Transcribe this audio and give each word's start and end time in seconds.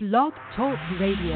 Blog 0.00 0.32
Talk 0.54 0.78
Radio. 1.00 1.34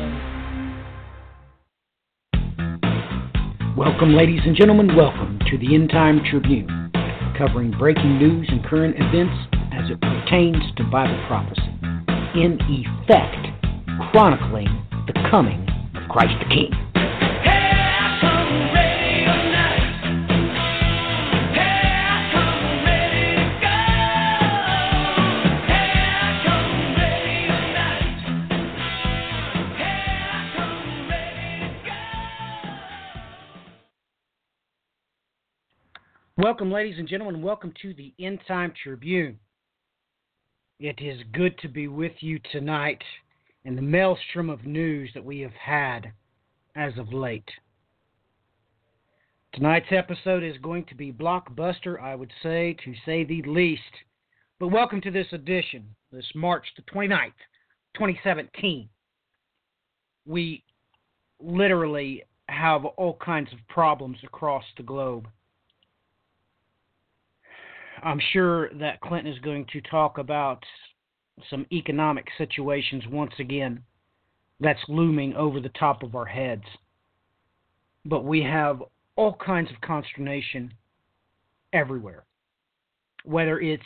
Welcome, 3.76 4.14
ladies 4.14 4.38
and 4.46 4.54
gentlemen. 4.54 4.94
Welcome 4.94 5.40
to 5.50 5.58
the 5.58 5.74
End 5.74 5.90
Time 5.90 6.20
Tribune, 6.30 6.92
covering 7.36 7.72
breaking 7.76 8.18
news 8.18 8.46
and 8.52 8.64
current 8.64 8.94
events 8.96 9.34
as 9.72 9.90
it 9.90 10.00
pertains 10.00 10.62
to 10.76 10.84
Bible 10.84 11.20
prophecy. 11.26 11.74
In 12.36 12.56
effect, 12.70 13.48
chronicling 14.12 14.68
the 15.08 15.28
coming 15.28 15.66
of 15.96 16.08
Christ 16.08 16.34
the 16.38 16.54
King. 16.54 16.91
Welcome, 36.42 36.72
ladies 36.72 36.98
and 36.98 37.06
gentlemen. 37.06 37.40
Welcome 37.40 37.72
to 37.82 37.94
the 37.94 38.12
End 38.18 38.40
Time 38.48 38.72
Tribune. 38.82 39.38
It 40.80 41.00
is 41.00 41.20
good 41.32 41.56
to 41.58 41.68
be 41.68 41.86
with 41.86 42.14
you 42.18 42.40
tonight 42.50 43.00
in 43.64 43.76
the 43.76 43.80
maelstrom 43.80 44.50
of 44.50 44.66
news 44.66 45.08
that 45.14 45.24
we 45.24 45.38
have 45.38 45.52
had 45.52 46.12
as 46.74 46.98
of 46.98 47.12
late. 47.12 47.48
Tonight's 49.54 49.92
episode 49.92 50.42
is 50.42 50.56
going 50.60 50.84
to 50.86 50.96
be 50.96 51.12
blockbuster, 51.12 52.02
I 52.02 52.16
would 52.16 52.32
say, 52.42 52.76
to 52.84 52.92
say 53.06 53.22
the 53.22 53.42
least. 53.42 53.82
But 54.58 54.72
welcome 54.72 55.00
to 55.02 55.12
this 55.12 55.28
edition, 55.30 55.94
this 56.10 56.26
March 56.34 56.66
the 56.74 56.82
29th, 56.92 57.38
2017. 57.94 58.88
We 60.26 60.64
literally 61.38 62.24
have 62.48 62.84
all 62.84 63.16
kinds 63.24 63.52
of 63.52 63.60
problems 63.68 64.18
across 64.24 64.64
the 64.76 64.82
globe. 64.82 65.28
I'm 68.02 68.20
sure 68.32 68.70
that 68.74 69.00
Clinton 69.00 69.32
is 69.32 69.38
going 69.40 69.66
to 69.72 69.80
talk 69.82 70.18
about 70.18 70.62
some 71.48 71.66
economic 71.72 72.26
situations 72.36 73.04
once 73.10 73.32
again 73.38 73.82
that's 74.60 74.80
looming 74.88 75.34
over 75.34 75.60
the 75.60 75.70
top 75.70 76.02
of 76.02 76.14
our 76.14 76.24
heads. 76.24 76.64
But 78.04 78.24
we 78.24 78.42
have 78.42 78.82
all 79.16 79.34
kinds 79.34 79.70
of 79.70 79.80
consternation 79.80 80.72
everywhere. 81.72 82.24
Whether 83.24 83.60
it's 83.60 83.82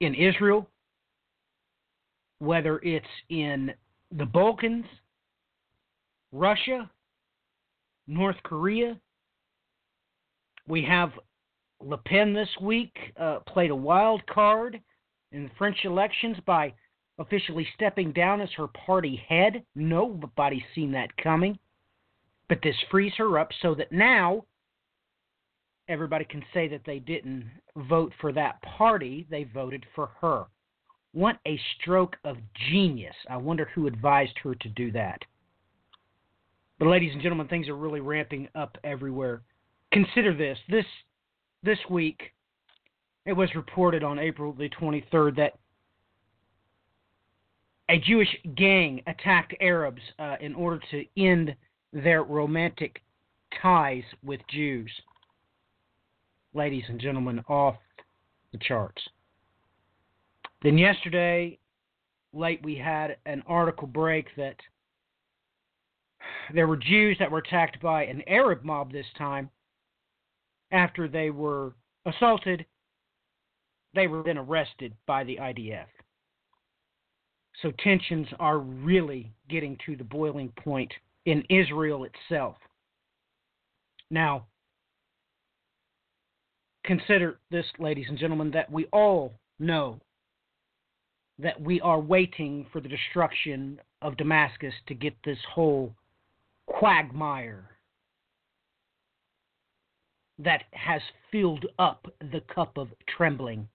in 0.00 0.14
Israel, 0.14 0.68
whether 2.38 2.78
it's 2.80 3.06
in 3.28 3.72
the 4.16 4.26
Balkans, 4.26 4.86
Russia, 6.32 6.90
North 8.06 8.36
Korea, 8.42 8.98
we 10.66 10.82
have 10.84 11.12
Le 11.80 11.96
Pen 11.96 12.32
this 12.32 12.48
week 12.60 12.94
uh, 13.18 13.38
played 13.40 13.70
a 13.70 13.76
wild 13.76 14.24
card 14.26 14.80
in 15.32 15.44
the 15.44 15.50
French 15.56 15.78
elections 15.84 16.36
by 16.44 16.72
officially 17.18 17.66
stepping 17.74 18.12
down 18.12 18.40
as 18.40 18.50
her 18.56 18.66
party 18.68 19.22
head. 19.28 19.62
Nobody's 19.74 20.62
seen 20.74 20.92
that 20.92 21.16
coming. 21.16 21.58
But 22.48 22.60
this 22.62 22.76
frees 22.90 23.12
her 23.18 23.38
up 23.38 23.50
so 23.62 23.74
that 23.76 23.92
now 23.92 24.44
everybody 25.88 26.24
can 26.24 26.42
say 26.52 26.68
that 26.68 26.82
they 26.84 26.98
didn't 26.98 27.44
vote 27.76 28.12
for 28.20 28.32
that 28.32 28.60
party, 28.62 29.26
they 29.30 29.44
voted 29.44 29.84
for 29.94 30.10
her. 30.20 30.46
What 31.12 31.38
a 31.46 31.60
stroke 31.76 32.16
of 32.24 32.36
genius. 32.70 33.14
I 33.28 33.36
wonder 33.36 33.68
who 33.74 33.86
advised 33.86 34.38
her 34.42 34.54
to 34.54 34.68
do 34.68 34.92
that. 34.92 35.20
But, 36.78 36.88
ladies 36.88 37.12
and 37.12 37.20
gentlemen, 37.20 37.48
things 37.48 37.68
are 37.68 37.76
really 37.76 38.00
ramping 38.00 38.48
up 38.54 38.78
everywhere. 38.84 39.42
Consider 39.92 40.34
this 40.34 40.56
this 40.68 40.86
this 41.62 41.78
week, 41.88 42.32
it 43.26 43.32
was 43.32 43.54
reported 43.54 44.02
on 44.02 44.18
April 44.18 44.52
the 44.52 44.68
23rd 44.70 45.36
that 45.36 45.58
a 47.90 47.98
Jewish 47.98 48.28
gang 48.56 49.02
attacked 49.06 49.54
Arabs 49.60 50.00
uh, 50.18 50.36
in 50.40 50.54
order 50.54 50.80
to 50.90 51.04
end 51.16 51.54
their 51.92 52.22
romantic 52.22 53.02
ties 53.60 54.04
with 54.22 54.40
Jews. 54.48 54.90
Ladies 56.54 56.84
and 56.88 57.00
gentlemen, 57.00 57.42
off 57.48 57.76
the 58.52 58.58
charts. 58.58 59.02
Then 60.62 60.78
yesterday, 60.78 61.58
late, 62.32 62.60
we 62.62 62.76
had 62.76 63.16
an 63.26 63.42
article 63.46 63.86
break 63.86 64.26
that 64.36 64.56
there 66.54 66.66
were 66.66 66.76
Jews 66.76 67.16
that 67.18 67.30
were 67.30 67.38
attacked 67.38 67.80
by 67.80 68.04
an 68.04 68.22
Arab 68.26 68.64
mob 68.64 68.92
this 68.92 69.06
time 69.16 69.50
after 70.72 71.08
they 71.08 71.30
were 71.30 71.72
assaulted, 72.06 72.64
they 73.94 74.06
were 74.06 74.22
then 74.22 74.38
arrested 74.38 74.94
by 75.06 75.24
the 75.24 75.36
IDF. 75.36 75.86
So 77.62 77.72
tensions 77.82 78.26
are 78.38 78.58
really 78.58 79.32
getting 79.48 79.76
to 79.86 79.96
the 79.96 80.04
boiling 80.04 80.52
point 80.62 80.92
in 81.26 81.44
Israel 81.50 82.04
itself. 82.04 82.56
Now, 84.10 84.46
consider 86.84 87.38
this, 87.50 87.66
ladies 87.78 88.06
and 88.08 88.18
gentlemen, 88.18 88.50
that 88.52 88.70
we 88.70 88.86
all 88.86 89.34
know 89.58 90.00
that 91.38 91.60
we 91.60 91.80
are 91.80 92.00
waiting 92.00 92.66
for 92.72 92.80
the 92.80 92.88
destruction 92.88 93.80
of 94.02 94.16
Damascus 94.16 94.74
to 94.86 94.94
get 94.94 95.14
this 95.24 95.38
whole 95.52 95.94
quagmire 96.66 97.69
that 100.44 100.62
has 100.72 101.02
filled 101.30 101.66
up 101.78 102.06
the 102.32 102.40
cup 102.52 102.76
of 102.76 102.88
trembling 103.16 103.68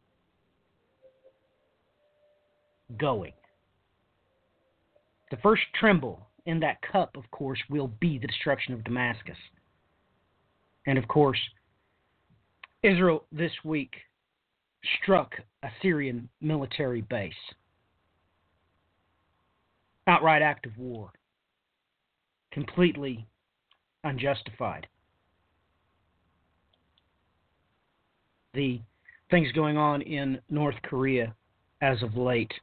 going. 2.98 3.34
The 5.32 5.38
first 5.38 5.64
tremble 5.80 6.28
in 6.46 6.60
that 6.60 6.82
cup, 6.82 7.18
of 7.18 7.30
course, 7.32 7.60
will 7.70 7.88
be 8.00 8.18
the 8.18 8.28
destruction 8.28 8.74
of 8.74 8.84
Damascus. 8.84 9.38
And 10.86 10.98
of 10.98 11.08
course, 11.08 11.40
Israel 12.84 13.26
this 13.32 13.52
week 13.64 13.94
struck 15.02 15.34
a 15.64 15.70
Syrian 15.82 16.30
military 16.42 17.02
base. 17.02 17.34
Outright 20.08 20.44
act 20.44 20.68
of 20.68 20.78
war. 20.78 21.12
Completely 22.52 23.26
unjustified. 24.04 24.88
The 28.56 28.82
things 29.30 29.52
going 29.52 29.78
on 29.78 30.02
in 30.02 30.40
North 30.50 30.76
Korea 30.84 31.36
as 31.82 32.02
of 32.02 32.16
late. 32.16 32.54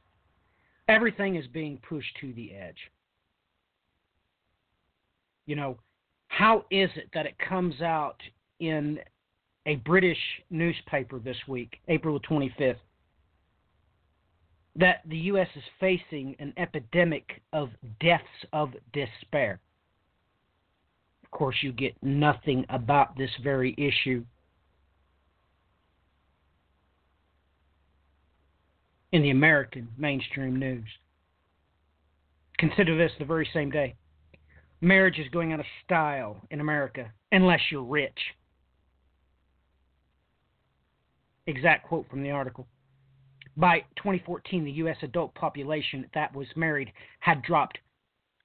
Everything 0.87 1.35
is 1.35 1.47
being 1.47 1.79
pushed 1.87 2.17
to 2.21 2.33
the 2.33 2.53
edge. 2.53 2.77
You 5.45 5.55
know, 5.55 5.77
how 6.27 6.65
is 6.71 6.89
it 6.95 7.09
that 7.13 7.25
it 7.25 7.35
comes 7.37 7.81
out 7.81 8.17
in 8.59 8.99
a 9.65 9.75
British 9.77 10.17
newspaper 10.49 11.19
this 11.19 11.37
week, 11.47 11.77
April 11.87 12.19
25th, 12.19 12.75
that 14.75 15.01
the 15.05 15.17
U.S. 15.17 15.47
is 15.55 15.63
facing 15.79 16.35
an 16.39 16.53
epidemic 16.57 17.41
of 17.53 17.69
deaths 17.99 18.23
of 18.51 18.71
despair? 18.93 19.59
Of 21.23 21.31
course, 21.31 21.55
you 21.61 21.71
get 21.71 21.95
nothing 22.01 22.65
about 22.69 23.17
this 23.17 23.31
very 23.43 23.75
issue 23.77 24.23
in 29.13 29.21
the 29.21 29.29
American 29.29 29.87
mainstream 29.95 30.57
news. 30.57 30.87
Consider 32.57 32.97
this 32.97 33.11
the 33.19 33.25
very 33.25 33.47
same 33.53 33.69
day. 33.69 33.95
Marriage 34.81 35.19
is 35.19 35.29
going 35.29 35.53
out 35.53 35.59
of 35.59 35.65
style 35.85 36.41
in 36.49 36.59
America 36.59 37.09
unless 37.31 37.59
you're 37.71 37.83
rich. 37.83 38.17
Exact 41.45 41.87
quote 41.87 42.09
from 42.09 42.23
the 42.23 42.31
article. 42.31 42.67
By 43.55 43.81
2014, 43.97 44.65
the 44.65 44.71
U.S. 44.71 44.97
adult 45.03 45.35
population 45.35 46.09
that 46.15 46.35
was 46.35 46.47
married 46.55 46.91
had 47.19 47.43
dropped, 47.43 47.77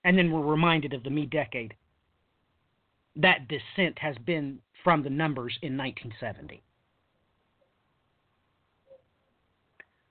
and 0.05 0.19
then 0.19 0.31
we're 0.31 0.43
reminded 0.43 0.93
of 0.93 1.03
the 1.03 1.11
me 1.11 1.25
decade. 1.25 1.73
That 3.17 3.49
descent 3.49 3.99
has 3.99 4.17
been 4.19 4.59
from 4.85 5.03
the 5.03 5.11
numbers 5.11 5.59
in 5.63 5.79
1970. 5.79 6.63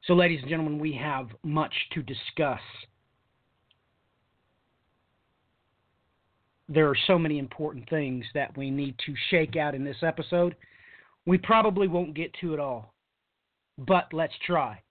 So, 0.07 0.13
ladies 0.13 0.39
and 0.41 0.49
gentlemen, 0.49 0.79
we 0.79 0.93
have 0.93 1.27
much 1.43 1.73
to 1.93 2.01
discuss. 2.01 2.61
There 6.69 6.87
are 6.87 6.97
so 7.07 7.19
many 7.19 7.39
important 7.39 7.89
things 7.89 8.23
that 8.33 8.57
we 8.57 8.71
need 8.71 8.95
to 9.05 9.13
shake 9.29 9.57
out 9.57 9.75
in 9.75 9.83
this 9.83 9.97
episode. 10.01 10.55
We 11.25 11.37
probably 11.37 11.89
won't 11.89 12.13
get 12.13 12.33
to 12.39 12.53
it 12.53 12.59
all, 12.59 12.93
but 13.77 14.07
let's 14.13 14.33
try. 14.45 14.81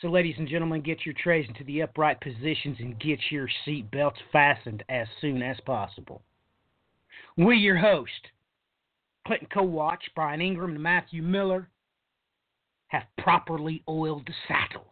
So, 0.00 0.08
ladies 0.08 0.36
and 0.38 0.48
gentlemen, 0.48 0.82
get 0.82 1.04
your 1.04 1.16
trays 1.20 1.46
into 1.48 1.64
the 1.64 1.82
upright 1.82 2.20
positions 2.20 2.76
and 2.78 3.00
get 3.00 3.18
your 3.30 3.48
seat 3.64 3.90
belts 3.90 4.20
fastened 4.32 4.84
as 4.88 5.08
soon 5.20 5.42
as 5.42 5.56
possible. 5.66 6.22
We, 7.36 7.56
your 7.56 7.78
host, 7.78 8.28
Clinton 9.26 9.48
Kowatch, 9.52 10.02
Brian 10.14 10.40
Ingram, 10.40 10.74
and 10.74 10.82
Matthew 10.82 11.22
Miller, 11.22 11.68
have 12.92 13.04
properly 13.16 13.82
oiled 13.88 14.22
the 14.26 14.34
saddles. 14.46 14.84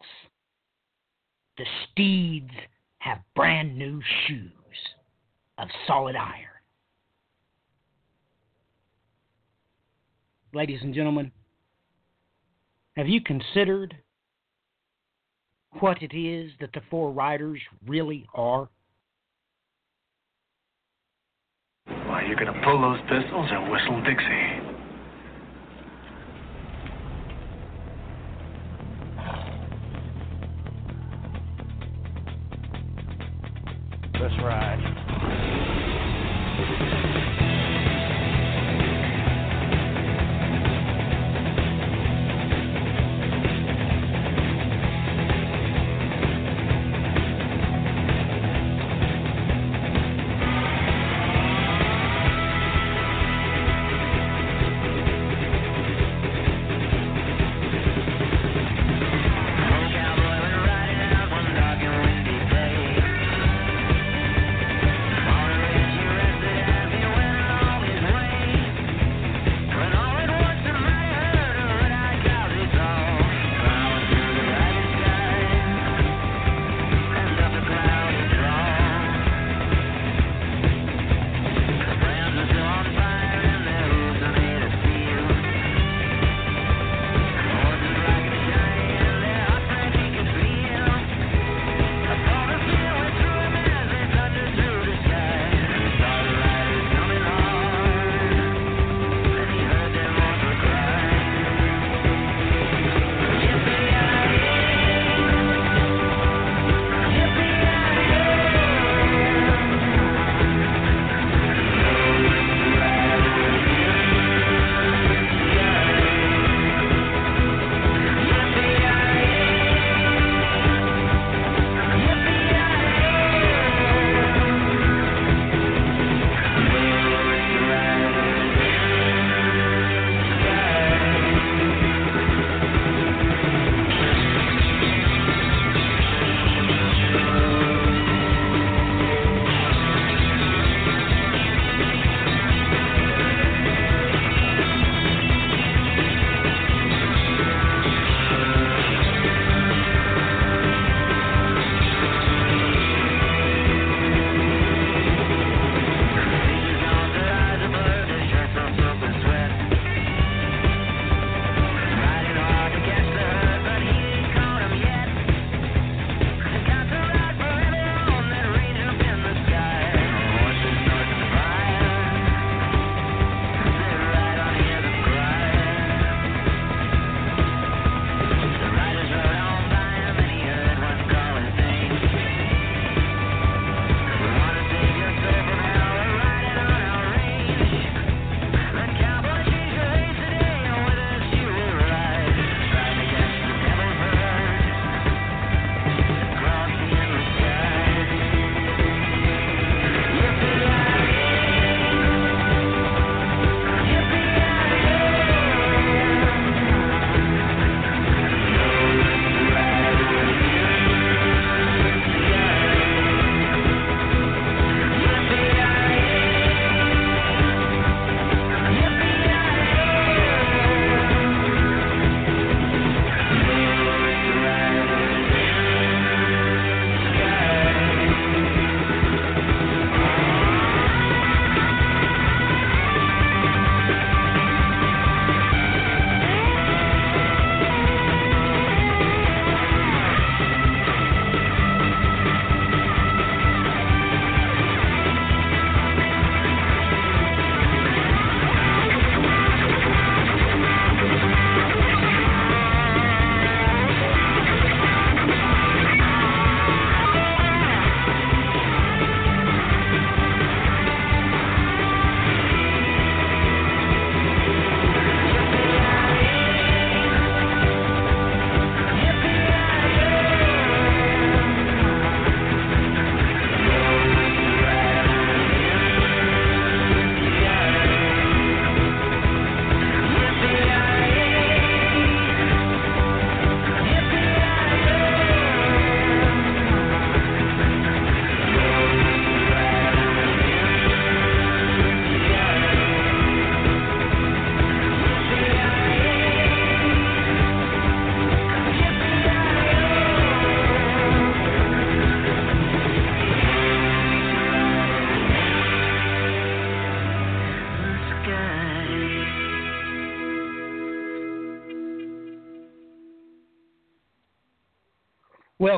The 1.57 1.65
steeds 1.91 2.51
have 2.97 3.19
brand 3.35 3.77
new 3.77 4.01
shoes 4.25 4.49
of 5.59 5.67
solid 5.85 6.15
iron. 6.15 6.47
Ladies 10.51 10.79
and 10.81 10.95
gentlemen, 10.95 11.31
have 12.95 13.07
you 13.07 13.21
considered 13.21 13.95
what 15.79 16.01
it 16.01 16.17
is 16.17 16.51
that 16.59 16.73
the 16.73 16.81
four 16.89 17.11
riders 17.11 17.59
really 17.87 18.25
are? 18.33 18.67
Why, 21.85 22.25
you're 22.25 22.35
going 22.35 22.51
to 22.51 22.61
pull 22.63 22.81
those 22.81 22.99
pistols 23.01 23.47
and 23.51 23.71
whistle 23.71 24.01
Dixie. 24.03 24.50
Ride. 34.43 34.90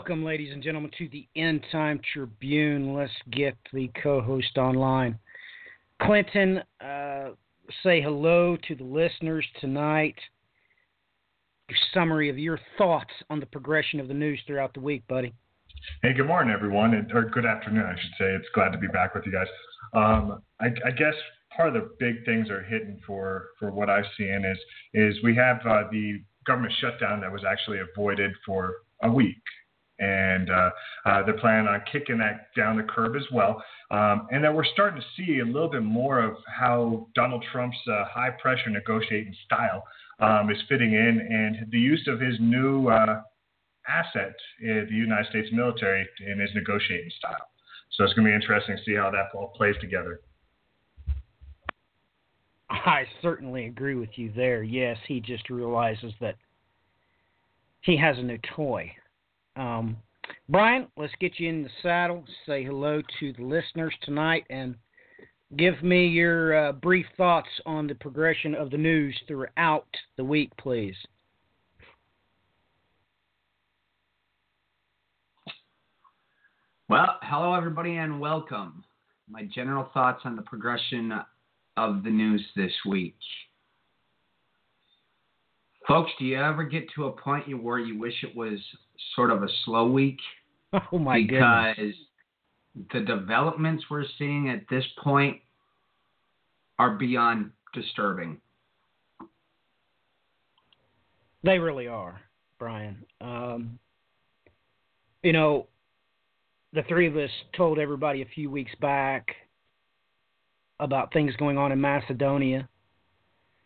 Welcome, 0.04 0.26
ladies 0.26 0.52
and 0.52 0.62
gentlemen, 0.62 0.92
to 0.98 1.08
the 1.08 1.26
End 1.38 1.64
Time 1.72 2.02
Tribune. 2.14 2.94
Let's 2.94 3.14
get 3.32 3.56
the 3.72 3.90
co 4.04 4.20
host 4.20 4.58
online. 4.58 5.18
Clinton, 6.02 6.62
uh, 6.82 7.30
say 7.84 8.02
hello 8.02 8.58
to 8.68 8.76
the 8.76 8.84
listeners 8.84 9.46
tonight. 9.62 10.16
Your 11.70 11.78
summary 11.94 12.30
of 12.30 12.38
your 12.38 12.60
thoughts 12.78 13.14
on 13.30 13.40
the 13.40 13.46
progression 13.46 14.02
of 14.02 14.10
the 14.10 14.14
news 14.14 14.42
throughout 14.46 14.74
the 14.74 14.82
week, 14.82 15.08
buddy. 15.08 15.34
Hey, 16.02 16.12
good 16.12 16.28
morning, 16.28 16.54
everyone, 16.54 16.94
or 17.14 17.24
good 17.30 17.46
afternoon, 17.46 17.86
I 17.86 17.94
should 17.94 18.12
say. 18.20 18.26
It's 18.36 18.50
glad 18.54 18.74
to 18.74 18.78
be 18.78 18.88
back 18.88 19.16
with 19.16 19.26
you 19.26 19.32
guys. 19.32 19.48
Um, 19.94 20.42
I, 20.60 20.66
I, 20.86 20.92
guess 20.92 21.14
part 21.56 21.70
of 21.70 21.76
the 21.76 21.92
big 22.02 22.26
things 22.26 22.50
are 22.50 22.62
hitting 22.62 23.00
for 23.08 23.46
for 23.58 23.72
what 23.72 23.90
I've 23.90 24.04
seen 24.18 24.44
is 24.44 24.58
is 24.94 25.24
we 25.24 25.34
have 25.38 25.60
uh, 25.66 25.84
the 25.94 26.22
government 26.46 26.74
shutdown 26.82 27.22
that 27.22 27.32
was 27.32 27.44
actually 27.50 27.80
avoided 27.80 28.32
for 28.46 28.74
a 29.02 29.10
week 29.10 29.38
and 30.00 30.50
uh, 30.50 30.70
uh, 31.06 31.24
they're 31.24 31.40
planning 31.40 31.68
on 31.68 31.82
kicking 31.92 32.18
that 32.18 32.48
down 32.56 32.78
the 32.78 32.84
curb 32.84 33.16
as 33.16 33.24
well. 33.32 33.64
Um, 33.92 34.28
and 34.32 34.44
then 34.44 34.56
we're 34.56 34.66
starting 34.66 35.02
to 35.02 35.08
see 35.16 35.40
a 35.40 35.46
little 35.46 35.70
bit 35.70 35.84
more 35.84 36.20
of 36.20 36.36
how 36.48 37.08
Donald 37.16 37.46
Trump's 37.52 37.78
uh, 37.88 38.06
high 38.06 38.32
pressure 38.42 38.70
negotiating 38.70 39.36
style 39.46 39.84
um, 40.20 40.50
is 40.50 40.58
fitting 40.68 40.94
in, 40.94 41.20
and 41.30 41.72
the 41.72 41.80
use 41.80 42.08
of 42.08 42.20
his 42.20 42.36
new 42.40 42.88
uh, 42.88 43.22
asset, 43.88 44.34
the 44.62 44.88
United 44.90 45.28
States 45.30 45.50
military, 45.52 46.08
in 46.26 46.40
his 46.40 46.50
negotiating 46.56 47.12
style. 47.18 47.48
So 47.92 48.04
it's 48.04 48.14
going 48.14 48.26
to 48.26 48.32
be 48.32 48.36
interesting 48.36 48.78
to 48.78 48.84
see 48.84 48.96
how 48.96 49.12
that 49.12 49.28
all 49.36 49.54
plays 49.56 49.76
together. 49.80 50.22
I 52.70 53.04
certainly 53.22 53.66
agree 53.66 53.96
with 53.96 54.10
you 54.16 54.32
there. 54.36 54.64
Yes, 54.64 54.98
he 55.08 55.20
just 55.20 55.50
realizes 55.50 56.14
that 56.20 56.36
he 57.82 57.96
has 57.98 58.18
a 58.18 58.24
new 58.24 58.40
toy 58.56 58.92
um, 59.56 59.98
Brian, 60.50 60.88
let's 60.98 61.14
get 61.20 61.40
you 61.40 61.50
in 61.50 61.64
the 61.64 61.70
saddle. 61.82 62.24
Say 62.46 62.64
hello 62.64 63.02
to 63.20 63.34
the 63.34 63.44
listeners 63.44 63.94
tonight 64.02 64.46
and 64.50 64.76
give 65.58 65.82
me 65.84 66.08
your 66.08 66.56
uh, 66.56 66.72
brief 66.74 67.06
thoughts 67.18 67.50
on 67.66 67.88
the 67.88 67.96
progression 67.96 68.56
of 68.56 68.70
the 68.72 68.78
news 68.78 69.18
throughout 69.28 69.88
the 70.18 70.24
week, 70.24 70.52
please. 70.58 70.96
Well, 76.90 77.18
hello, 77.22 77.54
everybody, 77.54 77.98
and 77.98 78.20
welcome. 78.20 78.84
My 79.30 79.44
general 79.56 79.90
thoughts 79.94 80.22
on 80.26 80.36
the 80.36 80.42
progression 80.42 81.14
of 81.78 82.04
the 82.04 82.10
news 82.10 82.46
this 82.56 82.74
week. 82.86 83.16
Folks, 85.88 86.12
do 86.18 86.26
you 86.26 86.42
ever 86.42 86.64
get 86.64 86.86
to 86.96 87.06
a 87.06 87.12
point 87.12 87.62
where 87.62 87.80
you 87.80 88.00
wish 88.00 88.24
it 88.24 88.36
was 88.36 88.60
sort 89.16 89.32
of 89.32 89.44
a 89.44 89.48
slow 89.66 89.88
week? 89.88 90.20
Oh 90.92 90.98
my 90.98 91.22
because 91.22 91.76
goodness. 91.76 91.96
the 92.94 93.02
developments 93.02 93.84
we're 93.92 94.06
seeing 94.18 94.50
at 94.50 94.64
this 94.72 94.84
point 95.04 95.38
are 96.80 96.96
beyond 96.96 97.52
disturbing. 97.76 98.42
They 101.44 101.60
really 101.60 101.88
are, 101.88 102.20
Brian. 102.58 103.06
Um, 103.22 103.78
you 105.22 105.32
know, 105.32 105.68
the 106.74 106.82
three 106.90 107.08
of 107.08 107.16
us 107.18 107.30
told 107.56 107.78
everybody 107.78 108.24
a 108.24 108.28
few 108.34 108.50
weeks 108.50 108.72
back 108.82 109.36
about 110.80 111.14
things 111.14 111.36
going 111.36 111.58
on 111.58 111.72
in 111.72 111.80
Macedonia. 111.80 112.68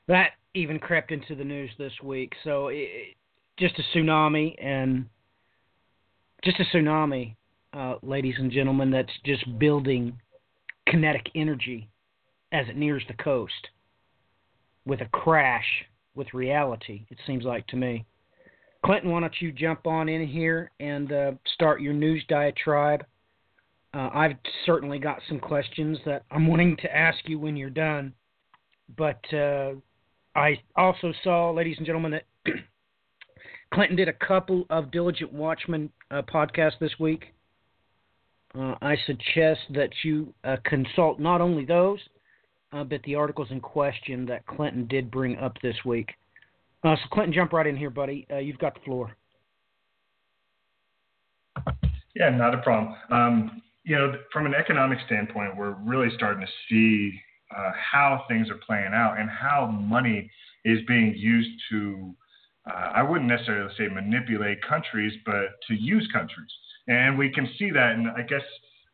That 0.08 0.32
even 0.58 0.80
crept 0.80 1.12
into 1.12 1.36
the 1.36 1.44
news 1.44 1.70
this 1.78 1.94
week. 2.04 2.34
So 2.44 2.68
it, 2.68 3.16
just 3.60 3.76
a 3.80 3.98
tsunami 3.98 4.56
and 4.64 5.06
just 6.44 6.60
a 6.60 6.64
tsunami, 6.76 7.36
uh, 7.74 7.96
ladies 8.02 8.36
and 8.38 8.52
gentlemen, 8.52 8.92
that's 8.92 9.12
just 9.26 9.60
building 9.60 10.20
kinetic 10.88 11.28
energy 11.36 11.90
as 12.52 12.68
it 12.70 12.78
nears 12.78 13.04
the 13.08 13.14
coast 13.16 13.54
with 14.86 15.02
a 15.02 15.06
crash 15.08 15.66
with 16.16 16.34
reality, 16.34 17.06
it 17.10 17.18
seems 17.28 17.44
like 17.44 17.68
to 17.68 17.76
me. 17.76 18.06
Clinton, 18.86 19.12
why 19.12 19.20
don't 19.20 19.34
you 19.40 19.52
jump 19.52 19.86
on 19.86 20.08
in 20.08 20.26
here 20.26 20.72
and 20.80 21.12
uh, 21.12 21.32
start 21.54 21.82
your 21.82 21.94
news 21.94 22.24
diatribe? 22.30 23.06
Uh, 23.94 24.10
I've 24.14 24.38
certainly 24.66 25.00
got 25.00 25.20
some 25.28 25.40
questions 25.40 25.98
that 26.06 26.24
I'm 26.32 26.48
wanting 26.48 26.78
to 26.78 26.96
ask 26.96 27.18
you 27.26 27.38
when 27.38 27.58
you're 27.58 27.70
done, 27.70 28.14
but 28.96 29.22
uh, 29.34 29.74
I 30.38 30.62
also 30.76 31.12
saw, 31.24 31.50
ladies 31.50 31.78
and 31.78 31.86
gentlemen, 31.86 32.12
that 32.12 32.24
Clinton 33.74 33.98
did 33.98 34.08
a 34.08 34.14
couple 34.14 34.66
of 34.70 34.92
Diligent 34.92 35.34
Watchmen 35.34 35.90
uh, 36.12 36.22
podcasts 36.22 36.78
this 36.80 36.92
week. 37.00 37.34
Uh, 38.54 38.76
I 38.80 38.96
suggest 39.08 39.62
that 39.72 39.90
you 40.04 40.32
uh, 40.44 40.58
consult 40.64 41.20
not 41.20 41.42
only 41.42 41.66
those, 41.66 42.00
uh, 42.72 42.84
but 42.84 43.02
the 43.04 43.16
articles 43.16 43.48
in 43.50 43.60
question 43.60 44.28
that 44.28 44.46
Clinton 44.46 44.86
did 44.88 45.10
bring 45.10 45.38
up 45.38 45.58
this 45.64 45.76
week. 45.84 46.12
Uh, 46.84 46.96
so, 46.96 47.10
Clinton, 47.12 47.34
jump 47.34 47.52
right 47.52 47.66
in 47.66 47.76
here, 47.76 47.90
buddy. 47.90 48.28
Uh, 48.32 48.38
you've 48.38 48.60
got 48.60 48.76
the 48.76 48.82
floor. 48.82 49.18
Yeah, 52.16 52.30
not 52.30 52.54
a 52.54 52.60
problem. 52.60 52.96
Um, 53.10 53.62
you 53.84 53.96
know, 53.96 54.14
from 54.32 54.46
an 54.46 54.54
economic 54.54 55.00
standpoint, 55.08 55.58
we're 55.58 55.76
really 55.84 56.10
starting 56.16 56.46
to 56.46 56.52
see 56.70 57.20
uh, 57.56 57.72
how 57.76 58.26
things 58.28 58.50
are 58.50 58.60
playing 58.66 58.92
out 58.94 59.20
and 59.20 59.30
how 59.30 59.68
money 59.68 60.30
is 60.66 60.80
being 60.88 61.14
used 61.16 61.50
to, 61.72 62.14
uh, 62.70 62.92
I 62.96 63.04
wouldn't 63.04 63.30
necessarily 63.30 63.74
say 63.78 63.88
manipulate 63.88 64.62
countries, 64.62 65.14
but 65.26 65.60
to 65.68 65.76
use 65.76 66.08
countries. 66.12 66.52
And 66.88 67.18
we 67.18 67.32
can 67.32 67.50
see 67.58 67.72
that. 67.72 67.94
And 67.94 68.08
I 68.10 68.22
guess 68.22 68.42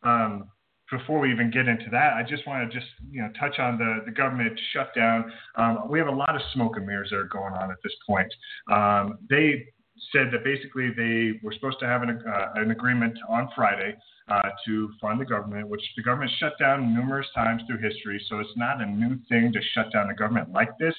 um, 0.03 0.50
before 0.91 1.19
we 1.19 1.31
even 1.31 1.50
get 1.50 1.67
into 1.67 1.89
that, 1.91 2.13
I 2.13 2.24
just 2.24 2.45
want 2.45 2.69
to 2.69 2.79
just 2.79 2.91
you 3.12 3.22
know 3.22 3.29
touch 3.39 3.60
on 3.60 3.77
the, 3.77 4.01
the 4.05 4.12
government 4.12 4.60
shutdown. 4.72 5.31
Um, 5.55 5.89
we 5.89 6.00
have 6.00 6.07
a 6.07 6.12
lot 6.12 6.36
of 6.36 6.41
smoke 6.53 6.77
and 6.77 6.86
mirrors 6.86 7.10
that 7.10 7.17
are 7.17 7.24
going 7.25 7.53
on 7.53 7.72
at 7.72 7.77
this 7.83 7.93
point. 8.07 8.31
Um, 8.72 9.19
they 9.29 9.65
said 10.12 10.27
that 10.31 10.43
basically 10.43 10.89
they 10.95 11.39
were 11.43 11.53
supposed 11.53 11.79
to 11.79 11.86
have 11.86 12.03
an, 12.03 12.22
uh, 12.27 12.48
an 12.55 12.72
agreement 12.72 13.17
on 13.29 13.50
Friday 13.55 13.95
uh, 14.29 14.50
to 14.65 14.91
fund 15.01 15.19
the 15.19 15.25
government, 15.25 15.67
which 15.67 15.83
the 15.95 16.03
government 16.03 16.31
shut 16.39 16.53
down 16.60 16.93
numerous 16.93 17.27
times 17.36 17.62
through 17.67 17.77
history. 17.77 18.24
So 18.29 18.39
it's 18.39 18.55
not 18.55 18.81
a 18.81 18.86
new 18.86 19.17
thing 19.29 19.51
to 19.53 19.60
shut 19.74 19.91
down 19.91 20.07
the 20.07 20.13
government 20.13 20.51
like 20.51 20.77
this. 20.79 20.95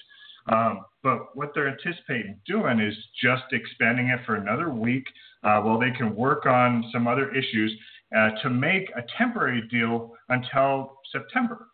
Um, 0.47 0.85
but 1.03 1.35
what 1.35 1.53
they're 1.55 1.69
anticipating 1.69 2.39
doing 2.47 2.79
is 2.79 2.95
just 3.23 3.45
expanding 3.53 4.09
it 4.09 4.21
for 4.27 4.35
another 4.37 4.71
week 4.71 5.05
uh, 5.43 5.61
while 5.61 5.79
they 5.79 5.91
can 5.91 6.15
work 6.15 6.47
on 6.47 6.85
some 6.93 7.07
other 7.07 7.35
issues 7.35 7.73
uh, 8.17 8.31
to 8.43 8.51
make 8.51 8.91
a 8.97 9.03
temporary 9.17 9.67
deal 9.71 10.13
until 10.29 10.99
September 11.11 11.69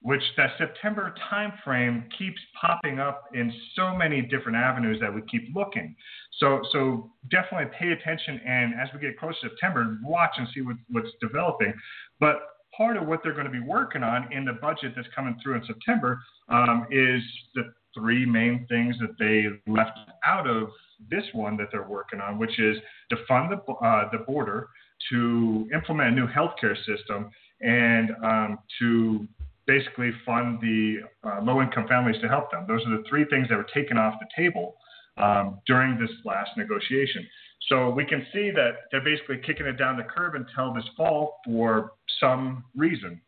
which 0.00 0.22
that 0.36 0.50
September 0.58 1.12
timeframe 1.30 2.04
keeps 2.16 2.40
popping 2.60 3.00
up 3.00 3.24
in 3.34 3.52
so 3.74 3.94
many 3.96 4.22
different 4.22 4.56
avenues 4.56 4.98
that 5.00 5.12
we 5.12 5.20
keep 5.22 5.48
looking. 5.54 5.94
So, 6.38 6.60
so 6.70 7.10
definitely 7.30 7.66
pay 7.78 7.90
attention, 7.90 8.40
and 8.46 8.74
as 8.80 8.88
we 8.94 9.00
get 9.00 9.18
close 9.18 9.34
to 9.40 9.48
September, 9.48 9.98
watch 10.04 10.30
and 10.36 10.46
see 10.54 10.60
what, 10.60 10.76
what's 10.90 11.10
developing. 11.20 11.74
But 12.20 12.36
part 12.76 12.96
of 12.96 13.08
what 13.08 13.20
they're 13.24 13.32
going 13.32 13.46
to 13.46 13.52
be 13.52 13.60
working 13.60 14.04
on 14.04 14.32
in 14.32 14.44
the 14.44 14.52
budget 14.52 14.92
that's 14.94 15.08
coming 15.14 15.36
through 15.42 15.56
in 15.56 15.66
September 15.66 16.20
um, 16.48 16.86
is 16.90 17.22
the 17.54 17.72
three 17.92 18.24
main 18.24 18.66
things 18.68 18.94
that 19.00 19.18
they 19.18 19.46
left 19.70 19.98
out 20.24 20.46
of 20.46 20.68
this 21.10 21.24
one 21.32 21.56
that 21.56 21.68
they're 21.72 21.88
working 21.88 22.20
on, 22.20 22.38
which 22.38 22.58
is 22.60 22.76
to 23.10 23.16
fund 23.26 23.50
the 23.50 23.72
uh, 23.72 24.08
the 24.12 24.18
border, 24.18 24.68
to 25.10 25.68
implement 25.74 26.12
a 26.12 26.14
new 26.14 26.26
healthcare 26.26 26.76
system, 26.86 27.30
and 27.60 28.10
um, 28.22 28.58
to 28.78 29.26
basically 29.68 30.10
fund 30.26 30.58
the 30.60 30.96
uh, 31.22 31.40
low 31.42 31.62
income 31.62 31.86
families 31.86 32.20
to 32.22 32.28
help 32.28 32.50
them. 32.50 32.64
Those 32.66 32.84
are 32.86 32.96
the 32.96 33.04
three 33.08 33.24
things 33.26 33.48
that 33.50 33.56
were 33.56 33.70
taken 33.72 33.96
off 33.96 34.14
the 34.18 34.26
table 34.36 34.74
um, 35.18 35.60
during 35.66 36.00
this 36.00 36.10
last 36.24 36.50
negotiation. 36.56 37.24
So 37.68 37.90
we 37.90 38.04
can 38.04 38.26
see 38.32 38.50
that 38.50 38.72
they're 38.90 39.04
basically 39.04 39.38
kicking 39.46 39.66
it 39.66 39.76
down 39.78 39.96
the 39.96 40.04
curb 40.04 40.34
until 40.34 40.72
this 40.72 40.84
fall 40.96 41.38
for 41.44 41.92
some 42.18 42.64
reason. 42.74 43.20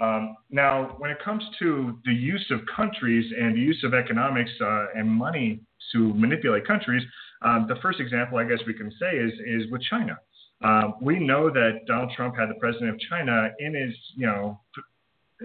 Um, 0.00 0.36
now, 0.50 0.94
when 0.98 1.10
it 1.10 1.18
comes 1.24 1.42
to 1.58 1.98
the 2.04 2.12
use 2.12 2.46
of 2.50 2.60
countries 2.76 3.24
and 3.36 3.56
the 3.56 3.60
use 3.60 3.82
of 3.82 3.94
economics 3.94 4.50
uh, 4.60 4.86
and 4.94 5.08
money 5.08 5.60
to 5.92 6.14
manipulate 6.14 6.66
countries, 6.66 7.02
um, 7.42 7.66
the 7.68 7.76
first 7.82 7.98
example 7.98 8.38
I 8.38 8.44
guess 8.44 8.58
we 8.66 8.74
can 8.74 8.92
say 9.00 9.16
is 9.16 9.32
is 9.46 9.70
with 9.70 9.82
China. 9.82 10.18
Uh, 10.62 10.90
we 11.00 11.18
know 11.18 11.50
that 11.50 11.80
Donald 11.86 12.10
Trump 12.16 12.36
had 12.36 12.48
the 12.50 12.58
president 12.60 12.90
of 12.90 13.00
China 13.08 13.50
in 13.60 13.74
his, 13.74 13.94
you 14.16 14.26
know, 14.26 14.60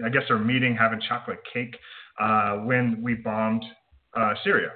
I 0.04 0.08
guess 0.08 0.22
our 0.30 0.38
meeting 0.38 0.76
having 0.76 1.00
chocolate 1.08 1.40
cake 1.52 1.76
uh, 2.20 2.58
when 2.58 3.02
we 3.02 3.14
bombed 3.14 3.64
uh, 4.14 4.34
Syria. 4.42 4.70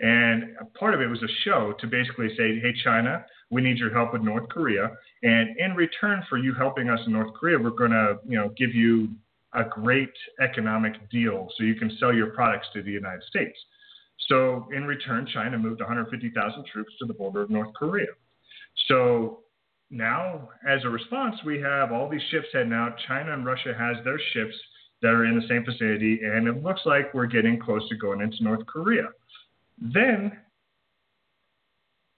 And 0.00 0.56
part 0.78 0.94
of 0.94 1.00
it 1.00 1.06
was 1.06 1.22
a 1.22 1.32
show 1.44 1.74
to 1.80 1.86
basically 1.86 2.28
say, 2.36 2.58
hey, 2.60 2.74
China, 2.82 3.24
we 3.50 3.62
need 3.62 3.78
your 3.78 3.92
help 3.92 4.12
with 4.12 4.22
North 4.22 4.48
Korea. 4.48 4.90
And 5.22 5.56
in 5.58 5.74
return 5.74 6.22
for 6.28 6.36
you 6.36 6.52
helping 6.54 6.88
us 6.90 6.98
in 7.06 7.12
North 7.12 7.32
Korea, 7.34 7.58
we're 7.58 7.70
going 7.70 7.92
to, 7.92 8.18
you 8.26 8.36
know, 8.36 8.52
give 8.56 8.74
you 8.74 9.08
a 9.52 9.64
great 9.64 10.12
economic 10.40 10.94
deal 11.10 11.48
so 11.56 11.62
you 11.62 11.76
can 11.76 11.96
sell 12.00 12.12
your 12.12 12.30
products 12.30 12.66
to 12.74 12.82
the 12.82 12.90
United 12.90 13.22
States. 13.28 13.56
So 14.28 14.66
in 14.74 14.84
return, 14.84 15.28
China 15.32 15.58
moved 15.58 15.80
150,000 15.80 16.64
troops 16.72 16.92
to 16.98 17.06
the 17.06 17.14
border 17.14 17.42
of 17.42 17.50
North 17.50 17.72
Korea. 17.74 18.08
So 18.88 19.43
now, 19.94 20.48
as 20.68 20.80
a 20.84 20.88
response, 20.88 21.36
we 21.46 21.60
have 21.60 21.92
all 21.92 22.08
these 22.08 22.22
ships 22.30 22.46
heading 22.52 22.72
out. 22.72 22.96
China 23.06 23.32
and 23.32 23.46
Russia 23.46 23.72
has 23.78 23.96
their 24.04 24.18
ships 24.32 24.54
that 25.02 25.08
are 25.08 25.24
in 25.24 25.38
the 25.38 25.46
same 25.48 25.64
vicinity, 25.64 26.20
and 26.24 26.48
it 26.48 26.62
looks 26.62 26.80
like 26.84 27.14
we're 27.14 27.26
getting 27.26 27.60
close 27.60 27.88
to 27.88 27.96
going 27.96 28.20
into 28.20 28.42
North 28.42 28.66
Korea. 28.66 29.08
Then 29.78 30.32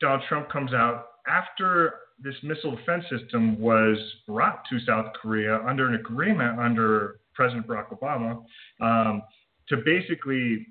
Donald 0.00 0.22
Trump 0.28 0.50
comes 0.50 0.72
out 0.72 1.06
after 1.26 1.94
this 2.18 2.34
missile 2.42 2.74
defense 2.74 3.04
system 3.10 3.60
was 3.60 3.98
brought 4.26 4.62
to 4.70 4.80
South 4.80 5.12
Korea 5.20 5.60
under 5.66 5.86
an 5.86 5.96
agreement 5.96 6.58
under 6.58 7.20
President 7.34 7.66
Barack 7.66 7.88
Obama 7.90 8.42
um, 8.80 9.22
to 9.68 9.76
basically, 9.84 10.66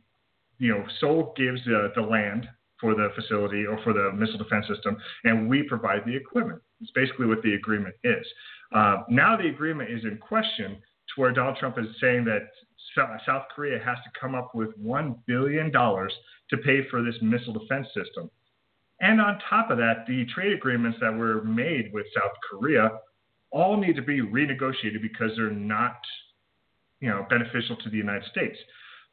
you 0.58 0.72
know, 0.72 0.84
Seoul 1.00 1.34
gives 1.38 1.64
the 1.66 2.02
land 2.02 2.48
for 2.82 2.96
the 2.96 3.10
facility 3.16 3.66
or 3.66 3.80
for 3.84 3.94
the 3.94 4.12
missile 4.14 4.40
defense 4.40 4.66
system, 4.68 4.98
and 5.24 5.48
we 5.48 5.62
provide 5.64 6.02
the 6.06 6.16
equipment. 6.16 6.62
It's 6.82 6.92
basically 6.92 7.28
what 7.28 7.42
the 7.42 7.54
agreement 7.54 7.96
is. 8.04 8.26
Uh, 8.74 9.04
now 9.10 9.38
the 9.38 9.48
agreement 9.48 9.90
is 9.90 10.04
in 10.04 10.18
question 10.18 10.74
to 10.76 11.22
where 11.22 11.32
Donald 11.32 11.58
Trump 11.58 11.78
is 11.78 11.86
saying 12.02 12.26
that 12.26 12.50
South 13.26 13.44
Korea 13.56 13.80
has 13.84 13.98
to 14.04 14.20
come 14.20 14.36
up 14.36 14.54
with 14.54 14.70
$1 14.80 15.16
billion 15.28 15.72
to 15.72 16.58
pay 16.64 16.88
for 16.90 17.04
this 17.04 17.16
missile 17.22 17.54
defense 17.54 17.88
system. 17.88 18.30
And 19.02 19.20
on 19.20 19.40
top 19.50 19.72
of 19.72 19.78
that, 19.78 20.06
the 20.08 20.26
trade 20.34 20.54
agreements 20.54 20.98
that 21.02 21.14
were 21.14 21.44
made 21.44 21.92
with 21.94 22.06
South 22.16 22.32
Korea 22.50 22.92
all 23.52 23.78
need 23.78 23.96
to 23.96 24.02
be 24.02 24.22
renegotiated 24.22 25.02
because 25.02 25.32
they're 25.36 25.50
not, 25.50 25.98
you 27.02 27.10
know, 27.10 27.26
beneficial 27.30 27.76
to 27.78 27.90
the 27.90 27.98
United 27.98 28.24
States. 28.32 28.58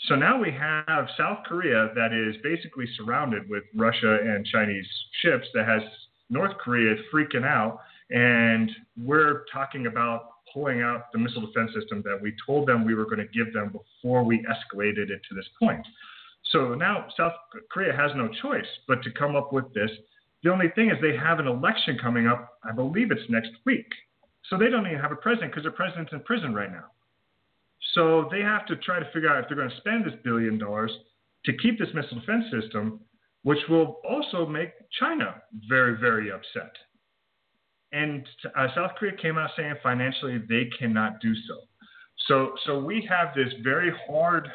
So 0.09 0.17
now 0.17 0.41
we 0.41 0.51
have 0.53 1.09
South 1.17 1.39
Korea 1.47 1.91
that 1.95 2.13
is 2.13 2.41
basically 2.43 2.87
surrounded 2.97 3.49
with 3.49 3.63
Russia 3.75 4.19
and 4.23 4.45
Chinese 4.47 4.87
ships 5.21 5.47
that 5.55 5.67
has 5.67 5.83
North 6.33 6.57
Korea 6.59 6.95
is 6.95 7.01
freaking 7.15 7.45
out. 7.45 7.81
And 8.11 8.71
we're 8.97 9.45
talking 9.53 9.87
about 9.87 10.29
pulling 10.53 10.83
out 10.83 11.13
the 11.13 11.19
missile 11.19 11.47
defense 11.47 11.71
system 11.79 12.03
that 12.05 12.19
we 12.21 12.35
told 12.47 12.67
them 12.67 12.85
we 12.85 12.95
were 12.95 13.05
going 13.05 13.19
to 13.19 13.29
give 13.29 13.53
them 13.53 13.73
before 13.73 14.25
we 14.25 14.39
escalated 14.39 15.11
it 15.11 15.21
to 15.29 15.35
this 15.35 15.47
point. 15.59 15.87
So 16.51 16.75
now 16.75 17.07
South 17.17 17.33
Korea 17.71 17.95
has 17.95 18.11
no 18.17 18.29
choice 18.43 18.67
but 18.89 19.03
to 19.03 19.11
come 19.13 19.37
up 19.37 19.53
with 19.53 19.73
this. 19.75 19.91
The 20.43 20.51
only 20.51 20.69
thing 20.75 20.91
is 20.91 20.97
they 21.01 21.17
have 21.17 21.39
an 21.39 21.47
election 21.47 21.99
coming 22.03 22.27
up. 22.27 22.59
I 22.65 22.73
believe 22.73 23.11
it's 23.11 23.31
next 23.31 23.53
week. 23.65 23.87
So 24.51 24.59
they 24.59 24.69
don't 24.69 24.87
even 24.87 24.99
have 24.99 25.13
a 25.13 25.17
president 25.17 25.53
because 25.53 25.63
their 25.63 25.73
president's 25.73 26.13
in 26.13 26.21
prison 26.21 26.53
right 26.53 26.71
now. 26.71 26.87
So 27.95 28.29
they 28.31 28.41
have 28.41 28.67
to 28.67 28.77
try 28.77 28.99
to 28.99 29.07
figure 29.13 29.29
out 29.29 29.43
if 29.43 29.49
they're 29.49 29.57
going 29.57 29.71
to 29.71 29.77
spend 29.77 30.05
this 30.05 30.15
billion 30.25 30.59
dollars 30.59 30.91
to 31.45 31.53
keep 31.59 31.79
this 31.79 31.89
missile 31.95 32.19
defense 32.21 32.45
system, 32.51 33.01
which 33.43 33.59
will 33.69 33.99
also 34.09 34.47
make 34.47 34.71
China 34.99 35.43
very, 35.69 35.99
very 35.99 36.31
upset. 36.31 36.73
And 37.93 38.27
uh, 38.57 38.69
South 38.75 38.93
Korea 38.99 39.13
came 39.21 39.37
out 39.37 39.51
saying 39.57 39.75
financially 39.83 40.39
they 40.49 40.69
cannot 40.79 41.21
do 41.21 41.35
so. 41.35 41.55
So, 42.29 42.55
so 42.65 42.79
we 42.79 43.07
have 43.11 43.35
this 43.35 43.53
very 43.63 43.93
hard 44.09 44.49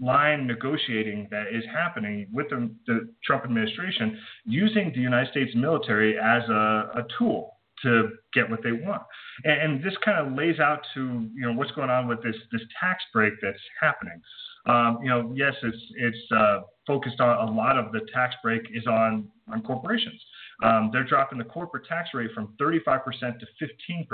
line 0.00 0.46
negotiating 0.46 1.28
that 1.30 1.46
is 1.52 1.62
happening 1.72 2.26
with 2.32 2.48
the, 2.50 2.70
the 2.86 3.08
Trump 3.24 3.44
administration 3.44 4.18
using 4.44 4.92
the 4.94 5.00
United 5.00 5.30
States 5.30 5.52
military 5.54 6.18
as 6.18 6.42
a, 6.48 6.90
a 6.96 7.06
tool 7.16 7.54
to 7.82 8.10
get 8.32 8.50
what 8.50 8.62
they 8.62 8.72
want. 8.72 9.02
And, 9.44 9.60
and 9.74 9.84
this 9.84 9.94
kind 10.04 10.26
of 10.26 10.36
lays 10.36 10.58
out 10.58 10.80
to 10.94 11.28
you 11.34 11.46
know 11.46 11.52
what's 11.52 11.70
going 11.72 11.90
on 11.90 12.08
with 12.08 12.22
this 12.22 12.36
this 12.50 12.62
tax 12.80 13.02
break 13.12 13.34
that's 13.40 13.58
happening. 13.80 14.20
Um, 14.66 14.98
you 15.02 15.08
know, 15.08 15.32
yes, 15.34 15.54
it's 15.62 15.92
it's 15.96 16.32
uh, 16.34 16.60
focused 16.86 17.20
on 17.20 17.48
a 17.48 17.52
lot 17.52 17.78
of 17.78 17.92
the 17.92 18.00
tax 18.12 18.34
break 18.42 18.62
is 18.72 18.86
on 18.86 19.28
on 19.52 19.62
corporations. 19.62 20.20
Um, 20.62 20.90
they're 20.92 21.04
dropping 21.04 21.38
the 21.38 21.44
corporate 21.44 21.86
tax 21.86 22.10
rate 22.14 22.30
from 22.32 22.54
35% 22.60 23.02
to 23.40 23.46
15%. 23.60 24.06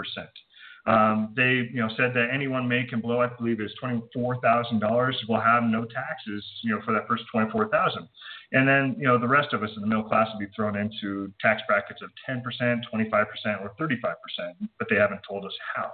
Um, 0.87 1.35
they, 1.37 1.69
you 1.73 1.81
know, 1.81 1.89
said 1.97 2.15
that 2.15 2.29
anyone 2.33 2.67
making 2.67 3.03
below, 3.03 3.21
I 3.21 3.27
believe, 3.27 3.61
is 3.61 3.71
twenty-four 3.79 4.41
thousand 4.41 4.81
dollars 4.81 5.15
will 5.29 5.41
have 5.41 5.63
no 5.63 5.85
taxes, 5.85 6.43
you 6.63 6.75
know, 6.75 6.81
for 6.85 6.95
that 6.95 7.07
first 7.07 7.25
twenty-four 7.31 7.69
thousand, 7.69 8.09
and 8.53 8.67
then, 8.67 8.97
you 8.99 9.07
know, 9.07 9.19
the 9.19 9.29
rest 9.29 9.53
of 9.53 9.63
us 9.63 9.69
in 9.77 9.83
the 9.83 9.87
middle 9.87 10.03
class 10.05 10.29
will 10.33 10.41
be 10.41 10.51
thrown 10.57 10.77
into 10.79 11.31
tax 11.39 11.61
brackets 11.69 12.01
of 12.03 12.09
ten 12.25 12.41
percent, 12.41 12.81
twenty-five 12.89 13.27
percent, 13.29 13.61
or 13.61 13.75
thirty-five 13.79 14.17
percent, 14.23 14.71
but 14.79 14.89
they 14.89 14.97
haven't 14.97 15.21
told 15.29 15.45
us 15.45 15.53
how. 15.75 15.93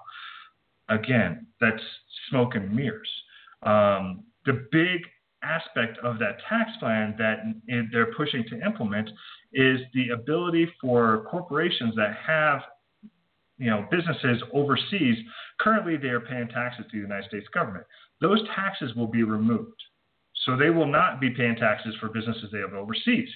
Again, 0.89 1.49
that's 1.61 1.83
smoke 2.31 2.55
and 2.55 2.73
mirrors. 2.73 3.11
Um, 3.65 4.23
the 4.47 4.67
big 4.73 5.03
aspect 5.43 5.99
of 5.99 6.19
that 6.19 6.39
tax 6.49 6.71
plan 6.81 7.15
that 7.19 7.39
they're 7.93 8.13
pushing 8.15 8.45
to 8.49 8.61
implement 8.65 9.11
is 9.53 9.81
the 9.95 10.11
ability 10.11 10.69
for 10.81 11.27
corporations 11.31 11.95
that 11.97 12.17
have 12.27 12.63
you 13.59 13.71
know, 13.71 13.87
businesses 13.91 14.43
overseas, 14.53 15.17
currently 15.61 15.97
they 15.97 16.09
are 16.09 16.21
paying 16.21 16.49
taxes 16.49 16.85
to 16.91 16.97
the 16.97 17.03
United 17.03 17.29
States 17.29 17.47
government. 17.55 17.85
Those 18.21 18.41
taxes 18.55 18.95
will 18.95 19.07
be 19.07 19.23
removed. 19.23 19.83
So 20.45 20.57
they 20.57 20.71
will 20.71 20.87
not 20.87 21.21
be 21.21 21.31
paying 21.31 21.57
taxes 21.57 21.95
for 21.99 22.09
businesses 22.09 22.51
they 22.53 22.59
have 22.59 22.75
overseas. 22.75 23.29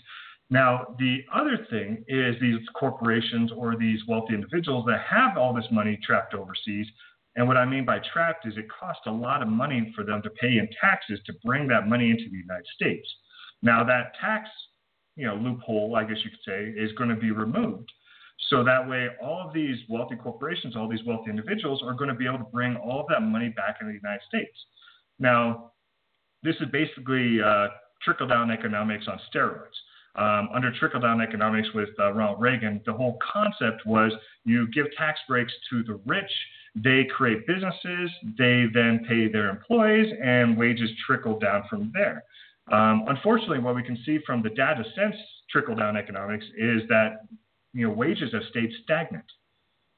Now, 0.51 0.95
the 0.99 1.19
other 1.33 1.67
thing 1.71 2.05
is 2.09 2.35
these 2.41 2.61
corporations 2.75 3.51
or 3.57 3.77
these 3.77 4.01
wealthy 4.07 4.35
individuals 4.35 4.85
that 4.87 5.01
have 5.09 5.39
all 5.39 5.55
this 5.55 5.67
money 5.71 5.99
trapped 6.05 6.35
overseas. 6.35 6.87
And 7.41 7.49
what 7.49 7.57
I 7.57 7.65
mean 7.65 7.87
by 7.87 8.01
trapped 8.13 8.47
is 8.47 8.53
it 8.59 8.67
costs 8.69 9.01
a 9.07 9.11
lot 9.11 9.41
of 9.41 9.49
money 9.49 9.91
for 9.97 10.05
them 10.05 10.21
to 10.21 10.29
pay 10.29 10.59
in 10.59 10.69
taxes 10.79 11.21
to 11.25 11.33
bring 11.43 11.67
that 11.69 11.89
money 11.89 12.11
into 12.11 12.25
the 12.31 12.37
United 12.37 12.67
States. 12.77 13.09
Now, 13.63 13.83
that 13.83 14.13
tax 14.21 14.47
you 15.17 15.27
know, 15.27 15.37
loophole, 15.37 15.97
I 15.97 16.05
guess 16.05 16.19
you 16.23 16.29
could 16.29 16.45
say, 16.45 16.79
is 16.79 16.93
going 16.99 17.09
to 17.09 17.17
be 17.17 17.31
removed. 17.31 17.91
So 18.51 18.63
that 18.65 18.87
way, 18.87 19.09
all 19.23 19.43
of 19.49 19.55
these 19.55 19.79
wealthy 19.89 20.17
corporations, 20.17 20.77
all 20.77 20.87
these 20.87 21.03
wealthy 21.07 21.31
individuals 21.31 21.83
are 21.83 21.95
going 21.95 22.11
to 22.11 22.15
be 22.15 22.27
able 22.27 22.41
to 22.41 22.51
bring 22.53 22.77
all 22.77 23.01
of 23.01 23.07
that 23.09 23.21
money 23.21 23.49
back 23.49 23.77
into 23.81 23.95
the 23.95 23.99
United 24.03 24.23
States. 24.29 24.59
Now, 25.19 25.73
this 26.43 26.57
is 26.61 26.69
basically 26.71 27.41
uh, 27.41 27.69
trickle 28.03 28.27
down 28.27 28.51
economics 28.51 29.07
on 29.09 29.19
steroids. 29.35 29.77
Um, 30.17 30.49
under 30.53 30.73
trickle 30.73 31.01
down 31.01 31.21
economics 31.21 31.69
with 31.75 31.91
uh, 31.99 32.13
Ronald 32.13 32.41
Reagan, 32.41 32.81
the 32.85 32.93
whole 32.93 33.19
concept 33.33 33.87
was 33.87 34.13
you 34.45 34.67
give 34.73 34.87
tax 34.97 35.21
breaks 35.29 35.53
to 35.71 35.83
the 35.85 36.01
rich, 36.05 36.31
they 36.75 37.05
create 37.05 37.47
businesses, 37.47 38.11
they 38.39 38.67
then 38.73 39.05
pay 39.09 39.29
their 39.29 39.49
employees, 39.49 40.13
and 40.23 40.57
wages 40.57 40.91
trickle 41.07 41.39
down 41.39 41.65
from 41.69 41.93
there. 41.95 42.25
Um, 42.73 43.05
unfortunately, 43.09 43.59
what 43.59 43.75
we 43.75 43.83
can 43.83 43.99
see 44.05 44.19
from 44.27 44.43
the 44.43 44.51
data 44.51 44.85
since 44.97 45.15
trickle 45.51 45.75
down 45.75 45.97
economics 45.97 46.45
is 46.57 46.83
that 46.89 47.23
you 47.73 47.87
know, 47.87 47.93
wages 47.93 48.33
have 48.33 48.43
stayed 48.51 48.71
stagnant. 48.83 49.25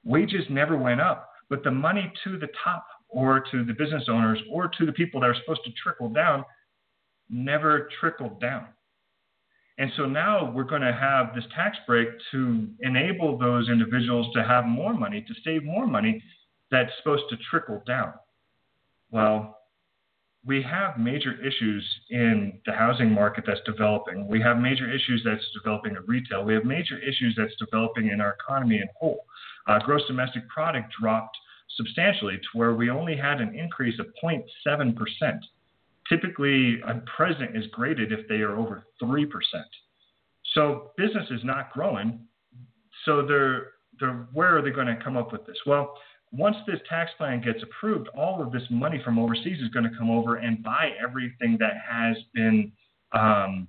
Wages 0.05 0.45
never 0.51 0.77
went 0.77 1.01
up, 1.01 1.31
but 1.49 1.63
the 1.65 1.71
money 1.71 2.13
to 2.25 2.39
the 2.39 2.49
top 2.63 2.87
or 3.09 3.45
to 3.51 3.65
the 3.65 3.73
business 3.73 4.05
owners 4.09 4.39
or 4.51 4.69
to 4.79 4.87
the 4.87 4.93
people 4.93 5.21
that 5.21 5.27
are 5.31 5.37
supposed 5.41 5.65
to 5.65 5.71
trickle 5.83 6.09
down 6.09 6.45
never 7.29 7.89
trickled 8.01 8.41
down. 8.41 8.67
And 9.79 9.91
so 9.97 10.05
now 10.05 10.53
we're 10.55 10.65
going 10.65 10.83
to 10.83 10.93
have 10.93 11.35
this 11.35 11.45
tax 11.55 11.79
break 11.87 12.09
to 12.33 12.69
enable 12.81 13.39
those 13.39 13.69
individuals 13.69 14.27
to 14.35 14.45
have 14.45 14.67
more 14.67 14.93
money, 14.93 15.25
to 15.27 15.35
save 15.45 15.65
more 15.65 15.87
money 15.87 16.23
that's 16.71 16.91
supposed 16.99 17.25
to 17.31 17.37
trickle 17.51 17.83
down. 17.87 18.13
Well, 19.11 19.59
we 20.45 20.61
have 20.63 20.99
major 20.99 21.35
issues 21.41 21.85
in 22.11 22.61
the 22.67 22.73
housing 22.73 23.13
market 23.13 23.45
that's 23.47 23.61
developing. 23.65 24.27
We 24.27 24.41
have 24.41 24.59
major 24.59 24.91
issues 24.91 25.23
that's 25.25 25.45
developing 25.55 25.95
in 25.95 26.03
retail. 26.07 26.45
We 26.45 26.55
have 26.55 26.65
major 26.65 26.99
issues 26.99 27.35
that's 27.37 27.55
developing 27.59 28.09
in 28.09 28.21
our 28.21 28.37
economy 28.41 28.77
in 28.77 28.89
whole. 28.99 29.25
Uh, 29.69 29.79
gross 29.79 30.03
domestic 30.09 30.49
product 30.49 30.93
dropped 31.01 31.37
substantially 31.77 32.37
to 32.37 32.59
where 32.59 32.75
we 32.75 32.91
only 32.91 33.17
had 33.17 33.41
an 33.41 33.55
increase 33.55 33.99
of 34.01 34.07
0.7%. 34.23 34.95
Typically, 36.09 36.81
a 36.87 37.01
president 37.17 37.57
is 37.57 37.65
graded 37.73 38.13
if 38.13 38.27
they 38.29 38.37
are 38.37 38.57
over 38.57 38.85
3%. 39.03 39.27
So 40.55 40.91
business 40.97 41.27
is 41.31 41.41
not 41.45 41.73
growing. 41.73 42.21
So 43.05 43.25
they're, 43.27 43.69
they're, 44.01 44.27
where 44.33 44.57
are 44.57 44.63
they 44.63 44.71
going 44.71 44.89
to 44.89 45.03
come 45.03 45.17
up 45.17 45.33
with 45.33 45.47
this? 45.47 45.57
Well, 45.67 45.95
once 46.33 46.57
this 46.67 46.81
tax 46.89 47.11
plan 47.19 47.43
gets 47.43 47.63
approved, 47.63 48.09
all 48.17 48.43
of 48.43 48.53
this 48.53 48.63
money 48.71 49.01
from 49.05 49.19
overseas 49.19 49.61
is 49.61 49.69
going 49.69 49.85
to 49.85 49.97
come 49.97 50.11
over 50.11 50.37
and 50.37 50.63
buy 50.63 50.91
everything 51.03 51.57
that 51.61 51.75
has 51.89 52.17
been 52.35 52.73
um, 53.13 53.69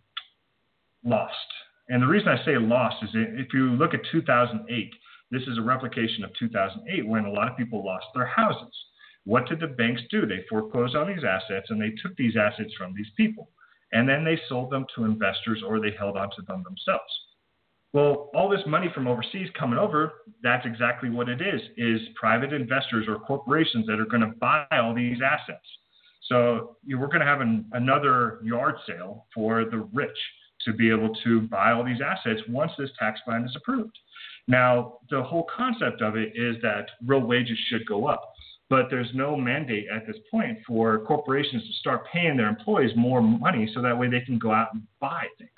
lost. 1.04 1.36
And 1.89 2.02
the 2.02 2.08
reason 2.08 2.30
I 2.30 2.43
say 2.46 2.58
lost 2.58 3.04
is 3.04 3.10
if 3.13 3.54
you 3.54 3.72
look 3.72 3.93
at 3.93 4.00
2008, 4.12 4.93
this 5.32 5.41
is 5.43 5.58
a 5.58 5.62
replication 5.62 6.24
of 6.24 6.32
2008 6.39 7.08
when 7.08 7.26
a 7.26 7.32
lot 7.32 7.52
of 7.52 7.58
people 7.58 7.84
lost 7.86 8.06
their 8.15 8.26
houses. 8.26 8.74
What 9.26 9.48
did 9.48 9.60
the 9.60 9.68
banks 9.68 10.02
do? 10.10 10.26
They 10.26 10.46
foreclosed 10.50 10.96
on 10.96 11.08
these 11.08 11.24
assets 11.24 11.68
and 11.70 11.82
they 11.82 11.94
took 12.02 12.16
these 12.18 12.36
assets 12.36 12.74
from 12.78 12.94
these 12.96 13.10
people. 13.16 13.50
And 13.92 14.10
then 14.10 14.26
they 14.26 14.40
sold 14.50 14.72
them 14.72 14.86
to 14.96 15.06
investors 15.06 15.64
or 15.66 15.80
they 15.80 15.92
held 15.98 16.18
onto 16.18 16.44
them 16.46 16.64
themselves. 16.64 17.12
Well, 17.94 18.32
all 18.34 18.50
this 18.50 18.66
money 18.66 18.90
from 18.94 19.08
overseas 19.08 19.50
coming 19.58 19.78
over, 19.78 20.14
that's 20.42 20.66
exactly 20.66 21.12
what 21.12 21.30
it 21.30 21.42
is, 21.42 21.62
is 21.78 22.02
private 22.16 22.52
investors 22.52 23.06
or 23.08 23.20
corporations 23.20 23.86
that 23.86 24.00
are 24.00 24.06
going 24.06 24.22
to 24.22 24.34
buy 24.40 24.66
all 24.72 24.96
these 24.96 25.20
assets. 25.24 25.66
So 26.28 26.78
you 26.84 26.98
we're 26.98 27.08
going 27.08 27.20
to 27.20 27.26
have 27.26 27.42
an, 27.42 27.66
another 27.74 28.40
yard 28.44 28.76
sale 28.88 29.28
for 29.34 29.66
the 29.66 29.88
rich 29.94 30.18
to 30.62 30.74
be 30.74 30.90
able 30.90 31.14
to 31.24 31.42
buy 31.42 31.72
all 31.72 31.84
these 31.84 32.02
assets 32.04 32.42
once 32.50 32.72
this 32.78 32.90
tax 32.98 33.20
plan 33.26 33.44
is 33.44 33.56
approved. 33.56 33.98
Now, 34.48 35.00
the 35.10 35.22
whole 35.22 35.48
concept 35.56 36.02
of 36.02 36.16
it 36.16 36.34
is 36.36 36.56
that 36.62 36.88
real 37.06 37.22
wages 37.22 37.58
should 37.70 37.86
go 37.86 38.08
up, 38.08 38.34
but 38.74 38.88
there's 38.90 39.12
no 39.14 39.38
mandate 39.38 39.86
at 39.96 40.08
this 40.08 40.16
point 40.32 40.58
for 40.66 41.06
corporations 41.06 41.62
to 41.62 41.74
start 41.74 42.08
paying 42.12 42.36
their 42.36 42.48
employees 42.48 42.90
more 42.96 43.22
money 43.22 43.70
so 43.72 43.84
that 43.84 43.96
way 43.96 44.10
they 44.10 44.22
can 44.22 44.40
go 44.40 44.52
out 44.52 44.70
and 44.74 44.82
buy 45.00 45.28
things. 45.38 45.52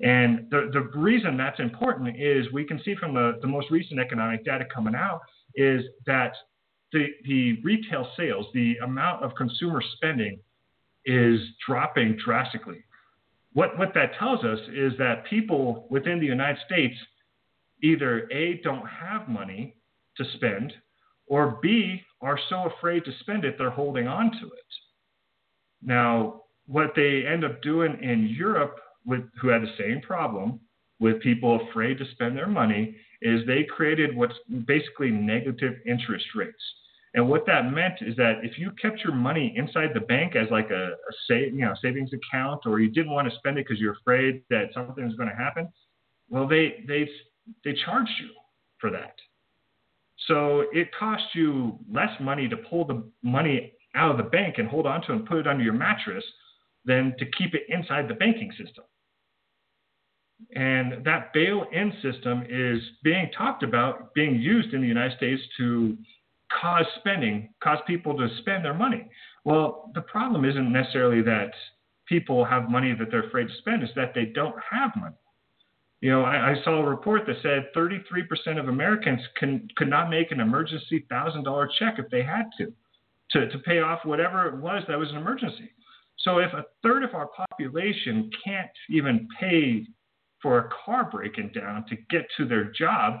And 0.00 0.50
the, 0.50 0.68
the 0.72 0.98
reason 0.98 1.36
that's 1.36 1.60
important 1.60 2.20
is 2.20 2.50
we 2.52 2.64
can 2.64 2.82
see 2.84 2.96
from 2.96 3.14
the, 3.14 3.38
the 3.40 3.46
most 3.46 3.70
recent 3.70 4.00
economic 4.00 4.44
data 4.44 4.64
coming 4.74 4.96
out 4.96 5.20
is 5.54 5.84
that 6.06 6.32
the, 6.92 7.06
the 7.24 7.60
retail 7.62 8.08
sales, 8.16 8.46
the 8.52 8.78
amount 8.78 9.22
of 9.22 9.32
consumer 9.36 9.80
spending 9.94 10.40
is 11.04 11.38
dropping 11.64 12.18
drastically. 12.24 12.82
What, 13.52 13.78
what 13.78 13.94
that 13.94 14.18
tells 14.18 14.44
us 14.44 14.58
is 14.74 14.92
that 14.98 15.24
people 15.26 15.86
within 15.88 16.18
the 16.18 16.26
United 16.26 16.58
States 16.66 16.96
either 17.80 18.28
A, 18.32 18.60
don't 18.64 18.88
have 18.88 19.28
money 19.28 19.76
to 20.16 20.24
spend, 20.34 20.72
or 21.30 21.60
B, 21.62 22.02
are 22.20 22.38
so 22.48 22.68
afraid 22.76 23.04
to 23.04 23.12
spend 23.20 23.44
it, 23.44 23.54
they're 23.56 23.70
holding 23.70 24.08
on 24.08 24.32
to 24.32 24.46
it. 24.46 24.70
Now, 25.80 26.42
what 26.66 26.92
they 26.96 27.24
end 27.24 27.44
up 27.44 27.62
doing 27.62 27.96
in 28.02 28.34
Europe, 28.36 28.76
with, 29.06 29.22
who 29.40 29.48
had 29.48 29.62
the 29.62 29.72
same 29.78 30.02
problem 30.02 30.60
with 30.98 31.22
people 31.22 31.60
afraid 31.70 31.98
to 31.98 32.04
spend 32.12 32.36
their 32.36 32.48
money, 32.48 32.96
is 33.22 33.46
they 33.46 33.62
created 33.64 34.14
what's 34.14 34.34
basically 34.66 35.10
negative 35.10 35.74
interest 35.86 36.26
rates. 36.34 36.62
And 37.14 37.28
what 37.28 37.46
that 37.46 37.72
meant 37.72 37.94
is 38.00 38.16
that 38.16 38.40
if 38.42 38.58
you 38.58 38.72
kept 38.82 38.98
your 38.98 39.14
money 39.14 39.54
inside 39.56 39.90
the 39.94 40.00
bank 40.00 40.34
as 40.34 40.48
like 40.50 40.70
a, 40.70 40.90
a 40.90 41.34
you 41.34 41.64
know, 41.64 41.74
savings 41.80 42.10
account, 42.12 42.62
or 42.66 42.80
you 42.80 42.90
didn't 42.90 43.12
want 43.12 43.30
to 43.30 43.36
spend 43.36 43.56
it 43.56 43.66
because 43.66 43.80
you're 43.80 43.96
afraid 44.02 44.42
that 44.50 44.70
something 44.74 45.14
going 45.16 45.28
to 45.28 45.34
happen, 45.34 45.68
well, 46.28 46.46
they 46.46 46.84
they 46.86 47.08
they 47.64 47.74
charged 47.84 48.12
you 48.20 48.30
for 48.78 48.90
that. 48.90 49.14
So 50.26 50.64
it 50.72 50.88
costs 50.98 51.28
you 51.34 51.78
less 51.90 52.10
money 52.20 52.48
to 52.48 52.56
pull 52.56 52.84
the 52.86 53.02
money 53.22 53.72
out 53.94 54.12
of 54.12 54.16
the 54.18 54.30
bank 54.30 54.56
and 54.58 54.68
hold 54.68 54.86
on 54.86 55.02
to 55.02 55.12
and 55.12 55.26
put 55.26 55.38
it 55.38 55.46
under 55.46 55.64
your 55.64 55.72
mattress 55.72 56.24
than 56.84 57.14
to 57.18 57.26
keep 57.36 57.54
it 57.54 57.62
inside 57.68 58.08
the 58.08 58.14
banking 58.14 58.50
system. 58.52 58.84
And 60.54 61.04
that 61.04 61.32
bail 61.32 61.66
in 61.72 61.92
system 62.02 62.44
is 62.48 62.80
being 63.02 63.30
talked 63.36 63.62
about, 63.62 64.14
being 64.14 64.40
used 64.40 64.72
in 64.72 64.80
the 64.80 64.86
United 64.86 65.16
States 65.16 65.42
to 65.58 65.96
cause 66.60 66.86
spending, 66.98 67.52
cause 67.62 67.78
people 67.86 68.16
to 68.16 68.28
spend 68.38 68.64
their 68.64 68.74
money. 68.74 69.06
Well, 69.44 69.90
the 69.94 70.00
problem 70.02 70.44
isn't 70.44 70.72
necessarily 70.72 71.22
that 71.22 71.50
people 72.06 72.44
have 72.44 72.70
money 72.70 72.94
that 72.98 73.10
they're 73.10 73.28
afraid 73.28 73.48
to 73.48 73.54
spend, 73.58 73.82
it's 73.82 73.92
that 73.94 74.12
they 74.14 74.26
don't 74.26 74.56
have 74.70 74.90
money. 74.96 75.14
You 76.00 76.10
know, 76.10 76.22
I, 76.22 76.52
I 76.52 76.54
saw 76.64 76.80
a 76.80 76.88
report 76.88 77.22
that 77.26 77.36
said 77.42 77.66
33% 77.76 78.58
of 78.58 78.68
Americans 78.68 79.20
can, 79.38 79.68
could 79.76 79.88
not 79.88 80.08
make 80.08 80.32
an 80.32 80.40
emergency 80.40 81.04
$1,000 81.10 81.68
check 81.78 81.96
if 81.98 82.10
they 82.10 82.22
had 82.22 82.44
to, 82.58 82.72
to, 83.32 83.48
to 83.48 83.58
pay 83.58 83.80
off 83.80 84.00
whatever 84.04 84.48
it 84.48 84.56
was 84.56 84.82
that 84.88 84.98
was 84.98 85.10
an 85.10 85.16
emergency. 85.16 85.70
So 86.24 86.38
if 86.38 86.52
a 86.52 86.64
third 86.82 87.02
of 87.02 87.14
our 87.14 87.28
population 87.28 88.30
can't 88.44 88.70
even 88.88 89.28
pay 89.38 89.86
for 90.42 90.58
a 90.58 90.70
car 90.84 91.08
breaking 91.10 91.52
down 91.54 91.84
to 91.88 91.96
get 92.08 92.26
to 92.38 92.46
their 92.46 92.64
job, 92.64 93.20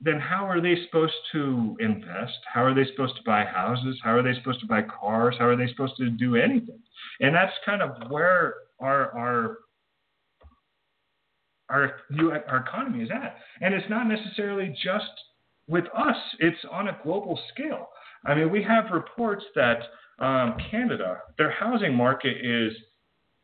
then 0.00 0.20
how 0.20 0.46
are 0.46 0.60
they 0.60 0.76
supposed 0.86 1.14
to 1.32 1.76
invest? 1.80 2.38
How 2.52 2.64
are 2.64 2.74
they 2.74 2.84
supposed 2.90 3.16
to 3.16 3.22
buy 3.24 3.44
houses? 3.44 3.98
How 4.02 4.16
are 4.16 4.22
they 4.22 4.34
supposed 4.34 4.60
to 4.60 4.66
buy 4.66 4.82
cars? 4.82 5.36
How 5.38 5.46
are 5.46 5.56
they 5.56 5.68
supposed 5.68 5.96
to 5.98 6.10
do 6.10 6.36
anything? 6.36 6.78
And 7.20 7.34
that's 7.34 7.52
kind 7.64 7.80
of 7.80 8.10
where 8.10 8.54
our 8.80 9.16
our 9.16 9.58
our 11.68 11.92
our 12.48 12.64
economy 12.68 13.04
is 13.04 13.10
at. 13.10 13.36
And 13.60 13.74
it's 13.74 13.88
not 13.88 14.06
necessarily 14.06 14.74
just 14.82 15.10
with 15.66 15.84
us; 15.96 16.16
it's 16.38 16.58
on 16.70 16.88
a 16.88 16.98
global 17.02 17.38
scale. 17.52 17.88
I 18.26 18.34
mean, 18.34 18.50
we 18.50 18.62
have 18.62 18.86
reports 18.92 19.44
that 19.54 19.80
um, 20.18 20.56
Canada, 20.70 21.18
their 21.38 21.50
housing 21.50 21.94
market 21.94 22.36
is 22.42 22.72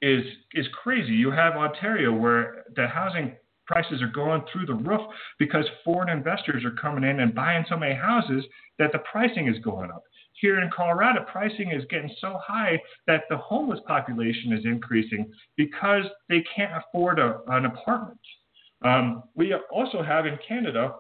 is 0.02 0.24
is 0.54 0.66
crazy. 0.82 1.12
You 1.12 1.30
have 1.30 1.54
Ontario 1.54 2.12
where 2.12 2.64
the 2.76 2.86
housing 2.86 3.36
prices 3.66 4.02
are 4.02 4.08
going 4.08 4.42
through 4.52 4.66
the 4.66 4.74
roof 4.74 5.00
because 5.38 5.64
foreign 5.84 6.08
investors 6.08 6.64
are 6.64 6.72
coming 6.72 7.08
in 7.08 7.20
and 7.20 7.34
buying 7.34 7.64
so 7.68 7.76
many 7.76 7.94
houses 7.94 8.44
that 8.78 8.90
the 8.92 8.98
pricing 9.10 9.46
is 9.48 9.62
going 9.62 9.90
up. 9.90 10.02
Here 10.40 10.60
in 10.60 10.70
Colorado, 10.74 11.24
pricing 11.30 11.70
is 11.70 11.84
getting 11.90 12.10
so 12.18 12.38
high 12.42 12.80
that 13.06 13.24
the 13.28 13.36
homeless 13.36 13.80
population 13.86 14.52
is 14.52 14.64
increasing 14.64 15.30
because 15.56 16.04
they 16.28 16.42
can't 16.54 16.72
afford 16.82 17.18
a, 17.18 17.40
an 17.48 17.66
apartment. 17.66 18.20
Um, 18.82 19.24
we 19.34 19.54
also 19.70 20.02
have 20.02 20.24
in 20.24 20.38
Canada 20.46 20.94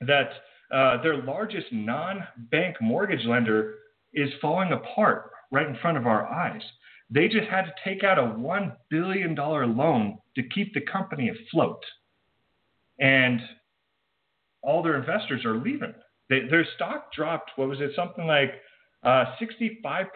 that 0.00 0.30
uh, 0.72 1.00
their 1.00 1.22
largest 1.22 1.66
non 1.70 2.26
bank 2.50 2.76
mortgage 2.80 3.24
lender 3.24 3.76
is 4.12 4.30
falling 4.40 4.72
apart 4.72 5.30
right 5.52 5.68
in 5.68 5.76
front 5.76 5.96
of 5.96 6.06
our 6.06 6.26
eyes. 6.26 6.62
They 7.08 7.28
just 7.28 7.48
had 7.48 7.66
to 7.66 7.72
take 7.84 8.02
out 8.02 8.18
a 8.18 8.22
$1 8.22 8.76
billion 8.90 9.36
loan 9.36 10.18
to 10.34 10.42
keep 10.42 10.74
the 10.74 10.80
company 10.80 11.30
afloat. 11.30 11.82
And 12.98 13.40
all 14.62 14.82
their 14.82 14.98
investors 14.98 15.44
are 15.44 15.56
leaving. 15.56 15.94
They, 16.28 16.40
their 16.50 16.66
stock 16.74 17.12
dropped, 17.12 17.52
what 17.56 17.68
was 17.68 17.80
it, 17.80 17.92
something 17.94 18.26
like 18.26 18.54
uh, 19.04 19.24
65% 19.40 20.06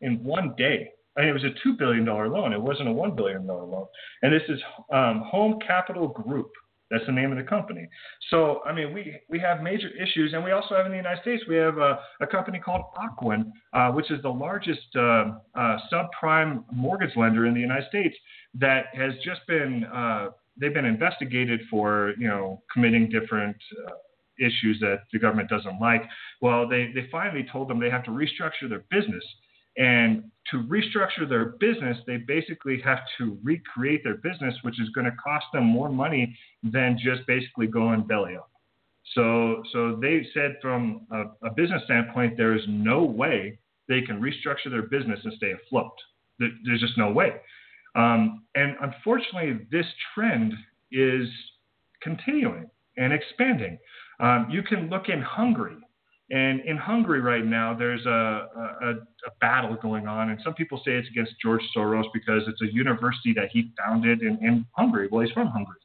in 0.00 0.22
one 0.22 0.54
day. 0.56 0.90
I 1.16 1.20
mean, 1.20 1.30
it 1.30 1.32
was 1.32 1.44
a 1.44 1.68
$2 1.68 1.78
billion 1.78 2.04
loan. 2.04 2.52
It 2.52 2.60
wasn't 2.60 2.88
a 2.88 2.92
$1 2.92 3.16
billion 3.16 3.46
loan. 3.46 3.86
And 4.22 4.32
this 4.32 4.42
is 4.48 4.60
um, 4.92 5.22
Home 5.26 5.58
Capital 5.66 6.08
Group. 6.08 6.50
That's 6.90 7.06
the 7.06 7.12
name 7.12 7.32
of 7.32 7.38
the 7.38 7.44
company. 7.44 7.88
So, 8.30 8.60
I 8.64 8.72
mean, 8.72 8.92
we, 8.92 9.16
we 9.28 9.38
have 9.40 9.62
major 9.62 9.88
issues, 9.88 10.32
and 10.32 10.44
we 10.44 10.52
also 10.52 10.76
have 10.76 10.86
in 10.86 10.92
the 10.92 10.98
United 10.98 11.22
States, 11.22 11.42
we 11.48 11.56
have 11.56 11.78
a, 11.78 11.98
a 12.20 12.26
company 12.26 12.58
called 12.58 12.82
Ocwen, 12.96 13.50
uh, 13.72 13.90
which 13.90 14.10
is 14.10 14.20
the 14.22 14.28
largest 14.28 14.86
uh, 14.96 15.32
uh, 15.54 15.78
subprime 15.92 16.64
mortgage 16.72 17.16
lender 17.16 17.46
in 17.46 17.54
the 17.54 17.60
United 17.60 17.88
States 17.88 18.14
that 18.54 18.86
has 18.92 19.14
just 19.24 19.40
been, 19.48 19.84
uh, 19.84 20.28
they've 20.60 20.74
been 20.74 20.84
investigated 20.84 21.60
for, 21.70 22.12
you 22.18 22.28
know, 22.28 22.62
committing 22.72 23.08
different 23.08 23.56
uh, 23.88 23.92
issues 24.38 24.78
that 24.80 25.00
the 25.12 25.18
government 25.18 25.48
doesn't 25.48 25.80
like. 25.80 26.02
Well, 26.40 26.68
they, 26.68 26.90
they 26.94 27.08
finally 27.10 27.46
told 27.50 27.68
them 27.68 27.80
they 27.80 27.90
have 27.90 28.04
to 28.04 28.10
restructure 28.10 28.68
their 28.68 28.84
business 28.90 29.24
and 29.76 30.24
to 30.50 30.58
restructure 30.58 31.28
their 31.28 31.46
business, 31.58 31.96
they 32.06 32.18
basically 32.18 32.80
have 32.84 33.00
to 33.18 33.38
recreate 33.42 34.04
their 34.04 34.16
business, 34.16 34.54
which 34.62 34.80
is 34.80 34.88
going 34.90 35.06
to 35.06 35.16
cost 35.22 35.46
them 35.52 35.64
more 35.64 35.88
money 35.88 36.36
than 36.62 36.98
just 37.02 37.26
basically 37.26 37.66
going 37.66 38.06
belly 38.06 38.36
up. 38.36 38.50
So, 39.14 39.62
so 39.72 39.98
they 40.00 40.26
said 40.32 40.56
from 40.62 41.06
a, 41.10 41.46
a 41.46 41.50
business 41.54 41.82
standpoint, 41.84 42.36
there 42.36 42.54
is 42.54 42.62
no 42.68 43.02
way 43.04 43.58
they 43.88 44.00
can 44.00 44.20
restructure 44.20 44.70
their 44.70 44.82
business 44.82 45.20
and 45.24 45.32
stay 45.36 45.52
afloat. 45.52 45.92
There's 46.38 46.80
just 46.80 46.96
no 46.96 47.10
way. 47.10 47.32
Um, 47.96 48.44
and 48.54 48.76
unfortunately, 48.80 49.66
this 49.70 49.86
trend 50.14 50.52
is 50.90 51.28
continuing 52.02 52.68
and 52.96 53.12
expanding. 53.12 53.78
Um, 54.20 54.48
you 54.50 54.62
can 54.62 54.88
look 54.88 55.08
in 55.08 55.20
Hungary 55.20 55.76
and 56.30 56.60
in 56.60 56.78
Hungary 56.78 57.20
right 57.20 57.44
now, 57.44 57.74
there's 57.78 58.04
a, 58.06 58.10
a, 58.10 58.90
a, 58.90 59.30
battle 59.40 59.76
going 59.80 60.08
on, 60.08 60.30
and 60.30 60.40
some 60.42 60.54
people 60.54 60.78
say 60.78 60.92
it's 60.92 61.08
against 61.08 61.34
George 61.42 61.60
Soros 61.76 62.04
because 62.14 62.42
it's 62.48 62.62
a 62.62 62.74
university 62.74 63.34
that 63.34 63.50
he 63.52 63.72
founded 63.78 64.22
in, 64.22 64.38
in 64.42 64.64
Hungary. 64.72 65.08
Well, 65.12 65.20
he's 65.20 65.32
from 65.32 65.48
Hungary. 65.48 65.76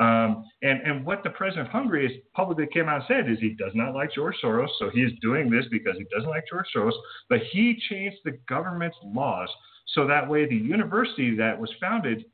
Um, 0.00 0.44
and, 0.62 0.80
and 0.80 1.04
what 1.04 1.22
the 1.22 1.30
president 1.30 1.68
of 1.68 1.72
Hungary 1.72 2.08
has 2.08 2.16
publicly 2.34 2.66
came 2.72 2.88
out 2.88 2.96
and 2.96 3.04
said 3.06 3.30
is 3.30 3.38
he 3.40 3.50
does 3.50 3.72
not 3.74 3.94
like 3.94 4.10
George 4.14 4.36
Soros, 4.42 4.68
so 4.78 4.88
he 4.88 5.00
is 5.00 5.12
doing 5.20 5.50
this 5.50 5.66
because 5.70 5.96
he 5.98 6.06
doesn't 6.12 6.30
like 6.30 6.44
George 6.50 6.66
Soros, 6.74 6.94
but 7.28 7.40
he 7.52 7.78
changed 7.90 8.16
the 8.24 8.38
government's 8.48 8.96
laws 9.04 9.50
so 9.94 10.06
that 10.06 10.28
way 10.28 10.48
the 10.48 10.56
university 10.56 11.36
that 11.36 11.60
was 11.60 11.70
founded 11.78 12.24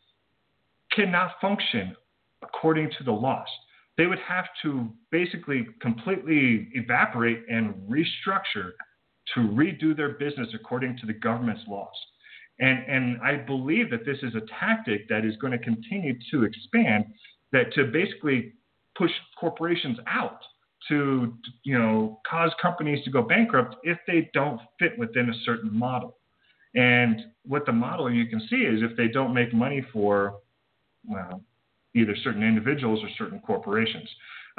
cannot 0.93 1.33
function 1.41 1.97
according 2.43 2.91
to 2.97 3.05
the 3.05 3.13
laws 3.13 3.49
they 4.01 4.07
would 4.07 4.19
have 4.21 4.47
to 4.63 4.89
basically 5.11 5.67
completely 5.83 6.69
evaporate 6.73 7.45
and 7.51 7.75
restructure 7.87 8.71
to 9.35 9.41
redo 9.41 9.95
their 9.95 10.13
business 10.13 10.49
according 10.55 10.97
to 10.97 11.05
the 11.05 11.13
government's 11.13 11.61
laws. 11.69 11.93
And, 12.61 12.83
and 12.89 13.21
I 13.21 13.37
believe 13.37 13.91
that 13.91 14.07
this 14.07 14.17
is 14.23 14.35
a 14.35 14.41
tactic 14.59 15.07
that 15.11 15.27
is 15.27 15.37
going 15.37 15.53
to 15.53 15.59
continue 15.59 16.15
to 16.31 16.45
expand, 16.45 17.05
that 17.53 17.75
to 17.75 17.85
basically 17.93 18.55
push 18.97 19.11
corporations 19.39 19.99
out, 20.07 20.41
to 20.89 21.35
you 21.65 21.79
know 21.79 22.21
cause 22.29 22.53
companies 22.63 23.05
to 23.05 23.11
go 23.11 23.21
bankrupt 23.21 23.77
if 23.83 23.99
they 24.07 24.31
don't 24.33 24.63
fit 24.79 24.99
within 24.99 25.29
a 25.29 25.45
certain 25.45 25.79
model. 25.79 26.17
And 26.75 27.21
what 27.45 27.67
the 27.67 27.73
model 27.73 28.11
you 28.11 28.25
can 28.29 28.41
see 28.49 28.63
is 28.63 28.83
if 28.83 28.97
they 28.97 29.09
don't 29.09 29.35
make 29.35 29.53
money 29.53 29.85
for 29.93 30.37
well, 31.07 31.43
either 31.95 32.15
certain 32.23 32.43
individuals 32.43 33.01
or 33.03 33.09
certain 33.19 33.41
corporations. 33.41 34.09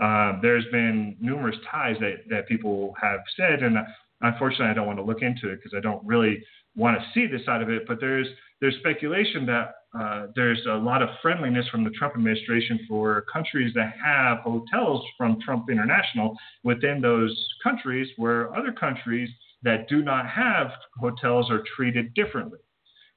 Uh, 0.01 0.33
there's 0.41 0.65
been 0.71 1.15
numerous 1.19 1.55
ties 1.69 1.95
that, 1.99 2.23
that 2.29 2.47
people 2.47 2.93
have 3.01 3.19
said, 3.37 3.61
and 3.61 3.77
unfortunately, 4.21 4.67
I 4.67 4.73
don't 4.73 4.87
want 4.87 4.99
to 4.99 5.03
look 5.03 5.21
into 5.21 5.49
it 5.49 5.57
because 5.57 5.73
I 5.77 5.81
don't 5.81 6.05
really 6.05 6.43
want 6.75 6.97
to 6.99 7.05
see 7.13 7.27
this 7.27 7.45
side 7.45 7.61
of 7.61 7.69
it. 7.69 7.83
But 7.87 7.99
there's 7.99 8.27
there's 8.61 8.75
speculation 8.77 9.45
that 9.47 9.73
uh, 9.99 10.27
there's 10.35 10.65
a 10.67 10.75
lot 10.75 11.01
of 11.01 11.09
friendliness 11.21 11.67
from 11.69 11.83
the 11.83 11.89
Trump 11.91 12.13
administration 12.15 12.79
for 12.87 13.25
countries 13.31 13.73
that 13.75 13.93
have 14.03 14.39
hotels 14.39 15.03
from 15.17 15.39
Trump 15.41 15.69
International 15.69 16.37
within 16.63 17.01
those 17.01 17.35
countries, 17.63 18.07
where 18.17 18.55
other 18.55 18.71
countries 18.71 19.29
that 19.63 19.87
do 19.89 20.01
not 20.01 20.27
have 20.27 20.71
hotels 20.99 21.51
are 21.51 21.63
treated 21.75 22.13
differently. 22.13 22.59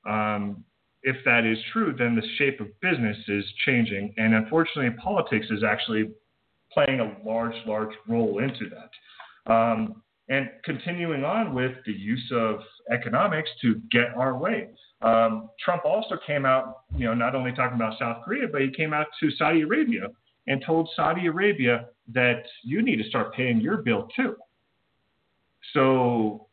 Um, 0.07 0.65
if 1.05 1.17
that 1.27 1.45
is 1.45 1.59
true, 1.73 1.95
then 1.97 2.17
the 2.17 2.27
shape 2.39 2.61
of 2.61 2.69
business 2.81 3.17
is 3.29 3.45
changing, 3.67 4.15
and 4.17 4.35
unfortunately, 4.35 4.91
politics 5.03 5.47
is 5.51 5.63
actually 5.63 6.11
playing 6.73 7.01
a 7.01 7.17
large, 7.25 7.55
large 7.67 7.95
role 8.09 8.39
into 8.39 8.69
that. 8.71 9.53
Um, 9.53 10.03
and 10.31 10.49
continuing 10.65 11.23
on 11.23 11.55
with 11.55 11.73
the 11.85 11.93
use 11.93 12.33
of 12.35 12.61
economics 12.91 13.51
to 13.61 13.81
get 13.91 14.15
our 14.17 14.37
way. 14.39 14.71
Um, 15.03 15.51
Trump 15.63 15.85
also 15.85 16.17
came 16.27 16.47
out, 16.47 16.85
you 16.97 17.05
know, 17.05 17.13
not 17.13 17.35
only 17.35 17.53
talking 17.53 17.77
about 17.77 17.99
South 17.99 18.25
Korea, 18.25 18.49
but 18.51 18.63
he 18.63 18.71
came 18.71 18.95
out 18.95 19.07
to 19.21 19.31
Saudi 19.33 19.61
Arabia 19.61 20.09
and 20.47 20.65
told 20.65 20.89
Saudi 20.97 21.27
Arabia 21.27 21.89
that 22.15 22.45
you 22.63 22.81
need 22.81 22.97
to 22.97 23.09
start 23.11 23.35
paying 23.35 23.61
your 23.61 23.79
bill 23.79 24.09
too. 24.17 24.37
So, 25.75 26.47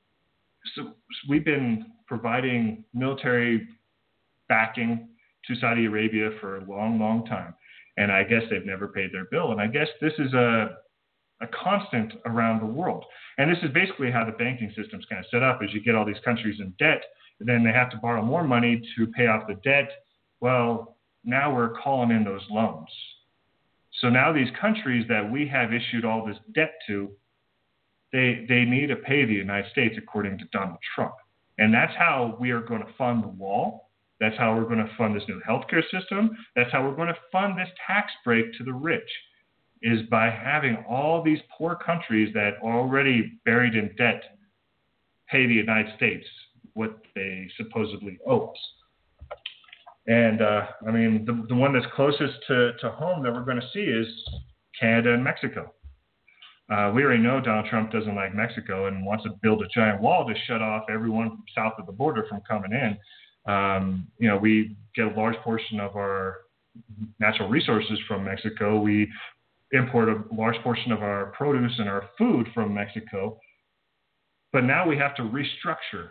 so 0.76 0.92
we've 1.30 1.46
been 1.46 1.86
providing 2.08 2.84
military 2.94 3.70
backing 4.56 5.08
to 5.48 5.56
Saudi 5.56 5.86
Arabia 5.86 6.30
for 6.40 6.58
a 6.58 6.66
long, 6.66 7.00
long 7.00 7.26
time, 7.26 7.54
and 7.98 8.12
I 8.12 8.24
guess 8.24 8.44
they've 8.50 8.66
never 8.66 8.88
paid 8.88 9.10
their 9.14 9.26
bill. 9.26 9.52
And 9.52 9.62
I 9.62 9.68
guess 9.68 9.88
this 10.02 10.14
is 10.18 10.34
a 10.34 10.78
a 11.42 11.48
constant 11.64 12.14
around 12.28 12.60
the 12.60 12.72
world. 12.80 13.04
And 13.40 13.50
this 13.50 13.58
is 13.64 13.72
basically 13.74 14.12
how 14.12 14.24
the 14.24 14.38
banking 14.44 14.72
system's 14.78 15.06
kind 15.10 15.20
of 15.24 15.30
set 15.32 15.42
up: 15.42 15.64
is 15.64 15.70
you 15.74 15.82
get 15.82 15.96
all 15.96 16.06
these 16.06 16.24
countries 16.24 16.60
in 16.60 16.74
debt 16.78 17.02
then 17.46 17.64
they 17.64 17.72
have 17.72 17.90
to 17.92 17.98
borrow 17.98 18.22
more 18.22 18.44
money 18.44 18.82
to 18.96 19.08
pay 19.08 19.28
off 19.28 19.48
the 19.48 19.56
debt. 19.64 19.90
Well, 20.40 20.98
now 21.24 21.54
we're 21.54 21.74
calling 21.74 22.12
in 22.12 22.24
those 22.24 22.46
loans. 22.50 22.90
So 24.00 24.10
now 24.10 24.32
these 24.32 24.50
countries 24.60 25.06
that 25.10 25.30
we 25.30 25.48
have 25.48 25.74
issued 25.74 26.06
all 26.06 26.26
this 26.26 26.38
debt 26.54 26.74
to, 26.88 27.12
they, 28.14 28.46
they 28.48 28.64
need 28.66 28.88
to 28.88 28.96
pay 28.96 29.26
the 29.26 29.34
United 29.34 29.72
States 29.72 29.96
according 29.98 30.38
to 30.40 30.46
Donald 30.52 30.80
Trump. 30.96 31.14
And 31.58 31.74
that's 31.74 31.94
how 31.98 32.38
we 32.40 32.52
are 32.52 32.62
going 32.62 32.82
to 32.82 32.94
fund 32.98 33.24
the 33.24 33.28
wall. 33.28 33.90
That's 34.22 34.38
how 34.38 34.56
we're 34.56 34.66
going 34.66 34.78
to 34.78 34.96
fund 34.98 35.16
this 35.16 35.28
new 35.28 35.42
healthcare 35.50 35.84
system. 35.92 36.30
That's 36.56 36.72
how 36.72 36.88
we're 36.88 36.96
going 36.96 37.10
to 37.10 37.18
fund 37.32 37.58
this 37.58 37.68
tax 37.86 38.12
break 38.24 38.54
to 38.60 38.64
the 38.64 38.72
rich, 38.72 39.10
is 39.82 40.04
by 40.12 40.30
having 40.30 40.86
all 40.88 41.24
these 41.24 41.40
poor 41.58 41.76
countries 41.76 42.32
that 42.36 42.54
are 42.64 42.80
already 42.80 43.40
buried 43.46 43.76
in 43.76 43.94
debt 43.98 44.22
pay 45.28 45.48
the 45.48 45.54
United 45.54 45.96
States 45.96 46.26
what 46.74 47.00
they 47.16 47.50
supposedly 47.58 48.20
owe 48.28 48.48
us. 48.48 48.58
And 50.08 50.42
uh, 50.42 50.68
I 50.88 50.92
mean, 50.92 51.26
the, 51.26 51.46
the 51.50 51.56
one 51.56 51.74
that's 51.74 51.86
closest 51.96 52.34
to, 52.48 52.74
to 52.80 52.92
home 52.92 53.24
that 53.24 53.34
we're 53.34 53.44
going 53.44 53.60
to 53.60 53.70
see 53.74 53.80
is 53.80 54.08
Canada 54.80 55.14
and 55.14 55.24
Mexico. 55.24 55.74
Uh, 56.72 56.92
we 56.94 57.04
already 57.04 57.22
know 57.22 57.42
Donald 57.42 57.66
Trump 57.66 57.92
doesn't 57.92 58.16
like 58.16 58.34
Mexico 58.34 58.86
and 58.86 59.06
wants 59.06 59.24
to 59.26 59.32
build 59.42 59.62
a 59.62 59.68
giant 59.74 60.02
wall 60.02 60.26
to 60.28 60.34
shut 60.48 60.62
off 60.62 60.84
everyone 60.94 61.40
south 61.56 61.74
of 61.80 61.86
the 61.86 61.92
border 61.92 62.26
from 62.30 62.40
coming 62.48 62.72
in. 62.72 62.98
Um, 63.46 64.08
you 64.18 64.28
know, 64.28 64.38
we 64.38 64.76
get 64.96 65.06
a 65.06 65.20
large 65.20 65.36
portion 65.38 65.80
of 65.80 65.96
our 65.96 66.42
natural 67.20 67.50
resources 67.50 68.00
from 68.08 68.24
Mexico. 68.24 68.80
We 68.80 69.10
import 69.72 70.10
a 70.10 70.24
large 70.34 70.58
portion 70.64 70.92
of 70.92 71.02
our 71.02 71.28
produce 71.38 71.74
and 71.80 71.90
our 71.90 72.10
food 72.18 72.48
from 72.54 72.74
Mexico. 72.74 73.40
But 74.52 74.66
now 74.66 74.88
we 74.88 74.98
have 74.98 75.16
to 75.16 75.22
restructure 75.24 76.10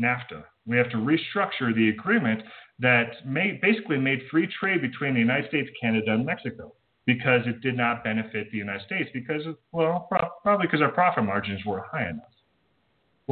NAFTA. 0.00 0.44
We 0.66 0.76
have 0.76 0.90
to 0.90 0.96
restructure 0.96 1.74
the 1.74 1.88
agreement 1.90 2.42
that 2.80 3.26
made, 3.26 3.60
basically 3.60 3.98
made 3.98 4.20
free 4.30 4.48
trade 4.60 4.82
between 4.82 5.14
the 5.14 5.20
United 5.20 5.48
States, 5.48 5.68
Canada, 5.80 6.12
and 6.12 6.26
Mexico 6.26 6.74
because 7.06 7.40
it 7.46 7.60
did 7.60 7.76
not 7.76 8.04
benefit 8.04 8.50
the 8.50 8.58
United 8.58 8.84
States 8.86 9.10
because, 9.12 9.42
well, 9.72 10.06
pro- 10.10 10.28
probably 10.42 10.66
because 10.66 10.80
our 10.80 10.92
profit 10.92 11.24
margins 11.24 11.64
were 11.64 11.84
high 11.90 12.08
enough. 12.08 12.31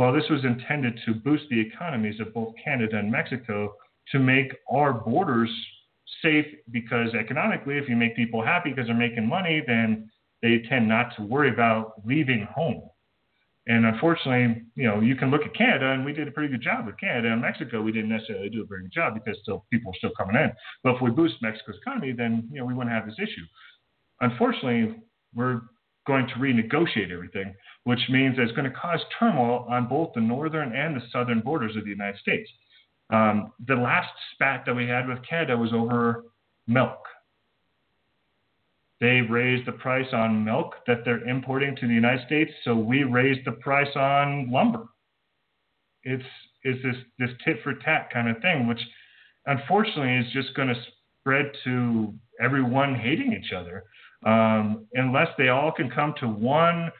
Well, 0.00 0.14
this 0.14 0.30
was 0.30 0.46
intended 0.46 0.98
to 1.04 1.12
boost 1.12 1.44
the 1.50 1.60
economies 1.60 2.20
of 2.20 2.32
both 2.32 2.54
Canada 2.64 2.96
and 2.96 3.12
Mexico 3.12 3.74
to 4.12 4.18
make 4.18 4.50
our 4.72 4.94
borders 4.94 5.50
safe 6.22 6.46
because 6.70 7.12
economically, 7.12 7.76
if 7.76 7.86
you 7.86 7.96
make 7.96 8.16
people 8.16 8.42
happy 8.42 8.70
because 8.70 8.86
they're 8.86 8.96
making 8.96 9.28
money, 9.28 9.62
then 9.66 10.10
they 10.40 10.62
tend 10.70 10.88
not 10.88 11.14
to 11.16 11.22
worry 11.22 11.50
about 11.50 12.00
leaving 12.06 12.48
home. 12.50 12.88
And 13.66 13.84
unfortunately, 13.84 14.62
you 14.74 14.84
know, 14.84 15.00
you 15.00 15.16
can 15.16 15.30
look 15.30 15.42
at 15.42 15.54
Canada, 15.54 15.90
and 15.90 16.02
we 16.02 16.14
did 16.14 16.26
a 16.26 16.30
pretty 16.30 16.50
good 16.50 16.62
job 16.62 16.86
with 16.86 16.98
Canada 16.98 17.30
and 17.30 17.42
Mexico. 17.42 17.82
We 17.82 17.92
didn't 17.92 18.08
necessarily 18.08 18.48
do 18.48 18.62
a 18.62 18.66
very 18.66 18.84
good 18.84 18.92
job 18.92 19.12
because 19.12 19.38
still 19.42 19.66
people 19.70 19.92
are 19.92 19.98
still 19.98 20.12
coming 20.16 20.34
in. 20.34 20.50
But 20.82 20.94
if 20.94 21.02
we 21.02 21.10
boost 21.10 21.34
Mexico's 21.42 21.76
economy, 21.76 22.12
then 22.12 22.48
you 22.50 22.60
know 22.60 22.64
we 22.64 22.72
wouldn't 22.72 22.94
have 22.94 23.04
this 23.04 23.18
issue. 23.18 23.44
Unfortunately, 24.22 24.96
we're 25.34 25.60
going 26.06 26.26
to 26.28 26.34
renegotiate 26.34 27.12
everything, 27.12 27.54
which 27.84 28.00
means 28.08 28.36
it's 28.38 28.52
going 28.52 28.70
to 28.70 28.76
cause 28.76 29.00
turmoil 29.18 29.66
on 29.68 29.88
both 29.88 30.10
the 30.14 30.20
northern 30.20 30.74
and 30.74 30.96
the 30.96 31.02
southern 31.12 31.40
borders 31.40 31.76
of 31.76 31.84
the 31.84 31.90
United 31.90 32.18
States. 32.20 32.48
Um, 33.10 33.52
the 33.66 33.74
last 33.74 34.10
spat 34.34 34.64
that 34.66 34.74
we 34.74 34.86
had 34.86 35.08
with 35.08 35.18
Canada 35.28 35.56
was 35.56 35.72
over 35.72 36.24
milk. 36.66 36.98
They 39.00 39.22
raised 39.22 39.66
the 39.66 39.72
price 39.72 40.06
on 40.12 40.44
milk 40.44 40.74
that 40.86 41.04
they're 41.04 41.26
importing 41.26 41.74
to 41.76 41.86
the 41.86 41.94
United 41.94 42.26
States, 42.26 42.52
so 42.64 42.74
we 42.74 43.02
raised 43.02 43.46
the 43.46 43.52
price 43.52 43.94
on 43.96 44.50
lumber. 44.50 44.84
It's 46.04 46.24
it's 46.62 46.82
this 46.82 46.96
this 47.18 47.30
tit 47.44 47.56
for 47.64 47.74
tat 47.74 48.10
kind 48.12 48.28
of 48.28 48.40
thing, 48.42 48.66
which 48.68 48.80
unfortunately 49.46 50.16
is 50.16 50.32
just 50.32 50.54
going 50.54 50.68
to 50.68 50.80
spread 51.20 51.50
to 51.64 52.14
everyone 52.40 52.94
hating 52.94 53.32
each 53.32 53.52
other, 53.52 53.84
um, 54.24 54.86
unless 54.94 55.28
they 55.38 55.48
all 55.48 55.72
can 55.72 55.90
come 55.90 56.14
to 56.20 56.26
one 56.28 56.90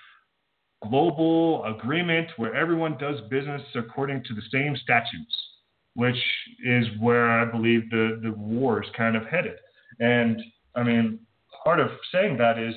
global 0.88 1.64
agreement 1.64 2.28
where 2.36 2.54
everyone 2.54 2.96
does 2.98 3.20
business 3.30 3.62
according 3.74 4.24
to 4.24 4.34
the 4.34 4.42
same 4.50 4.76
statutes, 4.76 5.34
which 5.94 6.16
is 6.64 6.86
where 6.98 7.30
I 7.30 7.44
believe 7.44 7.90
the 7.90 8.20
the 8.22 8.32
war 8.32 8.82
is 8.82 8.88
kind 8.96 9.16
of 9.16 9.24
headed. 9.26 9.56
And 9.98 10.40
I 10.74 10.82
mean, 10.82 11.20
part 11.62 11.80
of 11.80 11.90
saying 12.12 12.38
that 12.38 12.58
is 12.58 12.74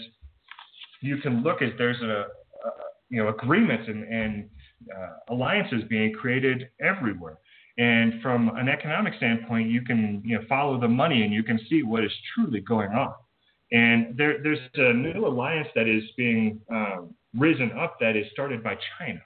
you 1.01 1.17
can 1.17 1.43
look 1.43 1.61
at 1.61 1.77
there's 1.77 2.01
a, 2.01 2.05
a 2.05 2.71
you 3.09 3.23
know 3.23 3.29
agreements 3.29 3.85
and, 3.87 4.03
and 4.03 4.49
uh, 4.93 5.33
alliances 5.33 5.83
being 5.89 6.13
created 6.13 6.69
everywhere. 6.81 7.37
And 7.77 8.21
from 8.21 8.49
an 8.55 8.69
economic 8.69 9.15
standpoint, 9.15 9.69
you 9.69 9.81
can 9.81 10.21
you 10.25 10.37
know 10.37 10.43
follow 10.49 10.79
the 10.79 10.87
money 10.87 11.23
and 11.23 11.33
you 11.33 11.43
can 11.43 11.59
see 11.69 11.83
what 11.83 12.03
is 12.03 12.11
truly 12.35 12.59
going 12.59 12.91
on. 12.91 13.13
And 13.73 14.15
there, 14.15 14.41
there's 14.43 14.59
a 14.75 14.93
new 14.93 15.25
alliance 15.25 15.67
that 15.75 15.87
is 15.87 16.03
being 16.15 16.61
um, 16.71 17.15
risen 17.37 17.71
up 17.71 17.97
that 17.99 18.15
is 18.15 18.25
started 18.31 18.63
by 18.63 18.77
China. 18.99 19.19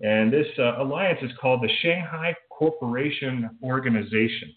And 0.00 0.32
this 0.32 0.46
uh, 0.58 0.80
alliance 0.80 1.18
is 1.22 1.32
called 1.40 1.62
the 1.62 1.68
Shanghai 1.82 2.34
Cooperation 2.50 3.50
Organization. 3.62 4.54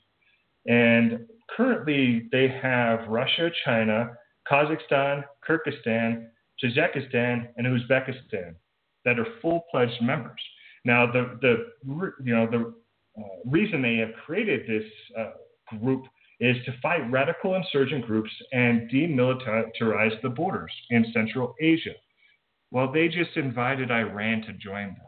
And 0.67 1.25
currently, 1.57 2.29
they 2.31 2.47
have 2.61 3.07
Russia, 3.09 3.49
China, 3.65 4.11
Kazakhstan, 4.49 5.23
Kyrgyzstan, 5.47 6.27
Tajikistan, 6.63 7.47
and 7.57 7.67
Uzbekistan 7.67 8.55
that 9.03 9.19
are 9.19 9.27
full-pledged 9.41 10.01
members. 10.01 10.39
Now, 10.85 11.11
the 11.11 11.37
the 11.41 11.65
you 12.23 12.35
know 12.35 12.47
the 12.49 12.73
uh, 13.19 13.23
reason 13.45 13.81
they 13.81 13.97
have 13.97 14.11
created 14.25 14.61
this 14.67 14.89
uh, 15.17 15.31
group 15.79 16.03
is 16.39 16.57
to 16.65 16.73
fight 16.81 17.09
radical 17.11 17.55
insurgent 17.55 18.05
groups 18.05 18.31
and 18.51 18.89
demilitarize 18.89 20.21
the 20.21 20.29
borders 20.29 20.71
in 20.89 21.05
Central 21.13 21.55
Asia. 21.59 21.93
Well, 22.71 22.91
they 22.91 23.07
just 23.07 23.35
invited 23.35 23.91
Iran 23.91 24.41
to 24.43 24.53
join 24.53 24.87
them. 24.87 25.07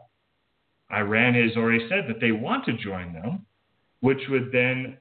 Iran 0.92 1.34
has 1.34 1.56
already 1.56 1.86
said 1.88 2.04
that 2.08 2.20
they 2.20 2.32
want 2.32 2.64
to 2.66 2.76
join 2.76 3.12
them, 3.12 3.44
which 4.00 4.20
would 4.28 4.50
then 4.52 4.98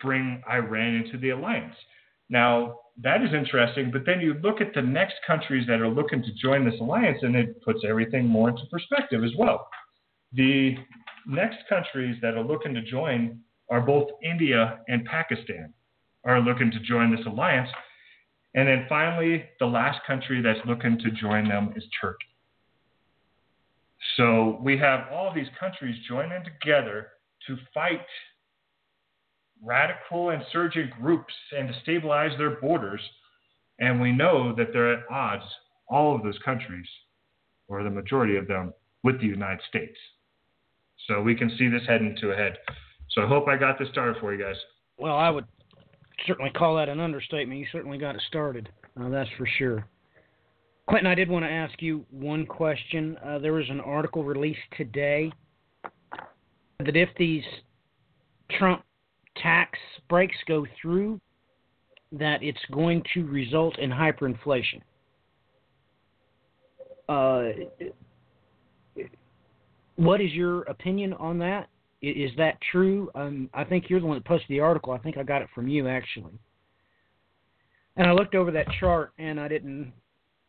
bring 0.00 0.42
Iran 0.48 0.94
into 0.94 1.18
the 1.18 1.30
alliance. 1.30 1.74
Now, 2.28 2.78
that 3.02 3.22
is 3.22 3.34
interesting. 3.34 3.90
But 3.90 4.06
then 4.06 4.20
you 4.20 4.34
look 4.34 4.60
at 4.60 4.72
the 4.74 4.82
next 4.82 5.16
countries 5.26 5.66
that 5.66 5.80
are 5.80 5.88
looking 5.88 6.22
to 6.22 6.32
join 6.34 6.64
this 6.64 6.78
alliance, 6.80 7.18
and 7.22 7.34
it 7.34 7.60
puts 7.62 7.80
everything 7.88 8.26
more 8.26 8.50
into 8.50 8.62
perspective 8.70 9.24
as 9.24 9.32
well. 9.36 9.66
The 10.32 10.76
next 11.26 11.58
countries 11.68 12.16
that 12.22 12.34
are 12.34 12.44
looking 12.44 12.74
to 12.74 12.82
join 12.82 13.40
are 13.70 13.80
both 13.80 14.08
India 14.22 14.80
and 14.88 15.04
Pakistan 15.04 15.72
are 16.24 16.40
looking 16.40 16.70
to 16.70 16.80
join 16.80 17.14
this 17.14 17.24
alliance. 17.26 17.68
And 18.54 18.68
then 18.68 18.86
finally, 18.88 19.44
the 19.58 19.66
last 19.66 20.00
country 20.06 20.40
that's 20.40 20.60
looking 20.66 20.98
to 20.98 21.10
join 21.10 21.48
them 21.48 21.72
is 21.76 21.84
Turkey. 22.00 22.26
So 24.16 24.60
we 24.62 24.78
have 24.78 25.08
all 25.12 25.32
these 25.34 25.48
countries 25.58 25.96
joining 26.08 26.44
together 26.44 27.08
to 27.46 27.56
fight 27.72 28.06
radical 29.62 30.30
insurgent 30.30 30.90
groups 31.00 31.32
and 31.56 31.68
to 31.68 31.74
stabilize 31.82 32.36
their 32.38 32.60
borders. 32.60 33.00
And 33.80 34.00
we 34.00 34.12
know 34.12 34.54
that 34.56 34.68
they're 34.72 34.92
at 34.92 35.10
odds, 35.10 35.44
all 35.88 36.14
of 36.14 36.22
those 36.22 36.38
countries, 36.44 36.86
or 37.66 37.82
the 37.82 37.90
majority 37.90 38.36
of 38.36 38.46
them, 38.46 38.72
with 39.02 39.20
the 39.20 39.26
United 39.26 39.60
States. 39.68 39.96
So 41.08 41.20
we 41.20 41.34
can 41.34 41.50
see 41.58 41.68
this 41.68 41.82
heading 41.86 42.16
to 42.20 42.32
a 42.32 42.36
head. 42.36 42.56
So 43.14 43.22
I 43.22 43.26
hope 43.26 43.46
I 43.48 43.56
got 43.56 43.78
this 43.78 43.88
started 43.90 44.16
for 44.20 44.34
you 44.34 44.42
guys. 44.42 44.56
Well, 44.98 45.16
I 45.16 45.30
would 45.30 45.46
certainly 46.26 46.50
call 46.50 46.76
that 46.76 46.88
an 46.88 47.00
understatement. 47.00 47.58
You 47.60 47.66
certainly 47.70 47.98
got 47.98 48.16
it 48.16 48.22
started. 48.26 48.68
Uh, 49.00 49.08
that's 49.08 49.30
for 49.38 49.46
sure. 49.58 49.86
Clinton, 50.88 51.06
I 51.06 51.14
did 51.14 51.28
want 51.28 51.44
to 51.44 51.50
ask 51.50 51.80
you 51.80 52.04
one 52.10 52.44
question. 52.44 53.16
Uh, 53.24 53.38
there 53.38 53.52
was 53.52 53.68
an 53.70 53.80
article 53.80 54.24
released 54.24 54.58
today 54.76 55.32
that 56.80 56.96
if 56.96 57.08
these 57.16 57.44
Trump 58.58 58.84
tax 59.36 59.78
breaks 60.08 60.36
go 60.46 60.66
through, 60.80 61.20
that 62.12 62.42
it's 62.42 62.58
going 62.72 63.02
to 63.14 63.24
result 63.24 63.78
in 63.78 63.90
hyperinflation. 63.90 64.80
Uh, 67.08 67.48
what 69.96 70.20
is 70.20 70.32
your 70.32 70.62
opinion 70.62 71.12
on 71.14 71.38
that? 71.38 71.68
Is 72.10 72.32
that 72.36 72.58
true? 72.72 73.10
Um, 73.14 73.48
I 73.54 73.64
think 73.64 73.88
you're 73.88 74.00
the 74.00 74.06
one 74.06 74.16
that 74.16 74.24
posted 74.24 74.48
the 74.48 74.60
article. 74.60 74.92
I 74.92 74.98
think 74.98 75.16
I 75.16 75.22
got 75.22 75.42
it 75.42 75.48
from 75.54 75.68
you 75.68 75.88
actually. 75.88 76.38
And 77.96 78.06
I 78.06 78.12
looked 78.12 78.34
over 78.34 78.50
that 78.50 78.66
chart 78.80 79.12
and 79.18 79.38
I 79.38 79.48
didn't, 79.48 79.92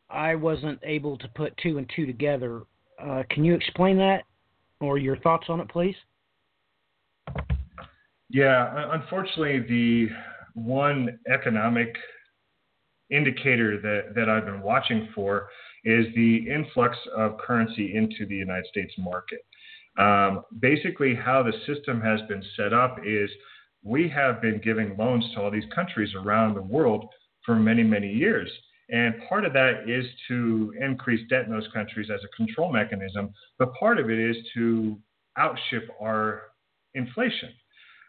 I 0.09 0.35
wasn't 0.35 0.79
able 0.83 1.17
to 1.17 1.27
put 1.29 1.55
two 1.57 1.77
and 1.77 1.89
two 1.95 2.05
together. 2.05 2.63
Uh, 3.01 3.23
can 3.29 3.43
you 3.43 3.53
explain 3.53 3.97
that 3.97 4.23
or 4.79 4.97
your 4.97 5.17
thoughts 5.17 5.45
on 5.49 5.59
it, 5.59 5.69
please? 5.69 5.95
Yeah, 8.29 8.91
unfortunately, 8.93 9.59
the 9.59 10.07
one 10.55 11.19
economic 11.31 11.95
indicator 13.11 13.79
that, 13.81 14.15
that 14.15 14.29
I've 14.29 14.45
been 14.45 14.61
watching 14.61 15.09
for 15.13 15.49
is 15.83 16.07
the 16.15 16.49
influx 16.49 16.97
of 17.15 17.37
currency 17.37 17.95
into 17.95 18.25
the 18.25 18.35
United 18.35 18.65
States 18.67 18.93
market. 18.97 19.45
Um, 19.97 20.43
basically, 20.59 21.15
how 21.15 21.43
the 21.43 21.53
system 21.65 22.01
has 22.01 22.19
been 22.27 22.43
set 22.57 22.73
up 22.73 22.97
is 23.05 23.29
we 23.83 24.09
have 24.09 24.41
been 24.41 24.59
giving 24.63 24.97
loans 24.97 25.23
to 25.33 25.41
all 25.41 25.51
these 25.51 25.63
countries 25.73 26.13
around 26.15 26.55
the 26.55 26.61
world 26.61 27.05
for 27.45 27.55
many, 27.55 27.83
many 27.83 28.11
years. 28.11 28.49
And 28.89 29.15
part 29.29 29.45
of 29.45 29.53
that 29.53 29.89
is 29.89 30.05
to 30.27 30.73
increase 30.79 31.27
debt 31.29 31.45
in 31.45 31.51
those 31.51 31.67
countries 31.73 32.09
as 32.13 32.19
a 32.23 32.35
control 32.35 32.71
mechanism, 32.71 33.33
but 33.57 33.73
part 33.75 33.99
of 33.99 34.09
it 34.09 34.19
is 34.19 34.35
to 34.55 34.99
outship 35.37 35.89
our 36.01 36.43
inflation. 36.93 37.49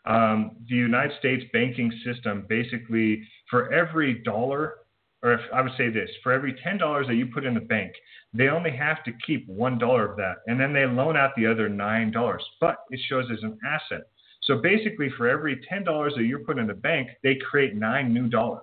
Um, 0.07 0.57
the 0.69 0.77
United 0.77 1.19
States 1.19 1.45
banking 1.53 1.93
system 2.05 2.47
basically, 2.49 3.27
for 3.51 3.73
every 3.73 4.23
dollar, 4.23 4.75
or 5.23 5.33
if 5.33 5.41
I 5.53 5.63
would 5.63 5.73
say 5.77 5.91
this, 5.91 6.11
for 6.23 6.33
every 6.33 6.53
$10 6.55 7.07
that 7.07 7.15
you 7.15 7.27
put 7.27 7.45
in 7.45 7.55
the 7.55 7.61
bank, 7.61 7.93
they 8.35 8.49
only 8.49 8.71
have 8.71 9.03
to 9.05 9.13
keep 9.27 9.49
$1 9.49 10.11
of 10.11 10.17
that. 10.17 10.37
And 10.47 10.61
then 10.61 10.73
they 10.73 10.85
loan 10.87 11.17
out 11.17 11.33
the 11.37 11.47
other 11.47 11.69
$9, 11.69 12.39
but 12.61 12.77
it 12.91 13.01
shows 13.09 13.27
as 13.33 13.43
an 13.43 13.59
asset. 13.67 14.03
So 14.43 14.59
basically, 14.59 15.11
for 15.17 15.29
every 15.29 15.57
$10 15.73 16.15
that 16.15 16.25
you 16.25 16.39
put 16.47 16.59
in 16.59 16.67
the 16.67 16.75
bank, 16.75 17.09
they 17.23 17.37
create 17.51 17.75
nine 17.75 18.13
new 18.13 18.29
dollars. 18.29 18.63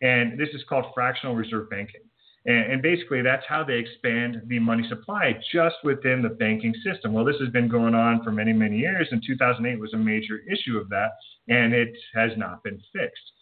And 0.00 0.38
this 0.38 0.48
is 0.52 0.64
called 0.68 0.86
fractional 0.94 1.36
reserve 1.36 1.70
banking. 1.70 2.00
And, 2.44 2.72
and, 2.72 2.82
basically, 2.82 3.22
that's 3.22 3.44
how 3.48 3.62
they 3.62 3.78
expand 3.78 4.42
the 4.48 4.58
money 4.58 4.84
supply 4.88 5.38
just 5.52 5.76
within 5.84 6.22
the 6.22 6.30
banking 6.30 6.74
system. 6.84 7.12
Well, 7.12 7.24
this 7.24 7.36
has 7.38 7.50
been 7.50 7.68
going 7.68 7.94
on 7.94 8.24
for 8.24 8.32
many, 8.32 8.52
many 8.52 8.78
years, 8.78 9.06
and 9.12 9.22
2008 9.24 9.78
was 9.78 9.94
a 9.94 9.96
major 9.96 10.40
issue 10.50 10.76
of 10.76 10.88
that, 10.88 11.10
and 11.48 11.72
it 11.72 11.96
has 12.14 12.32
not 12.36 12.64
been 12.64 12.82
fixed. 12.92 13.32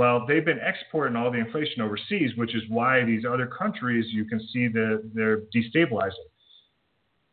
Well, 0.00 0.24
they've 0.26 0.42
been 0.42 0.60
exporting 0.64 1.14
all 1.14 1.30
the 1.30 1.40
inflation 1.40 1.82
overseas, 1.82 2.30
which 2.36 2.54
is 2.54 2.62
why 2.70 3.04
these 3.04 3.26
other 3.30 3.46
countries 3.46 4.06
you 4.08 4.24
can 4.24 4.40
see 4.50 4.66
that 4.66 5.10
they're 5.12 5.42
destabilizing. 5.54 6.30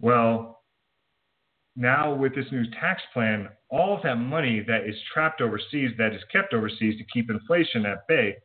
Well, 0.01 0.63
now 1.77 2.13
with 2.13 2.35
this 2.35 2.51
new 2.51 2.69
tax 2.71 3.01
plan, 3.13 3.47
all 3.69 3.95
of 3.95 4.03
that 4.03 4.15
money 4.15 4.65
that 4.67 4.85
is 4.85 4.95
trapped 5.13 5.39
overseas, 5.39 5.91
that 5.97 6.13
is 6.13 6.21
kept 6.29 6.53
overseas 6.53 6.97
to 6.97 7.05
keep 7.05 7.29
inflation 7.29 7.85
at 7.85 8.05
bay, 8.05 8.35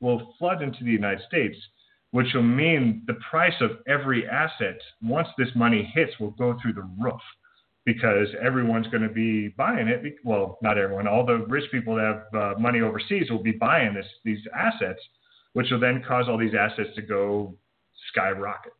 will 0.00 0.34
flood 0.40 0.60
into 0.60 0.82
the 0.82 0.90
United 0.90 1.24
States 1.28 1.56
which 2.10 2.28
will 2.34 2.42
mean 2.42 3.02
the 3.06 3.18
price 3.30 3.60
of 3.60 3.70
every 3.86 4.26
asset, 4.26 4.80
once 5.02 5.28
this 5.36 5.50
money 5.54 5.82
hits, 5.94 6.18
will 6.18 6.30
go 6.30 6.56
through 6.60 6.72
the 6.72 6.88
roof 6.98 7.20
because 7.84 8.28
everyone's 8.40 8.86
going 8.88 9.02
to 9.02 9.08
be 9.08 9.48
buying 9.48 9.88
it. 9.88 10.02
Well, 10.24 10.58
not 10.62 10.78
everyone, 10.78 11.08
all 11.08 11.24
the 11.24 11.46
rich 11.48 11.70
people 11.70 11.94
that 11.96 12.24
have 12.32 12.42
uh, 12.56 12.58
money 12.58 12.80
overseas 12.80 13.30
will 13.30 13.42
be 13.42 13.52
buying 13.52 13.94
this, 13.94 14.06
these 14.24 14.40
assets, 14.54 15.00
which 15.54 15.70
will 15.70 15.80
then 15.80 16.02
cause 16.06 16.26
all 16.28 16.38
these 16.38 16.54
assets 16.58 16.90
to 16.96 17.02
go 17.02 17.54
skyrocket, 18.10 18.72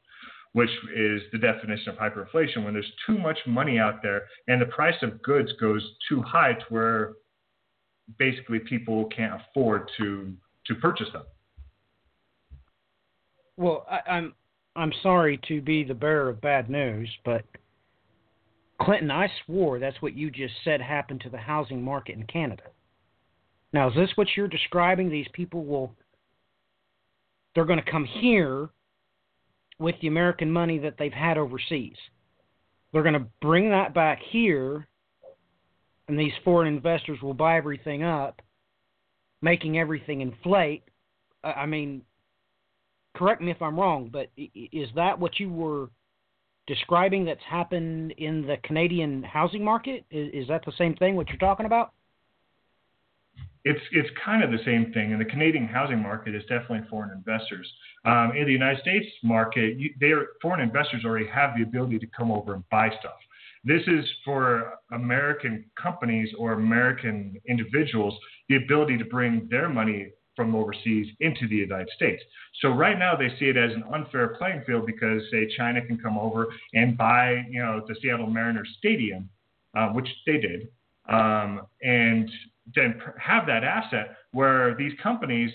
which 0.53 0.71
is 0.95 1.23
the 1.33 1.39
definition 1.39 1.89
of 1.91 1.97
hyperinflation 1.97 2.65
when 2.65 2.75
there's 2.75 2.93
too 3.07 3.19
much 3.19 3.39
money 3.47 3.79
out 3.79 4.03
there 4.03 4.25
and 4.47 4.61
the 4.61 4.67
price 4.67 4.97
of 5.03 5.23
goods 5.23 5.51
goes 5.61 5.83
too 6.09 6.23
high 6.23 6.53
to 6.53 6.65
where 6.69 7.15
basically 8.19 8.59
people 8.59 9.07
can't 9.07 9.41
afford 9.41 9.91
to 9.99 10.33
to 10.67 10.75
purchase 10.77 11.09
them. 11.13 11.23
Well, 13.57 13.87
I, 13.91 14.01
I'm 14.11 14.35
I'm 14.77 14.93
sorry 15.03 15.41
to 15.49 15.61
be 15.61 15.83
the 15.83 15.95
bearer 15.95 16.29
of 16.29 16.41
bad 16.41 16.71
news, 16.71 17.11
but 17.25 17.45
Clinton, 18.81 19.11
I 19.11 19.29
swore 19.45 19.79
that's 19.79 20.01
what 20.01 20.17
you 20.17 20.31
just 20.31 20.55
said 20.65 20.81
happened 20.81 21.21
to 21.23 21.31
the 21.31 21.39
housing 21.39 21.83
market 21.83 22.17
in 22.17 22.27
Canada. 22.27 22.65
Now, 23.73 23.89
is 23.89 23.95
this 23.95 24.11
what 24.15 24.29
you're 24.37 24.49
describing? 24.49 25.11
These 25.11 25.27
people 25.33 25.65
will 25.65 25.93
they're 27.55 27.65
going 27.65 27.83
to 27.83 27.91
come 27.91 28.05
here 28.05 28.69
with 29.79 29.97
the 30.01 30.07
American 30.07 30.51
money 30.51 30.79
that 30.79 30.95
they've 30.99 31.13
had 31.13 31.39
overseas. 31.39 31.97
They're 32.93 33.03
going 33.03 33.15
to 33.15 33.27
bring 33.43 33.71
that 33.71 33.95
back 33.95 34.21
here, 34.31 34.87
and 36.07 36.19
these 36.19 36.33
foreign 36.45 36.73
investors 36.73 37.19
will 37.21 37.35
buy 37.35 37.57
everything 37.57 38.03
up, 38.03 38.41
making 39.43 39.79
everything 39.79 40.21
inflate. 40.21 40.85
I 41.43 41.67
mean, 41.67 42.03
correct 43.17 43.43
me 43.43 43.51
if 43.51 43.61
I'm 43.61 43.79
wrong, 43.79 44.09
but 44.13 44.31
is 44.37 44.89
that 44.95 45.19
what 45.19 45.39
you 45.41 45.51
were 45.51 45.91
describing 46.69 47.25
that's 47.25 47.43
happened 47.49 48.13
in 48.19 48.47
the 48.47 48.59
Canadian 48.63 49.25
housing 49.25 49.65
market? 49.65 50.05
Is, 50.13 50.31
is 50.33 50.49
that 50.49 50.65
the 50.65 50.73
same 50.79 50.95
thing? 50.95 51.17
What 51.17 51.29
you're 51.29 51.39
talking 51.39 51.67
about? 51.67 51.93
It's 53.65 53.81
it's 53.91 54.09
kind 54.25 54.45
of 54.45 54.53
the 54.53 54.65
same 54.65 54.93
thing. 54.93 55.11
In 55.11 55.19
the 55.19 55.25
Canadian 55.25 55.67
housing 55.67 56.01
market, 56.01 56.35
is 56.35 56.43
definitely 56.43 56.83
foreign 56.89 57.11
investors. 57.11 57.69
Um, 58.05 58.33
in 58.37 58.47
the 58.47 58.53
United 58.53 58.81
States 58.81 59.07
market, 59.25 59.77
you, 59.77 59.91
foreign 60.41 60.61
investors 60.61 61.03
already 61.05 61.27
have 61.27 61.51
the 61.57 61.65
ability 61.65 61.99
to 61.99 62.07
come 62.17 62.31
over 62.31 62.55
and 62.55 62.69
buy 62.71 62.89
stuff. 63.01 63.19
This 63.65 63.83
is 63.89 64.05
for 64.25 64.75
American 64.93 65.65
companies 65.81 66.29
or 66.39 66.53
American 66.53 67.37
individuals 67.49 68.15
the 68.49 68.57
ability 68.57 68.97
to 68.99 69.05
bring 69.05 69.49
their 69.51 69.69
money 69.69 70.13
from 70.39 70.55
overseas 70.55 71.09
into 71.19 71.49
the 71.49 71.57
United 71.57 71.89
States. 71.97 72.23
So 72.63 72.69
right 72.69 72.97
now 72.97 73.17
they 73.17 73.29
see 73.41 73.47
it 73.47 73.57
as 73.57 73.73
an 73.73 73.83
unfair 73.93 74.29
playing 74.39 74.63
field 74.65 74.87
because 74.87 75.21
say 75.33 75.51
China 75.57 75.85
can 75.85 75.99
come 75.99 76.17
over 76.17 76.47
and 76.75 76.97
buy 76.97 77.45
you 77.51 77.61
know 77.61 77.83
the 77.89 77.97
Seattle 78.01 78.31
Mariners 78.31 78.69
stadium, 78.79 79.29
uh, 79.77 79.89
which 79.89 80.09
they 80.27 80.39
did, 80.39 80.69
um, 81.09 81.63
and 81.83 82.31
then 82.77 83.03
have 83.21 83.47
that 83.47 83.65
asset 83.65 84.17
where 84.31 84.77
these 84.77 84.93
companies 85.03 85.51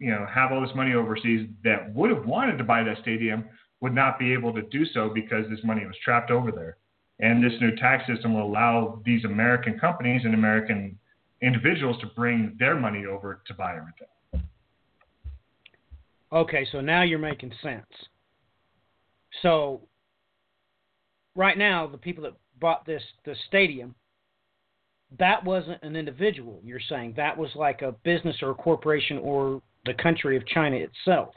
you 0.00 0.10
know 0.10 0.26
have 0.26 0.50
all 0.50 0.60
this 0.60 0.74
money 0.74 0.94
overseas 0.94 1.48
that 1.62 1.94
would 1.94 2.10
have 2.10 2.26
wanted 2.26 2.58
to 2.58 2.64
buy 2.64 2.82
that 2.82 2.98
stadium 3.02 3.44
would 3.80 3.94
not 3.94 4.18
be 4.18 4.32
able 4.32 4.52
to 4.52 4.62
do 4.62 4.84
so 4.86 5.08
because 5.08 5.44
this 5.48 5.60
money 5.62 5.86
was 5.86 5.94
trapped 6.04 6.32
over 6.32 6.50
there. 6.50 6.78
And 7.20 7.42
this 7.42 7.52
new 7.60 7.74
tax 7.76 8.06
system 8.06 8.34
will 8.34 8.42
allow 8.44 9.00
these 9.04 9.24
American 9.24 9.78
companies 9.78 10.22
and 10.24 10.34
American 10.34 10.98
individuals 11.42 11.96
to 12.00 12.06
bring 12.08 12.56
their 12.58 12.78
money 12.78 13.06
over 13.06 13.42
to 13.46 13.54
buy 13.54 13.76
everything. 13.76 14.08
Okay, 16.36 16.66
so 16.70 16.82
now 16.82 17.00
you're 17.00 17.18
making 17.18 17.50
sense. 17.62 17.86
So 19.40 19.80
right 21.34 21.56
now, 21.56 21.86
the 21.86 21.96
people 21.96 22.22
that 22.24 22.34
bought 22.60 22.84
this 22.84 23.02
the 23.24 23.34
stadium, 23.48 23.94
that 25.18 25.42
wasn't 25.42 25.82
an 25.82 25.96
individual. 25.96 26.60
You're 26.62 26.78
saying 26.90 27.14
that 27.16 27.38
was 27.38 27.48
like 27.54 27.80
a 27.80 27.92
business 28.04 28.36
or 28.42 28.50
a 28.50 28.54
corporation 28.54 29.16
or 29.16 29.62
the 29.86 29.94
country 29.94 30.36
of 30.36 30.46
China 30.46 30.76
itself. 30.76 31.32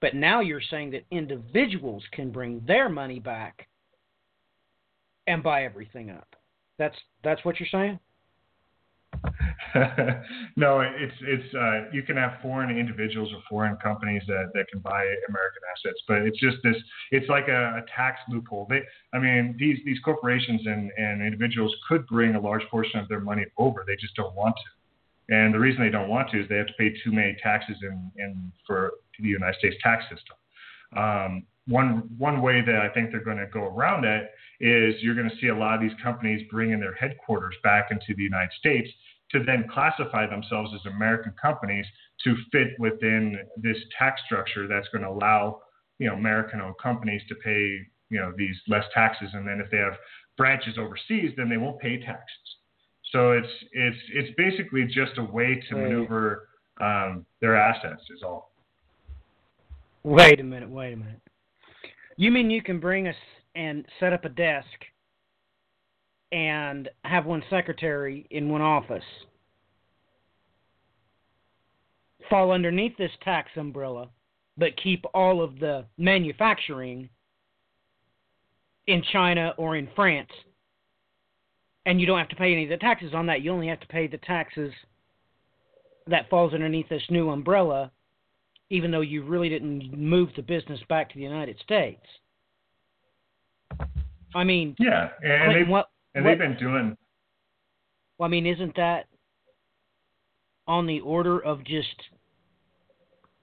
But 0.00 0.14
now 0.14 0.38
you're 0.38 0.62
saying 0.70 0.92
that 0.92 1.04
individuals 1.10 2.04
can 2.12 2.30
bring 2.30 2.62
their 2.64 2.88
money 2.88 3.18
back 3.18 3.66
and 5.26 5.42
buy 5.42 5.64
everything 5.64 6.10
up. 6.10 6.36
That's 6.78 6.96
that's 7.24 7.44
what 7.44 7.58
you're 7.58 7.68
saying. 7.72 7.98
no, 10.56 10.80
it's 10.80 11.14
it's 11.22 11.54
uh, 11.54 11.90
you 11.92 12.02
can 12.02 12.16
have 12.16 12.40
foreign 12.42 12.76
individuals 12.76 13.30
or 13.32 13.40
foreign 13.48 13.76
companies 13.76 14.22
that, 14.26 14.50
that 14.54 14.66
can 14.70 14.80
buy 14.80 15.02
American 15.28 15.62
assets, 15.70 16.00
but 16.08 16.18
it's 16.18 16.38
just 16.38 16.56
this. 16.62 16.76
It's 17.10 17.28
like 17.28 17.48
a, 17.48 17.82
a 17.82 17.82
tax 17.94 18.20
loophole. 18.28 18.66
They, 18.68 18.80
I 19.14 19.18
mean, 19.18 19.56
these 19.58 19.78
these 19.84 19.98
corporations 20.04 20.62
and, 20.66 20.90
and 20.96 21.22
individuals 21.22 21.74
could 21.88 22.06
bring 22.06 22.34
a 22.34 22.40
large 22.40 22.62
portion 22.70 23.00
of 23.00 23.08
their 23.08 23.20
money 23.20 23.44
over. 23.58 23.84
They 23.86 23.96
just 23.96 24.14
don't 24.16 24.34
want 24.34 24.56
to, 24.56 25.34
and 25.34 25.54
the 25.54 25.58
reason 25.58 25.82
they 25.82 25.90
don't 25.90 26.08
want 26.08 26.30
to 26.30 26.42
is 26.42 26.48
they 26.48 26.56
have 26.56 26.66
to 26.66 26.74
pay 26.78 26.90
too 27.04 27.12
many 27.12 27.36
taxes 27.42 27.76
in, 27.82 28.10
in 28.16 28.52
for 28.66 28.92
the 29.18 29.28
United 29.28 29.58
States 29.58 29.76
tax 29.82 30.04
system. 30.04 30.36
Um, 30.96 31.46
one 31.68 32.08
one 32.18 32.42
way 32.42 32.60
that 32.60 32.76
I 32.76 32.88
think 32.88 33.10
they're 33.10 33.24
going 33.24 33.38
to 33.38 33.46
go 33.46 33.64
around 33.64 34.02
that 34.02 34.30
is 34.60 34.94
you're 35.00 35.14
going 35.14 35.28
to 35.28 35.36
see 35.40 35.48
a 35.48 35.56
lot 35.56 35.74
of 35.74 35.80
these 35.80 35.96
companies 36.02 36.46
bringing 36.50 36.80
their 36.80 36.94
headquarters 36.94 37.54
back 37.62 37.90
into 37.90 38.14
the 38.16 38.22
United 38.22 38.52
States 38.58 38.88
to 39.30 39.42
then 39.44 39.66
classify 39.72 40.26
themselves 40.26 40.70
as 40.74 40.92
American 40.92 41.32
companies 41.40 41.86
to 42.24 42.36
fit 42.52 42.68
within 42.78 43.38
this 43.56 43.76
tax 43.98 44.20
structure 44.26 44.68
that's 44.68 44.88
going 44.88 45.02
to 45.02 45.08
allow 45.08 45.60
you 45.98 46.08
know 46.08 46.14
American-owned 46.14 46.74
companies 46.82 47.22
to 47.28 47.34
pay 47.36 47.78
you 48.10 48.20
know 48.20 48.32
these 48.36 48.56
less 48.68 48.84
taxes, 48.92 49.28
and 49.32 49.46
then 49.46 49.60
if 49.64 49.70
they 49.70 49.78
have 49.78 49.94
branches 50.36 50.76
overseas, 50.78 51.30
then 51.36 51.48
they 51.48 51.56
won't 51.56 51.80
pay 51.80 51.98
taxes. 51.98 52.56
So 53.10 53.32
it's 53.32 53.48
it's 53.72 53.96
it's 54.12 54.34
basically 54.36 54.84
just 54.86 55.18
a 55.18 55.24
way 55.24 55.62
to 55.68 55.76
maneuver 55.76 56.48
um, 56.80 57.24
their 57.40 57.56
assets 57.56 58.02
is 58.14 58.22
all. 58.22 58.52
Wait 60.02 60.40
a 60.40 60.42
minute, 60.42 60.68
wait 60.68 60.94
a 60.94 60.96
minute. 60.96 61.21
You 62.16 62.30
mean 62.30 62.50
you 62.50 62.62
can 62.62 62.80
bring 62.80 63.08
us 63.08 63.16
and 63.54 63.84
set 64.00 64.12
up 64.12 64.24
a 64.24 64.28
desk 64.28 64.66
and 66.30 66.88
have 67.04 67.26
one 67.26 67.42
secretary 67.50 68.26
in 68.30 68.48
one 68.48 68.62
office 68.62 69.04
fall 72.32 72.50
underneath 72.50 72.96
this 72.96 73.10
tax 73.22 73.50
umbrella, 73.56 74.08
but 74.56 74.74
keep 74.82 75.04
all 75.12 75.42
of 75.42 75.58
the 75.58 75.84
manufacturing 75.98 77.08
in 78.86 79.02
China 79.12 79.52
or 79.58 79.76
in 79.76 79.86
France. 79.94 80.30
And 81.84 82.00
you 82.00 82.06
don't 82.06 82.18
have 82.18 82.30
to 82.30 82.36
pay 82.36 82.52
any 82.52 82.64
of 82.64 82.70
the 82.70 82.78
taxes 82.78 83.12
on 83.12 83.26
that. 83.26 83.42
You 83.42 83.52
only 83.52 83.68
have 83.68 83.80
to 83.80 83.86
pay 83.88 84.06
the 84.06 84.16
taxes 84.16 84.72
that 86.06 86.30
falls 86.30 86.54
underneath 86.54 86.88
this 86.88 87.02
new 87.10 87.28
umbrella 87.28 87.90
even 88.72 88.90
though 88.90 89.02
you 89.02 89.22
really 89.22 89.50
didn't 89.50 89.92
move 89.92 90.30
the 90.34 90.40
business 90.40 90.80
back 90.88 91.10
to 91.10 91.14
the 91.14 91.22
United 91.22 91.58
States. 91.62 92.00
I 94.34 94.44
mean, 94.44 94.74
Yeah, 94.78 95.10
and 95.22 95.44
Clinton, 95.44 95.64
they 95.66 95.70
what, 95.70 95.90
and 96.14 96.24
what- 96.24 96.30
they've 96.30 96.38
been 96.38 96.56
doing 96.56 96.96
well, 98.18 98.26
I 98.26 98.30
mean, 98.30 98.46
isn't 98.46 98.74
that 98.76 99.06
on 100.66 100.86
the 100.86 101.00
order 101.00 101.40
of 101.40 101.64
just 101.64 101.96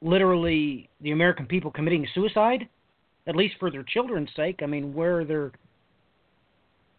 literally 0.01 0.89
the 1.01 1.11
American 1.11 1.45
people 1.45 1.69
committing 1.69 2.07
suicide, 2.15 2.67
at 3.27 3.35
least 3.35 3.55
for 3.59 3.69
their 3.69 3.83
children's 3.83 4.29
sake? 4.35 4.61
I 4.63 4.65
mean, 4.65 4.95
where 4.95 5.19
are 5.19 5.25
their 5.25 5.51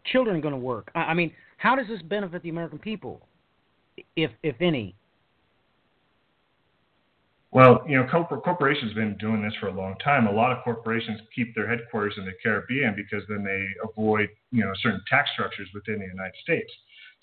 children 0.05 0.39
going 0.39 0.53
to 0.53 0.59
work? 0.59 0.89
I, 0.95 0.99
I 0.99 1.13
mean, 1.13 1.33
how 1.57 1.75
does 1.75 1.87
this 1.87 2.01
benefit 2.03 2.43
the 2.43 2.49
American 2.49 2.79
people, 2.79 3.27
if 4.15 4.31
if 4.41 4.55
any? 4.61 4.95
Well, 7.51 7.83
you 7.85 7.97
know, 7.97 8.05
corpor- 8.05 8.41
corporations 8.41 8.91
have 8.91 8.95
been 8.95 9.17
doing 9.17 9.41
this 9.41 9.53
for 9.59 9.67
a 9.67 9.73
long 9.73 9.95
time. 10.03 10.27
A 10.27 10.31
lot 10.31 10.53
of 10.53 10.63
corporations 10.63 11.19
keep 11.35 11.53
their 11.53 11.67
headquarters 11.67 12.13
in 12.17 12.25
the 12.25 12.31
Caribbean 12.41 12.95
because 12.95 13.23
then 13.27 13.43
they 13.43 13.65
avoid, 13.83 14.29
you 14.51 14.63
know, 14.63 14.71
certain 14.81 15.01
tax 15.09 15.29
structures 15.33 15.67
within 15.73 15.99
the 15.99 16.05
United 16.05 16.35
States. 16.41 16.71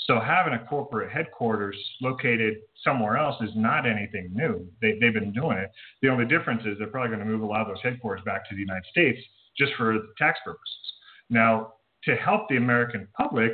So 0.00 0.20
having 0.20 0.52
a 0.52 0.64
corporate 0.66 1.10
headquarters 1.10 1.76
located 2.02 2.58
somewhere 2.84 3.16
else 3.16 3.36
is 3.42 3.50
not 3.56 3.86
anything 3.86 4.30
new. 4.32 4.66
They, 4.80 4.98
they've 5.00 5.14
been 5.14 5.32
doing 5.32 5.58
it. 5.58 5.70
The 6.02 6.08
only 6.08 6.26
difference 6.26 6.62
is 6.66 6.78
they're 6.78 6.88
probably 6.88 7.16
going 7.16 7.26
to 7.26 7.30
move 7.32 7.42
a 7.42 7.46
lot 7.46 7.62
of 7.62 7.68
those 7.68 7.82
headquarters 7.82 8.22
back 8.24 8.48
to 8.48 8.54
the 8.54 8.60
United 8.60 8.84
States 8.90 9.18
just 9.56 9.72
for 9.76 9.98
tax 10.18 10.38
purposes. 10.44 10.92
Now, 11.30 11.74
to 12.04 12.14
help 12.16 12.48
the 12.48 12.56
American 12.56 13.08
public, 13.16 13.52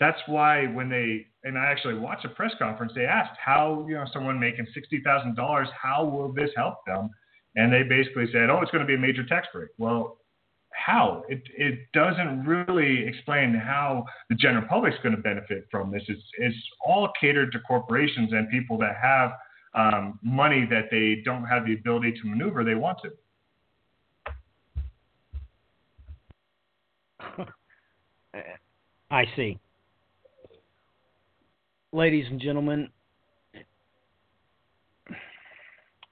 that's 0.00 0.18
why 0.26 0.66
when 0.66 0.88
they 0.88 1.26
and 1.46 1.56
I 1.56 1.66
actually 1.66 1.94
watched 1.94 2.24
a 2.24 2.28
press 2.28 2.52
conference, 2.58 2.92
they 2.94 3.04
asked 3.04 3.38
how 3.42 3.86
you 3.88 3.94
know 3.94 4.04
someone 4.12 4.38
making 4.38 4.66
sixty 4.74 5.00
thousand 5.00 5.36
dollars, 5.36 5.68
how 5.80 6.04
will 6.04 6.32
this 6.32 6.50
help 6.56 6.84
them? 6.86 7.08
And 7.54 7.72
they 7.72 7.84
basically 7.84 8.26
said, 8.32 8.50
oh, 8.50 8.60
it's 8.60 8.70
going 8.70 8.82
to 8.82 8.86
be 8.86 8.96
a 8.96 8.98
major 8.98 9.24
tax 9.24 9.46
break. 9.52 9.68
Well, 9.78 10.18
how? 10.72 11.22
It 11.28 11.42
it 11.56 11.78
doesn't 11.94 12.44
really 12.44 13.06
explain 13.06 13.54
how 13.54 14.04
the 14.28 14.34
general 14.34 14.66
public's 14.68 14.96
going 15.02 15.14
to 15.14 15.22
benefit 15.22 15.68
from 15.70 15.92
this. 15.92 16.02
It's 16.08 16.22
it's 16.38 16.56
all 16.84 17.10
catered 17.18 17.52
to 17.52 17.60
corporations 17.60 18.32
and 18.32 18.50
people 18.50 18.76
that 18.78 18.96
have 19.00 19.30
um, 19.74 20.18
money 20.22 20.66
that 20.68 20.86
they 20.90 21.22
don't 21.24 21.44
have 21.44 21.64
the 21.64 21.74
ability 21.74 22.12
to 22.20 22.28
maneuver. 22.28 22.64
They 22.64 22.74
want 22.74 22.98
to. 23.02 23.10
I 29.10 29.24
see. 29.36 29.60
Ladies 31.96 32.26
and 32.28 32.38
gentlemen, 32.38 32.90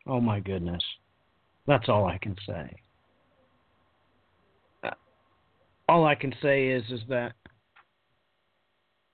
oh 0.06 0.18
my 0.18 0.40
goodness. 0.40 0.82
That's 1.66 1.90
all 1.90 2.06
I 2.06 2.16
can 2.16 2.34
say. 2.46 2.74
Uh, 4.82 4.92
All 5.86 6.06
I 6.06 6.14
can 6.14 6.34
say 6.40 6.68
is 6.68 6.84
is 6.90 7.00
that 7.10 7.34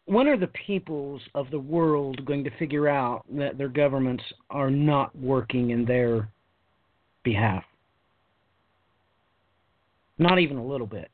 when 0.05 0.29
are 0.29 0.37
the 0.37 0.47
peoples 0.65 1.21
of 1.35 1.51
the 1.51 1.59
world 1.59 2.25
going 2.25 2.45
to 2.45 2.57
figure 2.57 2.87
out 2.87 3.25
that 3.37 3.59
their 3.59 3.69
governments 3.69 4.23
are 4.51 4.71
not 4.71 5.13
working 5.19 5.71
in 5.71 5.85
their 5.85 6.29
behalf? 7.25 7.65
Not 10.19 10.39
even 10.39 10.57
a 10.57 10.65
little 10.65 10.87
bit. 10.87 11.11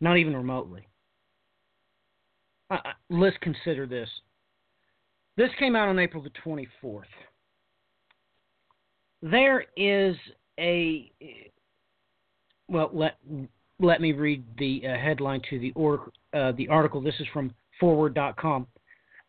Not 0.00 0.16
even 0.16 0.36
remotely. 0.36 0.86
Let's 3.10 3.36
consider 3.40 3.86
this. 3.86 4.08
This 5.36 5.50
came 5.58 5.76
out 5.76 5.88
on 5.88 5.98
April 5.98 6.22
the 6.22 6.30
24th. 6.44 7.02
There 9.22 9.64
is 9.76 10.16
a. 10.58 11.10
Well, 12.68 12.90
let 12.92 13.18
let 13.78 14.00
me 14.00 14.12
read 14.12 14.44
the 14.58 14.82
uh, 14.86 14.96
headline 14.96 15.42
to 15.50 15.58
the 15.58 15.72
or, 15.74 16.10
uh, 16.32 16.52
the 16.52 16.68
article. 16.68 17.00
This 17.00 17.14
is 17.20 17.26
from 17.32 17.52
Forward.com. 17.80 18.66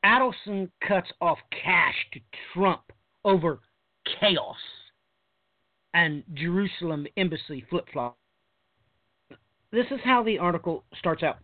Adelson 0.05 0.69
cuts 0.87 1.09
off 1.21 1.37
cash 1.51 1.95
to 2.13 2.19
Trump 2.53 2.81
over 3.23 3.59
chaos, 4.19 4.57
and 5.93 6.23
Jerusalem 6.33 7.07
embassy 7.17 7.65
flip 7.69 7.85
flop. 7.93 8.17
This 9.71 9.85
is 9.91 9.99
how 10.03 10.23
the 10.23 10.37
article 10.37 10.83
starts 10.99 11.23
out. 11.23 11.39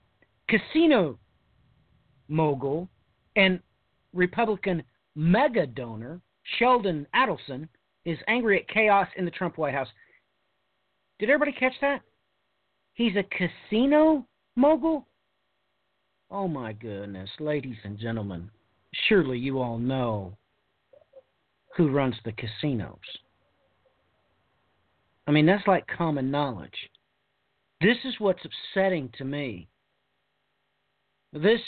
Casino 0.50 1.18
mogul 2.30 2.88
and 3.36 3.60
Republican 4.14 4.84
mega 5.16 5.68
donor 5.68 6.22
Sheldon 6.58 7.06
Adelson 7.14 7.68
is 8.06 8.18
angry 8.28 8.60
at 8.60 8.68
chaos 8.70 9.08
in 9.18 9.26
the 9.26 9.32
Trump 9.32 9.58
White 9.58 9.74
House. 9.74 9.90
Did 11.20 11.30
everybody 11.30 11.52
catch 11.58 11.74
that? 11.82 12.02
He's 12.94 13.16
a 13.16 13.24
casino 13.24 14.26
mogul? 14.56 15.06
Oh 16.32 16.48
my 16.48 16.74
goodness, 16.74 17.30
ladies 17.40 17.78
and 17.84 17.98
gentlemen. 17.98 18.50
Surely 19.08 19.38
you 19.38 19.60
all 19.60 19.78
know 19.78 20.38
who 21.76 21.92
runs 21.92 22.16
the 22.26 22.32
casinos. 22.34 22.98
I 25.28 25.32
mean, 25.32 25.46
that's 25.46 25.68
like 25.68 25.86
common 25.88 26.32
knowledge. 26.32 26.90
This 27.82 27.98
is 28.04 28.16
what's 28.20 28.42
upsetting 28.44 29.10
to 29.18 29.26
me. 29.26 29.68
This 31.32 31.62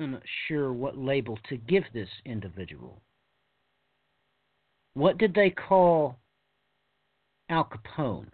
I'm 0.00 0.12
not 0.12 0.22
sure 0.48 0.72
what 0.72 0.98
label 0.98 1.38
to 1.48 1.56
give 1.56 1.84
this 1.92 2.08
individual. 2.24 3.00
What 4.94 5.18
did 5.18 5.34
they 5.34 5.50
call 5.50 6.18
Al 7.48 7.64
Capone? 7.68 8.28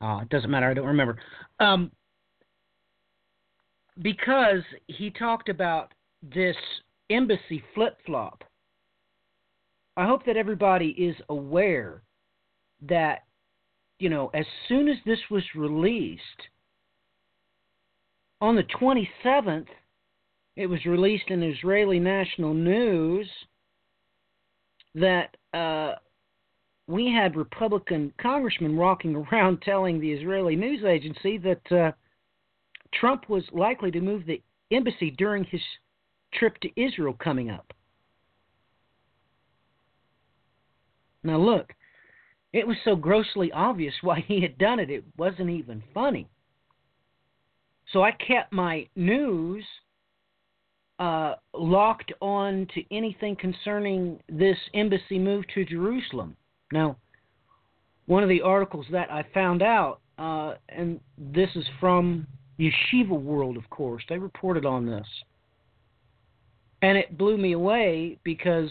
Uh, 0.00 0.20
it 0.22 0.28
doesn't 0.28 0.50
matter. 0.50 0.70
I 0.70 0.74
don't 0.74 0.86
remember. 0.86 1.18
Um, 1.60 1.90
because 4.02 4.62
he 4.88 5.10
talked 5.10 5.48
about 5.48 5.92
this 6.22 6.56
embassy 7.10 7.62
flip 7.74 7.96
flop. 8.04 8.44
I 9.96 10.06
hope 10.06 10.26
that 10.26 10.36
everybody 10.36 10.88
is 10.90 11.16
aware 11.30 12.02
that, 12.82 13.24
you 13.98 14.10
know, 14.10 14.30
as 14.34 14.44
soon 14.68 14.88
as 14.88 14.96
this 15.06 15.18
was 15.30 15.42
released, 15.54 16.20
on 18.40 18.56
the 18.56 18.64
27th, 18.64 19.66
it 20.56 20.66
was 20.66 20.84
released 20.84 21.28
in 21.28 21.42
Israeli 21.42 21.98
national 21.98 22.54
news 22.54 23.28
that 24.94 25.36
uh, 25.52 25.94
we 26.86 27.12
had 27.12 27.36
Republican 27.36 28.12
congressmen 28.20 28.76
walking 28.76 29.16
around 29.32 29.62
telling 29.62 30.00
the 30.00 30.12
Israeli 30.12 30.56
news 30.56 30.84
agency 30.84 31.38
that 31.38 31.72
uh, 31.72 31.92
Trump 32.94 33.28
was 33.28 33.44
likely 33.52 33.90
to 33.90 34.00
move 34.00 34.24
the 34.26 34.42
embassy 34.70 35.10
during 35.10 35.44
his 35.44 35.60
trip 36.34 36.58
to 36.60 36.80
Israel 36.80 37.14
coming 37.22 37.50
up. 37.50 37.72
Now, 41.22 41.38
look, 41.38 41.72
it 42.52 42.66
was 42.66 42.76
so 42.84 42.94
grossly 42.96 43.50
obvious 43.52 43.94
why 44.00 44.24
he 44.26 44.40
had 44.40 44.56
done 44.58 44.78
it, 44.78 44.90
it 44.90 45.04
wasn't 45.16 45.50
even 45.50 45.82
funny. 45.92 46.28
So 47.92 48.02
I 48.02 48.12
kept 48.12 48.52
my 48.52 48.88
news 48.96 49.64
uh, 50.98 51.34
locked 51.54 52.12
on 52.20 52.66
to 52.74 52.82
anything 52.94 53.36
concerning 53.36 54.18
this 54.28 54.56
embassy 54.74 55.18
move 55.18 55.44
to 55.54 55.64
Jerusalem. 55.64 56.36
Now, 56.72 56.96
one 58.06 58.22
of 58.22 58.28
the 58.28 58.40
articles 58.42 58.86
that 58.92 59.10
I 59.10 59.24
found 59.34 59.62
out, 59.62 60.00
uh, 60.18 60.54
and 60.68 61.00
this 61.18 61.50
is 61.54 61.64
from 61.80 62.26
Yeshiva 62.58 63.10
World, 63.10 63.56
of 63.56 63.68
course, 63.70 64.02
they 64.08 64.18
reported 64.18 64.64
on 64.64 64.86
this. 64.86 65.06
And 66.82 66.96
it 66.96 67.18
blew 67.18 67.36
me 67.36 67.52
away 67.52 68.18
because 68.24 68.70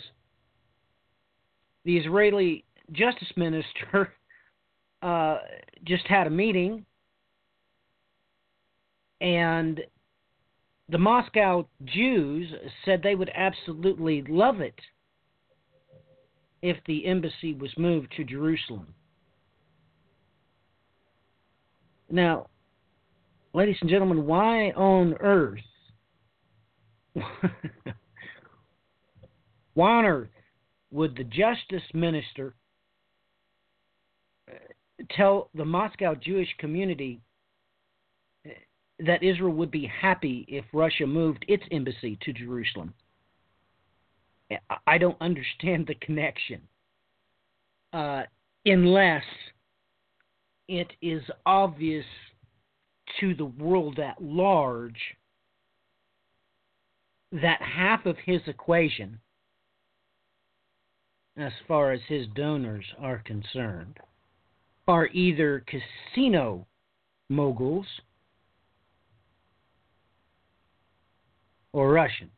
the 1.84 1.98
Israeli 1.98 2.66
justice 2.92 3.32
minister 3.36 4.14
uh, 5.02 5.38
just 5.84 6.08
had 6.08 6.28
a 6.28 6.32
meeting 6.32 6.86
and 9.22 9.82
the 10.90 10.98
Moscow 10.98 11.68
Jews 11.86 12.52
said 12.84 13.02
they 13.02 13.16
would 13.16 13.32
absolutely 13.34 14.24
love 14.28 14.62
it 14.62 14.80
if 16.62 16.78
the 16.86 17.06
embassy 17.06 17.54
was 17.54 17.72
moved 17.78 18.14
to 18.18 18.24
Jerusalem. 18.24 18.94
Now, 22.10 22.48
ladies 23.54 23.78
and 23.82 23.90
gentlemen, 23.90 24.26
why 24.26 24.72
on 24.72 25.16
earth? 25.20 25.60
why 29.74 29.92
on 29.92 30.06
earth 30.06 30.30
would 30.92 31.16
the 31.18 31.24
justice 31.24 31.84
minister 31.94 32.54
uh, 34.50 34.54
tell 35.12 35.50
the 35.56 35.66
Moscow 35.66 36.14
Jewish 36.16 36.50
community 36.60 37.22
that 39.00 39.24
Israel 39.24 39.54
would 39.54 39.72
be 39.72 39.86
happy 40.02 40.46
if 40.48 40.66
Russia 40.74 41.06
moved 41.06 41.46
its 41.48 41.64
embassy 41.72 42.18
to 42.22 42.34
Jerusalem. 42.34 42.94
I 44.88 44.98
don't 44.98 45.18
understand 45.22 45.88
the 45.88 45.96
connection. 45.96 46.62
Uh, 47.92 48.24
unless 48.66 49.24
it 50.68 50.92
is 51.02 51.24
obvious 51.46 52.06
to 53.20 53.34
the 53.34 53.46
world 53.46 54.00
at 54.00 54.22
large 54.22 55.00
that 57.32 57.62
half 57.62 58.06
of 58.06 58.18
his 58.26 58.42
equation, 58.48 59.20
as 61.38 61.52
far 61.68 61.92
as 61.92 62.00
his 62.08 62.28
donors 62.36 62.86
are 63.00 63.22
concerned, 63.26 64.00
are 64.88 65.08
either 65.08 65.66
casino 65.68 66.66
moguls 67.30 67.88
or 71.76 71.92
Russians. 71.92 72.32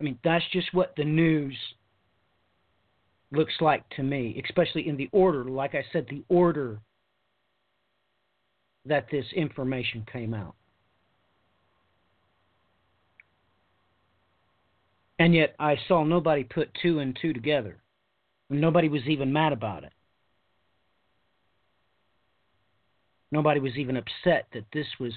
I 0.00 0.04
mean, 0.04 0.18
that's 0.24 0.44
just 0.52 0.74
what 0.74 0.92
the 0.96 1.04
news 1.04 1.56
looks 3.30 3.54
like 3.60 3.88
to 3.90 4.02
me, 4.02 4.42
especially 4.44 4.88
in 4.88 4.96
the 4.96 5.08
order, 5.12 5.44
like 5.44 5.76
I 5.76 5.84
said, 5.92 6.06
the 6.10 6.24
order 6.28 6.80
that 8.86 9.06
this 9.12 9.24
information 9.36 10.04
came 10.12 10.34
out. 10.34 10.56
And 15.20 15.32
yet 15.32 15.54
I 15.60 15.76
saw 15.86 16.02
nobody 16.02 16.42
put 16.42 16.76
two 16.82 16.98
and 16.98 17.16
two 17.22 17.32
together. 17.32 17.76
Nobody 18.50 18.88
was 18.88 19.02
even 19.06 19.32
mad 19.32 19.52
about 19.52 19.84
it. 19.84 19.92
Nobody 23.30 23.60
was 23.60 23.76
even 23.76 23.96
upset 23.96 24.48
that 24.52 24.64
this 24.72 24.86
was 24.98 25.12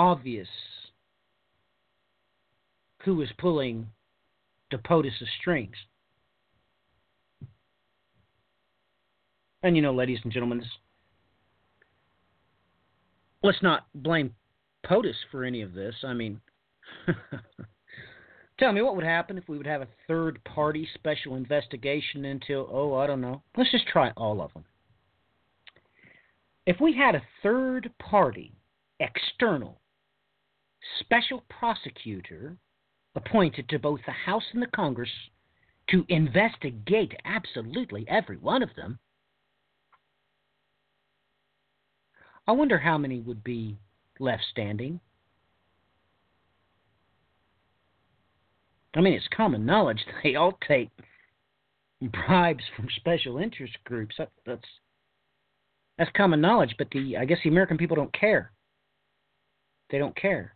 obvious 0.00 0.48
who 3.04 3.20
is 3.20 3.28
pulling 3.36 3.86
the 4.70 4.78
POTUS's 4.78 5.28
strings. 5.38 5.76
And 9.62 9.76
you 9.76 9.82
know, 9.82 9.92
ladies 9.92 10.20
and 10.24 10.32
gentlemen, 10.32 10.64
let's 13.42 13.62
not 13.62 13.88
blame 13.94 14.34
POTUS 14.86 15.16
for 15.30 15.44
any 15.44 15.60
of 15.60 15.74
this. 15.74 15.94
I 16.02 16.14
mean, 16.14 16.40
tell 18.58 18.72
me 18.72 18.80
what 18.80 18.96
would 18.96 19.04
happen 19.04 19.36
if 19.36 19.50
we 19.50 19.58
would 19.58 19.66
have 19.66 19.82
a 19.82 19.88
third 20.08 20.42
party 20.44 20.88
special 20.94 21.36
investigation 21.36 22.24
into, 22.24 22.66
oh, 22.70 22.94
I 22.94 23.06
don't 23.06 23.20
know. 23.20 23.42
Let's 23.54 23.70
just 23.70 23.86
try 23.86 24.12
all 24.16 24.40
of 24.40 24.50
them. 24.54 24.64
If 26.64 26.80
we 26.80 26.96
had 26.96 27.14
a 27.14 27.22
third 27.42 27.90
party, 27.98 28.54
external, 28.98 29.79
special 31.00 31.44
prosecutor 31.48 32.56
appointed 33.14 33.68
to 33.68 33.78
both 33.78 34.00
the 34.06 34.12
House 34.12 34.44
and 34.52 34.62
the 34.62 34.66
Congress 34.68 35.10
to 35.90 36.04
investigate 36.08 37.12
absolutely 37.24 38.06
every 38.08 38.36
one 38.36 38.62
of 38.62 38.70
them. 38.76 38.98
I 42.46 42.52
wonder 42.52 42.78
how 42.78 42.98
many 42.98 43.20
would 43.20 43.44
be 43.44 43.78
left 44.18 44.42
standing. 44.50 45.00
I 48.94 49.00
mean, 49.00 49.12
it's 49.14 49.28
common 49.36 49.64
knowledge 49.64 50.04
they 50.22 50.34
all 50.34 50.58
take 50.66 50.90
bribes 52.00 52.64
from 52.76 52.88
special 52.96 53.38
interest 53.38 53.76
groups. 53.84 54.14
That, 54.18 54.30
that's 54.46 54.64
that's 55.98 56.10
common 56.16 56.40
knowledge, 56.40 56.74
but 56.78 56.88
the 56.90 57.16
I 57.16 57.24
guess 57.24 57.38
the 57.44 57.50
American 57.50 57.76
people 57.76 57.96
don't 57.96 58.12
care. 58.12 58.52
They 59.90 59.98
don't 59.98 60.16
care. 60.16 60.54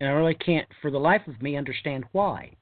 And 0.00 0.08
I 0.08 0.12
really 0.12 0.34
can't, 0.34 0.68
for 0.82 0.90
the 0.90 0.98
life 0.98 1.26
of 1.26 1.40
me, 1.40 1.56
understand 1.56 2.04
why. 2.12 2.52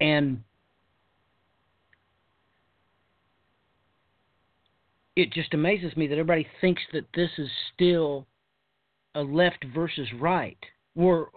And 0.00 0.42
it 5.14 5.32
just 5.32 5.54
amazes 5.54 5.96
me 5.96 6.06
that 6.08 6.14
everybody 6.14 6.46
thinks 6.60 6.82
that 6.92 7.06
this 7.14 7.30
is 7.38 7.48
still 7.72 8.26
a 9.14 9.22
left 9.22 9.64
versus 9.74 10.08
right. 10.18 10.58
Or 10.96 11.30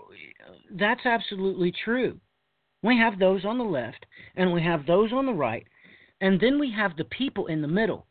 that's 0.72 1.06
absolutely 1.06 1.72
true. 1.84 2.20
We 2.82 2.98
have 2.98 3.20
those 3.20 3.46
on 3.46 3.58
the 3.58 3.64
left 3.64 4.06
and 4.36 4.54
we 4.54 4.62
have 4.64 4.86
those 4.86 5.12
on 5.12 5.26
the 5.26 5.34
right, 5.34 5.66
and 6.22 6.40
then 6.40 6.60
we 6.60 6.72
have 6.72 6.96
the 6.96 7.06
people 7.06 7.48
in 7.48 7.62
the 7.62 7.68
middle 7.68 8.06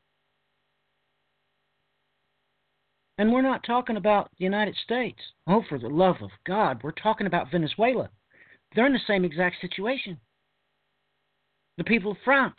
And 3.19 3.33
we're 3.33 3.43
not 3.43 3.63
talking 3.65 3.97
about 3.97 4.31
the 4.39 4.45
United 4.45 4.75
States. 4.83 5.21
Oh, 5.47 5.63
for 5.69 5.79
the 5.79 5.89
love 5.89 6.17
of 6.21 6.31
God, 6.47 6.81
we're 6.83 6.91
talking 6.93 7.27
about 7.27 7.51
Venezuela. 7.51 8.11
They're 8.75 8.87
in 8.87 8.93
the 8.93 8.99
same 9.07 9.25
exact 9.25 9.57
situation. 9.61 10.19
The 11.79 11.85
people 11.85 12.13
of 12.13 12.19
France. 12.25 12.57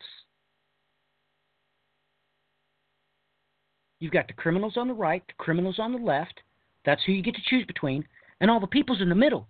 You've 4.00 4.14
got 4.14 4.28
the 4.28 4.34
criminals 4.34 4.78
on 4.78 4.88
the 4.88 4.94
right, 4.94 5.24
the 5.28 5.34
criminals 5.38 5.80
on 5.80 5.92
the 5.92 5.98
left. 5.98 6.42
That's 6.86 7.04
who 7.06 7.12
you 7.12 7.22
get 7.22 7.36
to 7.36 7.42
choose 7.48 7.66
between. 7.66 8.06
And 8.40 8.50
all 8.50 8.60
the 8.60 8.68
people's 8.68 9.02
in 9.02 9.10
the 9.10 9.16
middle. 9.16 9.48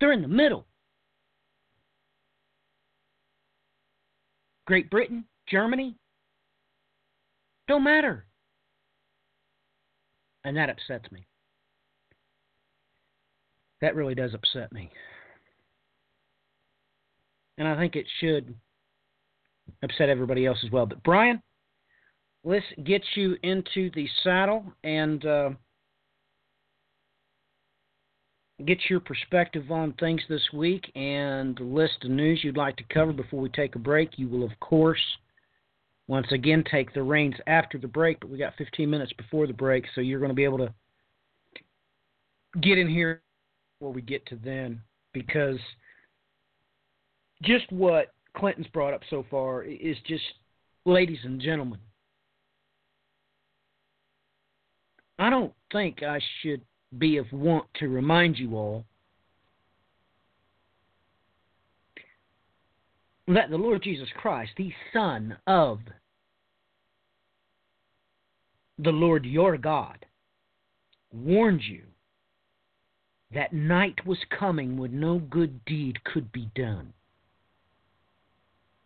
They're 0.00 0.12
in 0.12 0.22
the 0.22 0.28
middle. 0.28 0.66
Great 4.66 4.90
Britain, 4.90 5.24
Germany, 5.48 5.96
don't 7.68 7.84
matter. 7.84 8.24
And 10.48 10.56
that 10.56 10.70
upsets 10.70 11.12
me. 11.12 11.26
That 13.82 13.94
really 13.94 14.14
does 14.14 14.32
upset 14.32 14.72
me. 14.72 14.90
And 17.58 17.68
I 17.68 17.76
think 17.76 17.96
it 17.96 18.06
should 18.18 18.54
upset 19.82 20.08
everybody 20.08 20.46
else 20.46 20.56
as 20.64 20.70
well. 20.70 20.86
But 20.86 21.02
Brian, 21.02 21.42
let's 22.44 22.64
get 22.82 23.02
you 23.14 23.36
into 23.42 23.90
the 23.94 24.08
saddle 24.24 24.64
and 24.82 25.26
uh, 25.26 25.50
get 28.64 28.78
your 28.88 29.00
perspective 29.00 29.70
on 29.70 29.92
things 30.00 30.22
this 30.30 30.48
week 30.54 30.90
and 30.94 31.60
list 31.60 32.04
of 32.04 32.10
news 32.10 32.40
you'd 32.42 32.56
like 32.56 32.76
to 32.76 32.84
cover 32.90 33.12
before 33.12 33.40
we 33.42 33.50
take 33.50 33.74
a 33.74 33.78
break. 33.78 34.12
You 34.18 34.28
will, 34.28 34.44
of 34.44 34.58
course, 34.60 35.18
once 36.08 36.26
again 36.32 36.64
take 36.68 36.92
the 36.94 37.02
reins 37.02 37.34
after 37.46 37.78
the 37.78 37.86
break, 37.86 38.18
but 38.20 38.30
we 38.30 38.38
got 38.38 38.56
15 38.56 38.88
minutes 38.88 39.12
before 39.12 39.46
the 39.46 39.52
break, 39.52 39.84
so 39.94 40.00
you're 40.00 40.18
going 40.18 40.30
to 40.30 40.34
be 40.34 40.44
able 40.44 40.58
to 40.58 40.72
get 42.60 42.78
in 42.78 42.88
here 42.88 43.22
before 43.78 43.92
we 43.92 44.00
get 44.00 44.24
to 44.26 44.36
then 44.42 44.80
because 45.12 45.58
just 47.42 47.70
what 47.70 48.14
Clinton's 48.36 48.66
brought 48.68 48.94
up 48.94 49.02
so 49.10 49.24
far 49.30 49.62
is 49.62 49.96
just, 50.06 50.24
ladies 50.86 51.18
and 51.24 51.40
gentlemen, 51.40 51.78
I 55.18 55.30
don't 55.30 55.52
think 55.72 56.02
I 56.02 56.20
should 56.40 56.62
be 56.96 57.18
of 57.18 57.26
want 57.32 57.66
to 57.80 57.88
remind 57.88 58.38
you 58.38 58.56
all 58.56 58.84
that 63.34 63.50
the 63.50 63.56
Lord 63.56 63.82
Jesus 63.82 64.08
Christ, 64.16 64.52
the 64.56 64.72
Son 64.92 65.36
of 65.46 65.80
the 68.78 68.90
Lord 68.90 69.26
your 69.26 69.58
God, 69.58 70.06
warned 71.12 71.62
you 71.62 71.82
that 73.34 73.52
night 73.52 74.06
was 74.06 74.18
coming 74.38 74.78
when 74.78 74.98
no 74.98 75.18
good 75.18 75.64
deed 75.66 76.02
could 76.04 76.32
be 76.32 76.48
done. 76.54 76.92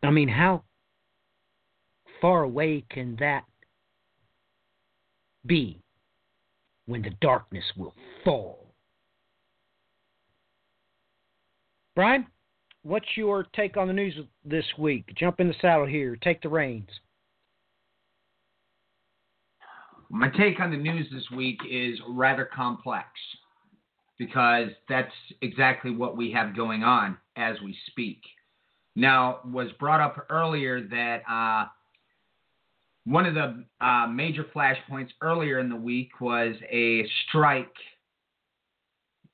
I 0.03 0.11
mean, 0.11 0.29
how 0.29 0.65
far 2.21 2.43
away 2.43 2.85
can 2.91 3.17
that 3.21 3.45
be 5.47 5.79
when 6.87 7.03
the 7.03 7.13
darkness 7.21 7.65
will 7.77 7.95
fall? 8.25 8.67
Brian, 11.95 12.27
what's 12.83 13.07
your 13.17 13.47
take 13.55 13.77
on 13.77 13.87
the 13.87 13.93
news 13.93 14.15
this 14.45 14.65
week? 14.79 15.13
Jump 15.17 15.41
in 15.41 15.49
the 15.49 15.55
saddle 15.61 15.87
here. 15.87 16.17
Take 16.17 16.43
the 16.43 16.49
reins. 16.49 16.89
My 20.11 20.29
take 20.29 20.61
on 20.61 20.71
the 20.71 20.77
news 20.77 21.07
this 21.11 21.25
week 21.35 21.59
is 21.71 21.99
rather 22.09 22.45
complex 22.45 23.07
because 24.19 24.69
that's 24.89 25.13
exactly 25.41 25.91
what 25.91 26.17
we 26.17 26.31
have 26.33 26.55
going 26.55 26.83
on 26.83 27.17
as 27.37 27.57
we 27.65 27.77
speak. 27.91 28.21
Now, 28.95 29.41
was 29.45 29.69
brought 29.81 30.01
up 30.01 30.27
earlier 30.29 30.83
that 30.89 31.23
uh, 31.29 31.67
one 33.05 33.25
of 33.25 33.35
the 33.35 33.65
uh, 33.81 34.07
major 34.07 34.45
flashpoints 34.55 35.09
earlier 35.23 35.59
in 35.61 35.71
the 35.71 35.77
week 35.77 36.21
was 36.21 36.55
a 36.71 37.07
strike 37.27 37.73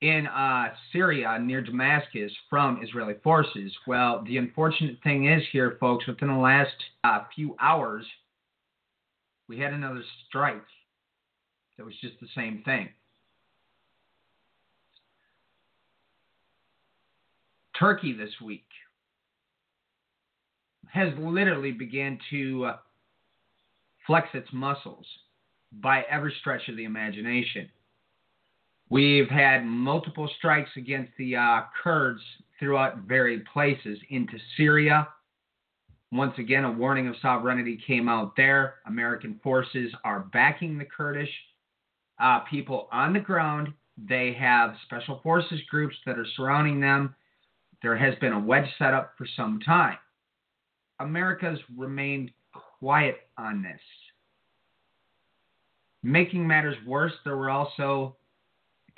in 0.00 0.26
uh, 0.26 0.68
Syria 0.92 1.38
near 1.40 1.60
Damascus 1.60 2.30
from 2.48 2.80
Israeli 2.82 3.14
forces. 3.22 3.72
Well, 3.86 4.24
the 4.26 4.36
unfortunate 4.36 4.98
thing 5.02 5.26
is 5.26 5.42
here, 5.50 5.76
folks, 5.80 6.06
within 6.06 6.28
the 6.28 6.34
last 6.34 6.74
uh, 7.04 7.24
few 7.34 7.56
hours, 7.60 8.04
we 9.48 9.58
had 9.58 9.72
another 9.72 10.02
strike 10.28 10.62
that 11.76 11.84
was 11.84 11.94
just 12.00 12.14
the 12.20 12.28
same 12.34 12.62
thing. 12.64 12.88
Turkey 17.78 18.12
this 18.12 18.32
week 18.44 18.66
has 20.92 21.12
literally 21.18 21.70
began 21.70 22.18
to 22.30 22.64
uh, 22.64 22.76
flex 24.06 24.28
its 24.34 24.48
muscles 24.52 25.06
by 25.72 26.02
every 26.10 26.34
stretch 26.40 26.68
of 26.68 26.76
the 26.76 26.84
imagination. 26.84 27.68
We've 28.90 29.28
had 29.28 29.64
multiple 29.64 30.30
strikes 30.38 30.70
against 30.76 31.12
the 31.18 31.36
uh, 31.36 31.62
Kurds 31.82 32.22
throughout 32.58 32.98
varied 32.98 33.44
places 33.52 33.98
into 34.08 34.38
Syria. 34.56 35.08
Once 36.10 36.32
again, 36.38 36.64
a 36.64 36.72
warning 36.72 37.06
of 37.06 37.14
sovereignty 37.20 37.78
came 37.86 38.08
out 38.08 38.34
there. 38.36 38.76
American 38.86 39.38
forces 39.42 39.92
are 40.04 40.20
backing 40.32 40.78
the 40.78 40.86
Kurdish 40.86 41.30
uh, 42.18 42.40
people 42.50 42.88
on 42.90 43.12
the 43.12 43.20
ground. 43.20 43.68
They 44.08 44.32
have 44.38 44.74
special 44.86 45.20
forces 45.22 45.60
groups 45.70 45.96
that 46.06 46.18
are 46.18 46.26
surrounding 46.36 46.80
them. 46.80 47.14
There 47.82 47.96
has 47.96 48.14
been 48.20 48.32
a 48.32 48.40
wedge 48.40 48.68
set 48.78 48.94
up 48.94 49.12
for 49.18 49.26
some 49.36 49.60
time. 49.60 49.98
America's 50.98 51.58
remained 51.76 52.30
quiet 52.80 53.16
on 53.36 53.62
this. 53.62 53.80
Making 56.02 56.46
matters 56.46 56.76
worse, 56.86 57.12
there 57.24 57.36
were 57.36 57.50
also 57.50 58.16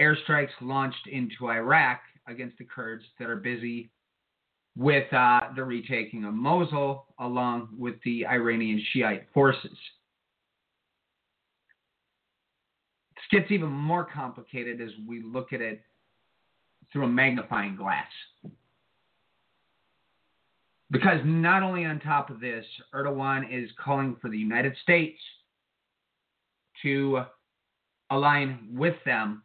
airstrikes 0.00 0.48
launched 0.60 1.06
into 1.06 1.50
Iraq 1.50 2.00
against 2.26 2.58
the 2.58 2.64
Kurds 2.64 3.04
that 3.18 3.28
are 3.28 3.36
busy 3.36 3.90
with 4.76 5.12
uh, 5.12 5.40
the 5.56 5.64
retaking 5.64 6.24
of 6.24 6.34
Mosul 6.34 7.06
along 7.18 7.68
with 7.76 7.96
the 8.04 8.26
Iranian 8.26 8.82
Shiite 8.92 9.26
forces. 9.34 9.76
This 13.16 13.40
gets 13.40 13.50
even 13.50 13.68
more 13.68 14.06
complicated 14.12 14.80
as 14.80 14.90
we 15.06 15.22
look 15.22 15.52
at 15.52 15.60
it 15.60 15.82
through 16.92 17.04
a 17.04 17.08
magnifying 17.08 17.76
glass. 17.76 18.08
Because 20.90 21.20
not 21.24 21.62
only 21.62 21.84
on 21.84 22.00
top 22.00 22.30
of 22.30 22.40
this, 22.40 22.64
Erdogan 22.94 23.44
is 23.50 23.70
calling 23.82 24.16
for 24.20 24.28
the 24.28 24.38
United 24.38 24.74
States 24.82 25.20
to 26.82 27.22
align 28.10 28.68
with 28.72 28.96
them 29.04 29.42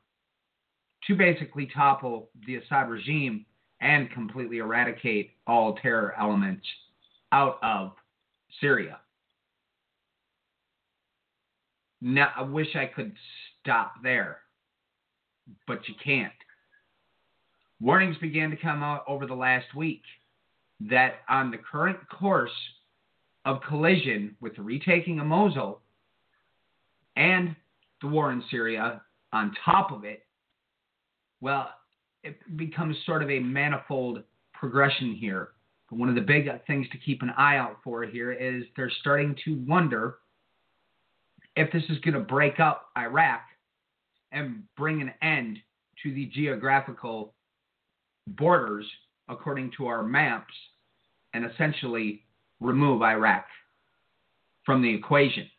to 1.07 1.15
basically 1.15 1.69
topple 1.73 2.29
the 2.45 2.55
Assad 2.55 2.89
regime 2.89 3.45
and 3.81 4.09
completely 4.11 4.57
eradicate 4.57 5.31
all 5.45 5.75
terror 5.75 6.13
elements 6.19 6.65
out 7.31 7.57
of 7.61 7.91
Syria. 8.61 8.99
Now, 12.01 12.31
I 12.35 12.43
wish 12.43 12.75
I 12.75 12.85
could 12.85 13.13
stop 13.61 13.95
there, 14.03 14.39
but 15.67 15.87
you 15.87 15.95
can't. 16.03 16.31
Warnings 17.81 18.17
began 18.17 18.49
to 18.51 18.57
come 18.57 18.83
out 18.83 19.03
over 19.07 19.25
the 19.25 19.33
last 19.33 19.73
week 19.75 20.01
that 20.81 21.15
on 21.29 21.51
the 21.51 21.57
current 21.57 21.97
course 22.09 22.51
of 23.43 23.61
collision 23.67 24.35
with 24.41 24.55
the 24.55 24.61
retaking 24.61 25.19
of 25.19 25.27
Mosul 25.27 25.81
and 27.15 27.55
the 28.01 28.07
war 28.07 28.31
in 28.31 28.43
Syria 28.49 29.01
on 29.33 29.55
top 29.63 29.91
of 29.91 30.03
it, 30.03 30.24
well, 31.41 31.69
it 32.23 32.35
becomes 32.57 32.95
sort 33.05 33.21
of 33.21 33.29
a 33.29 33.39
manifold 33.39 34.23
progression 34.53 35.13
here. 35.13 35.49
But 35.89 35.99
one 35.99 36.09
of 36.09 36.15
the 36.15 36.21
big 36.21 36.49
things 36.65 36.87
to 36.91 36.97
keep 36.97 37.21
an 37.21 37.31
eye 37.37 37.57
out 37.57 37.77
for 37.83 38.03
here 38.03 38.31
is 38.31 38.63
they're 38.75 38.91
starting 39.01 39.35
to 39.45 39.63
wonder 39.67 40.17
if 41.55 41.71
this 41.71 41.83
is 41.89 41.99
going 41.99 42.15
to 42.15 42.19
break 42.19 42.59
up 42.59 42.87
Iraq 42.97 43.41
and 44.31 44.63
bring 44.75 45.01
an 45.01 45.13
end 45.21 45.59
to 46.03 46.13
the 46.13 46.25
geographical 46.25 47.33
borders 48.27 48.85
according 49.29 49.71
to 49.77 49.87
our 49.87 50.03
maps 50.03 50.53
and 51.33 51.45
essentially 51.45 52.23
remove 52.59 53.01
Iraq 53.01 53.45
from 54.65 54.81
the 54.81 54.93
equation. 54.93 55.49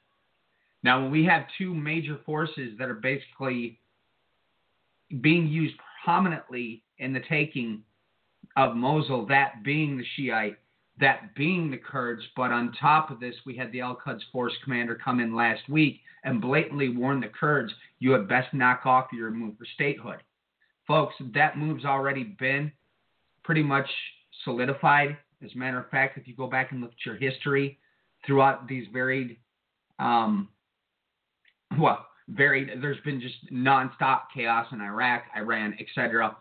Now, 0.83 1.03
when 1.03 1.11
we 1.11 1.25
have 1.25 1.45
two 1.59 1.75
major 1.75 2.19
forces 2.27 2.77
that 2.79 2.89
are 2.89 2.95
basically 2.95 3.79
being 5.21 5.47
used 5.47 5.75
prominently 6.05 6.83
in 6.99 7.13
the 7.13 7.23
taking 7.29 7.83
of 8.57 8.75
Mosul, 8.75 9.27
that 9.27 9.63
being 9.65 9.97
the 9.97 10.05
Shiite, 10.17 10.57
that 10.99 11.35
being 11.35 11.71
the 11.71 11.77
Kurds, 11.77 12.23
but 12.37 12.51
on 12.51 12.73
top 12.81 13.11
of 13.11 13.21
this, 13.21 13.35
we 13.45 13.57
had 13.57 13.71
the 13.73 13.81
Al 13.81 13.95
Quds 13.95 14.23
force 14.33 14.55
commander 14.65 14.95
come 14.95 15.21
in 15.21 15.35
last 15.35 15.69
week 15.69 16.01
and 16.25 16.41
blatantly 16.41 16.89
warn 16.89 17.21
the 17.21 17.29
Kurds, 17.29 17.73
you 17.99 18.13
had 18.13 18.29
best 18.29 18.53
knock 18.55 18.87
off 18.87 19.07
your 19.13 19.31
move 19.31 19.57
for 19.59 19.67
statehood. 19.75 20.23
Folks, 20.87 21.15
that 21.35 21.59
move's 21.59 21.85
already 21.85 22.25
been 22.25 22.73
pretty 23.45 23.63
much 23.63 23.89
solidified. 24.45 25.17
As 25.45 25.51
a 25.55 25.59
matter 25.59 25.79
of 25.79 25.91
fact, 25.91 26.19
if 26.19 26.27
you 26.27 26.35
go 26.35 26.47
back 26.47 26.73
and 26.73 26.81
look 26.81 26.93
at 26.93 27.07
your 27.07 27.17
history 27.17 27.79
throughout 28.25 28.67
these 28.67 28.87
varied, 28.93 29.37
um, 29.99 30.49
well, 31.79 32.07
varied, 32.29 32.83
there's 32.83 33.01
been 33.05 33.21
just 33.21 33.53
nonstop 33.53 34.23
chaos 34.35 34.67
in 34.73 34.81
Iraq, 34.81 35.25
Iran, 35.37 35.77
etc. 35.81 36.37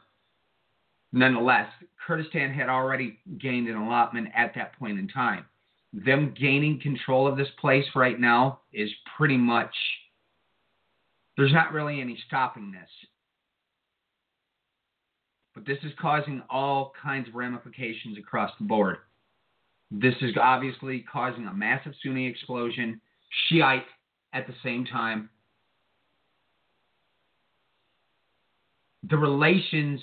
Nonetheless, 1.12 1.68
Kurdistan 2.06 2.54
had 2.54 2.70
already 2.70 3.20
gained 3.40 3.68
an 3.68 3.76
allotment 3.76 4.30
at 4.36 4.54
that 4.56 4.78
point 4.78 5.00
in 5.00 5.08
time. 5.08 5.46
Them 5.94 6.34
gaining 6.38 6.80
control 6.82 7.28
of 7.28 7.38
this 7.38 7.48
place 7.62 7.86
right 7.96 8.20
now 8.20 8.60
is 8.74 8.90
pretty 9.18 9.38
much, 9.38 9.74
there's 11.38 11.54
not 11.54 11.72
really 11.72 12.02
any 12.02 12.18
stopping 12.28 12.72
this. 12.72 12.90
But 15.54 15.66
this 15.66 15.78
is 15.84 15.94
causing 16.02 16.44
all 16.50 16.92
kinds 17.02 17.30
of 17.30 17.36
ramifications 17.36 18.18
across 18.18 18.52
the 18.60 18.66
board. 18.66 18.98
This 19.90 20.16
is 20.22 20.36
obviously 20.42 21.06
causing 21.10 21.48
a 21.48 21.54
massive 21.54 21.94
Sunni 22.04 22.28
explosion, 22.28 23.00
Shiite 23.48 23.86
at 24.34 24.48
the 24.48 24.54
same 24.64 24.84
time. 24.86 25.30
The 29.10 29.18
relations 29.18 30.00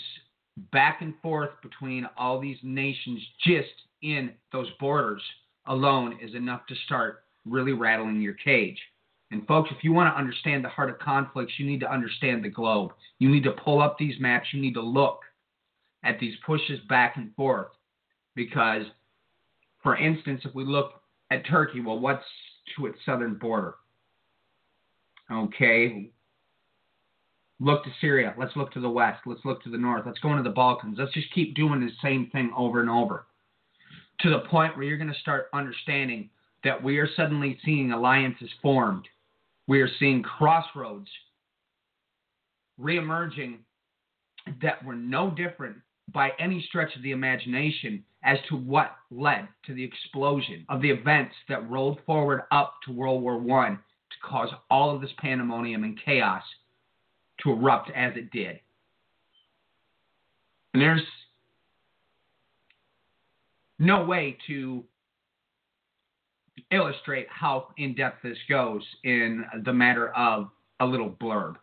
back 0.70 1.00
and 1.00 1.14
forth 1.22 1.50
between 1.62 2.06
all 2.16 2.40
these 2.40 2.58
nations 2.62 3.20
just 3.44 3.68
in 4.02 4.32
those 4.52 4.68
borders 4.78 5.22
alone 5.66 6.18
is 6.22 6.34
enough 6.34 6.66
to 6.68 6.74
start 6.86 7.24
really 7.44 7.72
rattling 7.72 8.20
your 8.20 8.34
cage. 8.34 8.78
And 9.30 9.46
folks, 9.46 9.70
if 9.76 9.82
you 9.82 9.92
want 9.92 10.14
to 10.14 10.18
understand 10.18 10.62
the 10.62 10.68
heart 10.68 10.90
of 10.90 10.98
conflicts, 10.98 11.54
you 11.58 11.66
need 11.66 11.80
to 11.80 11.90
understand 11.90 12.44
the 12.44 12.50
globe. 12.50 12.92
You 13.18 13.30
need 13.30 13.44
to 13.44 13.52
pull 13.52 13.80
up 13.80 13.96
these 13.98 14.20
maps. 14.20 14.48
You 14.52 14.60
need 14.60 14.74
to 14.74 14.82
look 14.82 15.20
at 16.04 16.20
these 16.20 16.34
pushes 16.44 16.80
back 16.88 17.16
and 17.16 17.34
forth. 17.34 17.68
Because, 18.34 18.82
for 19.82 19.96
instance, 19.96 20.42
if 20.44 20.54
we 20.54 20.64
look 20.64 21.02
at 21.30 21.46
Turkey, 21.46 21.80
well, 21.80 21.98
what's 21.98 22.24
to 22.76 22.86
its 22.86 22.98
southern 23.06 23.34
border? 23.34 23.74
Okay. 25.30 26.10
Look 27.62 27.84
to 27.84 27.90
Syria. 28.00 28.34
Let's 28.36 28.56
look 28.56 28.72
to 28.72 28.80
the 28.80 28.90
west. 28.90 29.20
Let's 29.24 29.44
look 29.44 29.62
to 29.62 29.70
the 29.70 29.78
north. 29.78 30.02
Let's 30.04 30.18
go 30.18 30.32
into 30.32 30.42
the 30.42 30.50
Balkans. 30.50 30.96
Let's 30.98 31.12
just 31.12 31.32
keep 31.32 31.54
doing 31.54 31.78
the 31.78 31.92
same 32.02 32.28
thing 32.32 32.52
over 32.56 32.80
and 32.80 32.90
over 32.90 33.26
to 34.20 34.30
the 34.30 34.40
point 34.50 34.76
where 34.76 34.84
you're 34.84 34.98
going 34.98 35.12
to 35.12 35.20
start 35.20 35.46
understanding 35.54 36.28
that 36.64 36.82
we 36.82 36.98
are 36.98 37.08
suddenly 37.14 37.56
seeing 37.64 37.92
alliances 37.92 38.50
formed. 38.60 39.06
We 39.68 39.80
are 39.80 39.88
seeing 40.00 40.24
crossroads 40.24 41.06
reemerging 42.80 43.58
that 44.60 44.84
were 44.84 44.96
no 44.96 45.30
different 45.30 45.76
by 46.12 46.32
any 46.40 46.64
stretch 46.68 46.96
of 46.96 47.02
the 47.02 47.12
imagination 47.12 48.02
as 48.24 48.38
to 48.48 48.56
what 48.56 48.96
led 49.12 49.46
to 49.66 49.74
the 49.74 49.84
explosion 49.84 50.66
of 50.68 50.82
the 50.82 50.90
events 50.90 51.34
that 51.48 51.70
rolled 51.70 52.00
forward 52.06 52.42
up 52.50 52.74
to 52.86 52.92
World 52.92 53.22
War 53.22 53.40
I 53.56 53.70
to 53.70 54.28
cause 54.28 54.48
all 54.68 54.92
of 54.92 55.00
this 55.00 55.12
pandemonium 55.18 55.84
and 55.84 55.96
chaos 56.04 56.42
to 57.42 57.52
erupt 57.52 57.90
as 57.94 58.12
it 58.16 58.30
did. 58.30 58.60
And 60.74 60.82
there's 60.82 61.02
no 63.78 64.04
way 64.04 64.38
to 64.46 64.84
illustrate 66.70 67.26
how 67.28 67.68
in 67.76 67.94
depth 67.94 68.22
this 68.22 68.38
goes 68.48 68.82
in 69.04 69.44
the 69.64 69.72
matter 69.72 70.08
of 70.10 70.50
a 70.80 70.86
little 70.86 71.10
blurb. 71.10 71.56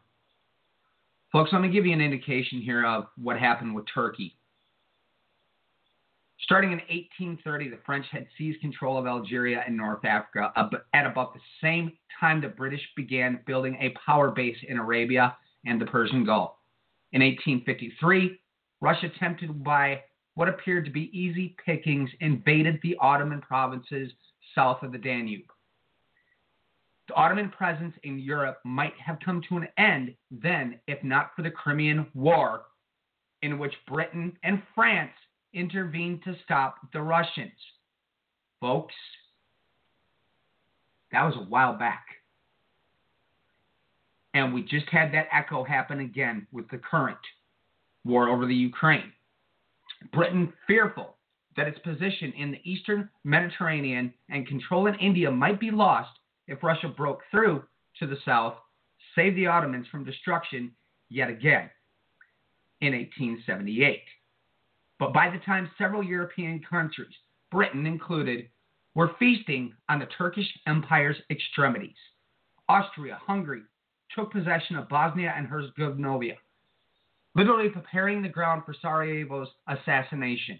Folks, 1.32 1.52
let 1.54 1.62
me 1.62 1.70
give 1.70 1.86
you 1.86 1.94
an 1.94 2.02
indication 2.02 2.62
here 2.62 2.86
of 2.86 3.08
what 3.22 3.38
happened 3.38 3.74
with 3.74 3.86
Turkey. 3.94 4.36
Starting 6.42 6.72
in 6.72 6.80
1830, 6.80 7.70
the 7.70 7.78
French 7.86 8.06
had 8.12 8.26
seized 8.38 8.60
control 8.62 8.98
of 8.98 9.06
Algeria 9.06 9.62
and 9.66 9.78
North 9.78 10.04
Africa 10.06 10.52
at 10.94 11.06
about 11.06 11.34
the 11.34 11.40
same 11.62 11.92
time 12.20 12.42
the 12.42 12.48
British 12.48 12.82
began 12.96 13.40
building 13.46 13.78
a 13.80 13.94
power 14.04 14.32
base 14.32 14.58
in 14.68 14.78
Arabia 14.78 15.36
and 15.66 15.80
the 15.80 15.86
Persian 15.86 16.26
Gulf. 16.26 16.51
In 17.12 17.22
1853, 17.22 18.39
Russia, 18.82 19.07
attempted 19.07 19.64
by 19.64 20.01
what 20.36 20.47
appeared 20.47 20.86
to 20.86 20.91
be 20.91 21.10
easy 21.18 21.55
pickings, 21.66 22.10
invaded 22.22 22.80
the 22.82 22.95
Ottoman 23.01 23.41
provinces 23.41 24.12
south 24.55 24.84
of 24.84 24.91
the 24.91 24.97
Danube. 24.97 25.45
The 27.07 27.16
Ottoman 27.16 27.49
presence 27.49 27.95
in 28.03 28.20
Europe 28.20 28.60
might 28.64 28.93
have 29.03 29.18
come 29.26 29.41
to 29.49 29.57
an 29.57 29.68
end 29.78 30.14
then, 30.30 30.80
if 30.88 31.03
not 31.03 31.32
for 31.36 31.41
the 31.41 31.49
Crimean 31.49 32.05
War, 32.14 32.66
in 33.41 33.57
which 33.57 33.74
Britain 33.88 34.38
and 34.43 34.62
France 34.76 35.12
intervened 35.53 36.24
to 36.24 36.36
stop 36.43 36.76
the 36.93 37.01
Russians. 37.01 37.51
Folks, 38.62 38.93
that 41.12 41.24
was 41.24 41.36
a 41.36 41.49
while 41.49 41.74
back. 41.74 42.05
And 44.34 44.54
we 44.54 44.62
just 44.64 44.88
had 44.90 45.14
that 45.14 45.28
echo 45.32 45.64
happen 45.64 46.00
again 46.02 46.48
with 46.52 46.70
the 46.70 46.78
current 46.78 47.18
war 48.06 48.30
over 48.30 48.46
the 48.46 48.56
Ukraine. 48.56 49.12
Britain, 50.14 50.54
fearful 50.68 51.16
that 51.58 51.68
its 51.68 51.80
position 51.80 52.32
in 52.38 52.52
the 52.52 52.62
eastern 52.64 53.10
Mediterranean 53.24 54.14
and 54.30 54.48
control 54.48 54.88
in 54.88 54.96
India 54.96 55.30
might 55.30 55.60
be 55.60 55.72
lost 55.72 56.12
if 56.48 56.64
Russia 56.64 56.88
broke 56.88 57.22
through 57.32 57.64
to 58.00 58.08
the 58.08 58.18
south, 58.24 58.56
saved 59.16 59.36
the 59.36 59.48
Ottomans 59.48 59.88
from 59.92 60.06
destruction 60.06 60.72
yet 61.10 61.30
again 61.30 61.70
in 62.82 62.94
1878. 62.94 64.04
But 65.00 65.14
by 65.14 65.30
the 65.30 65.40
time 65.40 65.70
several 65.78 66.04
European 66.04 66.62
countries, 66.70 67.14
Britain 67.52 67.86
included, 67.86 68.48
were 68.96 69.12
feasting 69.20 69.74
on 69.88 70.00
the 70.00 70.08
Turkish 70.18 70.48
Empire's 70.68 71.18
extremities, 71.30 71.96
Austria, 72.68 73.20
Hungary 73.26 73.64
took 74.16 74.32
possession 74.32 74.76
of 74.76 74.89
Bosnia 74.89 75.34
and 75.36 75.47
Herzegovina, 75.47 76.36
literally 77.36 77.70
preparing 77.70 78.22
the 78.22 78.30
ground 78.30 78.64
for 78.66 78.74
Sarajevo's 78.74 79.49
assassination. 79.68 80.60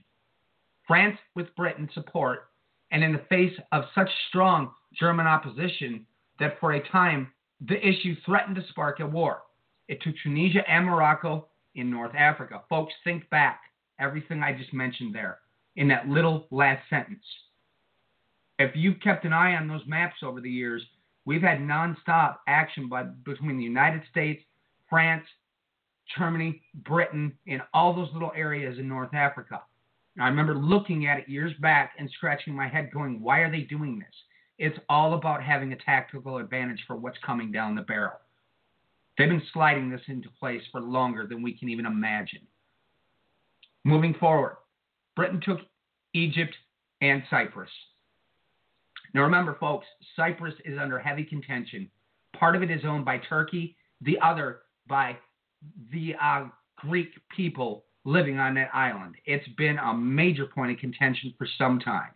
France, 0.88 1.18
with 1.36 1.56
Britain's 1.56 1.94
support, 1.94 2.50
and 2.92 3.04
in 3.04 3.14
the 3.14 3.22
face 3.30 3.54
of 3.72 3.86
such 3.94 4.10
strong 4.30 4.72
German 5.00 5.28
opposition 5.28 6.06
that 6.40 6.60
for 6.60 6.74
a 6.74 6.90
time 6.90 7.32
the 7.68 7.78
issue 7.86 8.16
threatened 8.26 8.56
to 8.56 8.66
spark 8.70 9.00
a 9.00 9.06
war. 9.06 9.42
It 9.88 10.02
took 10.02 10.16
Tunisia 10.24 10.62
and 10.70 10.86
Morocco 10.86 11.48
in 11.76 11.90
North 11.90 12.16
Africa. 12.16 12.62
Folks, 12.70 12.94
think 13.04 13.30
back 13.30 13.62
everything 14.00 14.42
I 14.42 14.54
just 14.54 14.74
mentioned 14.74 15.14
there 15.14 15.40
in 15.76 15.88
that 15.90 16.08
little 16.08 16.48
last 16.52 16.82
sentence. 16.90 17.24
If 18.58 18.76
you've 18.76 19.00
kept 19.02 19.26
an 19.26 19.34
eye 19.34 19.56
on 19.56 19.68
those 19.68 19.86
maps 19.88 20.18
over 20.24 20.42
the 20.42 20.50
years, 20.50 20.82
we've 21.30 21.44
had 21.44 21.60
nonstop 21.60 22.38
action 22.48 22.90
by, 22.90 23.04
between 23.04 23.56
the 23.56 23.64
United 23.64 24.02
States, 24.10 24.42
France, 24.90 25.24
Germany, 26.18 26.60
Britain, 26.74 27.38
in 27.46 27.62
all 27.72 27.94
those 27.94 28.10
little 28.14 28.32
areas 28.36 28.80
in 28.80 28.88
North 28.88 29.14
Africa. 29.14 29.62
I 30.20 30.28
remember 30.28 30.56
looking 30.56 31.06
at 31.06 31.20
it 31.20 31.30
years 31.30 31.54
back 31.62 31.92
and 32.00 32.10
scratching 32.18 32.56
my 32.56 32.68
head, 32.68 32.90
going, 32.92 33.22
why 33.22 33.42
are 33.42 33.52
they 33.52 33.62
doing 33.62 34.00
this? 34.00 34.16
It's 34.58 34.80
all 34.90 35.14
about 35.14 35.44
having 35.44 35.72
a 35.72 35.76
tactical 35.76 36.40
advantage 36.40 36.84
for 36.88 36.96
what's 36.96 37.20
coming 37.24 37.52
down 37.52 37.76
the 37.76 37.84
barrel. 37.84 38.18
They've 39.16 39.30
been 39.30 39.44
sliding 39.54 39.92
this 39.92 40.02
into 40.08 40.30
place 40.40 40.64
for 40.72 40.82
longer 40.82 41.28
than 41.28 41.44
we 41.44 41.56
can 41.56 41.70
even 41.70 41.86
imagine. 41.86 42.42
Moving 43.84 44.16
forward, 44.16 44.58
Britain 45.16 45.42
took 45.46 45.60
Egypt 46.16 46.56
and 47.02 47.22
Cyprus. 47.30 47.70
Now 49.14 49.22
remember, 49.24 49.58
folks, 49.60 49.88
Cyprus 50.16 50.54
is 50.66 50.78
under 50.80 51.00
heavy 51.00 51.24
contention. 51.24 51.90
Part 52.38 52.56
of 52.56 52.64
it 52.64 52.70
is 52.70 52.82
owned 52.86 53.06
by 53.06 53.18
Turkey, 53.18 53.76
the 54.02 54.20
other 54.20 54.62
by 54.88 55.18
the 55.92 56.16
uh, 56.22 56.46
Greek 56.78 57.10
people 57.36 57.86
living 58.06 58.40
on 58.40 58.56
that 58.56 58.70
island. 58.74 59.16
It's 59.26 59.48
been 59.58 59.78
a 59.78 59.94
major 59.94 60.46
point 60.46 60.72
of 60.72 60.78
contention 60.78 61.34
for 61.38 61.48
some 61.58 61.80
time. 61.80 62.12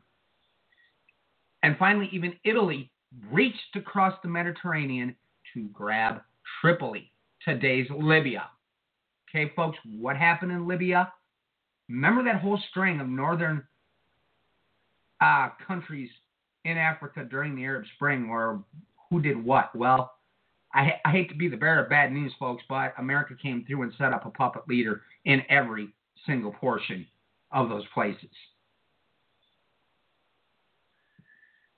And 1.61 1.77
finally, 1.77 2.09
even 2.11 2.33
Italy 2.43 2.91
reached 3.31 3.75
across 3.75 4.13
the 4.21 4.29
Mediterranean 4.29 5.15
to 5.53 5.67
grab 5.69 6.21
Tripoli, 6.61 7.11
today's 7.45 7.87
Libya. 7.89 8.49
Okay, 9.29 9.51
folks, 9.55 9.77
what 9.99 10.17
happened 10.17 10.51
in 10.51 10.67
Libya? 10.67 11.11
Remember 11.89 12.23
that 12.23 12.41
whole 12.41 12.59
string 12.69 12.99
of 12.99 13.07
northern 13.07 13.63
uh, 15.21 15.49
countries 15.65 16.09
in 16.65 16.77
Africa 16.77 17.25
during 17.29 17.55
the 17.55 17.63
Arab 17.63 17.85
Spring 17.95 18.29
where 18.29 18.59
who 19.09 19.21
did 19.21 19.43
what? 19.43 19.75
Well, 19.75 20.13
I, 20.73 20.93
I 21.05 21.11
hate 21.11 21.29
to 21.29 21.35
be 21.35 21.47
the 21.47 21.57
bearer 21.57 21.83
of 21.83 21.89
bad 21.89 22.11
news, 22.11 22.33
folks, 22.39 22.63
but 22.67 22.93
America 22.97 23.35
came 23.39 23.63
through 23.65 23.83
and 23.83 23.93
set 23.97 24.13
up 24.13 24.25
a 24.25 24.29
puppet 24.29 24.63
leader 24.67 25.01
in 25.25 25.43
every 25.49 25.89
single 26.25 26.51
portion 26.51 27.05
of 27.51 27.69
those 27.69 27.83
places. 27.93 28.29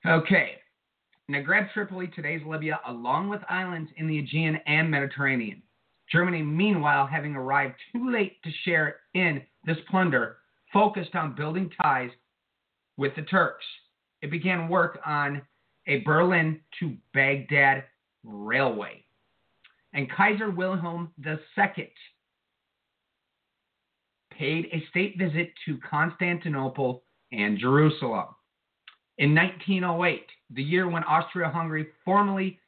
Okay. 0.05 0.51
Now 1.27 1.41
grab 1.41 1.65
Tripoli, 1.73 2.07
today's 2.07 2.41
Libya, 2.45 2.79
along 2.87 3.29
with 3.29 3.41
islands 3.49 3.89
in 3.97 4.07
the 4.07 4.19
Aegean 4.19 4.57
and 4.67 4.89
Mediterranean. 4.89 5.61
Germany, 6.11 6.43
meanwhile, 6.43 7.07
having 7.07 7.35
arrived 7.35 7.73
too 7.91 8.11
late 8.11 8.41
to 8.43 8.51
share 8.63 8.97
in 9.15 9.41
this 9.65 9.77
plunder, 9.89 10.37
focused 10.71 11.15
on 11.15 11.35
building 11.35 11.71
ties 11.81 12.11
with 12.97 13.15
the 13.15 13.23
Turks. 13.23 13.65
It 14.21 14.31
began 14.31 14.69
work 14.69 14.99
on 15.05 15.41
a 15.87 15.99
Berlin 15.99 16.59
to 16.79 16.95
Baghdad 17.13 17.83
railway. 18.23 19.03
And 19.93 20.11
Kaiser 20.11 20.51
Wilhelm 20.51 21.11
II 21.25 21.89
paid 24.31 24.65
a 24.71 24.83
state 24.89 25.17
visit 25.17 25.53
to 25.65 25.77
Constantinople 25.89 27.03
and 27.31 27.57
Jerusalem. 27.57 28.27
In 29.17 29.33
1908, 29.33 30.25
the 30.51 30.63
year 30.63 30.89
when 30.89 31.03
Austria 31.05 31.49
Hungary 31.49 31.87
formally 32.03 32.59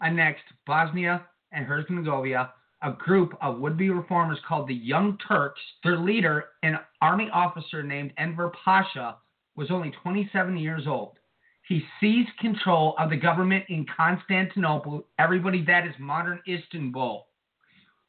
annexed 0.00 0.44
Bosnia 0.66 1.26
and 1.52 1.66
Herzegovina, 1.66 2.52
a 2.82 2.92
group 2.92 3.36
of 3.40 3.58
would 3.58 3.76
be 3.76 3.90
reformers 3.90 4.38
called 4.46 4.68
the 4.68 4.74
Young 4.74 5.18
Turks, 5.26 5.60
their 5.82 5.98
leader, 5.98 6.44
an 6.62 6.78
army 7.00 7.28
officer 7.32 7.82
named 7.82 8.12
Enver 8.18 8.52
Pasha, 8.64 9.16
was 9.56 9.70
only 9.70 9.90
27 10.02 10.56
years 10.56 10.86
old. 10.86 11.18
He 11.66 11.82
seized 12.00 12.30
control 12.38 12.94
of 12.98 13.10
the 13.10 13.16
government 13.16 13.64
in 13.68 13.86
Constantinople, 13.96 15.04
everybody 15.18 15.64
that 15.64 15.86
is 15.86 15.94
modern 15.98 16.40
Istanbul, 16.48 17.26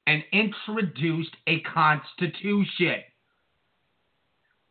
and 0.06 0.24
introduced 0.32 1.36
a 1.48 1.62
constitution. 1.62 3.02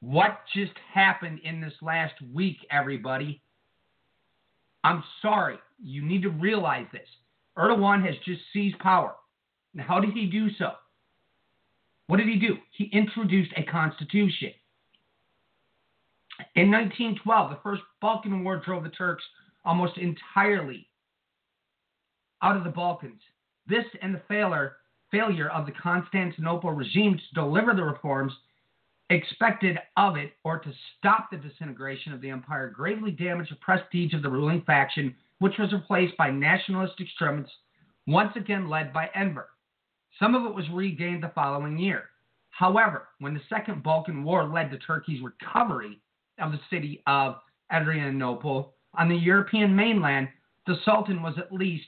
What 0.01 0.39
just 0.55 0.73
happened 0.93 1.41
in 1.43 1.61
this 1.61 1.73
last 1.83 2.15
week, 2.33 2.59
everybody? 2.71 3.43
I'm 4.85 5.03
sorry. 5.21 5.57
You 5.83 6.03
need 6.03 6.23
to 6.23 6.31
realize 6.31 6.87
this. 6.93 7.09
Erdogan 7.59 8.05
has 8.07 8.15
just 8.25 8.41
seized 8.53 8.79
power. 8.79 9.15
And 9.73 9.83
how 9.83 9.99
did 9.99 10.13
he 10.13 10.27
do 10.27 10.49
so? 10.59 10.73
What 12.07 12.19
did 12.19 12.29
he 12.29 12.37
do? 12.37 12.57
He 12.71 12.85
introduced 12.93 13.51
a 13.57 13.65
constitution. 13.65 14.53
In 16.57 16.71
1912, 16.71 17.51
the 17.51 17.59
First 17.63 17.83
Balkan 18.01 18.43
War 18.43 18.57
drove 18.65 18.83
the 18.83 18.89
Turks 18.89 19.23
almost 19.67 19.99
entirely 19.99 20.89
out 22.43 22.57
of 22.57 22.65
the 22.65 22.71
Balkans. 22.71 23.21
This 23.67 23.85
and 24.01 24.15
the 24.15 24.23
failure, 24.27 24.77
failure 25.11 25.51
of 25.51 25.67
the 25.67 25.73
Constantinople 25.73 26.73
regime 26.73 27.19
to 27.19 27.35
deliver 27.35 27.75
the 27.75 27.83
reforms 27.83 28.33
expected 29.11 29.79
of 29.99 30.17
it 30.17 30.33
or 30.45 30.59
to 30.59 30.73
stop 30.97 31.29
the 31.31 31.37
disintegration 31.37 32.15
of 32.15 32.23
the 32.23 32.31
empire 32.31 32.71
gravely 32.71 33.11
damaged 33.11 33.53
the 33.53 33.57
prestige 33.57 34.15
of 34.15 34.23
the 34.23 34.31
ruling 34.31 34.63
faction, 34.63 35.15
which 35.41 35.59
was 35.59 35.75
replaced 35.75 36.17
by 36.17 36.31
nationalist 36.31 36.99
extremists, 37.03 37.53
once 38.07 38.35
again 38.35 38.71
led 38.71 38.95
by 38.95 39.11
Enver. 39.15 39.51
Some 40.19 40.35
of 40.35 40.47
it 40.47 40.55
was 40.55 40.65
regained 40.71 41.23
the 41.23 41.33
following 41.35 41.77
year. 41.77 42.05
However, 42.49 43.09
when 43.19 43.35
the 43.35 43.43
Second 43.51 43.83
Balkan 43.83 44.25
War 44.25 44.45
led 44.45 44.71
to 44.71 44.79
Turkey's 44.79 45.21
recovery 45.23 46.01
of 46.39 46.53
the 46.53 46.61
city 46.71 47.03
of 47.07 47.37
Adrianople 47.73 48.75
on 48.95 49.09
the 49.09 49.17
European 49.17 49.75
mainland, 49.75 50.29
the 50.67 50.77
Sultan 50.85 51.23
was 51.23 51.35
at 51.39 51.53
least 51.53 51.87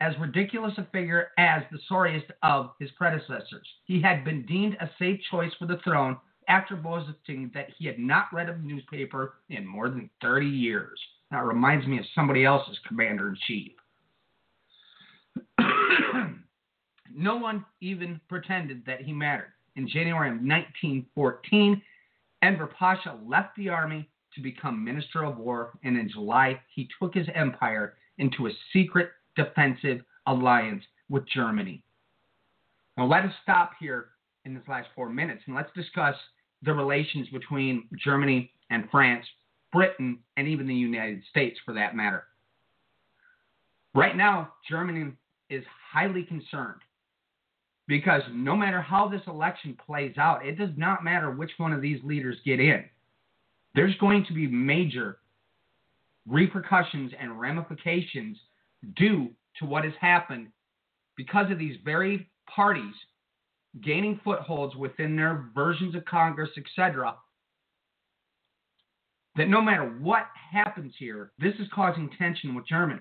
as 0.00 0.14
ridiculous 0.18 0.74
a 0.76 0.86
figure 0.92 1.28
as 1.38 1.62
the 1.70 1.78
sorriest 1.88 2.26
of 2.42 2.70
his 2.80 2.90
predecessors. 2.92 3.66
He 3.84 4.02
had 4.02 4.24
been 4.24 4.44
deemed 4.46 4.76
a 4.80 4.90
safe 4.98 5.20
choice 5.30 5.52
for 5.58 5.66
the 5.66 5.78
throne 5.84 6.18
after 6.48 6.76
boasting 6.76 7.50
that 7.54 7.68
he 7.78 7.86
had 7.86 7.98
not 7.98 8.32
read 8.32 8.48
a 8.48 8.58
newspaper 8.58 9.34
in 9.48 9.66
more 9.66 9.88
than 9.88 10.10
30 10.20 10.46
years. 10.46 11.00
That 11.30 11.44
reminds 11.44 11.86
me 11.86 11.98
of 11.98 12.04
somebody 12.14 12.44
else's 12.44 12.78
commander 12.86 13.28
in 13.30 13.36
chief. 13.46 13.72
no 17.14 17.36
one 17.36 17.64
even 17.80 18.20
pretended 18.28 18.84
that 18.86 19.00
he 19.00 19.12
mattered. 19.12 19.52
In 19.76 19.88
January 19.88 20.28
of 20.28 20.34
1914, 20.34 21.82
Enver 22.44 22.66
Pasha 22.66 23.18
left 23.26 23.56
the 23.56 23.70
army 23.70 24.06
to 24.34 24.42
become 24.42 24.84
Minister 24.84 25.24
of 25.24 25.38
War, 25.38 25.78
and 25.82 25.96
in 25.96 26.10
July, 26.10 26.60
he 26.74 26.86
took 27.00 27.14
his 27.14 27.26
empire 27.34 27.94
into 28.18 28.46
a 28.46 28.50
secret 28.70 29.08
defensive 29.34 30.02
alliance 30.26 30.84
with 31.08 31.26
Germany. 31.26 31.82
Now, 32.98 33.06
let 33.06 33.24
us 33.24 33.32
stop 33.42 33.72
here 33.80 34.08
in 34.44 34.52
this 34.52 34.62
last 34.68 34.88
four 34.94 35.08
minutes 35.08 35.42
and 35.46 35.56
let's 35.56 35.72
discuss 35.74 36.16
the 36.62 36.74
relations 36.74 37.28
between 37.30 37.88
Germany 37.98 38.52
and 38.68 38.90
France, 38.90 39.24
Britain, 39.72 40.18
and 40.36 40.46
even 40.46 40.66
the 40.66 40.74
United 40.74 41.22
States 41.30 41.58
for 41.64 41.72
that 41.72 41.96
matter. 41.96 42.24
Right 43.94 44.16
now, 44.16 44.52
Germany 44.68 45.12
is 45.48 45.64
highly 45.92 46.24
concerned 46.24 46.80
because 47.86 48.22
no 48.32 48.56
matter 48.56 48.80
how 48.80 49.08
this 49.08 49.20
election 49.26 49.76
plays 49.84 50.16
out, 50.16 50.46
it 50.46 50.56
does 50.56 50.70
not 50.76 51.04
matter 51.04 51.30
which 51.30 51.50
one 51.58 51.72
of 51.72 51.82
these 51.82 52.02
leaders 52.02 52.36
get 52.44 52.60
in. 52.60 52.84
There's 53.74 53.96
going 53.96 54.24
to 54.26 54.32
be 54.32 54.46
major 54.46 55.18
repercussions 56.26 57.12
and 57.20 57.38
ramifications 57.38 58.38
due 58.96 59.30
to 59.58 59.66
what 59.66 59.84
has 59.84 59.92
happened 60.00 60.48
because 61.16 61.50
of 61.50 61.58
these 61.58 61.76
very 61.84 62.28
parties 62.54 62.94
gaining 63.82 64.20
footholds 64.22 64.76
within 64.76 65.16
their 65.16 65.50
versions 65.54 65.94
of 65.94 66.04
Congress, 66.04 66.50
etc. 66.56 67.16
That 69.36 69.48
no 69.48 69.60
matter 69.60 69.84
what 70.00 70.26
happens 70.52 70.94
here, 70.98 71.32
this 71.38 71.54
is 71.58 71.66
causing 71.74 72.08
tension 72.16 72.54
with 72.54 72.66
Germany. 72.66 73.00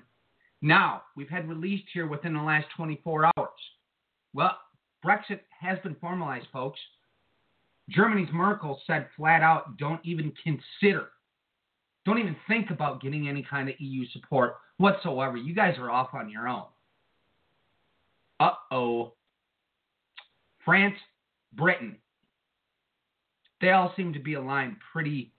Now, 0.61 1.03
we've 1.15 1.29
had 1.29 1.47
released 1.47 1.85
here 1.93 2.07
within 2.07 2.33
the 2.33 2.41
last 2.41 2.67
24 2.75 3.25
hours. 3.25 3.49
Well, 4.33 4.57
Brexit 5.03 5.41
has 5.59 5.77
been 5.79 5.95
formalized, 5.95 6.47
folks. 6.51 6.79
Germany's 7.89 8.29
Merkel 8.31 8.81
said 8.87 9.07
flat 9.17 9.41
out 9.41 9.77
don't 9.77 9.99
even 10.03 10.31
consider, 10.41 11.09
don't 12.05 12.19
even 12.19 12.35
think 12.47 12.69
about 12.69 13.01
getting 13.01 13.27
any 13.27 13.43
kind 13.43 13.69
of 13.69 13.75
EU 13.79 14.05
support 14.13 14.55
whatsoever. 14.77 15.37
You 15.37 15.53
guys 15.53 15.75
are 15.77 15.91
off 15.91 16.13
on 16.13 16.29
your 16.29 16.47
own. 16.47 16.65
Uh 18.39 18.51
oh. 18.71 19.13
France, 20.63 20.95
Britain, 21.53 21.97
they 23.59 23.71
all 23.71 23.93
seem 23.97 24.13
to 24.13 24.19
be 24.19 24.35
aligned 24.35 24.77
pretty 24.91 25.33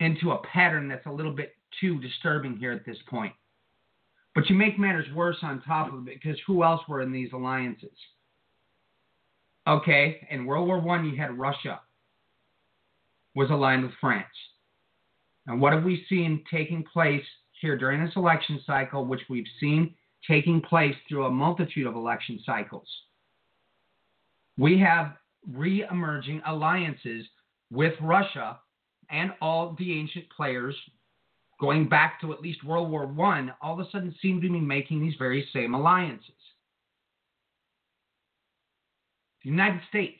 into 0.00 0.32
a 0.32 0.42
pattern 0.52 0.88
that's 0.88 1.06
a 1.06 1.10
little 1.10 1.32
bit 1.32 1.54
too 1.80 1.98
disturbing 2.00 2.56
here 2.56 2.72
at 2.72 2.84
this 2.84 2.98
point. 3.08 3.32
But 4.34 4.48
you 4.48 4.56
make 4.56 4.78
matters 4.78 5.06
worse 5.14 5.36
on 5.42 5.62
top 5.62 5.92
of 5.92 6.08
it 6.08 6.20
because 6.22 6.40
who 6.46 6.64
else 6.64 6.80
were 6.88 7.02
in 7.02 7.12
these 7.12 7.32
alliances? 7.32 7.90
Okay, 9.66 10.26
in 10.30 10.46
World 10.46 10.66
War 10.66 10.80
One, 10.80 11.04
you 11.04 11.16
had 11.16 11.38
Russia 11.38 11.80
was 13.34 13.50
aligned 13.50 13.82
with 13.84 13.92
France. 14.00 14.26
And 15.46 15.60
what 15.60 15.72
have 15.72 15.84
we 15.84 16.04
seen 16.08 16.44
taking 16.50 16.84
place 16.84 17.24
here 17.60 17.76
during 17.76 18.04
this 18.04 18.14
election 18.16 18.60
cycle, 18.66 19.04
which 19.04 19.22
we've 19.28 19.46
seen 19.60 19.94
taking 20.28 20.60
place 20.60 20.94
through 21.08 21.26
a 21.26 21.30
multitude 21.30 21.86
of 21.86 21.94
election 21.94 22.40
cycles? 22.44 22.88
We 24.58 24.78
have 24.80 25.16
re 25.50 25.84
emerging 25.90 26.42
alliances 26.46 27.26
with 27.70 27.94
Russia 28.00 28.58
and 29.10 29.32
all 29.40 29.74
the 29.78 29.98
ancient 29.98 30.26
players 30.34 30.76
going 31.62 31.88
back 31.88 32.20
to 32.20 32.32
at 32.32 32.42
least 32.42 32.64
World 32.64 32.90
War 32.90 33.04
I, 33.24 33.48
all 33.62 33.78
of 33.78 33.86
a 33.86 33.88
sudden 33.92 34.12
seem 34.20 34.40
to 34.40 34.50
be 34.50 34.58
making 34.58 35.00
these 35.00 35.14
very 35.16 35.48
same 35.52 35.74
alliances. 35.74 36.34
The 39.44 39.50
United 39.50 39.80
States 39.88 40.18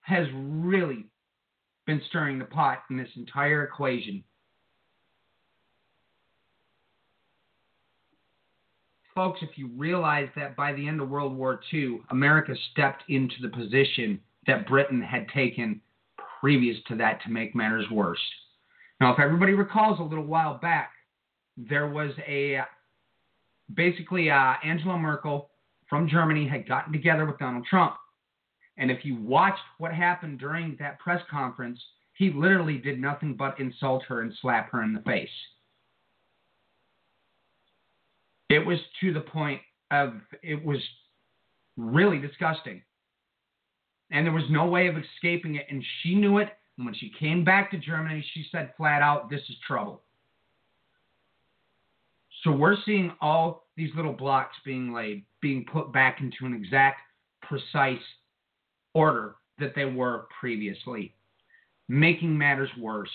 has 0.00 0.26
really 0.34 1.06
been 1.86 2.02
stirring 2.08 2.40
the 2.40 2.44
pot 2.44 2.82
in 2.90 2.96
this 2.96 3.08
entire 3.14 3.62
equation. 3.62 4.24
Folks, 9.14 9.38
if 9.42 9.56
you 9.56 9.70
realize 9.76 10.28
that 10.34 10.56
by 10.56 10.72
the 10.72 10.88
end 10.88 11.00
of 11.00 11.08
World 11.08 11.36
War 11.36 11.60
II, 11.72 12.00
America 12.10 12.54
stepped 12.72 13.04
into 13.08 13.36
the 13.42 13.48
position 13.48 14.18
that 14.48 14.66
Britain 14.66 15.00
had 15.00 15.28
taken 15.28 15.80
previous 16.40 16.76
to 16.88 16.96
that 16.96 17.22
to 17.22 17.30
make 17.30 17.54
matters 17.54 17.86
worse. 17.90 18.20
Now, 19.00 19.12
if 19.12 19.20
everybody 19.20 19.52
recalls 19.52 20.00
a 20.00 20.02
little 20.02 20.24
while 20.24 20.58
back, 20.58 20.90
there 21.56 21.88
was 21.88 22.12
a 22.26 22.60
basically 23.74 24.30
uh, 24.30 24.54
Angela 24.64 24.98
Merkel 24.98 25.50
from 25.88 26.08
Germany 26.08 26.46
had 26.46 26.68
gotten 26.68 26.92
together 26.92 27.24
with 27.24 27.38
Donald 27.38 27.66
Trump. 27.68 27.94
And 28.76 28.90
if 28.90 29.04
you 29.04 29.16
watched 29.16 29.60
what 29.78 29.92
happened 29.92 30.38
during 30.38 30.76
that 30.78 30.98
press 31.00 31.22
conference, 31.30 31.80
he 32.14 32.32
literally 32.32 32.78
did 32.78 33.00
nothing 33.00 33.34
but 33.34 33.58
insult 33.58 34.04
her 34.08 34.22
and 34.22 34.32
slap 34.40 34.70
her 34.70 34.82
in 34.82 34.92
the 34.92 35.00
face. 35.00 35.28
It 38.48 38.64
was 38.64 38.78
to 39.00 39.12
the 39.12 39.20
point 39.20 39.60
of 39.90 40.14
it 40.42 40.64
was 40.64 40.78
really 41.76 42.18
disgusting 42.18 42.82
and 44.10 44.26
there 44.26 44.32
was 44.32 44.44
no 44.50 44.66
way 44.66 44.86
of 44.86 44.96
escaping 44.96 45.56
it. 45.56 45.66
And 45.70 45.84
she 46.02 46.14
knew 46.14 46.38
it. 46.38 46.48
And 46.76 46.86
when 46.86 46.94
she 46.94 47.12
came 47.18 47.44
back 47.44 47.70
to 47.70 47.78
Germany, 47.78 48.24
she 48.32 48.46
said 48.50 48.72
flat 48.76 49.02
out, 49.02 49.30
This 49.30 49.42
is 49.48 49.56
trouble. 49.66 50.02
So 52.44 52.52
we're 52.52 52.76
seeing 52.86 53.12
all 53.20 53.66
these 53.76 53.90
little 53.96 54.12
blocks 54.12 54.56
being 54.64 54.92
laid, 54.92 55.24
being 55.42 55.64
put 55.70 55.92
back 55.92 56.20
into 56.20 56.46
an 56.46 56.54
exact, 56.54 57.00
precise 57.42 58.02
order 58.94 59.36
that 59.58 59.74
they 59.74 59.84
were 59.84 60.26
previously, 60.38 61.14
making 61.88 62.36
matters 62.36 62.70
worse. 62.78 63.10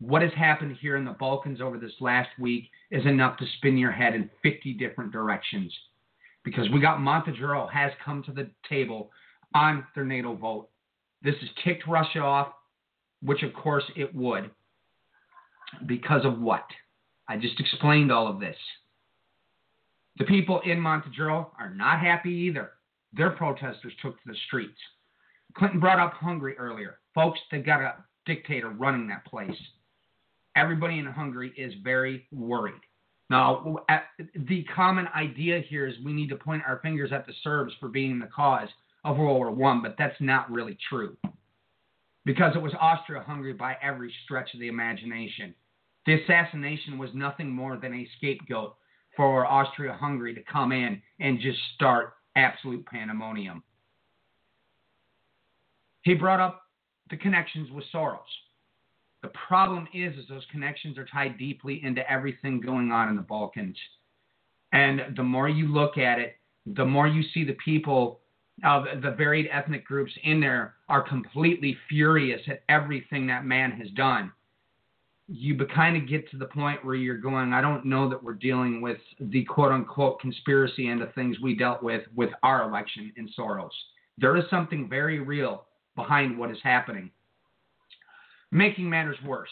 What 0.00 0.22
has 0.22 0.32
happened 0.36 0.76
here 0.80 0.96
in 0.96 1.04
the 1.04 1.12
Balkans 1.12 1.60
over 1.60 1.78
this 1.78 1.92
last 2.00 2.30
week 2.38 2.68
is 2.90 3.06
enough 3.06 3.38
to 3.38 3.46
spin 3.56 3.76
your 3.76 3.92
head 3.92 4.14
in 4.14 4.30
50 4.42 4.74
different 4.74 5.12
directions. 5.12 5.72
Because 6.44 6.68
we 6.70 6.80
got 6.80 7.00
Montenegro 7.00 7.68
has 7.68 7.92
come 8.04 8.22
to 8.24 8.32
the 8.32 8.50
table 8.68 9.10
on 9.54 9.86
their 9.94 10.04
NATO 10.04 10.34
vote. 10.34 10.68
This 11.22 11.34
has 11.40 11.50
ticked 11.64 11.86
Russia 11.86 12.20
off, 12.20 12.52
which 13.22 13.42
of 13.42 13.52
course 13.54 13.84
it 13.96 14.14
would. 14.14 14.50
Because 15.86 16.24
of 16.24 16.40
what? 16.40 16.64
I 17.28 17.36
just 17.36 17.58
explained 17.60 18.12
all 18.12 18.26
of 18.26 18.40
this. 18.40 18.56
The 20.18 20.24
people 20.24 20.60
in 20.64 20.78
Montenegro 20.78 21.52
are 21.58 21.70
not 21.74 22.00
happy 22.00 22.30
either. 22.30 22.72
Their 23.14 23.30
protesters 23.30 23.92
took 24.02 24.14
to 24.16 24.28
the 24.28 24.36
streets. 24.46 24.78
Clinton 25.54 25.80
brought 25.80 25.98
up 25.98 26.14
Hungary 26.14 26.56
earlier. 26.58 26.98
Folks, 27.14 27.40
they've 27.50 27.64
got 27.64 27.80
a 27.80 27.94
dictator 28.26 28.70
running 28.70 29.06
that 29.08 29.24
place. 29.24 29.56
Everybody 30.56 30.98
in 30.98 31.06
Hungary 31.06 31.52
is 31.56 31.72
very 31.82 32.26
worried. 32.30 32.80
Now, 33.30 33.78
the 34.34 34.64
common 34.74 35.08
idea 35.16 35.60
here 35.60 35.86
is 35.86 35.94
we 36.04 36.12
need 36.12 36.28
to 36.28 36.36
point 36.36 36.62
our 36.66 36.80
fingers 36.80 37.12
at 37.12 37.26
the 37.26 37.32
Serbs 37.42 37.72
for 37.80 37.88
being 37.88 38.18
the 38.18 38.26
cause 38.26 38.68
of 39.04 39.16
World 39.16 39.36
War 39.36 39.50
One, 39.50 39.82
but 39.82 39.96
that's 39.98 40.20
not 40.20 40.50
really 40.50 40.76
true 40.88 41.16
because 42.24 42.54
it 42.54 42.62
was 42.62 42.72
Austria-Hungary 42.80 43.54
by 43.54 43.76
every 43.82 44.12
stretch 44.24 44.54
of 44.54 44.60
the 44.60 44.68
imagination. 44.68 45.54
The 46.06 46.22
assassination 46.22 46.98
was 46.98 47.10
nothing 47.14 47.50
more 47.50 47.76
than 47.76 47.94
a 47.94 48.08
scapegoat 48.16 48.76
for 49.16 49.46
Austria-Hungary 49.46 50.34
to 50.34 50.42
come 50.50 50.72
in 50.72 51.02
and 51.20 51.40
just 51.40 51.58
start 51.74 52.14
absolute 52.36 52.86
pandemonium. 52.86 53.62
He 56.02 56.14
brought 56.14 56.40
up 56.40 56.62
the 57.10 57.16
connections 57.16 57.70
with 57.70 57.84
Soros. 57.94 58.18
The 59.22 59.30
problem 59.46 59.86
is, 59.94 60.16
is 60.16 60.26
those 60.28 60.46
connections 60.50 60.98
are 60.98 61.06
tied 61.06 61.38
deeply 61.38 61.80
into 61.84 62.08
everything 62.10 62.60
going 62.60 62.90
on 62.90 63.08
in 63.08 63.16
the 63.16 63.22
Balkans. 63.22 63.78
And 64.72 65.16
the 65.16 65.22
more 65.22 65.48
you 65.48 65.72
look 65.72 65.98
at 65.98 66.18
it, 66.18 66.36
the 66.66 66.84
more 66.84 67.06
you 67.06 67.22
see 67.34 67.44
the 67.44 67.56
people 67.64 68.21
of 68.64 68.84
the 69.02 69.10
varied 69.10 69.48
ethnic 69.50 69.84
groups 69.84 70.12
in 70.22 70.40
there 70.40 70.74
are 70.88 71.02
completely 71.02 71.76
furious 71.88 72.40
at 72.48 72.62
everything 72.68 73.26
that 73.26 73.44
man 73.44 73.72
has 73.72 73.88
done. 73.90 74.32
you 75.28 75.56
kind 75.74 75.96
of 75.96 76.08
get 76.08 76.30
to 76.30 76.36
the 76.36 76.46
point 76.46 76.84
where 76.84 76.94
you're 76.94 77.16
going, 77.16 77.52
I 77.52 77.60
don't 77.62 77.86
know 77.86 78.08
that 78.10 78.22
we're 78.22 78.34
dealing 78.34 78.80
with 78.80 78.98
the 79.18 79.44
quote 79.44 79.72
unquote 79.72 80.20
conspiracy 80.20 80.88
end 80.88 81.00
of 81.02 81.14
things 81.14 81.40
we 81.40 81.56
dealt 81.56 81.82
with 81.82 82.02
with 82.14 82.30
our 82.42 82.68
election 82.68 83.12
in 83.16 83.28
Soros. 83.38 83.70
There 84.18 84.36
is 84.36 84.44
something 84.50 84.88
very 84.88 85.20
real 85.20 85.64
behind 85.96 86.38
what 86.38 86.50
is 86.50 86.58
happening. 86.62 87.10
Making 88.50 88.90
matters 88.90 89.16
worse, 89.24 89.48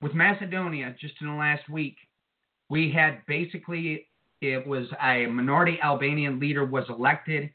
with 0.00 0.14
Macedonia, 0.14 0.94
just 1.00 1.14
in 1.20 1.26
the 1.26 1.34
last 1.34 1.68
week, 1.68 1.96
we 2.68 2.92
had 2.92 3.18
basically 3.26 4.06
it 4.40 4.64
was 4.66 4.86
a 5.02 5.26
minority 5.26 5.78
Albanian 5.82 6.38
leader 6.38 6.64
was 6.64 6.84
elected. 6.88 7.50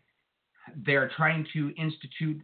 They're 0.85 1.11
trying 1.15 1.45
to 1.53 1.73
institute 1.77 2.41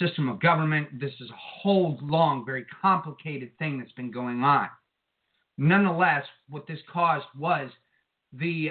system 0.00 0.28
of 0.28 0.40
government. 0.40 1.00
This 1.00 1.12
is 1.20 1.30
a 1.30 1.36
whole 1.36 1.98
long, 2.02 2.44
very 2.44 2.66
complicated 2.82 3.56
thing 3.58 3.78
that's 3.78 3.92
been 3.92 4.10
going 4.10 4.42
on. 4.42 4.68
Nonetheless, 5.58 6.24
what 6.48 6.66
this 6.66 6.80
caused 6.92 7.26
was 7.38 7.70
the 8.32 8.70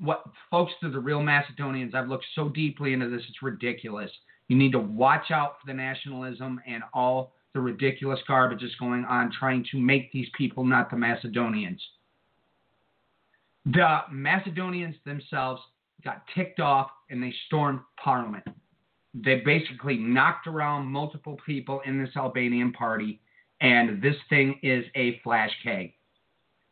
what 0.00 0.24
folks 0.50 0.72
to 0.82 0.90
the 0.90 0.98
real 0.98 1.22
Macedonians. 1.22 1.94
I've 1.94 2.08
looked 2.08 2.26
so 2.34 2.48
deeply 2.48 2.92
into 2.92 3.08
this; 3.08 3.22
it's 3.28 3.42
ridiculous. 3.42 4.10
You 4.48 4.56
need 4.56 4.72
to 4.72 4.80
watch 4.80 5.30
out 5.30 5.56
for 5.60 5.66
the 5.66 5.74
nationalism 5.74 6.60
and 6.66 6.82
all 6.92 7.32
the 7.54 7.60
ridiculous 7.60 8.20
garbage 8.26 8.60
that's 8.60 8.74
going 8.76 9.04
on, 9.04 9.32
trying 9.38 9.64
to 9.70 9.78
make 9.78 10.12
these 10.12 10.28
people 10.36 10.64
not 10.64 10.90
the 10.90 10.96
Macedonians. 10.96 11.80
The 13.64 14.00
Macedonians 14.10 14.96
themselves 15.04 15.60
got 16.06 16.22
ticked 16.34 16.60
off 16.60 16.88
and 17.10 17.22
they 17.22 17.34
stormed 17.46 17.80
Parliament. 18.02 18.44
They 19.12 19.42
basically 19.44 19.96
knocked 19.96 20.46
around 20.46 20.86
multiple 20.86 21.38
people 21.44 21.80
in 21.84 22.02
this 22.02 22.16
Albanian 22.16 22.72
party, 22.72 23.20
and 23.60 24.00
this 24.00 24.16
thing 24.28 24.58
is 24.62 24.84
a 24.94 25.20
flash 25.22 25.50
keg. 25.62 25.92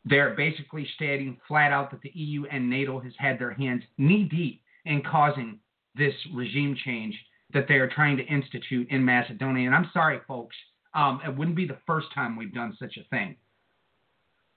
They're 0.04 0.34
basically 0.34 0.86
stating 0.94 1.38
flat 1.48 1.72
out 1.72 1.90
that 1.90 2.02
the 2.02 2.12
EU 2.14 2.44
and 2.50 2.68
NATO 2.68 3.00
has 3.00 3.12
had 3.18 3.38
their 3.38 3.52
hands 3.52 3.82
knee 3.98 4.24
deep 4.24 4.62
in 4.84 5.02
causing 5.02 5.58
this 5.94 6.14
regime 6.34 6.76
change 6.84 7.18
that 7.54 7.66
they 7.68 7.74
are 7.74 7.88
trying 7.88 8.16
to 8.18 8.24
institute 8.24 8.86
in 8.90 9.04
Macedonia. 9.04 9.66
And 9.66 9.74
I'm 9.74 9.90
sorry, 9.92 10.20
folks, 10.28 10.56
um, 10.94 11.20
it 11.26 11.34
wouldn't 11.34 11.56
be 11.56 11.66
the 11.66 11.78
first 11.86 12.08
time 12.14 12.36
we've 12.36 12.54
done 12.54 12.76
such 12.78 12.98
a 12.98 13.08
thing. 13.08 13.36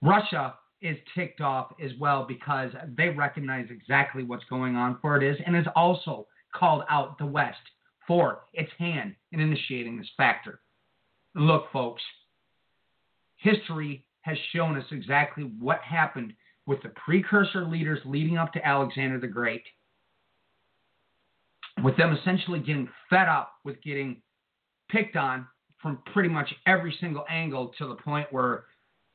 Russia 0.02 0.54
is 0.80 0.96
ticked 1.14 1.40
off 1.40 1.72
as 1.82 1.90
well 1.98 2.24
because 2.26 2.70
they 2.96 3.08
recognize 3.08 3.66
exactly 3.70 4.22
what's 4.22 4.44
going 4.44 4.76
on 4.76 4.98
for 5.00 5.16
it 5.16 5.28
is 5.28 5.36
and 5.44 5.56
has 5.56 5.66
also 5.74 6.26
called 6.54 6.84
out 6.88 7.18
the 7.18 7.26
West 7.26 7.58
for 8.06 8.40
its 8.52 8.70
hand 8.78 9.14
in 9.32 9.40
initiating 9.40 9.98
this 9.98 10.10
factor. 10.16 10.60
Look, 11.34 11.70
folks, 11.72 12.02
history 13.36 14.04
has 14.22 14.36
shown 14.52 14.76
us 14.76 14.84
exactly 14.90 15.52
what 15.58 15.80
happened 15.80 16.32
with 16.66 16.82
the 16.82 16.90
precursor 16.90 17.64
leaders 17.64 17.98
leading 18.04 18.36
up 18.36 18.52
to 18.52 18.66
Alexander 18.66 19.18
the 19.18 19.26
Great, 19.26 19.62
with 21.82 21.96
them 21.96 22.16
essentially 22.16 22.60
getting 22.60 22.88
fed 23.08 23.28
up 23.28 23.52
with 23.64 23.80
getting 23.82 24.20
picked 24.90 25.16
on 25.16 25.46
from 25.80 25.98
pretty 26.12 26.28
much 26.28 26.52
every 26.66 26.94
single 27.00 27.24
angle 27.30 27.72
to 27.78 27.86
the 27.86 27.94
point 27.94 28.26
where 28.32 28.64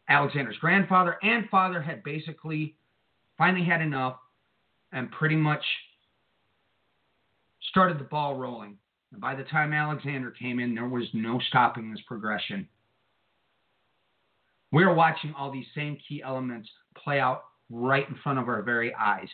Alexander's 0.09 0.57
grandfather 0.57 1.17
and 1.23 1.49
father 1.49 1.81
had 1.81 2.03
basically 2.03 2.75
finally 3.37 3.65
had 3.65 3.81
enough 3.81 4.17
and 4.91 5.11
pretty 5.11 5.35
much 5.35 5.63
started 7.69 7.99
the 7.99 8.03
ball 8.03 8.35
rolling. 8.35 8.77
And 9.11 9.21
by 9.21 9.35
the 9.35 9.43
time 9.43 9.73
Alexander 9.73 10.31
came 10.31 10.59
in, 10.59 10.75
there 10.75 10.87
was 10.87 11.05
no 11.13 11.39
stopping 11.47 11.91
this 11.91 12.01
progression. 12.07 12.67
We're 14.71 14.93
watching 14.93 15.33
all 15.37 15.51
these 15.51 15.67
same 15.75 15.97
key 16.07 16.21
elements 16.23 16.69
play 16.95 17.19
out 17.19 17.43
right 17.69 18.07
in 18.07 18.15
front 18.23 18.39
of 18.39 18.47
our 18.47 18.61
very 18.61 18.93
eyes. 18.95 19.27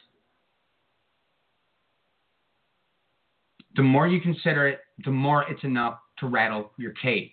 The 3.76 3.84
more 3.84 4.07
you 4.07 4.20
consider 4.20 4.67
it, 4.67 4.80
the 5.05 5.11
more 5.11 5.49
it's 5.49 5.63
enough 5.63 5.99
to 6.20 6.28
rattle 6.28 6.72
your 6.78 6.91
cage. 7.01 7.32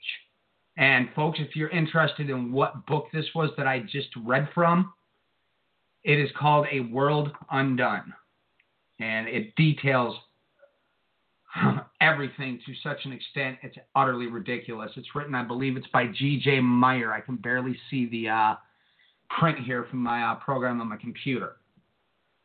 And 0.77 1.09
folks, 1.17 1.39
if 1.41 1.57
you're 1.57 1.71
interested 1.71 2.29
in 2.29 2.53
what 2.53 2.87
book 2.87 3.07
this 3.13 3.27
was 3.35 3.51
that 3.57 3.67
I 3.67 3.81
just 3.81 4.09
read 4.25 4.49
from, 4.55 4.93
it 6.05 6.19
is 6.19 6.31
called 6.39 6.67
A 6.71 6.81
World 6.81 7.31
Undone. 7.51 8.13
And 9.01 9.27
it 9.29 9.55
details 9.57 10.17
everything 12.01 12.61
to 12.67 12.73
such 12.83 13.05
an 13.05 13.13
extent 13.13 13.59
it's 13.63 13.77
utterly 13.95 14.27
ridiculous. 14.27 14.93
It's 14.97 15.15
written, 15.15 15.35
I 15.35 15.43
believe 15.43 15.77
it's 15.77 15.87
by 15.89 16.07
G.J. 16.07 16.61
Meyer. 16.61 17.13
I 17.13 17.21
can 17.21 17.37
barely 17.37 17.77
see 17.91 18.07
the 18.09 18.29
uh, 18.29 18.55
print 19.39 19.59
here 19.65 19.87
from 19.89 20.01
my 20.01 20.23
uh, 20.23 20.35
program 20.37 20.81
on 20.81 20.89
my 20.89 20.97
computer. 20.97 21.57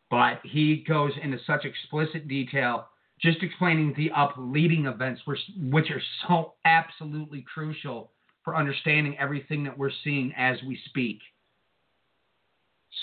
But 0.10 0.40
he 0.44 0.84
goes 0.88 1.12
into 1.22 1.38
such 1.46 1.66
explicit 1.66 2.28
detail, 2.28 2.88
just 3.22 3.44
explaining 3.44 3.94
the 3.96 4.12
up 4.12 4.34
leading 4.38 4.86
events, 4.86 5.22
which, 5.26 5.40
which 5.70 5.90
are 5.90 6.02
so 6.28 6.54
absolutely 6.66 7.46
crucial 7.54 8.12
for 8.44 8.56
understanding 8.56 9.18
everything 9.20 9.64
that 9.64 9.78
we're 9.78 9.92
seeing 10.04 10.34
as 10.38 10.58
we 10.68 10.80
speak. 10.86 11.20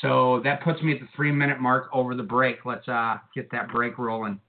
So 0.03 0.41
that 0.45 0.63
puts 0.63 0.83
me 0.83 0.93
at 0.93 1.01
the 1.01 1.09
three 1.17 1.33
minute 1.33 1.61
mark 1.61 1.89
over 1.93 2.15
the 2.15 2.23
break. 2.23 2.65
Let's 2.65 2.87
uh, 2.89 3.19
get 3.35 3.51
that 3.53 3.71
break 3.71 3.99
rolling. 3.99 4.41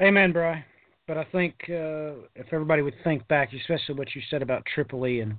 Amen, 0.00 0.32
Bry. 0.32 0.64
But 1.06 1.18
I 1.18 1.24
think 1.24 1.54
uh, 1.68 2.22
if 2.34 2.52
everybody 2.52 2.82
would 2.82 2.94
think 3.02 3.26
back, 3.28 3.52
especially 3.52 3.96
what 3.96 4.14
you 4.14 4.22
said 4.30 4.42
about 4.42 4.64
Tripoli 4.72 5.20
and 5.20 5.38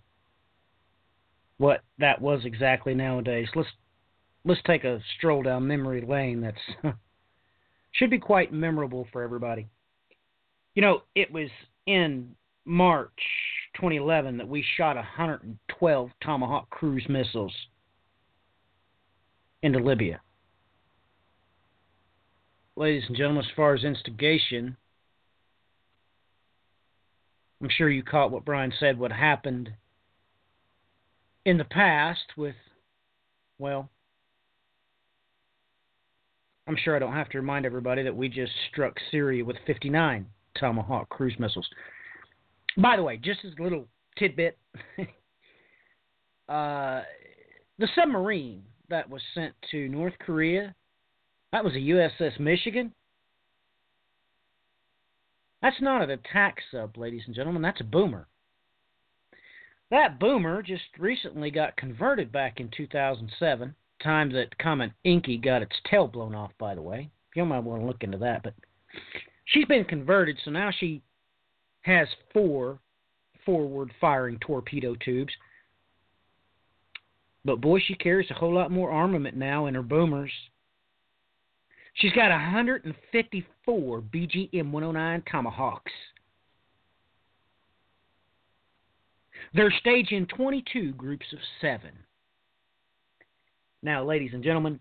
what 1.58 1.82
that 2.00 2.22
was 2.22 2.42
exactly 2.44 2.94
nowadays, 2.94 3.48
let's 3.56 3.70
let's 4.44 4.62
take 4.66 4.84
a 4.84 5.00
stroll 5.18 5.44
down 5.44 5.68
memory 5.68 6.02
lane. 6.02 6.42
That's 6.42 6.96
should 7.94 8.10
be 8.10 8.20
quite 8.20 8.52
memorable 8.52 9.08
for 9.12 9.22
everybody. 9.22 9.68
You 10.76 10.82
know, 10.82 11.04
it 11.16 11.32
was 11.32 11.50
in 11.86 12.36
March 12.66 13.12
2011 13.76 14.38
that 14.38 14.48
we 14.48 14.64
shot 14.78 14.96
112 14.96 16.10
Tomahawk 16.24 16.70
cruise 16.70 17.06
missiles 17.10 17.54
into 19.64 19.80
Libya. 19.80 20.22
Ladies 22.76 23.04
and 23.08 23.18
gentlemen, 23.18 23.44
as 23.44 23.56
far 23.56 23.74
as 23.74 23.84
instigation, 23.84 24.78
I'm 27.62 27.70
sure 27.70 27.90
you 27.90 28.04
caught 28.04 28.32
what 28.32 28.46
Brian 28.46 28.74
said, 28.80 28.98
what 28.98 29.12
happened 29.12 29.70
in 31.46 31.58
the 31.58 31.64
past 31.64 32.38
with, 32.38 32.56
well, 33.60 33.90
I'm 36.68 36.78
sure 36.82 36.96
I 36.96 37.00
don't 37.00 37.14
have 37.14 37.30
to 37.30 37.40
remind 37.40 37.66
everybody 37.66 38.04
that 38.04 38.16
we 38.16 38.30
just 38.30 38.54
struck 38.72 38.98
Syria 39.12 39.44
with 39.44 39.58
59 39.68 40.28
Tomahawk 40.60 41.10
cruise 41.10 41.36
missiles. 41.39 41.68
By 42.78 42.95
the 42.95 43.04
way, 43.04 43.18
just 43.18 43.39
as 43.45 43.52
a 43.60 43.64
little 43.64 43.88
tidbit, 44.18 44.58
uh, 46.49 47.02
the 47.78 47.88
submarine 47.95 48.64
that 48.89 49.10
was 49.10 49.22
sent 49.34 49.54
to 49.72 49.89
North 49.89 50.14
Korea, 50.20 50.74
that 51.52 51.64
was 51.64 51.74
a 51.74 51.78
USS 51.78 52.39
Michigan. 52.39 52.93
That's 55.62 55.82
not 55.82 56.02
an 56.02 56.12
attack 56.12 56.58
sub, 56.72 56.97
ladies 56.97 57.24
and 57.26 57.36
gentlemen. 57.36 57.62
That's 57.62 57.82
a 57.82 57.86
boomer. 57.86 58.28
That 59.91 60.20
boomer 60.20 60.62
just 60.62 60.84
recently 60.97 61.52
got 61.52 61.76
converted 61.76 62.32
back 62.32 62.60
in 62.60 62.70
2007, 62.76 63.76
time 64.02 64.32
that 64.32 64.58
Comet 64.58 64.91
Encke 65.06 65.43
got 65.43 65.62
its 65.62 65.76
tail 65.89 66.08
blown 66.08 66.34
off, 66.34 66.52
by 66.58 66.74
the 66.74 66.82
way. 66.82 67.10
You 67.36 67.45
might 67.45 67.60
want 67.60 67.82
to 67.82 67.86
look 67.86 68.04
into 68.04 68.18
that, 68.20 68.41
but 68.41 68.54
she's 69.46 69.66
been 69.66 69.86
converted, 69.86 70.38
so 70.44 70.52
now 70.52 70.72
she 70.80 71.02
has 71.82 72.08
four 72.34 72.80
forward 73.46 73.92
firing 74.00 74.38
torpedo 74.39 74.96
tubes. 74.96 75.34
But 77.44 77.60
boy, 77.60 77.80
she 77.80 77.96
carries 77.96 78.30
a 78.30 78.36
whole 78.36 78.54
lot 78.54 78.72
more 78.72 78.92
armament 78.92 79.36
now 79.36 79.66
in 79.66 79.74
her 79.74 79.82
boomers. 79.82 80.32
She's 81.96 82.14
got 82.14 82.30
154 82.30 84.02
BGM 84.02 84.72
109 84.72 85.24
Tomahawks. 85.30 85.92
They're 89.54 89.74
staging 89.80 90.28
22 90.28 90.94
groups 90.94 91.26
of 91.34 91.39
seven. 91.60 91.92
Now, 93.84 94.06
ladies 94.06 94.32
and 94.34 94.44
gentlemen, 94.44 94.80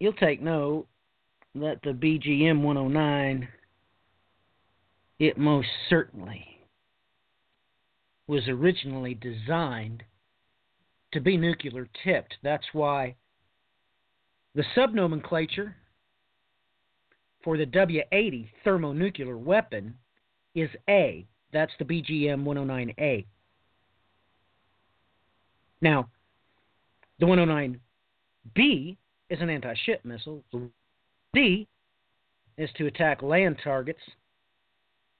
you'll 0.00 0.14
take 0.14 0.42
note 0.42 0.86
that 1.54 1.80
the 1.82 1.90
BGM 1.90 2.62
109, 2.62 3.48
it 5.18 5.38
most 5.38 5.68
certainly 5.88 6.44
was 8.26 8.46
originally 8.48 9.14
designed 9.14 10.02
to 11.12 11.20
be 11.20 11.36
nuclear 11.36 11.88
tipped. 12.04 12.36
That's 12.42 12.66
why 12.72 13.16
the 14.54 14.64
subnomenclature 14.76 15.74
for 17.42 17.56
the 17.56 17.66
W 17.66 18.02
80 18.12 18.50
thermonuclear 18.64 19.36
weapon 19.36 19.94
is 20.54 20.68
A, 20.88 21.26
That's 21.52 21.72
the 21.78 21.84
BGM 21.84 22.44
109A. 22.44 23.24
Now, 25.80 26.08
the 27.20 27.26
109B 27.26 28.96
is 29.30 29.40
an 29.40 29.50
anti 29.50 29.74
ship 29.84 30.04
missile. 30.04 30.42
D 31.34 31.66
is 32.56 32.70
to 32.76 32.86
attack 32.86 33.22
land 33.22 33.58
targets, 33.62 34.00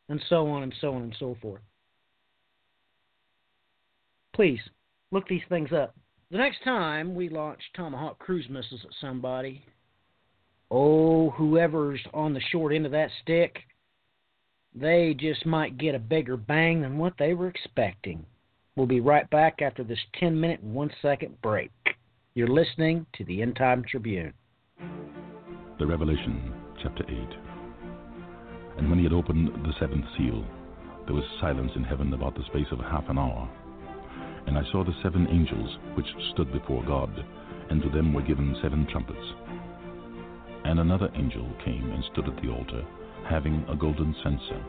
and 0.09 0.23
so 0.29 0.49
on 0.49 0.63
and 0.63 0.75
so 0.81 0.95
on 0.95 1.03
and 1.03 1.17
so 1.19 1.37
forth. 1.41 1.61
Please 4.35 4.61
look 5.11 5.29
these 5.29 5.43
things 5.49 5.73
up. 5.73 5.95
The 6.31 6.39
next 6.39 6.63
time 6.63 7.15
we 7.15 7.29
launch 7.29 7.61
Tomahawk 7.75 8.19
cruise 8.19 8.49
missiles 8.51 8.83
at 8.85 8.91
somebody, 9.01 9.65
oh, 10.71 11.31
whoever's 11.31 12.01
on 12.13 12.35
the 12.35 12.41
short 12.53 12.75
end 12.75 12.87
of 12.87 12.93
that 12.93 13.11
stick, 13.23 13.61
they 14.75 15.15
just 15.19 15.47
might 15.47 15.79
get 15.79 15.95
a 15.95 15.99
bigger 15.99 16.37
bang 16.37 16.83
than 16.83 16.99
what 16.99 17.15
they 17.19 17.35
were 17.35 17.49
expecting. 17.49 18.25
We'll 18.77 18.87
be 18.87 19.01
right 19.01 19.29
back 19.31 19.61
after 19.63 19.83
this 19.83 19.99
10 20.21 20.39
minute 20.39 20.61
and 20.61 20.75
1 20.75 20.91
second 21.03 21.41
break. 21.43 21.71
You're 22.35 22.49
listening 22.49 23.07
to 23.15 23.25
the 23.25 23.43
End 23.43 23.57
Time 23.57 23.85
Tribune. 23.89 24.33
The 25.79 25.87
Revelation, 25.87 26.53
chapter 26.83 27.05
8. 27.07 27.14
And 28.79 28.91
when 28.91 28.99
he 28.99 29.05
had 29.05 29.12
opened 29.12 29.47
the 29.62 29.72
seventh 29.79 30.07
seal, 30.18 30.45
there 31.07 31.14
was 31.14 31.22
silence 31.41 31.70
in 31.76 31.85
heaven 31.85 32.12
about 32.12 32.35
the 32.35 32.43
space 32.51 32.66
of 32.72 32.81
half 32.81 33.09
an 33.09 33.16
hour. 33.16 33.49
And 34.49 34.59
I 34.59 34.64
saw 34.72 34.83
the 34.83 34.99
seven 35.05 35.29
angels 35.31 35.79
which 35.95 36.09
stood 36.33 36.51
before 36.51 36.83
God, 36.83 37.14
and 37.70 37.81
to 37.81 37.91
them 37.91 38.12
were 38.12 38.26
given 38.26 38.59
seven 38.61 38.89
trumpets. 38.91 39.22
And 40.64 40.81
another 40.81 41.11
angel 41.14 41.47
came 41.64 41.93
and 41.93 42.03
stood 42.11 42.26
at 42.26 42.43
the 42.43 42.51
altar, 42.51 42.85
having 43.31 43.64
a 43.70 43.76
golden 43.76 44.16
censer, 44.24 44.61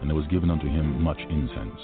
and 0.00 0.08
there 0.08 0.14
was 0.16 0.30
given 0.30 0.50
unto 0.50 0.68
him 0.68 1.02
much 1.02 1.18
incense, 1.28 1.82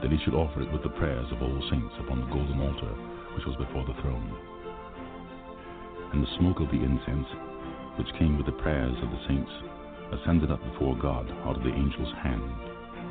that 0.00 0.10
he 0.10 0.16
should 0.24 0.32
offer 0.32 0.62
it 0.62 0.72
with 0.72 0.82
the 0.82 0.96
prayers 0.96 1.28
of 1.30 1.42
all 1.42 1.68
saints 1.68 1.92
upon 2.00 2.20
the 2.20 2.32
golden 2.32 2.58
altar 2.58 2.94
which 3.36 3.44
was 3.44 3.56
before 3.60 3.84
the 3.84 4.00
throne. 4.00 4.32
And 6.14 6.24
the 6.24 6.36
smoke 6.38 6.60
of 6.60 6.68
the 6.72 6.80
incense, 6.80 7.28
which 7.96 8.12
came 8.18 8.36
with 8.36 8.46
the 8.46 8.60
prayers 8.62 8.96
of 9.02 9.10
the 9.10 9.22
saints, 9.28 9.50
ascended 10.12 10.50
up 10.50 10.62
before 10.72 10.96
God 10.96 11.30
out 11.44 11.56
of 11.56 11.62
the 11.62 11.70
angel's 11.72 12.12
hand. 12.22 12.42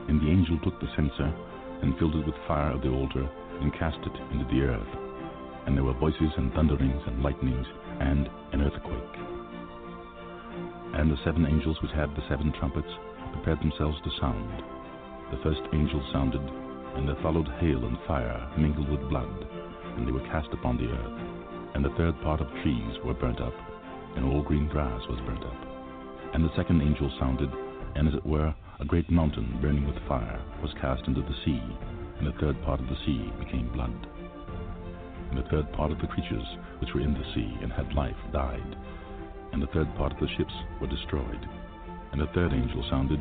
And 0.07 0.21
the 0.21 0.29
angel 0.29 0.59
took 0.63 0.79
the 0.79 0.91
censer, 0.95 1.33
and 1.81 1.97
filled 1.97 2.15
it 2.15 2.25
with 2.25 2.35
fire 2.47 2.71
of 2.71 2.81
the 2.81 2.89
altar, 2.89 3.27
and 3.61 3.73
cast 3.73 3.97
it 4.01 4.15
into 4.31 4.45
the 4.45 4.61
earth. 4.61 4.93
And 5.65 5.75
there 5.75 5.83
were 5.83 5.93
voices 5.97 6.31
and 6.37 6.51
thunderings 6.53 7.01
and 7.07 7.23
lightnings, 7.23 7.67
and 7.99 8.29
an 8.53 8.61
earthquake. 8.61 9.15
And 10.97 11.11
the 11.11 11.21
seven 11.23 11.45
angels 11.45 11.77
which 11.81 11.91
had 11.91 12.09
the 12.15 12.27
seven 12.29 12.53
trumpets 12.59 12.91
prepared 13.33 13.59
themselves 13.61 13.97
to 14.03 14.19
sound. 14.19 14.63
The 15.31 15.41
first 15.43 15.61
angel 15.73 16.03
sounded, 16.11 16.41
and 16.97 17.07
there 17.07 17.21
followed 17.21 17.47
hail 17.59 17.85
and 17.85 17.97
fire 18.07 18.39
mingled 18.57 18.89
with 18.89 19.09
blood 19.09 19.47
and 19.97 20.07
they 20.07 20.11
were 20.11 20.27
cast 20.27 20.49
upon 20.53 20.77
the 20.77 20.87
earth. 20.87 21.19
And 21.75 21.83
the 21.83 21.93
third 21.97 22.19
part 22.21 22.41
of 22.41 22.47
trees 22.63 22.95
were 23.03 23.13
burnt 23.13 23.41
up, 23.41 23.53
and 24.15 24.25
all 24.25 24.41
green 24.41 24.67
grass 24.67 25.01
was 25.09 25.19
burnt 25.25 25.43
up. 25.43 26.33
And 26.33 26.43
the 26.43 26.55
second 26.55 26.81
angel 26.81 27.11
sounded, 27.19 27.49
and 27.95 28.07
as 28.07 28.13
it 28.13 28.25
were, 28.25 28.53
a 28.79 28.85
great 28.85 29.09
mountain 29.09 29.59
burning 29.61 29.85
with 29.85 30.07
fire 30.07 30.41
was 30.61 30.73
cast 30.81 31.07
into 31.07 31.21
the 31.21 31.35
sea, 31.45 31.61
and 32.17 32.27
the 32.27 32.37
third 32.39 32.61
part 32.63 32.79
of 32.79 32.87
the 32.87 32.97
sea 33.05 33.31
became 33.39 33.71
blood. 33.73 33.95
And 35.29 35.37
the 35.37 35.49
third 35.49 35.71
part 35.73 35.91
of 35.91 35.99
the 35.99 36.07
creatures 36.07 36.45
which 36.79 36.93
were 36.93 37.01
in 37.01 37.13
the 37.13 37.33
sea 37.33 37.57
and 37.61 37.71
had 37.71 37.93
life 37.93 38.19
died, 38.33 38.75
and 39.53 39.61
the 39.61 39.71
third 39.73 39.93
part 39.95 40.13
of 40.13 40.19
the 40.19 40.33
ships 40.37 40.53
were 40.79 40.87
destroyed. 40.87 41.47
And 42.11 42.21
the 42.21 42.31
third 42.33 42.53
angel 42.53 42.85
sounded, 42.89 43.19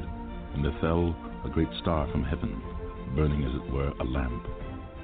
and 0.55 0.65
there 0.65 0.77
fell 0.81 1.15
a 1.45 1.49
great 1.49 1.71
star 1.81 2.11
from 2.11 2.25
heaven, 2.25 2.61
burning 3.15 3.45
as 3.45 3.55
it 3.55 3.73
were 3.73 3.93
a 4.01 4.05
lamp 4.05 4.47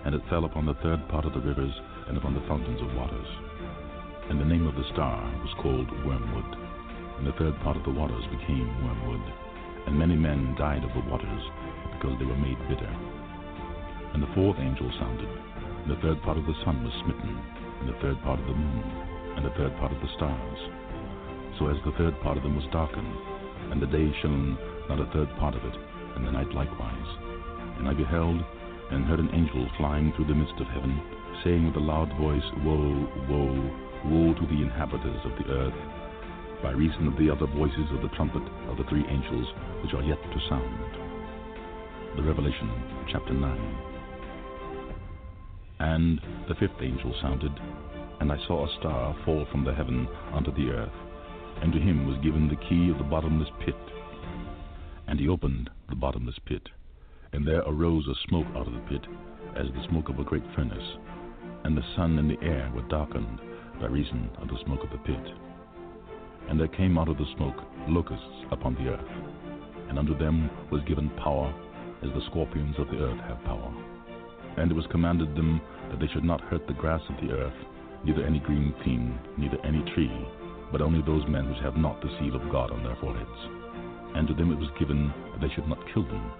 and 0.07 0.14
it 0.14 0.22
fell 0.30 0.45
upon 0.45 0.64
the 0.64 0.74
third 0.84 1.07
part 1.09 1.24
of 1.24 1.34
the 1.34 1.41
rivers 1.41 1.72
and 2.07 2.16
upon 2.16 2.32
the 2.32 2.47
fountains 2.47 2.80
of 2.80 2.95
waters. 2.95 3.45
And 4.29 4.41
the 4.41 4.45
name 4.45 4.66
of 4.66 4.74
the 4.74 4.89
star 4.93 5.22
was 5.43 5.55
called 5.62 5.87
Wormwood. 6.05 6.51
And 7.18 7.27
the 7.27 7.37
third 7.39 7.55
part 7.62 7.77
of 7.77 7.85
the 7.85 7.95
waters 7.95 8.24
became 8.27 8.68
wormwood. 8.85 9.22
And 9.87 9.99
many 9.99 10.16
men 10.16 10.55
died 10.59 10.83
of 10.83 10.93
the 10.93 11.09
waters, 11.09 11.43
because 11.95 12.18
they 12.18 12.27
were 12.27 12.37
made 12.37 12.59
bitter. 12.68 12.91
And 14.12 14.22
the 14.22 14.35
fourth 14.35 14.59
angel 14.59 14.91
sounded, 14.99 15.31
and 15.31 15.91
the 15.91 16.01
third 16.03 16.20
part 16.22 16.37
of 16.37 16.45
the 16.45 16.59
sun 16.64 16.83
was 16.83 16.93
smitten, 17.05 17.39
and 17.81 17.89
the 17.89 18.01
third 18.03 18.20
part 18.22 18.41
of 18.41 18.47
the 18.47 18.59
moon, 18.59 18.83
and 19.37 19.45
the 19.47 19.55
third 19.55 19.77
part 19.79 19.93
of 19.93 20.01
the 20.03 20.12
stars. 20.16 20.59
So 21.59 21.68
as 21.68 21.79
the 21.85 21.95
third 21.97 22.18
part 22.20 22.37
of 22.37 22.43
them 22.43 22.57
was 22.57 22.66
darkened, 22.72 23.14
and 23.70 23.81
the 23.81 23.87
day 23.87 24.12
shone 24.20 24.59
not 24.89 25.01
a 25.01 25.11
third 25.14 25.31
part 25.39 25.55
of 25.55 25.64
it, 25.64 25.77
and 26.16 26.27
the 26.27 26.33
night 26.33 26.51
likewise. 26.53 27.11
And 27.79 27.89
I 27.89 27.95
beheld, 27.95 28.43
and 28.91 29.05
heard 29.07 29.20
an 29.20 29.31
angel 29.33 29.66
flying 29.79 30.12
through 30.12 30.27
the 30.27 30.35
midst 30.35 30.61
of 30.61 30.66
heaven, 30.68 31.01
saying 31.45 31.66
with 31.66 31.77
a 31.77 31.81
loud 31.81 32.11
voice, 32.18 32.45
Woe, 32.64 33.09
woe, 33.29 33.86
woe 34.07 34.34
to 34.34 34.46
the 34.46 34.62
inhabitants 34.62 35.20
of 35.24 35.32
the 35.38 35.50
earth, 35.52 35.74
by 36.62 36.70
reason 36.72 37.07
of 37.07 37.16
the 37.18 37.30
other 37.30 37.46
voices 37.46 37.86
of 37.92 38.02
the 38.02 38.14
trumpet 38.16 38.42
of 38.68 38.76
the 38.76 38.84
three 38.88 39.04
angels 39.09 39.46
which 39.82 39.94
are 39.94 40.02
yet 40.02 40.20
to 40.22 40.40
sound. 40.48 42.16
The 42.16 42.22
Revelation, 42.22 42.70
chapter 43.11 43.34
9. 43.34 43.76
And 45.80 46.20
the 46.48 46.54
fifth 46.54 46.80
angel 46.80 47.14
sounded, 47.20 47.52
and 48.20 48.32
I 48.32 48.38
saw 48.46 48.66
a 48.66 48.76
star 48.80 49.16
fall 49.24 49.46
from 49.50 49.64
the 49.64 49.74
heaven 49.74 50.09
unto 50.32 50.52
the 50.52 50.70
earth, 50.70 50.96
and 51.62 51.72
to 51.72 51.78
him 51.78 52.07
was 52.07 52.22
given 52.24 52.48
the 52.48 52.62
key 52.68 52.90
of 52.90 52.98
the 52.98 53.04
bottomless 53.04 53.50
pit. 53.64 53.76
And 55.07 55.20
he 55.20 55.28
opened 55.28 55.70
the 55.88 55.96
bottomless 55.96 56.38
pit 56.46 56.68
and 57.32 57.46
there 57.46 57.62
arose 57.66 58.07
a 58.09 58.28
smoke 58.28 58.46
out 58.57 58.66
of 58.66 58.72
the 58.72 58.80
pit, 58.88 59.02
as 59.57 59.66
the 59.66 59.86
smoke 59.90 60.09
of 60.09 60.18
a 60.18 60.24
great 60.24 60.42
furnace, 60.54 60.96
and 61.64 61.76
the 61.76 61.84
sun 61.94 62.18
and 62.18 62.30
the 62.30 62.42
air 62.42 62.70
were 62.74 62.88
darkened 62.88 63.40
by 63.81 63.87
reason 63.87 64.31
of 64.41 64.49
the 64.49 64.59
smoke 64.64 64.83
of 64.83 64.91
the 64.91 64.99
pit. 64.99 65.27
And 66.49 66.59
there 66.59 66.68
came 66.68 66.99
out 66.99 67.09
of 67.09 67.18
the 67.18 67.27
smoke 67.37 67.57
locusts 67.89 68.45
upon 68.51 68.74
the 68.74 68.91
earth, 68.91 69.11
and 69.89 69.98
unto 69.98 70.16
them 70.16 70.51
was 70.70 70.82
given 70.89 71.11
power, 71.23 71.53
as 72.03 72.11
the 72.12 72.24
scorpions 72.31 72.77
of 72.78 72.89
the 72.89 72.98
earth 72.98 73.20
have 73.28 73.43
power. 73.44 73.73
And 74.57 74.70
it 74.70 74.74
was 74.74 74.86
commanded 74.90 75.35
them 75.35 75.61
that 75.90 76.01
they 76.01 76.07
should 76.12 76.24
not 76.24 76.40
hurt 76.43 76.66
the 76.66 76.74
grass 76.74 77.03
of 77.09 77.16
the 77.20 77.35
earth, 77.35 77.57
neither 78.05 78.24
any 78.24 78.39
green 78.40 78.74
thing, 78.85 79.19
neither 79.36 79.59
any 79.65 79.82
tree, 79.94 80.12
but 80.73 80.81
only 80.81 81.03
those 81.03 81.27
men 81.28 81.48
which 81.48 81.62
have 81.62 81.77
not 81.77 82.01
the 82.01 82.11
seal 82.19 82.35
of 82.36 82.51
God 82.51 82.70
on 82.70 82.82
their 82.82 82.97
foreheads. 83.01 83.40
And 84.15 84.27
to 84.28 84.35
them 84.35 84.53
it 84.53 84.59
was 84.59 84.70
given 84.78 85.12
that 85.32 85.40
they 85.40 85.53
should 85.55 85.69
not 85.69 85.82
kill 85.93 86.05
them, 86.05 86.32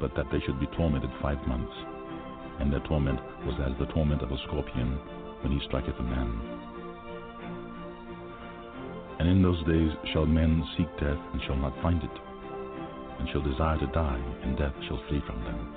but 0.00 0.14
that 0.16 0.26
they 0.30 0.40
should 0.44 0.60
be 0.60 0.66
tormented 0.76 1.10
five 1.22 1.38
months. 1.46 1.72
And 2.60 2.72
their 2.72 2.84
torment 2.88 3.20
was 3.44 3.56
as 3.64 3.78
the 3.78 3.92
torment 3.92 4.22
of 4.22 4.32
a 4.32 4.38
scorpion 4.46 4.98
when 5.42 5.52
he 5.52 5.64
striketh 5.66 5.98
a 5.98 6.02
man. 6.02 6.55
And 9.18 9.28
in 9.28 9.42
those 9.42 9.62
days 9.64 9.90
shall 10.12 10.26
men 10.26 10.62
seek 10.76 10.88
death 11.00 11.18
and 11.32 11.40
shall 11.46 11.56
not 11.56 11.80
find 11.82 12.02
it, 12.02 12.16
and 13.18 13.28
shall 13.30 13.42
desire 13.42 13.78
to 13.78 13.86
die, 13.88 14.22
and 14.42 14.58
death 14.58 14.74
shall 14.86 15.00
flee 15.08 15.22
from 15.26 15.42
them. 15.44 15.74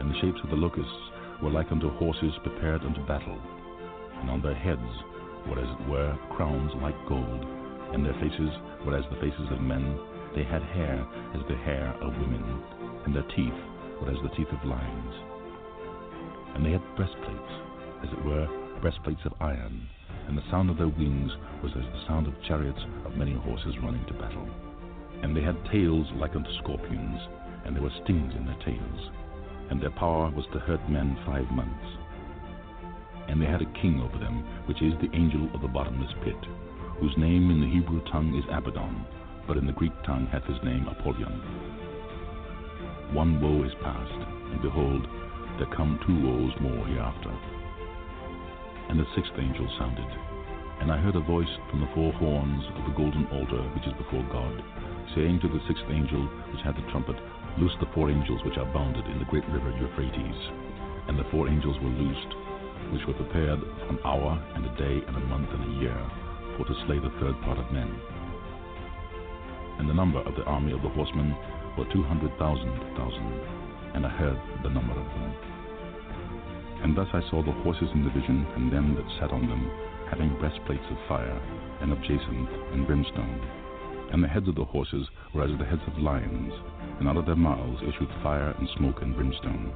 And 0.00 0.10
the 0.10 0.20
shapes 0.20 0.40
of 0.44 0.50
the 0.50 0.56
locusts 0.56 1.10
were 1.42 1.50
like 1.50 1.72
unto 1.72 1.90
horses 1.98 2.32
prepared 2.42 2.82
unto 2.82 3.04
battle, 3.06 3.38
and 4.20 4.30
on 4.30 4.40
their 4.40 4.54
heads 4.54 4.80
were 5.48 5.58
as 5.58 5.68
it 5.68 5.88
were 5.88 6.16
crowns 6.36 6.70
like 6.80 6.96
gold, 7.08 7.44
and 7.92 8.04
their 8.04 8.14
faces 8.14 8.50
were 8.86 8.96
as 8.96 9.04
the 9.10 9.20
faces 9.20 9.50
of 9.50 9.60
men, 9.60 9.98
they 10.34 10.44
had 10.44 10.62
hair 10.62 11.06
as 11.34 11.42
the 11.48 11.56
hair 11.56 11.94
of 12.00 12.16
women, 12.18 12.62
and 13.04 13.14
their 13.14 13.26
teeth 13.36 13.60
were 14.00 14.10
as 14.10 14.22
the 14.22 14.34
teeth 14.36 14.50
of 14.50 14.64
lions. 14.64 15.14
And 16.54 16.64
they 16.64 16.72
had 16.72 16.96
breastplates, 16.96 17.52
as 18.02 18.10
it 18.12 18.24
were 18.24 18.48
breastplates 18.80 19.24
of 19.24 19.34
iron, 19.40 19.88
and 20.28 20.36
the 20.36 20.50
sound 20.50 20.70
of 20.70 20.78
their 20.78 20.88
wings 20.88 21.30
was 21.62 21.72
as 21.76 21.84
the 21.84 22.04
sound 22.06 22.26
of 22.26 22.42
chariots 22.46 22.80
of 23.04 23.16
many 23.16 23.34
horses 23.34 23.74
running 23.82 24.04
to 24.06 24.14
battle. 24.14 24.48
And 25.22 25.36
they 25.36 25.42
had 25.42 25.56
tails 25.72 26.06
like 26.16 26.34
unto 26.36 26.50
scorpions, 26.58 27.20
and 27.64 27.74
there 27.74 27.82
were 27.82 28.00
stings 28.04 28.34
in 28.36 28.46
their 28.46 28.58
tails, 28.64 29.10
and 29.70 29.80
their 29.80 29.90
power 29.90 30.30
was 30.30 30.46
to 30.52 30.58
hurt 30.60 30.88
men 30.90 31.16
five 31.26 31.50
months. 31.50 31.86
And 33.28 33.40
they 33.40 33.46
had 33.46 33.62
a 33.62 33.72
king 33.80 34.02
over 34.02 34.18
them, 34.18 34.44
which 34.66 34.82
is 34.82 34.92
the 35.00 35.14
angel 35.16 35.48
of 35.54 35.62
the 35.62 35.68
bottomless 35.68 36.12
pit, 36.24 36.38
whose 37.00 37.16
name 37.16 37.50
in 37.50 37.60
the 37.60 37.70
Hebrew 37.70 38.04
tongue 38.12 38.34
is 38.36 38.44
Abaddon, 38.50 39.06
but 39.46 39.56
in 39.56 39.66
the 39.66 39.72
Greek 39.72 39.94
tongue 40.04 40.26
hath 40.30 40.44
his 40.44 40.62
name 40.62 40.86
Apollyon 40.88 41.40
one 43.14 43.40
woe 43.40 43.64
is 43.64 43.72
past, 43.80 44.10
and 44.50 44.60
behold, 44.60 45.06
there 45.56 45.70
come 45.76 46.00
two 46.04 46.18
woes 46.26 46.52
more 46.60 46.84
hereafter. 46.84 47.30
And 48.88 49.00
the 49.00 49.06
sixth 49.14 49.32
angel 49.38 49.66
sounded, 49.78 50.06
and 50.80 50.92
I 50.92 50.98
heard 50.98 51.16
a 51.16 51.20
voice 51.20 51.50
from 51.70 51.80
the 51.80 51.90
four 51.94 52.12
horns 52.12 52.62
of 52.76 52.84
the 52.84 52.96
golden 52.96 53.26
altar 53.32 53.62
which 53.72 53.86
is 53.86 53.96
before 53.96 54.22
God, 54.30 54.52
saying 55.14 55.40
to 55.40 55.48
the 55.48 55.62
sixth 55.66 55.88
angel 55.88 56.20
which 56.52 56.62
had 56.62 56.76
the 56.76 56.84
trumpet, 56.90 57.16
Loose 57.56 57.74
the 57.78 57.86
four 57.94 58.10
angels 58.10 58.42
which 58.44 58.58
are 58.58 58.72
bounded 58.74 59.06
in 59.06 59.18
the 59.18 59.30
great 59.30 59.46
river 59.48 59.70
Euphrates. 59.78 60.40
And 61.06 61.18
the 61.18 61.24
four 61.30 61.48
angels 61.48 61.78
were 61.80 61.88
loosed, 61.88 62.32
which 62.92 63.06
were 63.06 63.14
prepared 63.14 63.62
an 63.88 63.98
hour 64.04 64.34
and 64.54 64.66
a 64.66 64.76
day 64.76 65.06
and 65.06 65.16
a 65.16 65.26
month 65.30 65.48
and 65.50 65.62
a 65.62 65.80
year, 65.80 66.00
for 66.56 66.66
to 66.66 66.74
slay 66.86 66.98
the 66.98 67.14
third 67.20 67.40
part 67.42 67.58
of 67.58 67.70
men. 67.70 67.88
And 69.78 69.88
the 69.88 69.94
number 69.94 70.18
of 70.20 70.34
the 70.34 70.44
army 70.44 70.72
of 70.72 70.82
the 70.82 70.88
horsemen 70.88 71.34
were 71.78 71.86
two 71.92 72.02
hundred 72.02 72.36
thousand 72.38 72.74
thousand, 72.98 73.40
and 73.94 74.04
I 74.04 74.10
heard 74.10 74.38
the 74.62 74.70
number 74.70 74.92
of 74.92 75.06
them. 75.06 75.53
And 76.84 76.94
thus 76.94 77.08
I 77.14 77.22
saw 77.30 77.42
the 77.42 77.50
horses 77.64 77.88
in 77.94 78.04
the 78.04 78.10
vision, 78.10 78.46
and 78.56 78.70
them 78.70 78.94
that 78.94 79.18
sat 79.18 79.32
on 79.32 79.48
them, 79.48 79.70
having 80.10 80.36
breastplates 80.38 80.84
of 80.90 80.98
fire, 81.08 81.40
and 81.80 81.90
of 81.90 81.98
jacinth 82.02 82.50
and 82.72 82.86
brimstone. 82.86 83.40
And 84.12 84.22
the 84.22 84.28
heads 84.28 84.48
of 84.48 84.54
the 84.54 84.66
horses 84.66 85.08
were 85.32 85.44
as 85.44 85.58
the 85.58 85.64
heads 85.64 85.80
of 85.86 85.98
lions, 85.98 86.52
and 87.00 87.08
out 87.08 87.16
of 87.16 87.24
their 87.24 87.36
mouths 87.36 87.80
issued 87.82 88.10
fire 88.22 88.54
and 88.58 88.68
smoke 88.76 89.00
and 89.00 89.16
brimstone. 89.16 89.72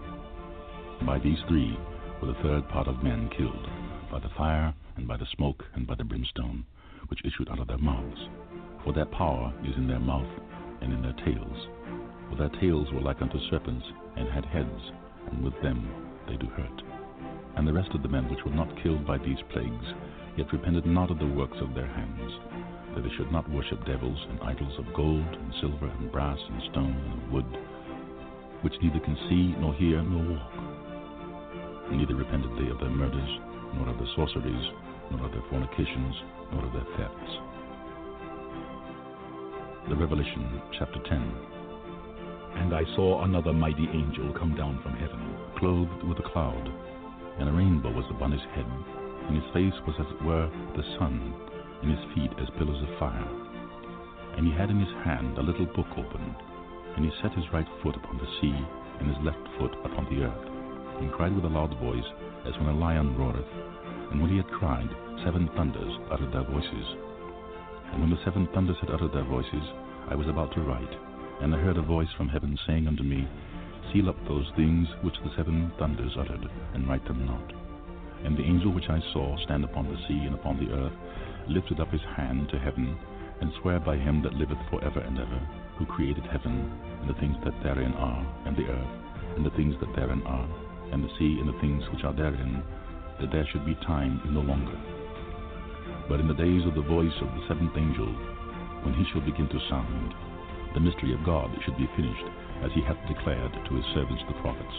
By 1.06 1.18
these 1.18 1.38
three 1.48 1.78
were 2.20 2.28
the 2.28 2.42
third 2.42 2.68
part 2.68 2.88
of 2.88 3.02
men 3.02 3.30
killed, 3.36 3.66
by 4.12 4.18
the 4.18 4.28
fire, 4.36 4.74
and 4.96 5.08
by 5.08 5.16
the 5.16 5.26
smoke, 5.34 5.64
and 5.74 5.86
by 5.86 5.94
the 5.94 6.04
brimstone, 6.04 6.66
which 7.08 7.24
issued 7.24 7.48
out 7.48 7.58
of 7.58 7.68
their 7.68 7.78
mouths. 7.78 8.28
For 8.84 8.92
their 8.92 9.06
power 9.06 9.54
is 9.64 9.74
in 9.76 9.88
their 9.88 9.98
mouth 9.98 10.28
and 10.82 10.92
in 10.92 11.00
their 11.00 11.16
tails. 11.24 11.68
For 12.28 12.36
their 12.36 12.60
tails 12.60 12.92
were 12.92 13.00
like 13.00 13.22
unto 13.22 13.38
serpents, 13.48 13.86
and 14.16 14.28
had 14.28 14.44
heads, 14.44 14.92
and 15.32 15.42
with 15.42 15.58
them 15.62 15.88
they 16.28 16.36
do 16.36 16.46
hurt. 16.48 16.82
And 17.58 17.66
the 17.66 17.72
rest 17.72 17.90
of 17.90 18.02
the 18.02 18.08
men 18.08 18.30
which 18.30 18.44
were 18.46 18.54
not 18.54 18.70
killed 18.84 19.04
by 19.04 19.18
these 19.18 19.42
plagues, 19.50 19.86
yet 20.36 20.52
repented 20.52 20.86
not 20.86 21.10
of 21.10 21.18
the 21.18 21.26
works 21.26 21.58
of 21.60 21.74
their 21.74 21.88
hands, 21.88 22.30
that 22.94 23.02
they 23.02 23.10
should 23.16 23.32
not 23.32 23.50
worship 23.50 23.84
devils 23.84 24.18
and 24.30 24.38
idols 24.42 24.78
of 24.78 24.94
gold, 24.94 25.26
and 25.26 25.52
silver, 25.60 25.88
and 25.88 26.12
brass, 26.12 26.38
and 26.38 26.62
stone, 26.70 26.94
and 26.94 27.32
wood, 27.32 27.50
which 28.62 28.78
neither 28.80 29.00
can 29.00 29.18
see, 29.28 29.58
nor 29.58 29.74
hear, 29.74 30.00
nor 30.02 30.38
walk. 30.38 30.54
Neither 31.90 32.14
repented 32.14 32.54
they 32.54 32.70
of 32.70 32.78
their 32.78 32.94
murders, 32.94 33.40
nor 33.74 33.88
of 33.88 33.98
their 33.98 34.14
sorceries, 34.14 34.66
nor 35.10 35.26
of 35.26 35.32
their 35.32 35.42
fornications, 35.50 36.14
nor 36.52 36.64
of 36.64 36.72
their 36.72 36.86
thefts. 36.94 37.32
The 39.88 39.96
Revelation, 39.96 40.62
chapter 40.78 41.00
10. 41.10 41.34
And 42.62 42.72
I 42.72 42.84
saw 42.94 43.24
another 43.24 43.52
mighty 43.52 43.88
angel 43.92 44.32
come 44.38 44.54
down 44.54 44.78
from 44.80 44.92
heaven, 44.94 45.34
clothed 45.58 46.04
with 46.04 46.20
a 46.20 46.28
cloud, 46.30 46.70
and 47.38 47.48
a 47.48 47.52
rainbow 47.52 47.90
was 47.90 48.06
upon 48.10 48.32
his 48.32 48.42
head, 48.54 48.66
and 49.28 49.36
his 49.36 49.52
face 49.54 49.78
was 49.86 49.94
as 50.00 50.10
it 50.10 50.22
were 50.24 50.50
the 50.76 50.86
sun, 50.98 51.34
and 51.82 51.90
his 51.90 52.04
feet 52.14 52.32
as 52.42 52.50
pillars 52.58 52.82
of 52.82 52.98
fire. 52.98 53.28
And 54.36 54.46
he 54.46 54.52
had 54.52 54.70
in 54.70 54.78
his 54.78 54.94
hand 55.04 55.38
a 55.38 55.42
little 55.42 55.66
book 55.66 55.90
opened, 55.96 56.36
and 56.96 57.04
he 57.04 57.12
set 57.22 57.34
his 57.34 57.46
right 57.52 57.68
foot 57.82 57.96
upon 57.96 58.18
the 58.18 58.32
sea, 58.40 58.58
and 58.98 59.08
his 59.08 59.22
left 59.22 59.42
foot 59.58 59.74
upon 59.84 60.06
the 60.10 60.26
earth, 60.26 60.46
and 60.98 61.12
cried 61.12 61.34
with 61.34 61.44
a 61.44 61.48
loud 61.48 61.78
voice, 61.78 62.06
as 62.46 62.54
when 62.58 62.74
a 62.74 62.78
lion 62.78 63.16
roareth. 63.16 63.52
And 64.10 64.22
when 64.22 64.30
he 64.30 64.38
had 64.38 64.50
cried, 64.50 64.88
seven 65.24 65.48
thunders 65.54 65.92
uttered 66.10 66.32
their 66.32 66.48
voices. 66.48 66.86
And 67.92 68.00
when 68.00 68.10
the 68.10 68.22
seven 68.24 68.48
thunders 68.54 68.76
had 68.80 68.90
uttered 68.90 69.12
their 69.12 69.24
voices, 69.24 69.62
I 70.08 70.14
was 70.14 70.28
about 70.28 70.52
to 70.54 70.62
write, 70.62 70.94
and 71.42 71.54
I 71.54 71.58
heard 71.58 71.76
a 71.76 71.82
voice 71.82 72.08
from 72.16 72.28
heaven 72.28 72.58
saying 72.66 72.88
unto 72.88 73.02
me, 73.02 73.28
Seal 73.92 74.10
up 74.10 74.16
those 74.28 74.50
things 74.54 74.86
which 75.00 75.16
the 75.24 75.30
seven 75.36 75.72
thunders 75.78 76.12
uttered, 76.18 76.44
and 76.74 76.86
write 76.88 77.04
them 77.06 77.24
not. 77.24 77.52
And 78.24 78.36
the 78.36 78.42
angel 78.42 78.72
which 78.72 78.90
I 78.90 79.00
saw 79.12 79.36
stand 79.44 79.64
upon 79.64 79.88
the 79.88 79.96
sea 80.06 80.26
and 80.26 80.34
upon 80.34 80.58
the 80.58 80.72
earth 80.72 80.92
lifted 81.48 81.80
up 81.80 81.90
his 81.90 82.02
hand 82.16 82.48
to 82.50 82.58
heaven, 82.58 82.98
and 83.40 83.52
sware 83.62 83.80
by 83.80 83.96
him 83.96 84.22
that 84.22 84.34
liveth 84.34 84.58
for 84.68 84.84
ever 84.84 85.00
and 85.00 85.18
ever, 85.18 85.40
who 85.78 85.86
created 85.86 86.24
heaven, 86.26 86.70
and 87.00 87.08
the 87.08 87.18
things 87.20 87.36
that 87.44 87.54
therein 87.62 87.94
are, 87.94 88.26
and 88.44 88.56
the 88.56 88.68
earth, 88.68 88.94
and 89.36 89.46
the 89.46 89.56
things 89.56 89.74
that 89.80 89.94
therein 89.96 90.22
are, 90.26 90.48
and 90.92 91.02
the 91.02 91.14
sea 91.18 91.38
and 91.40 91.48
the 91.48 91.60
things 91.60 91.82
which 91.90 92.04
are 92.04 92.12
therein, 92.12 92.62
that 93.20 93.30
there 93.32 93.46
should 93.52 93.64
be 93.64 93.74
time 93.86 94.20
no 94.26 94.40
longer. 94.40 94.76
But 96.08 96.20
in 96.20 96.28
the 96.28 96.34
days 96.34 96.66
of 96.66 96.74
the 96.74 96.82
voice 96.82 97.14
of 97.22 97.28
the 97.28 97.46
seventh 97.48 97.76
angel, 97.76 98.08
when 98.84 98.94
he 98.94 99.04
shall 99.12 99.20
begin 99.22 99.48
to 99.48 99.68
sound, 99.70 100.14
the 100.74 100.80
mystery 100.80 101.14
of 101.14 101.24
God 101.24 101.50
should 101.64 101.76
be 101.78 101.88
finished, 101.96 102.26
as 102.64 102.72
he 102.74 102.82
hath 102.82 102.98
declared 103.06 103.52
to 103.52 103.72
his 103.74 103.86
servants 103.94 104.22
the 104.26 104.38
prophets. 104.42 104.76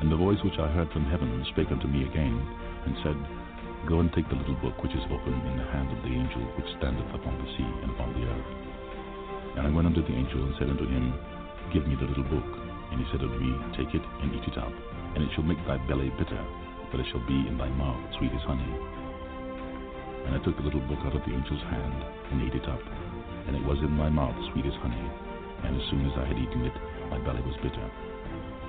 And 0.00 0.10
the 0.10 0.20
voice 0.20 0.38
which 0.42 0.58
I 0.58 0.68
heard 0.72 0.90
from 0.90 1.06
heaven 1.06 1.44
spake 1.54 1.70
unto 1.70 1.86
me 1.86 2.04
again, 2.04 2.34
and 2.84 2.96
said, 3.02 3.18
Go 3.88 4.00
and 4.00 4.08
take 4.12 4.28
the 4.28 4.40
little 4.40 4.56
book 4.64 4.80
which 4.82 4.96
is 4.96 5.04
open 5.12 5.34
in 5.44 5.56
the 5.60 5.68
hand 5.68 5.92
of 5.92 6.00
the 6.02 6.12
angel 6.12 6.40
which 6.56 6.68
standeth 6.80 7.08
upon 7.12 7.36
the 7.36 7.48
sea 7.56 7.70
and 7.84 7.92
upon 7.92 8.16
the 8.16 8.24
earth. 8.24 8.50
And 9.56 9.66
I 9.68 9.70
went 9.70 9.86
unto 9.86 10.02
the 10.02 10.16
angel 10.16 10.40
and 10.40 10.54
said 10.58 10.72
unto 10.72 10.88
him, 10.88 11.12
Give 11.72 11.86
me 11.86 11.94
the 11.94 12.08
little 12.08 12.26
book. 12.26 12.50
And 12.90 12.98
he 13.00 13.06
said 13.12 13.22
unto 13.22 13.38
me, 13.38 13.52
Take 13.76 13.94
it 13.94 14.04
and 14.22 14.32
eat 14.34 14.48
it 14.48 14.58
up, 14.58 14.72
and 15.14 15.22
it 15.22 15.30
shall 15.34 15.44
make 15.46 15.60
thy 15.66 15.78
belly 15.86 16.10
bitter, 16.16 16.42
but 16.90 17.00
it 17.00 17.06
shall 17.12 17.24
be 17.26 17.46
in 17.46 17.56
thy 17.56 17.68
mouth 17.76 18.00
sweet 18.18 18.32
as 18.32 18.44
honey. 18.48 18.72
And 20.26 20.34
I 20.34 20.42
took 20.44 20.56
the 20.56 20.64
little 20.64 20.84
book 20.88 21.00
out 21.04 21.16
of 21.16 21.22
the 21.22 21.34
angel's 21.34 21.64
hand, 21.68 22.00
and 22.32 22.42
ate 22.42 22.56
it 22.56 22.68
up, 22.68 22.80
and 23.46 23.56
it 23.56 23.64
was 23.64 23.78
in 23.78 23.92
my 23.92 24.08
mouth 24.08 24.36
sweet 24.52 24.66
as 24.66 24.76
honey. 24.80 25.23
And 25.64 25.80
as 25.80 25.88
soon 25.90 26.06
as 26.06 26.16
I 26.18 26.26
had 26.26 26.38
eaten 26.38 26.64
it, 26.64 26.76
my 27.10 27.18
belly 27.24 27.42
was 27.42 27.56
bitter. 27.62 27.90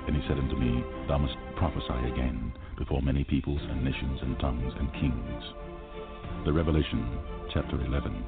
And 0.06 0.16
he 0.16 0.22
said 0.28 0.38
unto 0.38 0.56
me, 0.56 0.84
Thou 1.08 1.18
must 1.18 1.36
prophesy 1.56 2.12
again 2.12 2.52
before 2.78 3.02
many 3.02 3.24
peoples 3.24 3.60
and 3.62 3.84
nations 3.84 4.20
and 4.22 4.38
tongues 4.38 4.72
and 4.78 4.92
kings. 4.94 5.42
The 6.44 6.52
Revelation, 6.52 7.18
chapter 7.52 7.80
11. 7.80 8.24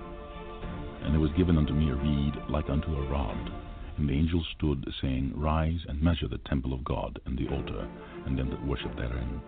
And 1.02 1.14
there 1.14 1.20
was 1.20 1.30
given 1.36 1.56
unto 1.56 1.72
me 1.72 1.90
a 1.90 1.94
reed 1.94 2.34
like 2.50 2.68
unto 2.68 2.94
a 2.96 3.08
rod. 3.08 3.52
And 3.96 4.08
the 4.08 4.14
angel 4.14 4.44
stood, 4.56 4.84
saying, 5.00 5.32
Rise 5.36 5.80
and 5.88 6.02
measure 6.02 6.28
the 6.28 6.38
temple 6.48 6.72
of 6.72 6.84
God, 6.84 7.20
and 7.26 7.38
the 7.38 7.48
altar, 7.48 7.88
and 8.26 8.38
them 8.38 8.50
that 8.50 8.66
worship 8.66 8.94
therein. 8.96 9.40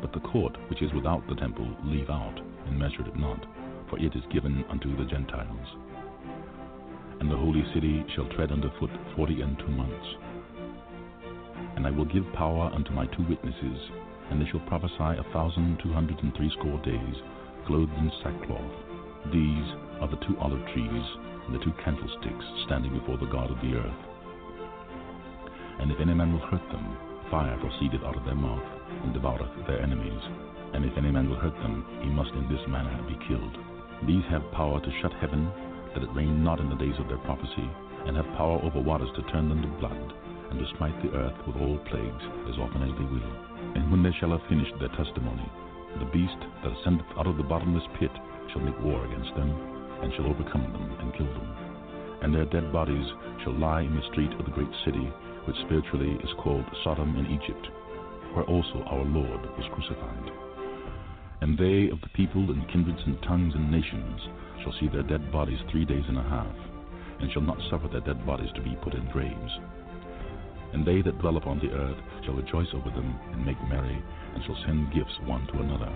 But 0.00 0.12
the 0.12 0.20
court 0.20 0.56
which 0.68 0.82
is 0.82 0.92
without 0.94 1.26
the 1.28 1.36
temple 1.36 1.68
leave 1.84 2.10
out, 2.10 2.40
and 2.66 2.78
measure 2.78 3.06
it 3.06 3.16
not, 3.16 3.44
for 3.88 3.98
it 3.98 4.14
is 4.14 4.22
given 4.32 4.64
unto 4.70 4.96
the 4.96 5.04
Gentiles. 5.04 5.68
And 7.20 7.30
the 7.30 7.36
holy 7.36 7.62
city 7.74 8.04
shall 8.16 8.28
tread 8.34 8.50
under 8.50 8.70
foot 8.80 8.90
forty 9.14 9.42
and 9.42 9.58
two 9.58 9.68
months. 9.68 10.06
And 11.76 11.86
I 11.86 11.90
will 11.90 12.06
give 12.06 12.24
power 12.34 12.70
unto 12.74 12.92
my 12.92 13.06
two 13.06 13.24
witnesses, 13.28 13.78
and 14.30 14.40
they 14.40 14.48
shall 14.50 14.64
prophesy 14.66 15.20
a 15.20 15.26
thousand 15.32 15.78
two 15.82 15.92
hundred 15.92 16.18
and 16.22 16.34
threescore 16.34 16.80
days, 16.82 17.16
clothed 17.66 17.92
in 17.98 18.10
sackcloth. 18.22 18.72
These 19.32 19.68
are 20.00 20.08
the 20.08 20.20
two 20.26 20.36
olive 20.40 20.64
trees, 20.72 21.06
and 21.46 21.54
the 21.54 21.62
two 21.64 21.72
candlesticks 21.84 22.44
standing 22.66 22.98
before 22.98 23.18
the 23.18 23.30
God 23.30 23.50
of 23.50 23.60
the 23.60 23.76
earth. 23.76 24.02
And 25.80 25.92
if 25.92 26.00
any 26.00 26.14
man 26.14 26.32
will 26.32 26.46
hurt 26.48 26.64
them, 26.72 26.96
fire 27.30 27.56
proceedeth 27.60 28.02
out 28.02 28.16
of 28.16 28.24
their 28.24 28.34
mouth, 28.34 28.64
and 29.04 29.12
devoureth 29.12 29.66
their 29.66 29.82
enemies. 29.82 30.20
And 30.72 30.84
if 30.84 30.96
any 30.96 31.10
man 31.10 31.28
will 31.28 31.36
hurt 31.36 31.56
them, 31.60 31.84
he 32.00 32.08
must 32.08 32.32
in 32.32 32.48
this 32.48 32.64
manner 32.68 32.96
be 33.08 33.18
killed. 33.28 33.56
These 34.06 34.24
have 34.30 34.52
power 34.52 34.80
to 34.80 34.98
shut 35.00 35.12
heaven, 35.20 35.50
that 35.94 36.02
it 36.02 36.14
rain 36.14 36.44
not 36.44 36.60
in 36.60 36.68
the 36.70 36.76
days 36.76 36.98
of 36.98 37.08
their 37.08 37.22
prophecy, 37.26 37.68
and 38.06 38.16
have 38.16 38.36
power 38.36 38.60
over 38.62 38.80
waters 38.80 39.10
to 39.16 39.22
turn 39.30 39.48
them 39.48 39.62
to 39.62 39.68
blood, 39.78 40.12
and 40.50 40.58
to 40.58 40.76
smite 40.76 40.96
the 41.02 41.12
earth 41.16 41.36
with 41.46 41.56
all 41.56 41.78
plagues, 41.90 42.24
as 42.48 42.58
often 42.58 42.82
as 42.82 42.94
they 42.98 43.06
will. 43.06 43.32
And 43.76 43.90
when 43.90 44.02
they 44.02 44.14
shall 44.18 44.30
have 44.30 44.48
finished 44.48 44.74
their 44.78 44.94
testimony, 44.96 45.46
the 45.98 46.10
beast 46.10 46.38
that 46.62 46.72
ascendeth 46.72 47.06
out 47.18 47.26
of 47.26 47.36
the 47.36 47.46
bottomless 47.46 47.86
pit 47.98 48.10
shall 48.52 48.62
make 48.62 48.78
war 48.80 49.04
against 49.04 49.34
them, 49.34 49.50
and 50.02 50.12
shall 50.14 50.26
overcome 50.26 50.64
them, 50.72 50.86
and 51.00 51.14
kill 51.14 51.26
them. 51.26 51.48
And 52.22 52.34
their 52.34 52.46
dead 52.46 52.72
bodies 52.72 53.06
shall 53.42 53.54
lie 53.58 53.82
in 53.82 53.94
the 53.94 54.08
street 54.12 54.32
of 54.38 54.44
the 54.44 54.54
great 54.54 54.72
city, 54.84 55.06
which 55.46 55.56
spiritually 55.66 56.16
is 56.22 56.38
called 56.38 56.64
Sodom 56.84 57.16
and 57.16 57.26
Egypt, 57.26 57.66
where 58.34 58.44
also 58.44 58.82
our 58.86 59.04
Lord 59.04 59.42
was 59.56 59.66
crucified. 59.74 60.30
And 61.40 61.56
they 61.56 61.90
of 61.90 62.00
the 62.00 62.12
people 62.14 62.50
and 62.50 62.68
kindreds 62.68 63.00
and 63.06 63.20
tongues 63.22 63.54
and 63.54 63.70
nations 63.70 64.20
shall 64.62 64.74
see 64.80 64.88
their 64.88 65.02
dead 65.02 65.32
bodies 65.32 65.58
three 65.70 65.84
days 65.84 66.04
and 66.08 66.18
a 66.18 66.22
half, 66.22 66.54
and 67.20 67.30
shall 67.32 67.42
not 67.42 67.58
suffer 67.70 67.88
their 67.88 68.00
dead 68.00 68.24
bodies 68.26 68.50
to 68.54 68.62
be 68.62 68.76
put 68.82 68.94
in 68.94 69.04
graves. 69.10 69.52
And 70.72 70.86
they 70.86 71.02
that 71.02 71.18
dwell 71.18 71.36
upon 71.36 71.58
the 71.58 71.72
earth 71.72 71.98
shall 72.24 72.34
rejoice 72.34 72.68
over 72.74 72.90
them, 72.90 73.18
and 73.32 73.44
make 73.44 73.60
merry, 73.68 74.02
and 74.34 74.44
shall 74.44 74.58
send 74.66 74.92
gifts 74.92 75.18
one 75.24 75.46
to 75.48 75.60
another. 75.60 75.90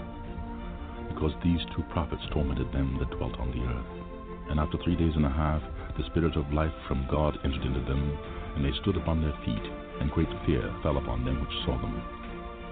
Because 1.08 1.32
these 1.44 1.60
two 1.76 1.82
prophets 1.92 2.22
tormented 2.32 2.72
them 2.72 2.98
that 2.98 3.10
dwelt 3.16 3.38
on 3.38 3.50
the 3.52 3.62
earth. 3.62 4.04
And 4.50 4.58
after 4.58 4.78
three 4.82 4.96
days 4.96 5.14
and 5.14 5.24
a 5.24 5.30
half, 5.30 5.62
the 5.96 6.04
Spirit 6.10 6.36
of 6.36 6.52
life 6.52 6.74
from 6.88 7.06
God 7.10 7.38
entered 7.44 7.62
into 7.62 7.80
them, 7.86 8.18
and 8.56 8.64
they 8.64 8.76
stood 8.82 8.96
upon 8.96 9.22
their 9.22 9.34
feet, 9.44 9.62
and 10.00 10.10
great 10.10 10.30
fear 10.44 10.74
fell 10.82 10.98
upon 10.98 11.24
them 11.24 11.40
which 11.40 11.64
saw 11.64 11.78
them. 11.78 12.02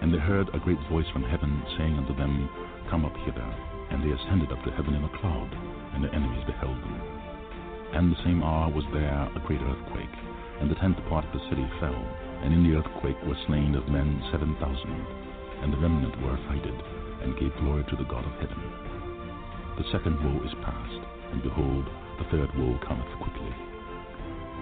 And 0.02 0.12
they 0.12 0.18
heard 0.18 0.50
a 0.52 0.58
great 0.58 0.80
voice 0.90 1.06
from 1.12 1.22
heaven, 1.22 1.62
saying 1.78 1.96
unto 1.96 2.16
them, 2.16 2.50
Come 2.90 3.04
up 3.04 3.14
hither. 3.24 3.46
And 3.90 4.02
they 4.02 4.10
ascended 4.10 4.50
up 4.50 4.62
to 4.64 4.72
heaven 4.72 4.94
in 4.94 5.04
a 5.04 5.18
cloud, 5.20 5.50
and 5.94 6.04
their 6.04 6.14
enemies 6.14 6.44
beheld 6.46 6.76
them. 6.80 6.96
And 7.92 8.10
the 8.10 8.22
same 8.24 8.42
hour 8.42 8.72
was 8.72 8.84
there 8.92 9.28
a 9.36 9.40
great 9.46 9.60
earthquake, 9.60 10.16
and 10.60 10.70
the 10.70 10.80
tenth 10.80 10.96
part 11.08 11.24
of 11.24 11.32
the 11.32 11.44
city 11.50 11.68
fell, 11.80 12.00
and 12.42 12.52
in 12.52 12.64
the 12.64 12.76
earthquake 12.76 13.20
were 13.28 13.36
slain 13.46 13.74
of 13.74 13.88
men 13.88 14.22
seven 14.32 14.56
thousand. 14.56 14.96
And 15.62 15.72
the 15.72 15.78
remnant 15.78 16.16
were 16.20 16.34
affrighted, 16.34 16.74
and 17.22 17.38
gave 17.38 17.54
glory 17.60 17.84
to 17.86 17.96
the 17.96 18.08
God 18.08 18.24
of 18.24 18.34
heaven. 18.40 18.58
The 19.78 19.88
second 19.92 20.18
woe 20.20 20.42
is 20.44 20.64
past, 20.64 21.00
and 21.32 21.42
behold, 21.42 21.86
the 22.18 22.28
third 22.32 22.50
woe 22.58 22.78
cometh 22.86 23.12
quickly. 23.20 23.54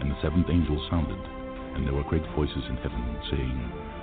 And 0.01 0.11
the 0.11 0.21
seventh 0.23 0.51
angel 0.51 0.77
sounded, 0.91 1.19
and 1.75 1.87
there 1.87 1.95
were 1.95 2.05
great 2.05 2.27
voices 2.35 2.65
in 2.69 2.77
heaven, 2.83 3.01
saying, 3.31 3.59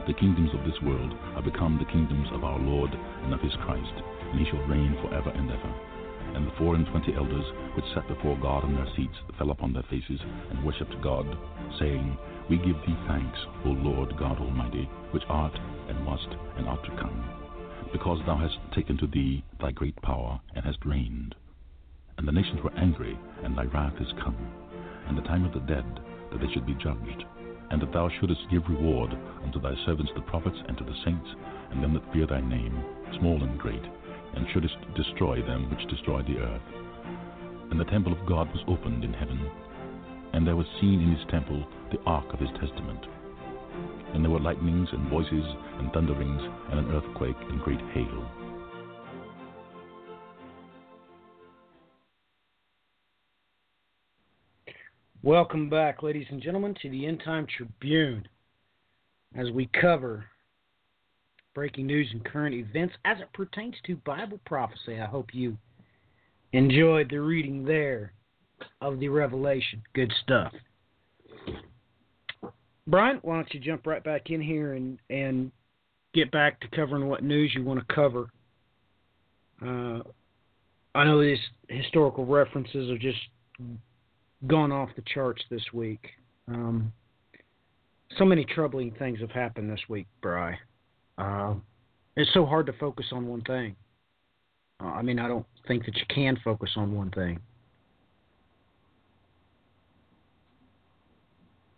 The 0.08 0.18
kingdoms 0.18 0.52
of 0.54 0.64
this 0.66 0.80
world 0.82 1.14
are 1.36 1.44
become 1.44 1.78
the 1.78 1.91
kingdoms 1.91 2.28
of 2.32 2.44
our 2.44 2.60
Lord 2.60 2.91
and 2.91 3.34
of 3.34 3.41
his 3.41 3.54
Christ, 3.66 3.94
and 4.32 4.40
he 4.40 4.45
shall 4.49 4.66
reign 4.68 4.98
for 5.02 5.14
ever 5.14 5.30
and 5.32 5.52
ever. 5.52 5.74
And 6.36 6.45
the 6.45 6.52
four 6.58 6.76
and 6.76 6.86
twenty 6.88 7.14
elders 7.16 7.45
which 7.76 7.86
sat 7.94 8.08
before 8.08 8.38
God 8.38 8.64
on 8.64 8.76
their 8.76 8.88
seats 8.95 9.16
fell 9.38 9.52
upon 9.52 9.74
their 9.74 9.86
faces 9.90 10.20
and 10.49 10.64
worshipped 10.64 11.02
God, 11.02 11.26
saying, 11.80 12.18
We 12.49 12.58
give 12.58 12.78
thee 12.86 12.98
thanks, 13.08 13.40
O 13.66 13.70
Lord 13.70 14.18
God 14.18 14.40
Almighty, 14.40 14.90
which 15.12 15.24
art 15.30 15.58
and 15.90 16.06
wast 16.06 16.28
and 16.58 16.68
art 16.68 16.84
to 16.86 16.91
come, 16.91 17.24
because 17.91 18.20
thou 18.26 18.38
hast 18.38 18.58
taken 18.76 18.98
to 18.98 19.08
thee 19.08 19.44
thy 19.60 19.72
great 19.72 19.95
power 20.02 20.40
and 20.56 20.66
hast 20.66 20.86
reigned. 20.86 21.36
And 22.18 22.28
the 22.28 22.32
nations 22.32 22.62
were 22.64 22.74
angry, 22.78 23.18
and 23.44 23.58
thy 23.58 23.66
wrath 23.66 23.99
is 23.99 24.12
come, 24.24 24.38
and 25.08 25.18
the 25.18 25.22
time 25.22 25.45
of 25.45 25.54
the 25.54 25.60
dead, 25.62 25.86
that 26.32 26.41
they 26.41 26.52
should 26.54 26.66
be 26.66 26.74
judged, 26.76 27.24
and 27.70 27.82
that 27.82 27.94
thou 27.94 28.10
shouldest 28.10 28.41
give 28.49 28.68
reward 28.68 29.12
unto 29.44 29.62
thy 29.62 29.74
servants 29.86 30.12
the 30.16 30.22
prophets 30.22 30.58
and 30.68 30.78
to 30.78 30.84
the 30.84 30.95
saints, 31.06 31.30
and 31.72 31.84
them 31.84 31.94
that 31.94 32.14
fear 32.14 32.26
thy 32.26 32.41
name, 32.41 32.84
small 33.20 33.41
and 33.44 33.60
great, 33.60 33.84
and 34.38 34.45
shouldest 34.53 34.76
destroy 34.95 35.41
them 35.41 35.68
which 35.72 35.89
destroy 35.89 36.22
the 36.22 36.38
earth. 36.38 36.61
And 37.72 37.80
the 37.80 37.85
temple 37.85 38.14
of 38.14 38.26
God 38.27 38.47
was 38.53 38.64
opened 38.68 39.03
in 39.03 39.11
heaven, 39.11 39.49
and 40.34 40.45
there 40.45 40.55
was 40.55 40.68
seen 40.80 41.01
in 41.01 41.15
his 41.15 41.26
temple 41.31 41.65
the 41.91 41.99
ark 42.05 42.31
of 42.34 42.39
his 42.39 42.49
testament. 42.61 43.03
And 44.14 44.23
there 44.23 44.30
were 44.30 44.39
lightnings 44.39 44.89
and 44.91 45.09
voices 45.09 45.43
and 45.80 45.91
thunderings 45.91 46.41
and 46.69 46.80
an 46.80 46.91
earthquake 46.91 47.35
and 47.49 47.59
great 47.61 47.80
hail. 47.93 48.30
Welcome 55.23 55.68
back, 55.68 56.03
ladies 56.03 56.27
and 56.30 56.41
gentlemen, 56.41 56.76
to 56.84 56.89
the 56.91 57.07
End 57.07 57.23
Time 57.26 57.47
Tribune 57.57 58.27
as 59.35 59.49
we 59.49 59.68
cover 59.81 60.26
breaking 61.58 61.88
news 61.88 62.08
and 62.12 62.24
current 62.24 62.54
events 62.54 62.94
as 63.04 63.18
it 63.20 63.34
pertains 63.34 63.74
to 63.84 63.96
Bible 64.06 64.40
prophecy. 64.46 65.02
I 65.02 65.08
hope 65.08 65.34
you 65.34 65.58
enjoyed 66.54 67.10
the 67.10 67.20
reading 67.20 67.66
there 67.66 68.14
of 68.80 69.00
the 69.00 69.08
Revelation. 69.08 69.82
Good 69.96 70.14
stuff. 70.22 70.54
Brian, 72.86 73.18
why 73.24 73.38
don't 73.38 73.52
you 73.56 73.60
jump 73.60 73.88
right 73.88 74.04
back 74.04 74.30
in 74.30 74.40
here 74.40 74.76
and, 74.76 75.00
and 75.10 75.52
get 76.14 76.30
back 76.30 76.60
to 76.60 76.68
covering 76.76 77.08
what 77.08 77.24
news 77.24 77.52
you 77.56 77.64
want 77.64 77.80
to 77.80 77.96
cover? 77.96 78.28
Uh, 79.60 80.04
I 80.94 81.06
know 81.06 81.20
these 81.20 81.40
historical 81.70 82.28
references 82.28 82.88
have 82.92 83.00
just 83.00 83.18
gone 84.46 84.72
off 84.72 84.90
the 84.96 85.04
charts 85.12 85.42
this 85.50 85.66
week. 85.74 86.06
Um, 86.48 86.94
so 88.20 88.26
many 88.26 88.46
troubling 88.46 88.92
things 89.00 89.22
have 89.22 89.32
happened 89.32 89.72
this 89.72 89.82
week, 89.90 90.06
Bry. 90.22 90.60
Uh, 91.18 91.56
it's 92.15 92.31
so 92.34 92.45
hard 92.45 92.65
to 92.68 92.73
focus 92.73 93.07
on 93.11 93.27
one 93.27 93.41
thing. 93.41 93.76
Uh, 94.81 94.88
I 94.88 95.02
mean, 95.02 95.19
I 95.19 95.27
don't 95.27 95.45
think 95.68 95.85
that 95.85 95.95
you 95.95 96.06
can 96.14 96.38
focus 96.44 96.72
on 96.76 96.94
one 96.95 97.11
thing. 97.11 97.39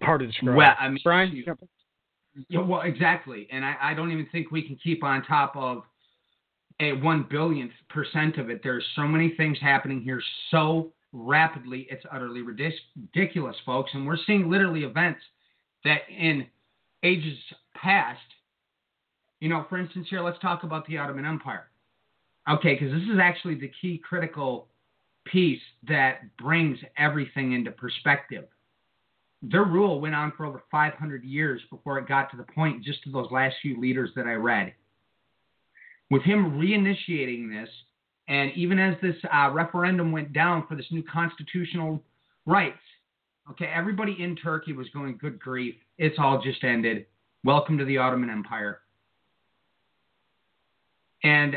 Hard 0.01 0.21
to 0.21 0.27
describe. 0.27 0.55
Well, 0.55 0.75
I 0.79 0.89
mean, 0.89 0.99
Brian, 1.03 1.35
you, 1.35 1.43
yeah, 2.47 2.61
well, 2.61 2.81
exactly, 2.81 3.47
and 3.51 3.65
I, 3.65 3.75
I 3.81 3.93
don't 3.93 4.11
even 4.11 4.27
think 4.31 4.51
we 4.51 4.61
can 4.61 4.77
keep 4.81 5.03
on 5.03 5.23
top 5.23 5.55
of 5.55 5.83
a 6.79 6.93
one 6.93 7.27
billionth 7.29 7.71
percent 7.89 8.37
of 8.37 8.49
it. 8.49 8.61
There's 8.63 8.85
so 8.95 9.03
many 9.03 9.33
things 9.35 9.57
happening 9.61 10.01
here 10.01 10.21
so 10.51 10.91
rapidly, 11.11 11.87
it's 11.89 12.05
utterly 12.11 12.41
ridiculous, 12.41 13.55
folks. 13.65 13.91
And 13.93 14.05
we're 14.05 14.17
seeing 14.25 14.49
literally 14.49 14.83
events 14.83 15.21
that 15.83 16.01
in 16.09 16.47
ages 17.03 17.37
past 17.75 18.19
you 19.39 19.49
know, 19.49 19.65
for 19.69 19.77
instance, 19.77 20.07
here, 20.09 20.21
let's 20.21 20.39
talk 20.39 20.63
about 20.63 20.85
the 20.87 20.97
Ottoman 20.97 21.25
Empire. 21.25 21.69
Okay, 22.49 22.73
because 22.73 22.91
this 22.91 23.09
is 23.09 23.19
actually 23.21 23.55
the 23.55 23.71
key 23.81 24.01
critical 24.03 24.67
piece 25.25 25.61
that 25.87 26.35
brings 26.37 26.77
everything 26.97 27.53
into 27.53 27.71
perspective. 27.71 28.45
Their 29.41 29.63
rule 29.63 30.01
went 30.01 30.15
on 30.15 30.33
for 30.35 30.45
over 30.45 30.63
500 30.69 31.23
years 31.23 31.61
before 31.69 31.97
it 31.99 32.07
got 32.07 32.29
to 32.31 32.37
the 32.37 32.43
point 32.43 32.83
just 32.83 33.03
to 33.03 33.11
those 33.11 33.31
last 33.31 33.55
few 33.61 33.79
leaders 33.79 34.09
that 34.15 34.25
I 34.25 34.33
read. 34.33 34.73
With 36.09 36.23
him 36.23 36.59
reinitiating 36.59 37.49
this, 37.49 37.69
and 38.27 38.51
even 38.55 38.79
as 38.79 38.95
this 39.01 39.15
uh, 39.33 39.51
referendum 39.51 40.11
went 40.11 40.33
down 40.33 40.65
for 40.67 40.75
this 40.75 40.85
new 40.91 41.03
constitutional 41.03 42.03
rights, 42.45 42.79
okay, 43.51 43.71
everybody 43.73 44.15
in 44.19 44.35
Turkey 44.35 44.73
was 44.73 44.89
going, 44.89 45.17
good 45.17 45.39
grief, 45.39 45.75
it's 45.97 46.17
all 46.19 46.41
just 46.41 46.63
ended. 46.63 47.05
Welcome 47.43 47.77
to 47.77 47.85
the 47.85 47.97
Ottoman 47.97 48.29
Empire. 48.29 48.81
And 51.23 51.55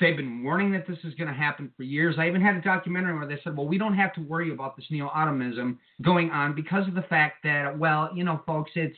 they've 0.00 0.16
been 0.16 0.42
warning 0.42 0.72
that 0.72 0.86
this 0.86 0.98
is 1.04 1.14
going 1.14 1.28
to 1.28 1.34
happen 1.34 1.70
for 1.76 1.82
years. 1.82 2.16
I 2.18 2.26
even 2.26 2.40
had 2.40 2.56
a 2.56 2.60
documentary 2.60 3.14
where 3.14 3.26
they 3.26 3.38
said, 3.44 3.56
well, 3.56 3.66
we 3.66 3.78
don't 3.78 3.94
have 3.94 4.12
to 4.14 4.20
worry 4.22 4.52
about 4.52 4.76
this 4.76 4.86
neo 4.90 5.08
Ottomanism 5.08 5.78
going 6.02 6.30
on 6.30 6.54
because 6.54 6.88
of 6.88 6.94
the 6.94 7.02
fact 7.02 7.42
that, 7.44 7.76
well, 7.78 8.10
you 8.14 8.24
know, 8.24 8.42
folks, 8.46 8.70
it's 8.74 8.96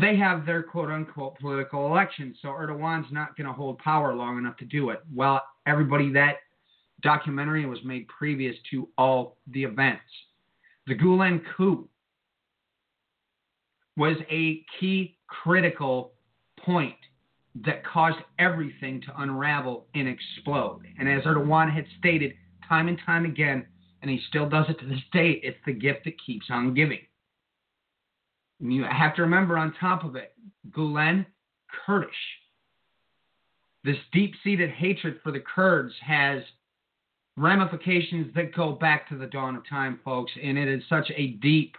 they 0.00 0.16
have 0.16 0.46
their 0.46 0.62
quote 0.62 0.90
unquote 0.90 1.38
political 1.38 1.86
elections. 1.86 2.36
So 2.40 2.48
Erdogan's 2.48 3.10
not 3.10 3.36
going 3.36 3.46
to 3.46 3.52
hold 3.52 3.78
power 3.78 4.14
long 4.14 4.38
enough 4.38 4.56
to 4.58 4.64
do 4.64 4.90
it. 4.90 5.00
Well, 5.12 5.42
everybody, 5.66 6.12
that 6.12 6.36
documentary 7.02 7.66
was 7.66 7.80
made 7.84 8.06
previous 8.08 8.54
to 8.70 8.88
all 8.96 9.36
the 9.48 9.64
events. 9.64 10.02
The 10.86 10.94
Gulen 10.96 11.42
coup 11.56 11.88
was 13.96 14.16
a 14.30 14.64
key 14.78 15.16
critical 15.26 16.12
point 16.64 16.94
that 17.54 17.84
caused 17.84 18.18
everything 18.38 19.00
to 19.02 19.20
unravel 19.20 19.86
and 19.94 20.08
explode. 20.08 20.80
And 20.98 21.08
as 21.08 21.24
Erdogan 21.24 21.72
had 21.72 21.84
stated 21.98 22.32
time 22.66 22.88
and 22.88 22.98
time 23.04 23.24
again, 23.24 23.66
and 24.00 24.10
he 24.10 24.20
still 24.28 24.48
does 24.48 24.66
it 24.68 24.78
to 24.80 24.86
this 24.86 25.02
day, 25.12 25.40
it's 25.42 25.58
the 25.66 25.72
gift 25.72 26.04
that 26.04 26.14
keeps 26.24 26.46
on 26.50 26.74
giving. 26.74 27.00
And 28.60 28.72
you 28.72 28.84
have 28.84 29.14
to 29.16 29.22
remember 29.22 29.58
on 29.58 29.74
top 29.78 30.04
of 30.04 30.16
it, 30.16 30.34
Gulen 30.70 31.26
Kurdish. 31.84 32.10
This 33.84 33.96
deep 34.12 34.34
seated 34.42 34.70
hatred 34.70 35.20
for 35.22 35.32
the 35.32 35.40
Kurds 35.40 35.92
has 36.00 36.42
ramifications 37.36 38.32
that 38.34 38.54
go 38.54 38.72
back 38.72 39.08
to 39.08 39.16
the 39.16 39.26
dawn 39.26 39.56
of 39.56 39.68
time, 39.68 40.00
folks, 40.04 40.32
and 40.42 40.56
it 40.56 40.68
is 40.68 40.82
such 40.88 41.10
a 41.14 41.28
deep 41.42 41.76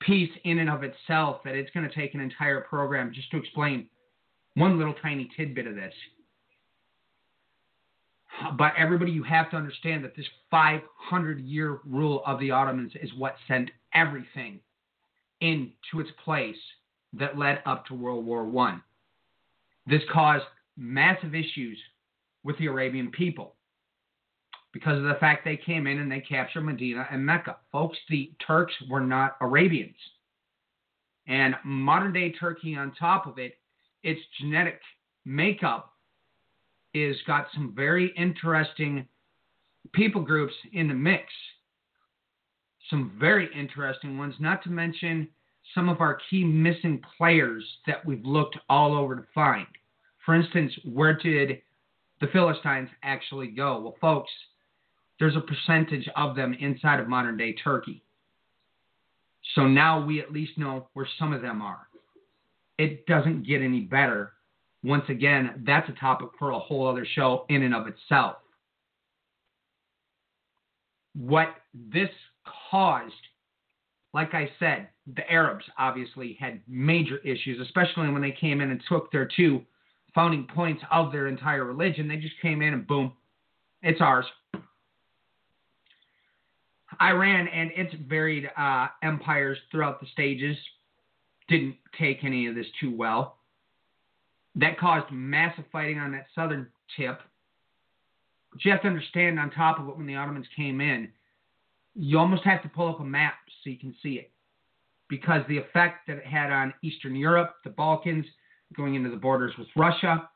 piece 0.00 0.32
in 0.44 0.58
and 0.58 0.68
of 0.68 0.82
itself 0.82 1.40
that 1.44 1.54
it's 1.54 1.70
going 1.70 1.88
to 1.88 1.94
take 1.94 2.14
an 2.14 2.20
entire 2.20 2.60
program 2.62 3.12
just 3.14 3.30
to 3.30 3.38
explain 3.38 3.88
one 4.56 4.78
little 4.78 4.94
tiny 4.94 5.30
tidbit 5.36 5.66
of 5.66 5.74
this. 5.74 5.94
But 8.58 8.72
everybody, 8.76 9.12
you 9.12 9.22
have 9.22 9.50
to 9.50 9.56
understand 9.56 10.04
that 10.04 10.16
this 10.16 10.26
500 10.50 11.40
year 11.40 11.78
rule 11.86 12.22
of 12.26 12.40
the 12.40 12.50
Ottomans 12.50 12.92
is 13.00 13.10
what 13.16 13.36
sent 13.48 13.70
everything 13.94 14.60
into 15.40 16.00
its 16.00 16.10
place 16.24 16.56
that 17.14 17.38
led 17.38 17.60
up 17.64 17.86
to 17.86 17.94
World 17.94 18.26
War 18.26 18.46
I. 18.66 18.78
This 19.86 20.02
caused 20.12 20.44
massive 20.76 21.34
issues 21.34 21.78
with 22.42 22.58
the 22.58 22.66
Arabian 22.66 23.10
people 23.10 23.54
because 24.72 24.98
of 24.98 25.04
the 25.04 25.16
fact 25.20 25.44
they 25.44 25.56
came 25.56 25.86
in 25.86 25.98
and 25.98 26.10
they 26.10 26.20
captured 26.20 26.62
Medina 26.62 27.06
and 27.10 27.24
Mecca. 27.24 27.56
Folks, 27.72 27.96
the 28.10 28.32
Turks 28.46 28.74
were 28.90 29.00
not 29.00 29.36
Arabians. 29.40 29.96
And 31.26 31.54
modern 31.64 32.12
day 32.12 32.32
Turkey, 32.32 32.76
on 32.76 32.92
top 32.98 33.26
of 33.26 33.38
it, 33.38 33.54
its 34.06 34.20
genetic 34.40 34.80
makeup 35.24 35.92
is 36.94 37.16
got 37.26 37.48
some 37.52 37.74
very 37.74 38.14
interesting 38.16 39.04
people 39.92 40.22
groups 40.22 40.54
in 40.72 40.86
the 40.86 40.94
mix. 40.94 41.24
Some 42.88 43.16
very 43.18 43.48
interesting 43.52 44.16
ones, 44.16 44.36
not 44.38 44.62
to 44.62 44.70
mention 44.70 45.26
some 45.74 45.88
of 45.88 46.00
our 46.00 46.20
key 46.30 46.44
missing 46.44 47.02
players 47.18 47.64
that 47.88 48.06
we've 48.06 48.24
looked 48.24 48.56
all 48.68 48.96
over 48.96 49.16
to 49.16 49.24
find. 49.34 49.66
For 50.24 50.36
instance, 50.36 50.72
where 50.84 51.14
did 51.14 51.60
the 52.20 52.28
Philistines 52.28 52.88
actually 53.02 53.48
go? 53.48 53.80
Well, 53.80 53.96
folks, 54.00 54.30
there's 55.18 55.34
a 55.34 55.40
percentage 55.40 56.08
of 56.14 56.36
them 56.36 56.54
inside 56.60 57.00
of 57.00 57.08
modern 57.08 57.36
day 57.36 57.54
Turkey. 57.54 58.04
So 59.56 59.66
now 59.66 60.04
we 60.06 60.20
at 60.20 60.32
least 60.32 60.56
know 60.56 60.86
where 60.92 61.08
some 61.18 61.32
of 61.32 61.42
them 61.42 61.60
are 61.60 61.88
it 62.78 63.06
doesn't 63.06 63.46
get 63.46 63.62
any 63.62 63.80
better. 63.80 64.32
Once 64.82 65.04
again, 65.08 65.62
that's 65.66 65.88
a 65.88 66.00
topic 66.00 66.28
for 66.38 66.50
a 66.50 66.58
whole 66.58 66.86
other 66.86 67.06
show 67.14 67.44
in 67.48 67.62
and 67.62 67.74
of 67.74 67.86
itself. 67.86 68.36
What 71.14 71.48
this 71.74 72.10
caused, 72.70 73.12
like 74.12 74.34
I 74.34 74.50
said, 74.58 74.88
the 75.14 75.28
Arabs 75.30 75.64
obviously 75.78 76.36
had 76.38 76.60
major 76.68 77.18
issues, 77.18 77.60
especially 77.60 78.10
when 78.10 78.22
they 78.22 78.32
came 78.32 78.60
in 78.60 78.70
and 78.70 78.82
took 78.88 79.10
their 79.10 79.28
two 79.36 79.62
founding 80.14 80.46
points 80.54 80.82
of 80.90 81.12
their 81.12 81.26
entire 81.26 81.64
religion. 81.64 82.08
They 82.08 82.16
just 82.16 82.40
came 82.42 82.62
in 82.62 82.74
and 82.74 82.86
boom, 82.86 83.12
it's 83.82 84.00
ours. 84.00 84.26
Iran 87.00 87.48
and 87.48 87.70
its 87.76 87.94
varied 88.08 88.48
uh, 88.56 88.88
empires 89.02 89.58
throughout 89.70 90.00
the 90.00 90.06
stages 90.12 90.56
didn't 91.48 91.76
take 91.98 92.24
any 92.24 92.46
of 92.46 92.54
this 92.54 92.66
too 92.80 92.94
well. 92.94 93.38
That 94.54 94.78
caused 94.78 95.12
massive 95.12 95.64
fighting 95.70 95.98
on 95.98 96.12
that 96.12 96.26
southern 96.34 96.68
tip. 96.96 97.20
But 98.52 98.64
you 98.64 98.70
have 98.70 98.82
to 98.82 98.88
understand 98.88 99.38
on 99.38 99.50
top 99.50 99.78
of 99.78 99.88
it, 99.88 99.96
when 99.96 100.06
the 100.06 100.16
Ottomans 100.16 100.46
came 100.56 100.80
in, 100.80 101.08
you 101.94 102.18
almost 102.18 102.44
have 102.44 102.62
to 102.62 102.68
pull 102.68 102.88
up 102.88 103.00
a 103.00 103.04
map 103.04 103.34
so 103.62 103.70
you 103.70 103.78
can 103.78 103.94
see 104.02 104.14
it. 104.14 104.30
Because 105.08 105.42
the 105.48 105.58
effect 105.58 106.06
that 106.08 106.16
it 106.16 106.26
had 106.26 106.50
on 106.50 106.74
Eastern 106.82 107.14
Europe, 107.14 107.56
the 107.64 107.70
Balkans, 107.70 108.26
going 108.74 108.94
into 108.94 109.10
the 109.10 109.16
borders 109.16 109.52
with 109.58 109.68
Russia, 109.76 110.28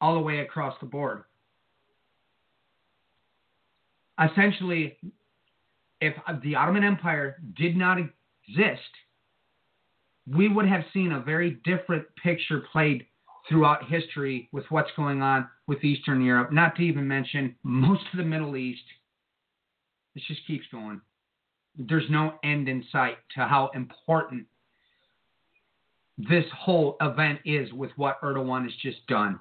all 0.00 0.14
the 0.14 0.20
way 0.20 0.40
across 0.40 0.74
the 0.80 0.86
board. 0.86 1.24
Essentially, 4.22 4.98
if 6.00 6.14
the 6.42 6.54
Ottoman 6.54 6.84
Empire 6.84 7.36
did 7.56 7.76
not 7.76 7.98
exist, 7.98 8.82
we 10.30 10.48
would 10.48 10.66
have 10.68 10.84
seen 10.92 11.12
a 11.12 11.20
very 11.20 11.58
different 11.64 12.04
picture 12.22 12.64
played 12.72 13.06
throughout 13.48 13.88
history 13.88 14.48
with 14.52 14.64
what's 14.68 14.90
going 14.96 15.22
on 15.22 15.48
with 15.66 15.82
Eastern 15.82 16.22
Europe, 16.22 16.52
not 16.52 16.76
to 16.76 16.82
even 16.82 17.08
mention 17.08 17.54
most 17.62 18.02
of 18.12 18.18
the 18.18 18.24
Middle 18.24 18.56
East. 18.56 18.82
It 20.14 20.22
just 20.26 20.46
keeps 20.46 20.66
going. 20.70 21.00
There's 21.78 22.10
no 22.10 22.34
end 22.44 22.68
in 22.68 22.84
sight 22.90 23.16
to 23.36 23.44
how 23.44 23.70
important 23.74 24.46
this 26.18 26.44
whole 26.56 26.96
event 27.00 27.38
is 27.44 27.72
with 27.72 27.92
what 27.96 28.20
Erdogan 28.22 28.64
has 28.64 28.72
just 28.82 29.06
done. 29.06 29.38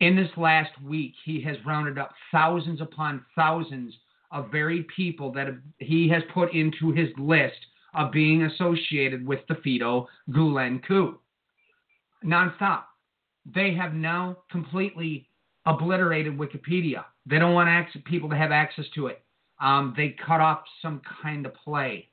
In 0.00 0.16
this 0.16 0.30
last 0.36 0.70
week, 0.82 1.14
he 1.24 1.40
has 1.42 1.56
rounded 1.66 1.98
up 1.98 2.12
thousands 2.30 2.80
upon 2.80 3.24
thousands 3.34 3.94
of 4.30 4.50
very 4.50 4.86
people 4.94 5.32
that 5.32 5.48
he 5.78 6.08
has 6.10 6.22
put 6.32 6.54
into 6.54 6.92
his 6.92 7.08
list 7.18 7.56
of 7.94 8.12
being 8.12 8.42
associated 8.42 9.26
with 9.26 9.40
the 9.48 9.54
Fethullah 9.54 10.06
Gulen 10.30 10.82
coup. 10.86 11.18
Nonstop. 12.24 12.82
They 13.54 13.74
have 13.74 13.94
now 13.94 14.38
completely 14.50 15.28
obliterated 15.66 16.36
Wikipedia. 16.36 17.04
They 17.26 17.38
don't 17.38 17.54
want 17.54 17.68
access, 17.68 18.02
people 18.04 18.28
to 18.30 18.36
have 18.36 18.50
access 18.52 18.84
to 18.94 19.06
it. 19.06 19.22
Um, 19.60 19.94
they 19.96 20.16
cut 20.26 20.40
off 20.40 20.62
some 20.80 21.00
kind 21.22 21.46
of 21.46 21.54
play. 21.54 22.08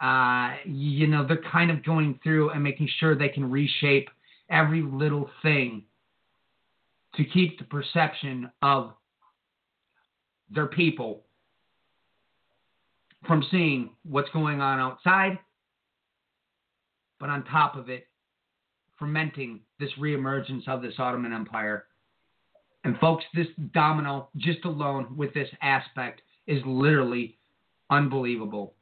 Uh, 0.00 0.54
you 0.64 1.06
know, 1.06 1.26
they're 1.26 1.44
kind 1.50 1.70
of 1.70 1.84
going 1.84 2.18
through 2.22 2.50
and 2.50 2.62
making 2.62 2.88
sure 2.98 3.14
they 3.14 3.28
can 3.28 3.50
reshape 3.50 4.08
every 4.50 4.82
little 4.82 5.30
thing 5.42 5.84
to 7.14 7.24
keep 7.24 7.58
the 7.58 7.64
perception 7.64 8.50
of 8.62 8.92
their 10.50 10.66
people 10.66 11.22
from 13.26 13.44
seeing 13.50 13.90
what's 14.04 14.30
going 14.30 14.60
on 14.60 14.80
outside, 14.80 15.38
but 17.20 17.30
on 17.30 17.44
top 17.44 17.76
of 17.76 17.88
it, 17.88 18.06
fermenting 18.98 19.60
this 19.78 19.90
reemergence 19.98 20.66
of 20.68 20.82
this 20.82 20.94
Ottoman 20.98 21.32
Empire. 21.32 21.86
And 22.84 22.98
folks, 22.98 23.24
this 23.34 23.46
domino 23.72 24.28
just 24.36 24.64
alone 24.64 25.16
with 25.16 25.32
this 25.34 25.48
aspect 25.60 26.22
is 26.46 26.60
literally 26.66 27.38
unbelievable. 27.90 28.74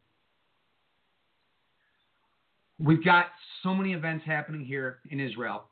We've 2.78 3.04
got 3.04 3.26
so 3.62 3.74
many 3.74 3.92
events 3.92 4.24
happening 4.26 4.64
here 4.64 5.00
in 5.10 5.20
Israel. 5.20 5.64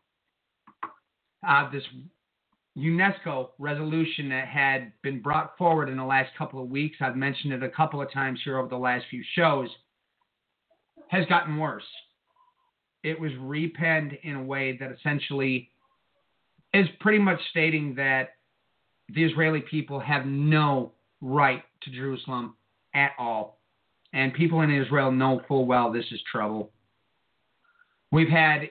Uh, 1.47 1.71
this 1.71 1.85
UNESCO 2.79 3.49
resolution 3.59 4.29
that 4.29 4.47
had 4.47 4.93
been 5.03 5.21
brought 5.21 5.57
forward 5.59 5.89
in 5.89 5.97
the 5.97 6.05
last 6.05 6.31
couple 6.37 6.63
of 6.63 6.69
weeks, 6.69 6.99
I've 7.01 7.17
mentioned 7.17 7.53
it 7.53 7.63
a 7.63 7.69
couple 7.69 8.01
of 8.01 8.13
times 8.13 8.41
here 8.45 8.59
over 8.59 8.69
the 8.69 8.77
last 8.77 9.07
few 9.11 9.23
shows, 9.35 9.69
has 11.09 11.27
gotten 11.27 11.59
worse. 11.59 11.85
It 13.03 13.19
was 13.19 13.33
repenned 13.41 14.17
in 14.23 14.37
a 14.37 14.43
way 14.43 14.77
that 14.79 14.93
essentially 14.93 15.71
is 16.75 16.87
pretty 17.01 17.19
much 17.19 17.41
stating 17.51 17.95
that 17.97 18.35
the 19.09 19.25
Israeli 19.25 19.61
people 19.61 19.99
have 20.01 20.27
no 20.27 20.93
right 21.21 21.63
to 21.83 21.91
Jerusalem 21.91 22.55
at 22.95 23.13
all. 23.19 23.59
And 24.13 24.33
people 24.35 24.61
in 24.61 24.71
Israel 24.71 25.11
know 25.11 25.43
full 25.49 25.67
well 25.67 25.93
this 25.93 26.05
is 26.13 26.21
trouble. 26.31 26.71
We've 28.11 28.29
had 28.29 28.71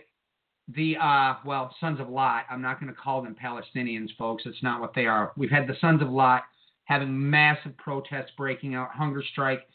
the 0.75 0.97
uh, 0.97 1.35
well, 1.45 1.73
Sons 1.79 1.99
of 1.99 2.09
Lot. 2.09 2.45
I'm 2.49 2.61
not 2.61 2.79
going 2.79 2.93
to 2.93 2.99
call 2.99 3.21
them 3.21 3.35
Palestinians, 3.41 4.09
folks. 4.17 4.43
It's 4.45 4.61
not 4.63 4.81
what 4.81 4.93
they 4.93 5.05
are. 5.05 5.31
We've 5.37 5.49
had 5.49 5.67
the 5.67 5.77
Sons 5.79 6.01
of 6.01 6.09
Lot 6.09 6.43
having 6.85 7.29
massive 7.29 7.75
protests 7.77 8.31
breaking 8.37 8.75
out, 8.75 8.89
hunger 8.91 9.23
strike. 9.31 9.67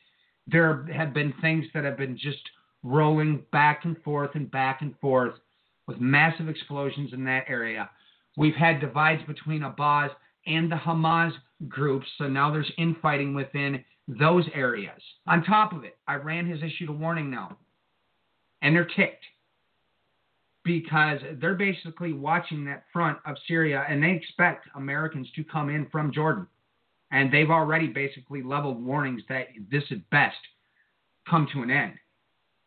There 0.47 0.87
have 0.95 1.15
been 1.15 1.35
things 1.41 1.67
that 1.75 1.85
have 1.85 1.97
been 1.97 2.17
just 2.17 2.41
rolling 2.83 3.45
back 3.53 3.85
and 3.85 3.97
forth 4.03 4.31
and 4.35 4.51
back 4.51 4.83
and 4.83 4.95
forth 4.99 5.35
with 5.87 6.01
massive 6.01 6.49
explosions 6.49 7.13
in 7.13 7.25
that 7.25 7.45
area. 7.49 7.91
We've 8.37 8.55
had 8.55 8.81
divides 8.81 9.23
between 9.27 9.63
Abbas 9.63 10.11
and 10.47 10.71
the 10.71 10.77
Hamas 10.77 11.33
groups, 11.69 12.07
so 12.19 12.29
now 12.29 12.51
there's 12.51 12.73
infighting 12.79 13.35
within 13.35 13.85
those 14.09 14.45
areas. 14.55 15.01
On 15.27 15.45
top 15.45 15.73
of 15.73 15.85
it, 15.85 15.97
Iran 16.09 16.49
has 16.49 16.59
issued 16.63 16.89
a 16.89 16.93
warning 16.93 17.31
now, 17.31 17.57
and 18.63 18.75
they're 18.75 18.89
ticked 18.97 19.25
because 20.65 21.19
they're 21.41 21.55
basically 21.55 22.13
watching 22.13 22.65
that 22.65 22.85
front 22.93 23.19
of 23.27 23.37
Syria 23.49 23.85
and 23.89 24.03
they 24.03 24.13
expect 24.13 24.69
Americans 24.77 25.29
to 25.35 25.45
come 25.45 25.71
in 25.71 25.89
from 25.91 26.13
Jordan. 26.13 26.47
And 27.11 27.33
they've 27.33 27.51
already 27.51 27.89
basically 27.89 28.43
leveled 28.43 28.83
warnings 28.83 29.23
that 29.29 29.49
this 29.71 29.85
at 29.91 30.09
best 30.11 30.37
come 31.29 31.49
to 31.53 31.63
an 31.63 31.71
end. 31.71 31.95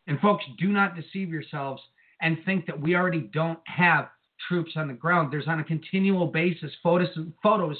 And 0.06 0.20
folks, 0.20 0.44
do 0.58 0.68
not 0.68 0.94
deceive 0.94 1.30
yourselves 1.30 1.82
and 2.20 2.38
think 2.44 2.66
that 2.66 2.80
we 2.80 2.94
already 2.94 3.28
don't 3.32 3.58
have 3.66 4.08
troops 4.48 4.72
on 4.76 4.88
the 4.88 4.94
ground. 4.94 5.32
There's 5.32 5.48
on 5.48 5.60
a 5.60 5.64
continual 5.64 6.26
basis 6.26 6.70
photos, 6.82 7.08
photos 7.42 7.76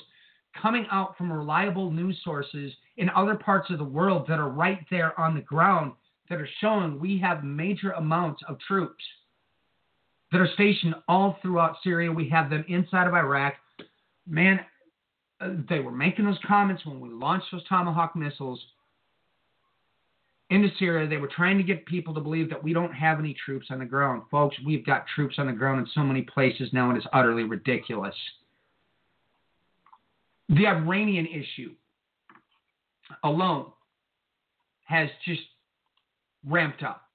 coming 0.60 0.86
out 0.90 1.16
from 1.16 1.32
reliable 1.32 1.90
news 1.90 2.18
sources 2.24 2.72
in 2.96 3.10
other 3.10 3.34
parts 3.34 3.70
of 3.70 3.78
the 3.78 3.84
world 3.84 4.26
that 4.28 4.38
are 4.38 4.48
right 4.48 4.80
there 4.90 5.18
on 5.20 5.34
the 5.34 5.42
ground 5.42 5.92
that 6.28 6.40
are 6.40 6.48
showing 6.60 6.98
we 6.98 7.18
have 7.18 7.44
major 7.44 7.92
amounts 7.92 8.42
of 8.48 8.58
troops 8.60 9.04
that 10.36 10.42
are 10.42 10.52
stationed 10.52 10.94
all 11.08 11.38
throughout 11.40 11.76
Syria. 11.82 12.12
We 12.12 12.28
have 12.28 12.50
them 12.50 12.62
inside 12.68 13.06
of 13.06 13.14
Iraq. 13.14 13.54
Man, 14.28 14.60
they 15.40 15.80
were 15.80 15.90
making 15.90 16.26
those 16.26 16.38
comments 16.46 16.84
when 16.84 17.00
we 17.00 17.08
launched 17.08 17.46
those 17.50 17.66
Tomahawk 17.66 18.14
missiles 18.14 18.62
into 20.50 20.68
Syria. 20.78 21.08
They 21.08 21.16
were 21.16 21.30
trying 21.34 21.56
to 21.56 21.64
get 21.64 21.86
people 21.86 22.12
to 22.12 22.20
believe 22.20 22.50
that 22.50 22.62
we 22.62 22.74
don't 22.74 22.92
have 22.92 23.18
any 23.18 23.34
troops 23.46 23.68
on 23.70 23.78
the 23.78 23.86
ground. 23.86 24.24
Folks, 24.30 24.56
we've 24.66 24.84
got 24.84 25.06
troops 25.14 25.36
on 25.38 25.46
the 25.46 25.54
ground 25.54 25.80
in 25.80 25.86
so 25.94 26.02
many 26.02 26.20
places 26.20 26.68
now, 26.70 26.90
and 26.90 26.98
it 26.98 27.00
is 27.00 27.06
utterly 27.14 27.44
ridiculous. 27.44 28.14
The 30.50 30.66
Iranian 30.66 31.26
issue 31.26 31.74
alone 33.24 33.72
has 34.84 35.08
just 35.24 35.40
ramped 36.46 36.82
up. 36.82 37.05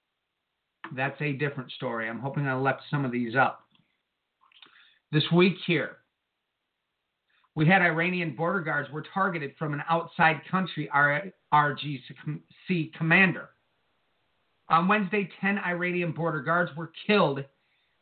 That's 0.95 1.19
a 1.21 1.33
different 1.33 1.71
story. 1.71 2.09
I'm 2.09 2.19
hoping 2.19 2.47
I 2.47 2.55
left 2.55 2.81
some 2.89 3.05
of 3.05 3.11
these 3.11 3.35
up. 3.35 3.65
This 5.11 5.23
week 5.33 5.55
here, 5.65 5.97
we 7.55 7.65
had 7.65 7.81
Iranian 7.81 8.35
border 8.35 8.61
guards 8.61 8.89
were 8.91 9.03
targeted 9.13 9.53
from 9.57 9.73
an 9.73 9.81
outside 9.89 10.41
country 10.49 10.89
RGC 10.93 12.93
commander. 12.97 13.49
On 14.69 14.87
Wednesday, 14.87 15.29
10 15.41 15.59
Iranian 15.59 16.13
border 16.13 16.41
guards 16.41 16.71
were 16.77 16.91
killed 17.05 17.43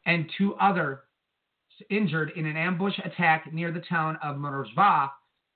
and 0.05 0.29
two 0.37 0.53
other 0.55 1.01
injured 1.89 2.31
in 2.35 2.45
an 2.45 2.57
ambush 2.57 2.99
attack 3.03 3.51
near 3.51 3.71
the 3.71 3.83
town 3.89 4.17
of 4.21 4.35
Mirjaveh 4.35 5.09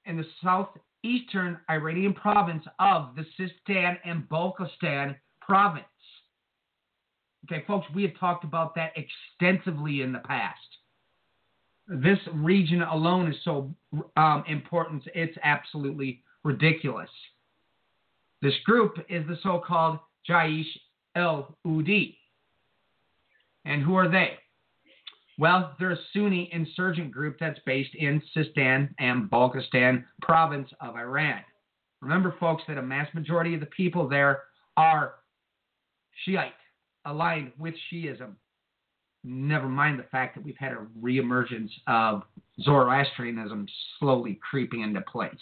in 0.06 0.18
the 0.18 0.26
southeastern 0.42 1.60
Iranian 1.70 2.14
province 2.14 2.64
of 2.80 3.16
the 3.16 3.26
Sistan 3.38 3.98
and 4.06 4.28
Balochistan 4.30 5.16
province. 5.40 5.86
Okay, 7.45 7.64
folks, 7.68 7.86
we 7.94 8.03
have 8.03 8.18
talked 8.20 8.44
about 8.44 8.74
that 8.76 8.94
extensively 8.95 10.02
in 10.02 10.14
the 10.14 10.20
past. 10.20 10.60
This 11.88 12.20
region 12.34 12.82
alone 12.82 13.30
is 13.30 13.36
so 13.44 13.74
um, 14.15 14.44
important, 14.48 15.03
it's 15.14 15.38
absolutely 15.44 16.24
ridiculous. 16.44 17.10
This 18.41 18.53
group 18.65 18.95
is 19.10 19.28
the 19.28 19.38
so 19.44 19.61
called 19.65 19.99
Jaish 20.30 20.64
el 21.15 21.57
Udi. 21.65 22.15
And 23.65 23.82
who 23.82 23.95
are 23.95 24.10
they? 24.10 24.32
Well, 25.38 25.76
they're 25.80 25.91
a 25.91 25.98
Sunni 26.14 26.49
insurgent 26.53 27.11
group 27.11 27.38
that's 27.40 27.60
based 27.65 27.95
in 27.95 28.22
Sistan 28.36 28.90
and 28.99 29.30
Balochistan 29.30 30.06
province 30.22 30.70
of 30.80 30.95
Iran. 30.95 31.41
Remember, 32.02 32.36
folks, 32.40 32.64
that 32.68 32.78
a 32.78 32.82
mass 32.82 33.07
majority 33.14 33.53
of 33.53 33.60
the 33.60 33.65
people 33.65 34.07
there 34.07 34.44
are 34.78 35.15
Shiite 36.26 36.53
aligned 37.06 37.52
with 37.58 37.74
Shiism. 37.92 38.34
Never 39.24 39.70
mind 39.70 40.00
the 40.00 40.04
fact 40.04 40.36
that 40.36 40.44
we've 40.44 40.58
had 40.58 40.74
a 40.74 40.86
reemergence 41.02 41.70
of 41.88 42.24
Zoroastrianism 42.62 43.68
slowly 44.00 44.40
creeping 44.50 44.82
into 44.82 45.02
place. 45.02 45.34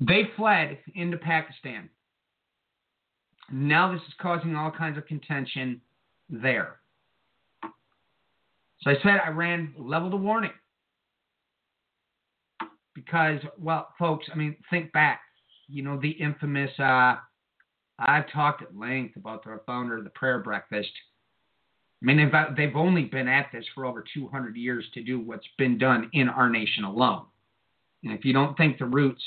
They 0.00 0.30
fled 0.36 0.78
into 0.94 1.16
Pakistan. 1.16 1.88
Now 3.50 3.92
this 3.92 4.02
is 4.02 4.14
causing 4.20 4.56
all 4.56 4.70
kinds 4.70 4.96
of 4.96 5.06
contention 5.06 5.80
there. 6.30 6.76
So 8.82 8.90
I 8.90 8.94
said 9.02 9.20
Iran 9.26 9.74
leveled 9.78 10.14
a 10.14 10.16
warning. 10.16 10.52
because, 12.94 13.40
well, 13.58 13.88
folks, 13.98 14.26
I 14.32 14.36
mean, 14.36 14.56
think 14.70 14.92
back. 14.92 15.20
You 15.68 15.82
know, 15.82 15.98
the 16.00 16.10
infamous, 16.10 16.70
uh, 16.78 17.16
I've 18.06 18.30
talked 18.32 18.62
at 18.62 18.76
length 18.76 19.16
about 19.16 19.44
the 19.44 19.60
founder 19.66 19.98
of 19.98 20.04
the 20.04 20.10
prayer 20.10 20.40
breakfast. 20.40 20.90
I 22.02 22.06
mean, 22.06 22.16
they've, 22.16 22.56
they've 22.56 22.76
only 22.76 23.04
been 23.04 23.28
at 23.28 23.46
this 23.52 23.64
for 23.74 23.86
over 23.86 24.04
200 24.14 24.56
years 24.56 24.84
to 24.94 25.02
do 25.02 25.20
what's 25.20 25.46
been 25.56 25.78
done 25.78 26.10
in 26.12 26.28
our 26.28 26.50
nation 26.50 26.84
alone. 26.84 27.26
And 28.02 28.12
if 28.12 28.24
you 28.24 28.32
don't 28.32 28.56
think 28.56 28.78
the 28.78 28.86
roots 28.86 29.22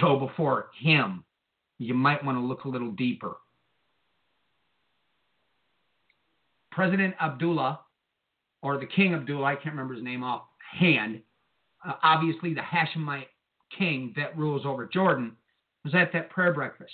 go 0.00 0.18
before 0.18 0.68
him, 0.78 1.24
you 1.78 1.94
might 1.94 2.22
want 2.24 2.36
to 2.36 2.42
look 2.42 2.64
a 2.64 2.68
little 2.68 2.90
deeper. 2.92 3.36
President 6.70 7.14
Abdullah, 7.20 7.80
or 8.62 8.78
the 8.78 8.86
King 8.86 9.14
Abdullah, 9.14 9.44
I 9.44 9.54
can't 9.54 9.74
remember 9.74 9.94
his 9.94 10.02
name 10.02 10.22
offhand, 10.22 11.22
uh, 11.86 11.94
obviously 12.02 12.52
the 12.52 12.60
Hashemite 12.60 13.28
king 13.78 14.12
that 14.16 14.36
rules 14.36 14.66
over 14.66 14.86
Jordan, 14.86 15.36
was 15.84 15.94
at 15.94 16.12
that 16.12 16.30
prayer 16.30 16.52
breakfast. 16.52 16.92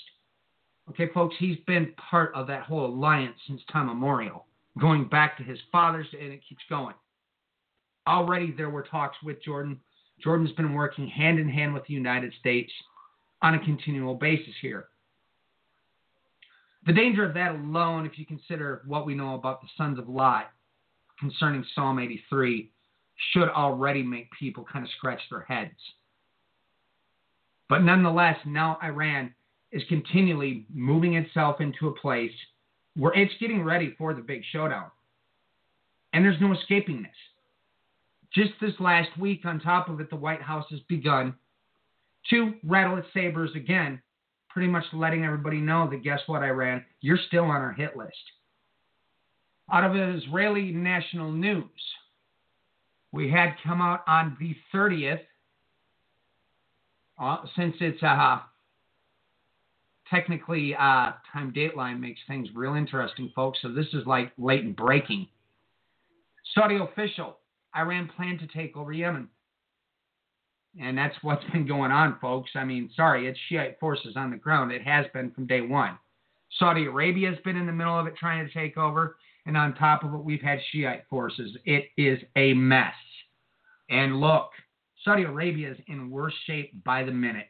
Okay, 0.91 1.09
folks, 1.15 1.37
he's 1.39 1.59
been 1.69 1.93
part 2.11 2.35
of 2.35 2.49
that 2.49 2.65
whole 2.65 2.87
alliance 2.87 3.37
since 3.47 3.61
time 3.73 3.89
immemorial, 3.89 4.47
going 4.81 5.07
back 5.07 5.37
to 5.39 5.45
his 5.45 5.59
fathers, 5.71 6.07
and 6.21 6.33
it 6.33 6.41
keeps 6.49 6.62
going. 6.69 6.97
Already 8.09 8.51
there 8.51 8.71
were 8.71 8.83
talks 8.83 9.17
with 9.23 9.41
Jordan. 9.41 9.79
Jordan's 10.21 10.51
been 10.53 10.75
working 10.75 11.07
hand 11.07 11.39
in 11.39 11.49
hand 11.49 11.75
with 11.75 11.87
the 11.87 11.95
United 11.95 12.33
States 12.41 12.73
on 13.41 13.55
a 13.55 13.65
continual 13.65 14.17
basis 14.17 14.55
here. 14.61 14.87
The 16.87 16.93
danger 16.93 17.25
of 17.25 17.35
that 17.35 17.53
alone, 17.53 18.05
if 18.05 18.19
you 18.19 18.27
consider 18.27 18.83
what 18.85 19.07
we 19.07 19.15
know 19.15 19.37
about 19.37 19.61
the 19.61 19.69
sons 19.77 19.97
of 19.97 20.09
Lot 20.09 20.51
concerning 21.21 21.65
Psalm 21.73 22.01
83, 22.01 22.69
should 23.33 23.49
already 23.49 24.03
make 24.03 24.29
people 24.33 24.67
kind 24.71 24.85
of 24.85 24.91
scratch 24.97 25.21
their 25.31 25.43
heads. 25.43 25.79
But 27.69 27.83
nonetheless, 27.83 28.39
now 28.45 28.79
Iran 28.83 29.35
is 29.73 29.83
continually 29.89 30.67
moving 30.73 31.15
itself 31.15 31.61
into 31.61 31.89
a 31.89 31.95
place 32.01 32.33
where 32.97 33.13
it's 33.15 33.33
getting 33.41 33.63
ready 33.63 33.95
for 33.97 34.15
the 34.15 34.21
big 34.21 34.43
showdown. 34.53 34.91
And 36.13 36.25
there's 36.25 36.41
no 36.41 36.53
escaping 36.53 37.03
this. 37.03 37.13
Just 38.35 38.53
this 38.61 38.75
last 38.81 39.17
week, 39.19 39.45
on 39.45 39.61
top 39.61 39.89
of 39.89 40.01
it, 40.01 40.11
the 40.11 40.17
White 40.17 40.43
House 40.43 40.67
has 40.71 40.81
begun 40.89 41.35
to 42.31 42.55
rattle 42.65 42.97
its 42.97 43.09
sabers 43.15 43.51
again, 43.55 44.01
pretty 44.49 44.69
much 44.69 44.85
letting 44.93 45.25
everybody 45.25 45.59
know 45.59 45.89
that 45.91 46.03
guess 46.03 46.21
what, 46.27 46.43
Iran, 46.43 46.85
you're 47.01 47.19
still 47.29 47.45
on 47.45 47.51
our 47.51 47.73
hit 47.73 47.97
list. 47.97 48.13
Out 49.73 49.85
of 49.85 49.97
Israeli 49.97 50.73
national 50.73 51.31
news, 51.31 51.65
we 53.13 53.31
had 53.31 53.55
come 53.65 53.81
out 53.81 54.03
on 54.07 54.37
the 54.41 54.55
30th, 54.75 55.21
uh, 57.21 57.39
since 57.57 57.75
it's 57.81 58.03
uh, 58.03 58.41
technically 60.11 60.74
uh, 60.74 61.12
time 61.32 61.53
dateline 61.55 62.01
makes 62.01 62.20
things 62.27 62.49
real 62.55 62.74
interesting, 62.74 63.32
folks. 63.35 63.61
So 63.62 63.73
this 63.73 63.87
is 63.93 64.07
like 64.07 64.32
latent 64.37 64.77
breaking. 64.77 65.28
Saudi 66.55 66.77
official, 66.77 67.39
Iran 67.77 68.11
planned 68.16 68.41
to 68.41 68.47
take 68.47 68.77
over 68.77 68.93
Yemen. 68.93 69.28
And 70.81 70.97
that's 70.97 71.16
what's 71.23 71.45
been 71.53 71.66
going 71.66 71.91
on, 71.91 72.19
folks. 72.20 72.51
I 72.55 72.65
mean, 72.65 72.91
sorry, 72.95 73.27
it's 73.27 73.39
Shiite 73.49 73.78
forces 73.81 74.15
on 74.16 74.31
the 74.31 74.37
ground. 74.37 74.73
It 74.73 74.82
has 74.82 75.07
been 75.12 75.31
from 75.32 75.47
day 75.47 75.61
one. 75.61 75.99
Saudi 76.59 76.87
Arabia 76.87 77.31
has 77.31 77.39
been 77.45 77.57
in 77.57 77.66
the 77.66 77.73
middle 77.73 77.99
of 77.99 78.07
it 78.07 78.16
trying 78.16 78.47
to 78.47 78.53
take 78.53 78.77
over. 78.77 79.16
And 79.47 79.57
on 79.57 79.74
top 79.74 80.05
of 80.05 80.12
it, 80.15 80.19
we've 80.19 80.43
had 80.43 80.59
Shiite 80.73 81.05
forces. 81.09 81.57
It 81.65 81.87
is 81.97 82.19
a 82.37 82.53
mess. 82.55 82.95
And 83.89 84.20
look, 84.20 84.51
Saudi 85.05 85.24
Arabia 85.24 85.73
is 85.73 85.78
in 85.87 86.11
worse 86.11 86.35
shape 86.47 86.73
by 86.85 87.03
the 87.03 87.12
minute. 87.12 87.49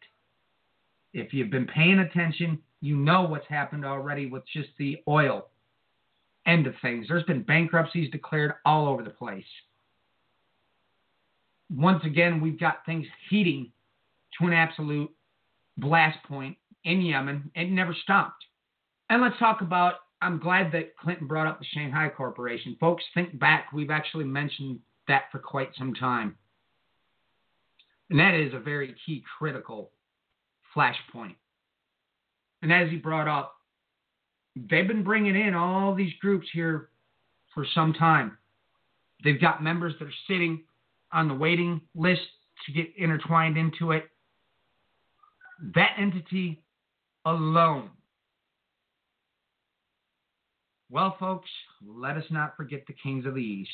If 1.12 1.32
you've 1.32 1.50
been 1.50 1.66
paying 1.66 1.98
attention, 1.98 2.58
you 2.80 2.96
know 2.96 3.22
what's 3.22 3.46
happened 3.48 3.84
already 3.84 4.26
with 4.26 4.42
just 4.52 4.70
the 4.78 5.02
oil 5.08 5.48
end 6.46 6.66
of 6.66 6.74
things. 6.80 7.06
There's 7.08 7.24
been 7.24 7.42
bankruptcies 7.42 8.10
declared 8.10 8.54
all 8.64 8.88
over 8.88 9.02
the 9.02 9.10
place. 9.10 9.44
Once 11.74 12.02
again, 12.04 12.40
we've 12.40 12.58
got 12.58 12.84
things 12.86 13.06
heating 13.28 13.70
to 14.38 14.46
an 14.46 14.52
absolute 14.52 15.10
blast 15.76 16.18
point 16.24 16.56
in 16.84 17.02
Yemen. 17.02 17.50
It 17.54 17.70
never 17.70 17.94
stopped. 18.02 18.44
And 19.08 19.22
let's 19.22 19.38
talk 19.38 19.60
about 19.60 19.94
I'm 20.22 20.38
glad 20.38 20.70
that 20.72 20.96
Clinton 20.98 21.26
brought 21.26 21.46
up 21.46 21.58
the 21.58 21.64
Shanghai 21.72 22.10
Cooperation. 22.14 22.76
Folks, 22.78 23.02
think 23.14 23.38
back. 23.38 23.72
We've 23.72 23.90
actually 23.90 24.24
mentioned 24.24 24.80
that 25.08 25.24
for 25.32 25.38
quite 25.38 25.70
some 25.78 25.94
time. 25.94 26.36
And 28.10 28.18
that 28.18 28.34
is 28.34 28.52
a 28.52 28.58
very 28.58 28.94
key 29.06 29.24
critical 29.38 29.92
flashpoint. 30.76 31.34
And 32.62 32.72
as 32.72 32.90
he 32.90 32.96
brought 32.96 33.28
up, 33.28 33.54
they've 34.54 34.86
been 34.86 35.04
bringing 35.04 35.36
in 35.36 35.54
all 35.54 35.94
these 35.94 36.12
groups 36.20 36.46
here 36.52 36.90
for 37.54 37.66
some 37.74 37.92
time. 37.92 38.36
They've 39.24 39.40
got 39.40 39.62
members 39.62 39.94
that 39.98 40.06
are 40.06 40.14
sitting 40.28 40.64
on 41.12 41.28
the 41.28 41.34
waiting 41.34 41.80
list 41.94 42.22
to 42.66 42.72
get 42.72 42.92
intertwined 42.96 43.56
into 43.56 43.92
it. 43.92 44.04
That 45.74 45.92
entity 45.98 46.62
alone 47.24 47.90
well, 50.90 51.16
folks, 51.20 51.48
let 51.86 52.16
us 52.16 52.24
not 52.30 52.56
forget 52.56 52.82
the 52.86 52.92
kings 52.92 53.24
of 53.24 53.34
the 53.34 53.40
East. 53.40 53.70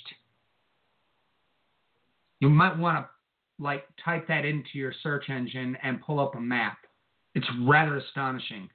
You 2.41 2.51
might 2.51 2.77
want 2.77 3.07
to 3.07 3.63
like 3.63 3.85
type 4.05 4.29
that 4.29 4.45
into 4.45 4.69
your 4.75 4.93
search 5.03 5.31
engine 5.31 5.79
and 5.83 6.03
pull 6.03 6.21
up 6.21 6.35
a 6.35 6.41
map. 6.41 6.77
It's 7.37 7.47
rather 7.61 7.99
astonishing. 7.99 8.71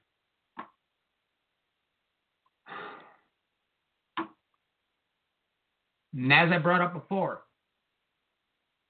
And 6.14 6.32
as 6.32 6.52
I 6.54 6.60
brought 6.60 6.82
up 6.82 6.94
before, 6.94 7.42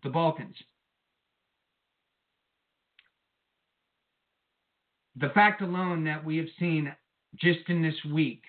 the 0.03 0.09
Balkans. 0.09 0.57
The 5.15 5.29
fact 5.29 5.61
alone 5.61 6.03
that 6.03 6.25
we 6.25 6.35
have 6.35 6.47
seen 6.59 6.93
just 7.39 7.61
in 7.69 7.81
this 7.81 7.95
week 8.11 8.43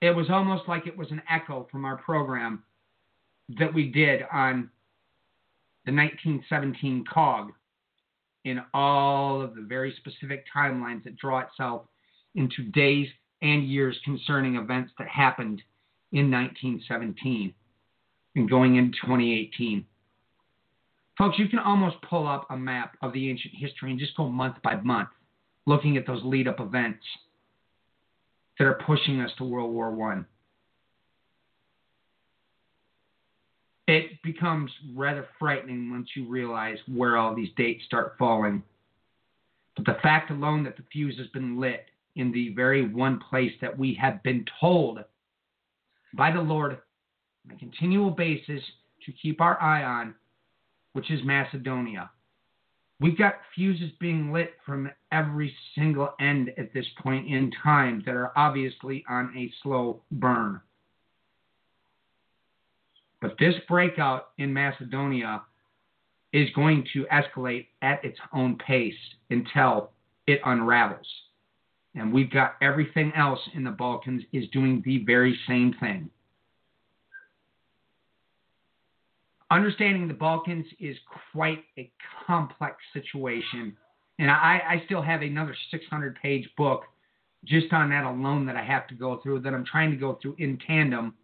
it 0.00 0.10
was 0.10 0.30
almost 0.30 0.62
like 0.66 0.86
it 0.86 0.96
was 0.96 1.10
an 1.10 1.20
echo 1.28 1.68
from 1.70 1.84
our 1.84 1.96
program 1.96 2.62
that 3.58 3.74
we 3.74 3.90
did 3.90 4.22
on 4.32 4.70
the 5.84 5.92
1917 5.92 7.04
COG 7.12 7.52
in 8.46 8.62
all 8.72 9.42
of 9.42 9.56
the 9.56 9.60
very 9.60 9.92
specific 9.96 10.44
timelines 10.54 11.02
that 11.02 11.16
draw 11.16 11.40
itself 11.40 11.82
into 12.36 12.62
days 12.62 13.08
and 13.42 13.68
years 13.68 13.98
concerning 14.04 14.54
events 14.54 14.92
that 14.98 15.08
happened 15.08 15.60
in 16.12 16.30
1917 16.30 17.52
and 18.36 18.48
going 18.48 18.76
into 18.76 18.96
2018. 19.02 19.84
Folks, 21.18 21.40
you 21.40 21.48
can 21.48 21.58
almost 21.58 21.96
pull 22.08 22.28
up 22.28 22.46
a 22.50 22.56
map 22.56 22.96
of 23.02 23.12
the 23.12 23.28
ancient 23.28 23.52
history 23.56 23.90
and 23.90 23.98
just 23.98 24.16
go 24.16 24.28
month 24.28 24.56
by 24.62 24.76
month 24.76 25.08
looking 25.66 25.96
at 25.96 26.06
those 26.06 26.22
lead 26.22 26.46
up 26.46 26.60
events 26.60 27.02
that 28.60 28.66
are 28.66 28.80
pushing 28.86 29.20
us 29.20 29.32
to 29.38 29.44
World 29.44 29.72
War 29.72 29.90
One. 29.90 30.24
It 33.86 34.20
becomes 34.22 34.70
rather 34.94 35.26
frightening 35.38 35.90
once 35.90 36.08
you 36.16 36.28
realize 36.28 36.78
where 36.88 37.16
all 37.16 37.34
these 37.34 37.50
dates 37.56 37.84
start 37.84 38.16
falling. 38.18 38.62
But 39.76 39.86
the 39.86 39.98
fact 40.02 40.30
alone 40.30 40.64
that 40.64 40.76
the 40.76 40.82
fuse 40.92 41.16
has 41.18 41.28
been 41.28 41.60
lit 41.60 41.86
in 42.16 42.32
the 42.32 42.52
very 42.54 42.88
one 42.88 43.20
place 43.30 43.52
that 43.60 43.78
we 43.78 43.94
have 44.00 44.22
been 44.22 44.44
told 44.60 45.00
by 46.14 46.32
the 46.32 46.40
Lord 46.40 46.78
on 47.48 47.54
a 47.54 47.58
continual 47.58 48.10
basis 48.10 48.62
to 49.04 49.12
keep 49.12 49.40
our 49.40 49.60
eye 49.60 49.84
on, 49.84 50.14
which 50.94 51.10
is 51.10 51.20
Macedonia. 51.24 52.10
We've 52.98 53.18
got 53.18 53.34
fuses 53.54 53.90
being 54.00 54.32
lit 54.32 54.54
from 54.64 54.90
every 55.12 55.54
single 55.74 56.14
end 56.18 56.52
at 56.56 56.72
this 56.72 56.86
point 57.02 57.28
in 57.28 57.52
time 57.62 58.02
that 58.06 58.14
are 58.14 58.32
obviously 58.36 59.04
on 59.08 59.32
a 59.36 59.52
slow 59.62 60.00
burn. 60.10 60.60
But 63.20 63.36
this 63.38 63.54
breakout 63.68 64.28
in 64.38 64.52
Macedonia 64.52 65.42
is 66.32 66.48
going 66.54 66.86
to 66.92 67.06
escalate 67.12 67.66
at 67.82 68.04
its 68.04 68.18
own 68.34 68.58
pace 68.58 68.94
until 69.30 69.90
it 70.26 70.40
unravels. 70.44 71.06
And 71.94 72.12
we've 72.12 72.30
got 72.30 72.56
everything 72.60 73.12
else 73.16 73.40
in 73.54 73.64
the 73.64 73.70
Balkans 73.70 74.22
is 74.32 74.44
doing 74.50 74.82
the 74.84 75.04
very 75.04 75.38
same 75.46 75.74
thing. 75.80 76.10
understanding 79.50 80.08
the 80.08 80.14
Balkans 80.14 80.66
is 80.80 80.96
quite 81.32 81.64
a 81.78 81.90
complex 82.26 82.76
situation. 82.92 83.76
And 84.18 84.30
I, 84.30 84.60
I 84.68 84.82
still 84.86 85.02
have 85.02 85.22
another 85.22 85.54
600 85.70 86.16
page 86.20 86.48
book 86.56 86.82
just 87.44 87.72
on 87.72 87.90
that 87.90 88.04
alone 88.04 88.46
that 88.46 88.56
I 88.56 88.64
have 88.64 88.88
to 88.88 88.94
go 88.94 89.20
through, 89.22 89.40
that 89.40 89.54
I'm 89.54 89.64
trying 89.64 89.90
to 89.90 89.96
go 89.96 90.18
through 90.20 90.36
in 90.38 90.58
tandem 90.66 91.14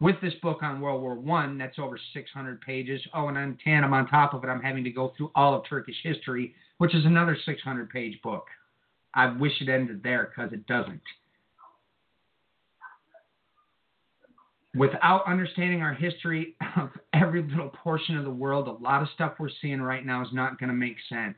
with 0.00 0.16
this 0.22 0.32
book 0.42 0.62
on 0.62 0.80
World 0.80 1.02
War 1.02 1.14
One, 1.14 1.58
that's 1.58 1.78
over 1.78 1.98
600 2.14 2.60
pages. 2.62 3.00
Oh, 3.14 3.28
and 3.28 3.36
on 3.36 3.58
tandem 3.62 3.92
on 3.92 4.08
top 4.08 4.32
of 4.32 4.42
it, 4.42 4.48
I'm 4.48 4.62
having 4.62 4.82
to 4.84 4.90
go 4.90 5.12
through 5.16 5.30
all 5.34 5.54
of 5.54 5.64
Turkish 5.68 5.96
history, 6.02 6.54
which 6.78 6.94
is 6.94 7.04
another 7.04 7.36
600 7.44 7.90
page 7.90 8.20
book. 8.22 8.46
I 9.14 9.26
wish 9.26 9.52
it 9.60 9.68
ended 9.68 10.02
there 10.02 10.32
because 10.34 10.52
it 10.52 10.66
doesn't. 10.66 11.02
Without 14.74 15.26
understanding 15.26 15.82
our 15.82 15.92
history 15.92 16.54
of 16.76 16.90
every 17.12 17.42
little 17.42 17.70
portion 17.70 18.16
of 18.16 18.24
the 18.24 18.30
world, 18.30 18.68
a 18.68 18.82
lot 18.82 19.02
of 19.02 19.08
stuff 19.14 19.34
we're 19.38 19.50
seeing 19.60 19.82
right 19.82 20.06
now 20.06 20.22
is 20.22 20.28
not 20.32 20.58
going 20.58 20.68
to 20.68 20.74
make 20.74 20.96
sense. 21.08 21.36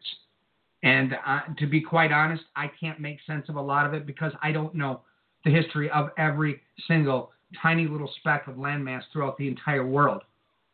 And 0.84 1.14
uh, 1.26 1.40
to 1.58 1.66
be 1.66 1.80
quite 1.80 2.12
honest, 2.12 2.42
I 2.54 2.70
can't 2.78 3.00
make 3.00 3.18
sense 3.26 3.48
of 3.48 3.56
a 3.56 3.60
lot 3.60 3.86
of 3.86 3.94
it 3.94 4.06
because 4.06 4.32
I 4.42 4.52
don't 4.52 4.74
know 4.74 5.00
the 5.44 5.50
history 5.50 5.90
of 5.90 6.10
every 6.18 6.60
single 6.86 7.32
tiny 7.60 7.86
little 7.86 8.10
speck 8.18 8.46
of 8.46 8.56
landmass 8.56 9.02
throughout 9.12 9.36
the 9.38 9.48
entire 9.48 9.86
world. 9.86 10.22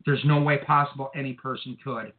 There's 0.07 0.25
no 0.25 0.41
way 0.41 0.59
possible 0.59 1.11
any 1.15 1.33
person 1.33 1.77
could. 1.83 2.13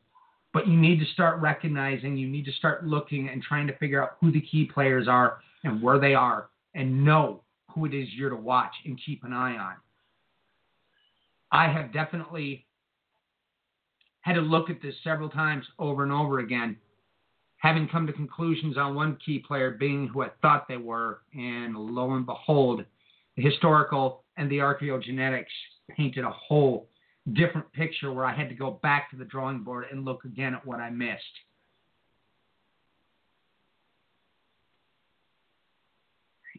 But 0.53 0.68
you 0.68 0.77
need 0.77 0.99
to 0.99 1.06
start 1.14 1.40
recognizing, 1.40 2.18
you 2.18 2.27
need 2.27 2.45
to 2.45 2.52
start 2.53 2.86
looking 2.86 3.30
and 3.30 3.41
trying 3.41 3.68
to 3.68 3.77
figure 3.77 4.02
out 4.02 4.18
who 4.19 4.31
the 4.31 4.41
key 4.41 4.65
players 4.65 5.07
are 5.07 5.40
and 5.64 5.81
where 5.81 5.99
they 5.99 6.14
are 6.15 6.49
and 6.73 7.03
know 7.06 7.41
who 7.73 7.86
it 7.86 7.94
is 7.94 8.07
you're 8.14 8.30
to 8.30 8.36
watch 8.36 8.73
and 8.86 8.99
keep 9.06 9.23
an 9.23 9.34
eye 9.34 9.57
on. 9.57 9.76
I 11.52 11.72
have 11.72 11.94
definitely 11.94 12.65
had 14.22 14.34
to 14.34 14.41
look 14.41 14.69
at 14.69 14.81
this 14.81 14.95
several 15.03 15.30
times 15.30 15.65
over 15.77 16.03
and 16.03 16.11
over 16.11 16.40
again, 16.40 16.77
having 17.57 17.88
come 17.88 18.07
to 18.07 18.14
conclusions 18.14 18.77
on 18.77 18.95
one 18.95 19.18
key 19.23 19.40
player 19.40 19.72
being 19.72 20.07
who 20.07 20.23
I 20.23 20.30
thought 20.41 20.68
they 20.68 20.77
were, 20.77 21.22
and 21.34 21.76
lo 21.76 22.11
and 22.11 22.26
behold, 22.26 22.86
the 23.36 23.44
historical 23.44 24.23
and 24.39 24.49
the 24.49 24.59
archaeogenetics 24.59 25.45
painted 25.95 26.23
a 26.23 26.31
whole 26.31 26.87
different 27.33 27.71
picture 27.73 28.11
where 28.11 28.25
I 28.25 28.33
had 28.33 28.49
to 28.49 28.55
go 28.55 28.79
back 28.81 29.11
to 29.11 29.17
the 29.17 29.25
drawing 29.25 29.59
board 29.59 29.85
and 29.91 30.05
look 30.05 30.23
again 30.23 30.55
at 30.55 30.65
what 30.65 30.79
I 30.79 30.89
missed. 30.89 31.19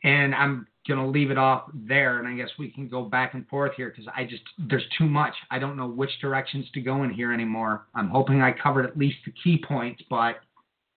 And 0.05 0.35
I'm 0.35 0.67
going 0.87 1.01
to 1.01 1.07
leave 1.07 1.31
it 1.31 1.39
off 1.39 1.71
there, 1.75 2.19
and 2.19 2.29
I 2.29 2.35
guess 2.35 2.49
we 2.59 2.71
can 2.71 2.89
go 2.89 3.03
back 3.03 3.35
and 3.35 3.47
forth 3.49 3.73
here 3.77 3.91
because 3.91 4.11
I 4.15 4.25
just, 4.25 4.43
there's 4.59 4.87
too 4.97 5.07
much. 5.07 5.35
I 5.51 5.59
don't 5.59 5.77
know 5.77 5.89
which 5.89 6.11
directions 6.21 6.67
to 6.75 6.81
go 6.81 7.03
in 7.03 7.11
here 7.11 7.33
anymore. 7.33 7.87
I'm 7.95 8.09
hoping 8.09 8.41
I 8.41 8.53
covered 8.53 8.87
at 8.87 8.97
least 8.97 9.19
the 9.25 9.33
key 9.43 9.63
points, 9.67 10.03
but 10.09 10.17
I 10.17 10.35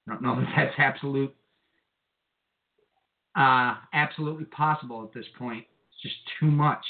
don't 0.08 0.22
know 0.22 0.34
if 0.40 0.48
that's 0.56 0.76
absolute, 0.78 1.34
uh, 3.38 3.76
absolutely 3.94 4.46
possible 4.46 5.04
at 5.04 5.14
this 5.14 5.28
point. 5.38 5.66
Just 6.04 6.16
too 6.40 6.48
much. 6.48 6.84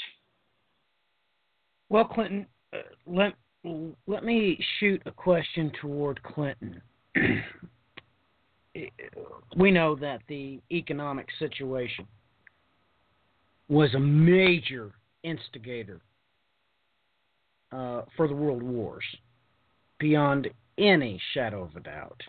Well, 1.88 2.04
Clinton, 2.04 2.46
uh, 2.72 2.78
let 3.06 3.34
let 4.06 4.24
me 4.24 4.58
shoot 4.78 5.00
a 5.06 5.12
question 5.12 5.72
toward 5.80 6.22
Clinton. 6.22 6.82
we 9.56 9.70
know 9.70 9.94
that 9.94 10.20
the 10.28 10.60
economic 10.70 11.28
situation 11.38 12.06
was 13.68 13.94
a 13.94 14.00
major 14.00 14.90
instigator 15.22 16.00
uh, 17.72 18.02
for 18.16 18.28
the 18.28 18.34
world 18.34 18.62
wars, 18.62 19.04
beyond 19.98 20.48
any 20.78 21.20
shadow 21.32 21.62
of 21.62 21.74
a 21.76 21.80
doubt. 21.80 22.20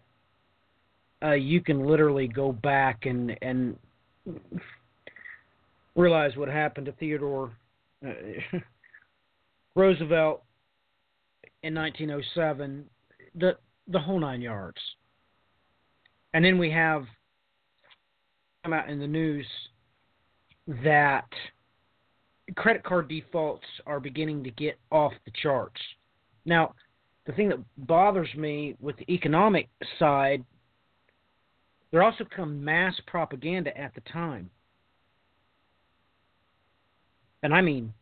Uh, 1.24 1.32
you 1.32 1.60
can 1.60 1.86
literally 1.86 2.28
go 2.28 2.52
back 2.52 3.06
and 3.06 3.36
and 3.42 3.78
realize 5.96 6.36
what 6.36 6.50
happened 6.50 6.86
to 6.88 6.92
Theodore 6.94 7.52
uh, 8.06 8.12
Roosevelt 9.76 10.44
in 11.64 11.74
1907, 11.74 12.86
the 13.36 13.58
the 13.88 14.00
whole 14.00 14.20
nine 14.20 14.42
yards. 14.42 14.80
And 16.34 16.44
then 16.44 16.58
we 16.58 16.70
have 16.72 17.06
come 18.64 18.74
out 18.74 18.90
in 18.90 19.00
the 19.00 19.08
news 19.08 19.46
that 20.84 21.28
credit 22.56 22.84
card 22.84 23.08
defaults 23.08 23.66
are 23.86 24.00
beginning 24.00 24.44
to 24.44 24.52
get 24.52 24.78
off 24.92 25.14
the 25.26 25.32
charts. 25.42 25.80
Now, 26.46 26.74
the 27.26 27.34
thing 27.34 27.50
that 27.50 27.60
bothers 27.78 28.34
me 28.36 28.76
with 28.80 28.98
the 28.98 29.12
economic 29.12 29.70
side, 29.98 30.44
there 31.92 32.04
also 32.04 32.26
come 32.36 32.64
mass 32.64 32.94
propaganda 33.08 33.76
at 33.78 33.94
the 33.96 34.02
time. 34.12 34.50
And 37.46 37.54
I 37.54 37.62
mean 37.62 37.94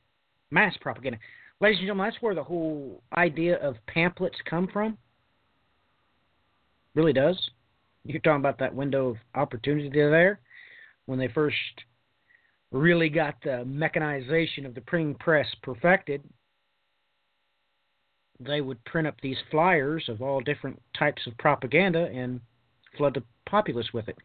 mass 0.51 0.73
propaganda. 0.79 1.19
Ladies 1.59 1.79
and 1.79 1.87
gentlemen, 1.87 2.09
that's 2.09 2.21
where 2.23 2.33
the 2.33 2.45
whole 2.45 3.03
idea 3.17 3.57
of 3.57 3.75
pamphlets 3.87 4.37
come 4.49 4.69
from. 4.71 4.97
Really 6.95 7.11
does. 7.11 7.37
You're 8.05 8.21
talking 8.21 8.39
about 8.39 8.57
that 8.59 8.73
window 8.73 9.09
of 9.09 9.17
opportunity 9.35 9.89
there 9.89 10.39
when 11.07 11.19
they 11.19 11.27
first 11.27 11.57
really 12.71 13.09
got 13.09 13.35
the 13.43 13.65
mechanization 13.65 14.65
of 14.65 14.75
the 14.75 14.81
printing 14.81 15.15
press 15.15 15.47
perfected. 15.61 16.23
They 18.39 18.61
would 18.61 18.81
print 18.85 19.07
up 19.07 19.19
these 19.19 19.37
flyers 19.51 20.05
of 20.07 20.21
all 20.21 20.39
different 20.39 20.81
types 20.97 21.21
of 21.27 21.37
propaganda 21.37 22.09
and 22.15 22.39
flood 22.97 23.15
the 23.15 23.23
populace 23.45 23.91
with 23.93 24.07
it. 24.07 24.17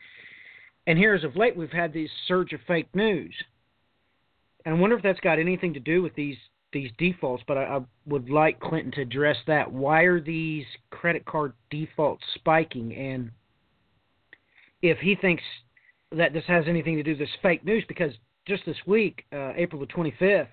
And 0.87 0.97
here, 0.97 1.15
as 1.15 1.25
of 1.25 1.35
late, 1.35 1.57
we've 1.57 1.73
had 1.73 1.93
this 1.93 2.09
surge 2.29 2.53
of 2.53 2.61
fake 2.69 2.95
news. 2.95 3.35
And 4.65 4.75
I 4.75 4.79
wonder 4.79 4.97
if 4.97 5.03
that's 5.03 5.21
got 5.21 5.39
anything 5.39 5.75
to 5.75 5.81
do 5.81 6.03
with 6.03 6.15
these 6.15 6.37
these 6.73 6.91
defaults, 6.99 7.43
but 7.47 7.57
I, 7.57 7.65
I, 7.65 7.81
would 8.07 8.29
like 8.29 8.61
Clinton 8.61 8.93
to 8.93 9.01
address 9.01 9.37
that. 9.47 9.73
Why 9.73 10.03
are 10.03 10.21
these 10.21 10.67
credit 10.91 11.25
card 11.25 11.55
defaults 11.71 12.25
spiking? 12.35 12.95
And 12.95 13.31
if 14.83 14.99
he 14.99 15.15
thinks 15.15 15.43
that 16.13 16.33
this 16.33 16.45
has 16.47 16.65
anything 16.69 16.97
to 16.97 17.03
do 17.03 17.13
with 17.13 17.21
this 17.21 17.37
fake 17.43 17.65
news, 17.65 17.85
because 17.89 18.13
just 18.47 18.65
this 18.67 18.77
week, 18.87 19.25
uh, 19.33 19.53
April 19.57 19.81
the 19.81 19.87
25th, 19.87 20.49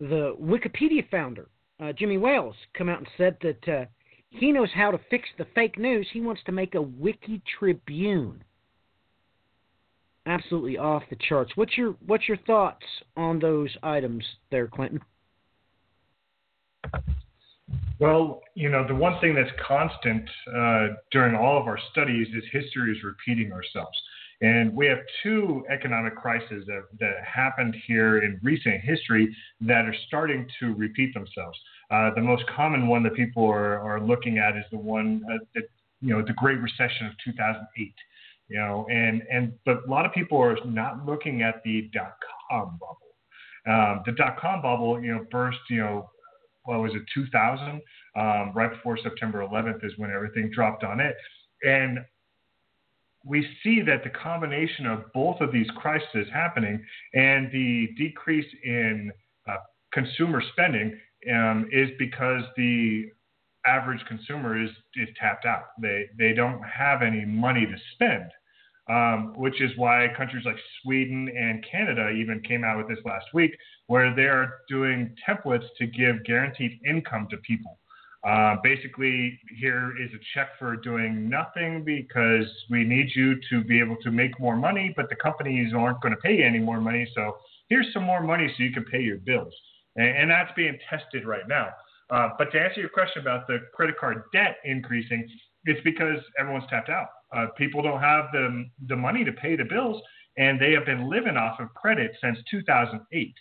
the 0.00 0.36
Wikipedia 0.40 1.08
founder, 1.08 1.48
uh, 1.80 1.92
Jimmy 1.92 2.18
Wales, 2.18 2.56
come 2.76 2.88
out 2.88 2.98
and 2.98 3.08
said 3.16 3.36
that 3.42 3.68
uh, 3.68 3.84
he 4.30 4.50
knows 4.50 4.70
how 4.74 4.90
to 4.90 5.00
fix 5.10 5.28
the 5.38 5.46
fake 5.54 5.78
news. 5.78 6.08
He 6.12 6.20
wants 6.20 6.42
to 6.46 6.52
make 6.52 6.74
a 6.74 6.82
Wiki 6.82 7.42
Tribune 7.58 8.42
absolutely 10.26 10.78
off 10.78 11.02
the 11.10 11.16
charts. 11.28 11.52
What's 11.54 11.76
your 11.76 11.96
what's 12.06 12.28
your 12.28 12.38
thoughts 12.38 12.84
on 13.16 13.38
those 13.38 13.70
items 13.82 14.24
there, 14.50 14.68
Clinton? 14.68 15.00
Well, 17.98 18.42
you 18.54 18.68
know, 18.68 18.86
the 18.86 18.94
one 18.94 19.20
thing 19.20 19.34
that's 19.34 19.50
constant 19.64 20.28
uh, 20.48 20.88
during 21.12 21.36
all 21.36 21.60
of 21.60 21.68
our 21.68 21.78
studies 21.92 22.26
is 22.34 22.42
history 22.52 22.90
is 22.90 23.02
repeating 23.04 23.52
ourselves. 23.52 23.96
And 24.40 24.74
we 24.74 24.86
have 24.88 24.98
two 25.22 25.64
economic 25.70 26.16
crises 26.16 26.64
that, 26.66 26.82
that 26.98 27.14
happened 27.24 27.76
here 27.86 28.18
in 28.18 28.40
recent 28.42 28.80
history 28.80 29.34
that 29.60 29.84
are 29.84 29.94
starting 30.08 30.48
to 30.58 30.74
repeat 30.74 31.14
themselves. 31.14 31.56
Uh, 31.92 32.10
the 32.16 32.20
most 32.20 32.42
common 32.48 32.88
one 32.88 33.04
that 33.04 33.14
people 33.14 33.44
are, 33.48 33.78
are 33.78 34.00
looking 34.00 34.38
at 34.38 34.56
is 34.56 34.64
the 34.72 34.78
one 34.78 35.22
uh, 35.32 35.38
that, 35.54 35.62
you 36.00 36.12
know, 36.12 36.22
the 36.26 36.32
Great 36.32 36.58
Recession 36.58 37.06
of 37.06 37.12
2008. 37.24 37.94
You 38.52 38.58
know, 38.58 38.86
and 38.90 39.22
and 39.32 39.54
but 39.64 39.78
a 39.86 39.90
lot 39.90 40.04
of 40.04 40.12
people 40.12 40.38
are 40.38 40.58
not 40.66 41.06
looking 41.06 41.40
at 41.40 41.62
the 41.64 41.88
dot 41.94 42.16
com 42.50 42.78
bubble. 42.78 42.98
Um, 43.66 44.02
the 44.04 44.12
dot 44.12 44.38
com 44.38 44.60
bubble, 44.60 45.02
you 45.02 45.14
know, 45.14 45.24
burst, 45.30 45.58
you 45.70 45.78
know, 45.78 46.10
what 46.64 46.80
was 46.80 46.92
it, 46.94 47.02
2000, 47.14 47.80
um, 48.14 48.52
right 48.54 48.70
before 48.70 48.98
September 49.02 49.40
11th 49.40 49.82
is 49.84 49.92
when 49.96 50.10
everything 50.10 50.50
dropped 50.52 50.84
on 50.84 51.00
it. 51.00 51.16
And 51.62 52.00
we 53.24 53.46
see 53.62 53.80
that 53.82 54.04
the 54.04 54.10
combination 54.10 54.86
of 54.86 55.10
both 55.14 55.40
of 55.40 55.50
these 55.50 55.68
crises 55.76 56.26
happening 56.32 56.84
and 57.14 57.50
the 57.52 57.88
decrease 57.96 58.52
in 58.64 59.12
uh, 59.48 59.56
consumer 59.92 60.42
spending 60.52 60.98
um, 61.32 61.68
is 61.72 61.88
because 61.98 62.42
the 62.56 63.06
average 63.64 64.04
consumer 64.08 64.60
is, 64.60 64.70
is 64.96 65.08
tapped 65.18 65.46
out. 65.46 65.66
They, 65.80 66.06
they 66.18 66.34
don't 66.34 66.60
have 66.64 67.00
any 67.00 67.24
money 67.24 67.64
to 67.64 67.76
spend 67.94 68.30
um, 68.90 69.34
which 69.36 69.60
is 69.60 69.70
why 69.76 70.08
countries 70.16 70.44
like 70.44 70.56
Sweden 70.82 71.28
and 71.36 71.64
Canada 71.70 72.10
even 72.10 72.40
came 72.42 72.64
out 72.64 72.78
with 72.78 72.88
this 72.88 73.04
last 73.04 73.26
week, 73.32 73.52
where 73.86 74.14
they're 74.14 74.60
doing 74.68 75.14
templates 75.28 75.66
to 75.78 75.86
give 75.86 76.24
guaranteed 76.24 76.80
income 76.88 77.28
to 77.30 77.36
people. 77.38 77.78
Uh, 78.24 78.56
basically, 78.62 79.38
here 79.58 79.94
is 80.00 80.10
a 80.14 80.18
check 80.34 80.50
for 80.58 80.76
doing 80.76 81.28
nothing 81.28 81.82
because 81.84 82.46
we 82.70 82.84
need 82.84 83.08
you 83.16 83.34
to 83.50 83.64
be 83.64 83.80
able 83.80 83.96
to 83.96 84.12
make 84.12 84.38
more 84.38 84.56
money, 84.56 84.92
but 84.96 85.08
the 85.08 85.16
companies 85.16 85.72
aren't 85.74 86.00
going 86.00 86.14
to 86.14 86.20
pay 86.20 86.36
you 86.36 86.44
any 86.44 86.60
more 86.60 86.80
money. 86.80 87.06
So 87.16 87.36
here's 87.68 87.92
some 87.92 88.04
more 88.04 88.22
money 88.22 88.52
so 88.56 88.62
you 88.62 88.72
can 88.72 88.84
pay 88.84 89.00
your 89.00 89.18
bills. 89.18 89.52
And, 89.96 90.06
and 90.06 90.30
that's 90.30 90.52
being 90.54 90.78
tested 90.88 91.26
right 91.26 91.48
now. 91.48 91.70
Uh, 92.10 92.28
but 92.38 92.52
to 92.52 92.60
answer 92.60 92.80
your 92.80 92.90
question 92.90 93.22
about 93.22 93.46
the 93.48 93.58
credit 93.74 93.96
card 93.98 94.22
debt 94.32 94.58
increasing, 94.64 95.28
it's 95.64 95.80
because 95.82 96.18
everyone's 96.38 96.68
tapped 96.70 96.90
out. 96.90 97.08
Uh, 97.34 97.46
people 97.56 97.82
don't 97.82 98.00
have 98.00 98.26
the, 98.32 98.64
the 98.88 98.96
money 98.96 99.24
to 99.24 99.32
pay 99.32 99.56
the 99.56 99.64
bills, 99.64 100.00
and 100.36 100.60
they 100.60 100.72
have 100.72 100.86
been 100.86 101.08
living 101.08 101.36
off 101.36 101.60
of 101.60 101.72
credit 101.74 102.12
since 102.20 102.38
2008. 102.50 103.34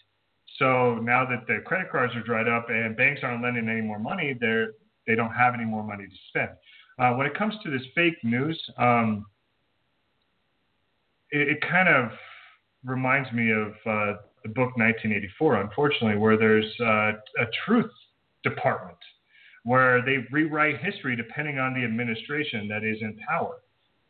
So 0.58 0.96
now 0.96 1.26
that 1.26 1.48
the 1.48 1.60
credit 1.66 1.92
cards 1.92 2.16
are 2.16 2.22
dried 2.22 2.48
up 2.48 2.70
and 2.70 2.96
banks 2.96 3.22
aren't 3.24 3.42
lending 3.42 3.68
any 3.70 3.82
more 3.82 4.00
money, 4.00 4.36
they're 4.40 4.74
they 5.08 5.16
don't 5.16 5.34
have 5.34 5.56
any 5.56 5.66
more 5.66 5.84
money 5.84 6.06
to 6.06 6.16
spend. 6.30 6.50
Uh, 7.00 7.16
when 7.16 7.26
it 7.26 7.34
comes 7.36 7.56
to 7.64 7.72
this 7.72 7.82
fake 7.96 8.24
news, 8.24 8.62
um, 8.78 9.26
it, 11.32 11.48
it, 11.48 11.62
kind 11.62 11.90
of 11.90 12.12
reminds 12.84 13.32
me 13.32 13.52
of 13.52 13.70
uh, 13.86 14.20
the 14.44 14.50
book 14.50 14.78
1984, 14.78 15.62
unfortunately, 15.62 16.18
where 16.18 16.38
there's 16.38 16.72
uh, 16.80 17.14
a 17.40 17.48
truth 17.66 17.90
department 18.44 18.98
where 19.64 20.04
they 20.04 20.18
rewrite 20.32 20.80
history 20.80 21.16
depending 21.16 21.60
on 21.60 21.74
the 21.74 21.84
administration 21.84 22.68
that 22.68 22.84
is 22.84 22.98
in 23.02 23.18
power. 23.28 23.62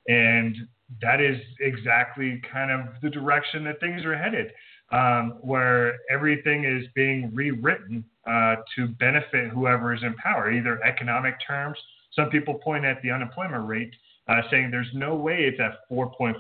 And 0.08 0.56
that 1.02 1.22
is 1.22 1.38
exactly 1.60 2.42
kind 2.52 2.72
of 2.72 3.02
the 3.02 3.10
direction 3.10 3.64
that 3.66 3.80
things 3.80 4.04
are 4.06 4.18
headed, 4.18 4.52
um, 4.92 5.38
where 5.42 6.00
everything 6.10 6.66
is 6.66 6.88
being 6.96 7.32
rewritten 7.34 8.04
uh, 8.28 8.56
to 8.76 8.88
benefit 9.00 9.50
whoever 9.50 9.94
is 9.94 10.04
in 10.04 10.14
power, 10.16 10.52
either 10.52 10.84
economic 10.84 11.36
terms. 11.46 11.78
Some 12.14 12.30
people 12.30 12.56
point 12.56 12.86
at 12.86 13.02
the 13.02 13.12
unemployment 13.12 13.68
rate, 13.68 13.94
uh, 14.28 14.42
saying 14.50 14.70
there's 14.70 14.92
no 14.94 15.16
way 15.16 15.44
it's 15.44 15.60
at 15.60 15.90
4.5%, 15.92 16.40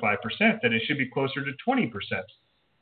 that 0.62 0.74
it 0.74 0.82
should 0.86 0.98
be 0.98 1.08
closer 1.08 1.44
to 1.44 1.52
20%. 1.68 1.92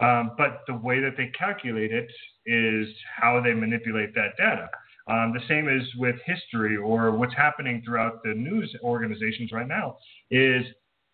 Um, 0.02 0.32
but 0.38 0.62
the 0.66 0.76
way 0.76 1.00
that 1.02 1.16
they 1.18 1.28
calculate 1.38 1.92
it 1.92 2.10
is 2.46 2.88
how 3.18 3.42
they 3.42 3.54
manipulate 3.54 4.16
that 4.16 4.38
data. 4.38 4.70
Um, 5.10 5.34
the 5.34 5.42
same 5.48 5.68
as 5.68 5.82
with 5.98 6.18
history 6.26 6.78
or 6.78 7.12
what's 7.12 7.34
happening 7.34 7.82
throughout 7.84 8.22
the 8.24 8.34
news 8.34 8.74
organizations 8.84 9.52
right 9.52 9.68
now 9.68 9.98
is 10.30 10.64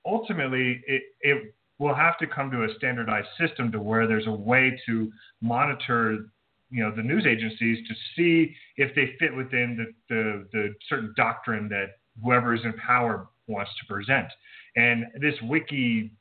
ultimately 0.05 0.83
it, 0.85 1.03
it 1.21 1.55
will 1.79 1.95
have 1.95 2.17
to 2.17 2.27
come 2.27 2.51
to 2.51 2.63
a 2.63 2.67
standardized 2.77 3.27
system 3.39 3.71
to 3.71 3.79
where 3.81 4.05
there's 4.05 4.27
a 4.27 4.31
way 4.31 4.77
to 4.85 5.11
monitor 5.41 6.25
you 6.69 6.83
know 6.83 6.93
the 6.93 7.01
news 7.01 7.25
agencies 7.25 7.87
to 7.87 7.93
see 8.15 8.53
if 8.75 8.93
they 8.95 9.15
fit 9.17 9.33
within 9.33 9.77
the, 9.77 10.13
the, 10.13 10.47
the 10.51 10.75
certain 10.89 11.13
doctrine 11.15 11.69
that 11.69 11.91
whoever 12.21 12.53
is 12.53 12.61
in 12.65 12.73
power 12.73 13.27
wants 13.47 13.71
to 13.79 13.93
present. 13.93 14.27
And 14.75 15.05
this 15.21 15.35
wiki 15.43 16.11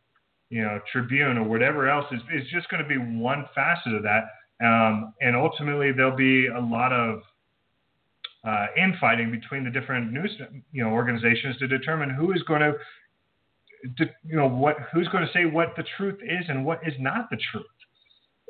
you 0.51 0.63
know 0.63 0.79
tribune 0.93 1.39
or 1.39 1.45
whatever 1.45 1.89
else 1.89 2.07
is, 2.13 2.21
is 2.33 2.49
just 2.53 2.69
going 2.69 2.83
to 2.83 2.89
be 2.89 2.99
one 2.99 3.47
facet 3.53 3.95
of 3.95 4.05
that. 4.05 4.25
Um, 4.65 5.13
and 5.21 5.35
ultimately 5.35 5.91
there'll 5.91 6.17
be 6.17 6.47
a 6.47 6.61
lot 6.61 6.93
of 6.93 7.23
uh, 8.45 8.67
infighting 8.77 9.31
between 9.31 9.65
the 9.65 9.71
different 9.71 10.13
news 10.13 10.31
you 10.73 10.85
know 10.85 10.91
organizations 10.91 11.57
to 11.59 11.67
determine 11.67 12.11
who 12.11 12.33
is 12.33 12.43
going 12.43 12.61
to, 12.61 12.75
you 14.25 14.37
know 14.37 14.49
what 14.49 14.77
who's 14.93 15.09
going 15.09 15.27
to 15.27 15.33
say 15.33 15.47
what 15.47 15.75
the 15.77 15.85
truth 15.97 16.19
is 16.23 16.45
and 16.49 16.65
what 16.65 16.81
is 16.87 16.95
not 16.99 17.29
the 17.31 17.39
truth. 17.51 17.67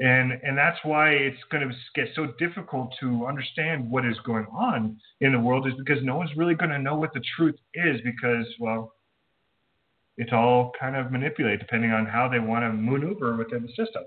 And 0.00 0.32
and 0.42 0.58
that's 0.58 0.78
why 0.82 1.10
it's 1.10 1.38
going 1.50 1.68
to 1.68 1.74
get 1.94 2.08
so 2.16 2.32
difficult 2.38 2.92
to 3.00 3.26
understand 3.26 3.88
what 3.88 4.04
is 4.04 4.16
going 4.24 4.46
on 4.46 4.96
in 5.20 5.32
the 5.32 5.38
world 5.38 5.68
is 5.68 5.74
because 5.78 6.02
no 6.02 6.16
one's 6.16 6.34
really 6.36 6.54
going 6.54 6.70
to 6.70 6.78
know 6.78 6.96
what 6.96 7.12
the 7.14 7.22
truth 7.36 7.56
is 7.74 8.00
because 8.04 8.46
well 8.58 8.92
it's 10.16 10.32
all 10.32 10.72
kind 10.78 10.96
of 10.96 11.12
manipulated 11.12 11.60
depending 11.60 11.92
on 11.92 12.06
how 12.06 12.28
they 12.28 12.38
want 12.38 12.62
to 12.64 12.72
maneuver 12.72 13.36
within 13.36 13.62
the 13.62 13.68
system. 13.68 14.02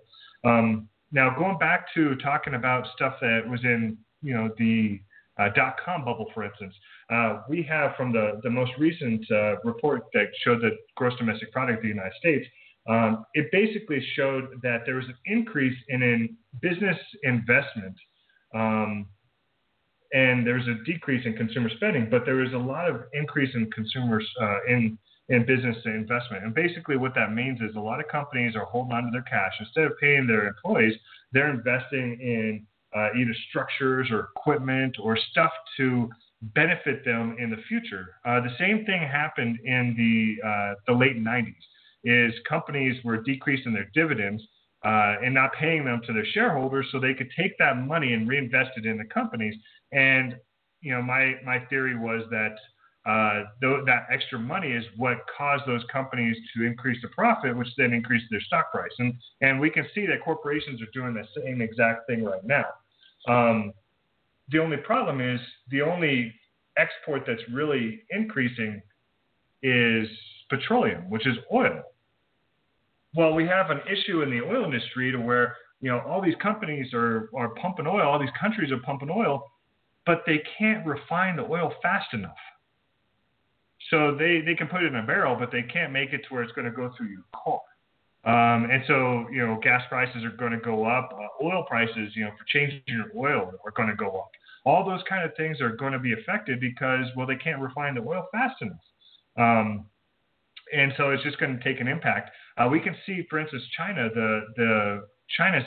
Um, 0.46 0.90
now 1.12 1.34
going 1.38 1.58
back 1.58 1.88
to 1.94 2.16
talking 2.18 2.56
about 2.56 2.88
stuff 2.96 3.16
that 3.22 3.42
was 3.50 3.64
in 3.64 3.98
you 4.22 4.34
know 4.34 4.50
the 4.58 5.00
uh, 5.40 5.50
dot 5.56 5.76
com 5.84 6.04
bubble, 6.06 6.30
for 6.34 6.44
instance, 6.44 6.74
uh, 7.14 7.42
we 7.50 7.62
have 7.64 7.96
from 7.96 8.12
the, 8.12 8.40
the 8.44 8.50
most 8.50 8.72
recent 8.80 9.24
uh, 9.32 9.56
report 9.64 10.04
that 10.14 10.28
showed 10.44 10.62
the 10.62 10.72
gross 10.96 11.14
domestic 11.18 11.52
product 11.52 11.78
of 11.78 11.84
the 11.84 11.90
United 11.90 12.14
States, 12.20 12.46
um, 12.90 13.26
it 13.34 13.46
basically 13.52 14.02
showed 14.16 14.46
that 14.64 14.80
there 14.86 14.96
was 14.96 15.06
an 15.06 15.18
increase 15.26 15.78
in, 15.90 16.02
in 16.02 16.38
business 16.62 16.98
investment 17.24 17.96
um, 18.56 19.06
and 20.14 20.46
was 20.46 20.68
a 20.68 20.84
decrease 20.86 21.26
in 21.26 21.34
consumer 21.34 21.70
spending, 21.76 22.08
but 22.10 22.26
there 22.26 22.36
was 22.36 22.54
a 22.54 22.58
lot 22.58 22.90
of 22.90 22.96
increase 23.14 23.54
in 23.56 23.70
consumers 23.72 24.26
uh, 24.42 24.60
in 24.70 24.98
in 25.30 25.46
business 25.46 25.76
investment. 25.84 26.46
And 26.46 26.56
basically, 26.56 26.96
what 26.96 27.14
that 27.16 27.34
means 27.34 27.60
is 27.60 27.76
a 27.76 27.80
lot 27.80 28.00
of 28.00 28.08
companies 28.08 28.56
are 28.56 28.64
holding 28.64 28.94
on 28.94 29.04
to 29.04 29.12
their 29.12 29.24
cash 29.24 29.52
instead 29.60 29.84
of 29.84 29.92
paying 30.00 30.26
their 30.26 30.48
employees. 30.48 30.96
They're 31.34 31.52
investing 31.52 32.18
in 32.22 32.66
uh, 32.98 33.10
either 33.18 33.36
structures 33.50 34.10
or 34.12 34.30
equipment 34.36 34.96
or 35.02 35.18
stuff 35.32 35.52
to 35.78 36.10
benefit 36.42 37.04
them 37.04 37.36
in 37.40 37.50
the 37.50 37.58
future. 37.68 38.08
Uh, 38.26 38.42
the 38.42 38.54
same 38.60 38.86
thing 38.86 39.02
happened 39.02 39.58
in 39.64 39.96
the 39.98 40.48
uh, 40.48 40.74
the 40.88 40.94
late 40.94 41.18
90s. 41.18 41.54
Is 42.04 42.34
companies 42.48 43.04
were 43.04 43.18
decreasing 43.18 43.74
their 43.74 43.90
dividends 43.94 44.42
uh, 44.86 45.16
and 45.24 45.34
not 45.34 45.52
paying 45.54 45.84
them 45.84 46.02
to 46.06 46.14
their 46.14 46.26
shareholders, 46.34 46.88
so 46.92 47.00
they 47.00 47.14
could 47.14 47.30
take 47.38 47.58
that 47.58 47.78
money 47.78 48.14
and 48.14 48.28
reinvest 48.28 48.72
it 48.78 48.86
in 48.86 48.98
the 48.98 49.06
companies. 49.06 49.56
And 49.92 50.36
you 50.82 50.94
know, 50.94 51.02
my 51.02 51.36
my 51.44 51.60
theory 51.70 51.98
was 51.98 52.24
that 52.30 52.56
uh, 53.08 53.46
th- 53.62 53.86
that 53.86 54.06
extra 54.12 54.38
money 54.38 54.72
is 54.72 54.84
what 54.98 55.18
caused 55.38 55.64
those 55.66 55.84
companies 55.92 56.36
to 56.56 56.66
increase 56.66 57.02
the 57.02 57.08
profit, 57.10 57.56
which 57.56 57.70
then 57.78 57.94
increased 57.94 58.26
their 58.30 58.42
stock 58.42 58.72
price. 58.72 58.92
And 59.00 59.14
and 59.42 59.60
we 59.60 59.70
can 59.70 59.86
see 59.96 60.06
that 60.06 60.24
corporations 60.24 60.82
are 60.82 60.92
doing 60.94 61.14
the 61.14 61.28
same 61.42 61.62
exact 61.62 62.08
thing 62.08 62.24
right 62.24 62.46
now. 62.46 62.66
Um, 63.28 63.74
the 64.50 64.60
only 64.60 64.78
problem 64.78 65.22
is 65.22 65.40
the 65.70 65.82
only 65.82 66.34
export 66.78 67.24
that's 67.28 67.42
really 67.52 68.02
increasing 68.12 68.82
is 69.62 70.08
petroleum, 70.50 71.10
which 71.10 71.28
is 71.28 71.36
oil. 71.52 71.82
Well, 73.16 73.34
we 73.34 73.46
have 73.48 73.70
an 73.70 73.82
issue 73.92 74.22
in 74.22 74.30
the 74.30 74.42
oil 74.42 74.66
industry 74.66 75.12
to 75.12 75.18
where 75.20 75.56
you 75.82 75.92
know 75.92 76.00
all 76.08 76.22
these 76.22 76.36
companies 76.42 76.94
are 76.94 77.30
are 77.36 77.50
pumping 77.56 77.88
oil, 77.88 78.08
all 78.08 78.20
these 78.20 78.30
countries 78.40 78.72
are 78.72 78.80
pumping 78.80 79.10
oil, 79.10 79.44
but 80.06 80.24
they 80.26 80.42
can't 80.58 80.86
refine 80.86 81.36
the 81.36 81.44
oil 81.44 81.74
fast 81.82 82.14
enough. 82.14 82.38
So 83.90 84.16
they, 84.18 84.42
they 84.42 84.56
can 84.56 84.68
put 84.68 84.84
it 84.84 84.88
in 84.88 84.96
a 84.96 85.04
barrel, 85.04 85.36
but 85.40 85.52
they 85.52 85.64
can't 85.64 85.94
make 85.94 86.12
it 86.12 86.22
to 86.28 86.34
where 86.34 86.44
it's 86.44 86.52
going 86.54 86.66
to 86.66 86.76
go 86.76 86.92
through 86.98 87.08
your 87.08 87.24
car. 87.34 87.62
Um, 88.28 88.70
and 88.70 88.84
so, 88.88 89.26
you 89.32 89.46
know, 89.46 89.60
gas 89.64 89.82
prices 89.88 90.24
are 90.26 90.36
going 90.36 90.52
to 90.52 90.60
go 90.60 90.86
up. 90.86 91.12
Uh, 91.14 91.46
oil 91.46 91.64
prices, 91.68 92.12
you 92.14 92.26
know, 92.26 92.32
for 92.32 92.46
changing 92.48 92.82
your 92.88 93.06
oil 93.16 93.52
are 93.66 93.72
going 93.72 93.90
to 93.90 93.96
go 93.96 94.08
up. 94.20 94.32
All 94.66 94.86
those 94.86 95.02
kind 95.08 95.24
of 95.24 95.36
things 95.38 95.62
are 95.62 95.70
going 95.70 95.94
to 95.94 96.00
be 96.00 96.14
affected 96.14 96.60
because, 96.60 97.06
well, 97.16 97.26
they 97.26 97.38
can't 97.38 97.62
refine 97.62 97.96
the 97.96 98.02
oil 98.02 98.28
fast 98.32 98.62
enough. 98.62 98.78
Um, 99.38 99.86
and 100.74 100.92
so 100.98 101.12
it's 101.12 101.24
just 101.24 101.40
going 101.40 101.58
to 101.58 101.64
take 101.64 101.80
an 101.80 101.88
impact. 101.88 102.32
Uh, 102.58 102.68
we 102.70 102.82
can 102.82 102.96
see, 103.06 103.26
for 103.30 103.40
instance, 103.40 103.64
China, 103.78 104.10
the 104.14 104.42
the 104.58 105.08
China's 105.38 105.64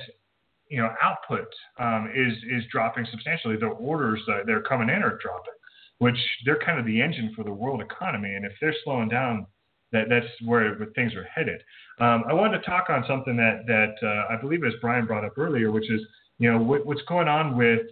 you 0.68 0.82
know 0.82 0.90
output 1.02 1.48
um, 1.78 2.10
is 2.14 2.34
is 2.50 2.64
dropping 2.70 3.06
substantially. 3.10 3.56
The 3.56 3.68
orders 3.68 4.20
that 4.26 4.42
they're 4.44 4.60
coming 4.60 4.90
in 4.90 5.02
are 5.02 5.18
dropping 5.22 5.54
which 6.00 6.16
they're 6.46 6.58
kind 6.58 6.80
of 6.80 6.86
the 6.86 7.00
engine 7.00 7.32
for 7.36 7.44
the 7.44 7.52
world 7.52 7.82
economy. 7.82 8.34
And 8.34 8.44
if 8.44 8.52
they're 8.60 8.74
slowing 8.84 9.08
down, 9.10 9.46
that 9.92 10.08
that's 10.08 10.26
where, 10.44 10.76
things 10.94 11.14
are 11.14 11.24
headed. 11.24 11.62
Um, 11.98 12.24
I 12.28 12.32
wanted 12.32 12.58
to 12.58 12.64
talk 12.64 12.86
on 12.88 13.04
something 13.06 13.36
that 13.36 13.66
that 13.66 13.94
uh, 14.02 14.32
I 14.32 14.40
believe 14.40 14.64
as 14.64 14.72
Brian 14.80 15.06
brought 15.06 15.24
up 15.24 15.36
earlier, 15.36 15.70
which 15.70 15.90
is 15.90 16.00
you 16.38 16.50
know 16.50 16.58
what, 16.58 16.86
what's 16.86 17.02
going 17.08 17.28
on 17.28 17.56
with 17.56 17.82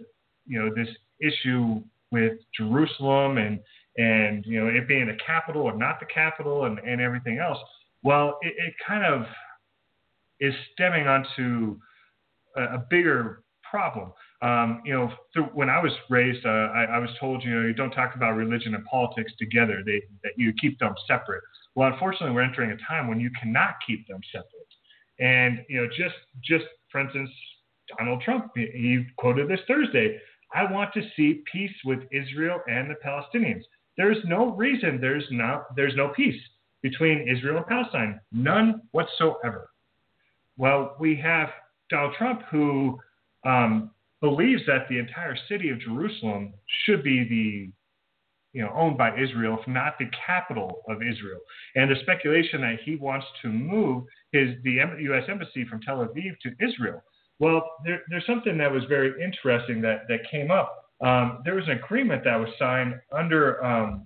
you 0.45 0.59
know 0.59 0.73
this 0.73 0.89
issue 1.19 1.81
with 2.11 2.33
Jerusalem 2.57 3.37
and 3.37 3.59
and 3.97 4.45
you 4.45 4.59
know 4.59 4.67
it 4.67 4.87
being 4.87 5.07
the 5.07 5.17
capital 5.25 5.63
or 5.63 5.75
not 5.75 5.99
the 5.99 6.05
capital 6.05 6.65
and, 6.65 6.79
and 6.79 7.01
everything 7.01 7.37
else. 7.37 7.59
Well, 8.01 8.39
it, 8.41 8.53
it 8.57 8.73
kind 8.85 9.05
of 9.05 9.27
is 10.39 10.53
stemming 10.73 11.07
onto 11.07 11.77
a, 12.55 12.75
a 12.75 12.85
bigger 12.89 13.43
problem. 13.69 14.13
Um, 14.41 14.81
you 14.85 14.93
know, 14.93 15.11
when 15.53 15.69
I 15.69 15.81
was 15.81 15.91
raised, 16.09 16.45
uh, 16.45 16.49
I, 16.49 16.85
I, 16.95 16.99
was 16.99 17.09
told, 17.19 17.43
you 17.43 17.53
know, 17.53 17.67
you 17.67 17.73
don't 17.73 17.91
talk 17.91 18.15
about 18.15 18.37
religion 18.37 18.73
and 18.73 18.85
politics 18.85 19.33
together. 19.37 19.83
They, 19.85 20.01
that 20.23 20.31
you 20.37 20.53
keep 20.53 20.79
them 20.79 20.93
separate. 21.07 21.43
Well, 21.75 21.91
unfortunately, 21.91 22.31
we're 22.31 22.43
entering 22.43 22.71
a 22.71 22.77
time 22.87 23.09
when 23.09 23.19
you 23.19 23.29
cannot 23.41 23.75
keep 23.85 24.07
them 24.07 24.21
separate. 24.31 24.69
And 25.19 25.65
you 25.67 25.81
know, 25.81 25.87
just 25.87 26.15
just 26.43 26.65
for 26.91 27.01
instance, 27.01 27.29
Donald 27.97 28.21
Trump, 28.21 28.51
he, 28.55 28.67
he 28.73 29.05
quoted 29.17 29.49
this 29.49 29.59
Thursday. 29.67 30.19
I 30.53 30.71
want 30.71 30.93
to 30.93 31.01
see 31.15 31.43
peace 31.51 31.75
with 31.85 31.99
Israel 32.11 32.61
and 32.67 32.89
the 32.89 32.95
Palestinians. 33.05 33.63
There's 33.97 34.17
no 34.25 34.55
reason 34.55 34.99
there's 35.01 35.27
not 35.29 35.75
there's 35.75 35.95
no 35.95 36.09
peace 36.09 36.41
between 36.81 37.27
Israel 37.27 37.57
and 37.57 37.67
Palestine, 37.67 38.19
none 38.31 38.81
whatsoever. 38.91 39.69
Well, 40.57 40.95
we 40.99 41.15
have 41.17 41.49
Donald 41.89 42.15
Trump 42.17 42.43
who 42.49 42.97
um, 43.45 43.91
believes 44.21 44.61
that 44.67 44.87
the 44.89 44.97
entire 44.97 45.35
city 45.47 45.69
of 45.69 45.79
Jerusalem 45.79 46.53
should 46.85 47.03
be 47.03 47.23
the 47.23 47.71
you 48.57 48.63
know 48.63 48.71
owned 48.75 48.97
by 48.97 49.17
Israel, 49.17 49.57
if 49.61 49.67
not 49.67 49.97
the 49.99 50.09
capital 50.25 50.81
of 50.89 50.97
Israel. 50.97 51.39
And 51.75 51.89
the 51.89 51.95
speculation 52.01 52.61
that 52.61 52.79
he 52.83 52.95
wants 52.95 53.25
to 53.41 53.49
move 53.49 54.03
his 54.31 54.55
the 54.63 54.81
U.S. 55.01 55.23
embassy 55.29 55.65
from 55.65 55.81
Tel 55.81 55.97
Aviv 55.97 56.37
to 56.43 56.51
Israel. 56.59 57.03
Well, 57.39 57.63
there, 57.85 58.01
there's 58.09 58.25
something 58.25 58.57
that 58.57 58.71
was 58.71 58.83
very 58.89 59.23
interesting 59.23 59.81
that 59.81 60.07
that 60.09 60.19
came 60.29 60.51
up. 60.51 60.85
Um, 61.01 61.39
there 61.45 61.55
was 61.55 61.65
an 61.65 61.79
agreement 61.83 62.23
that 62.25 62.35
was 62.35 62.49
signed 62.59 62.95
under 63.13 63.63
um, 63.63 64.05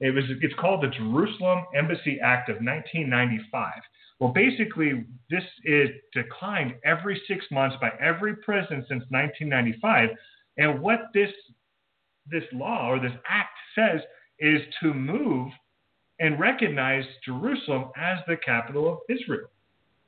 it 0.00 0.14
was 0.14 0.24
it's 0.42 0.54
called 0.60 0.82
the 0.82 0.88
Jerusalem 0.88 1.64
Embassy 1.74 2.18
Act 2.22 2.50
of 2.50 2.56
1995. 2.56 3.72
Well, 4.18 4.32
basically, 4.32 5.04
this 5.30 5.44
is 5.64 5.90
declined 6.12 6.74
every 6.84 7.20
six 7.28 7.44
months 7.50 7.76
by 7.80 7.90
every 8.00 8.36
president 8.36 8.86
since 8.88 9.04
1995. 9.10 10.10
And 10.58 10.80
what 10.80 11.00
this 11.12 11.30
this 12.28 12.44
law 12.52 12.90
or 12.90 12.98
this 12.98 13.12
act 13.28 13.56
says 13.74 14.00
is 14.40 14.60
to 14.82 14.92
move 14.92 15.50
and 16.18 16.40
recognize 16.40 17.04
Jerusalem 17.24 17.90
as 17.96 18.18
the 18.26 18.36
capital 18.38 18.90
of 18.90 18.98
Israel. 19.08 19.48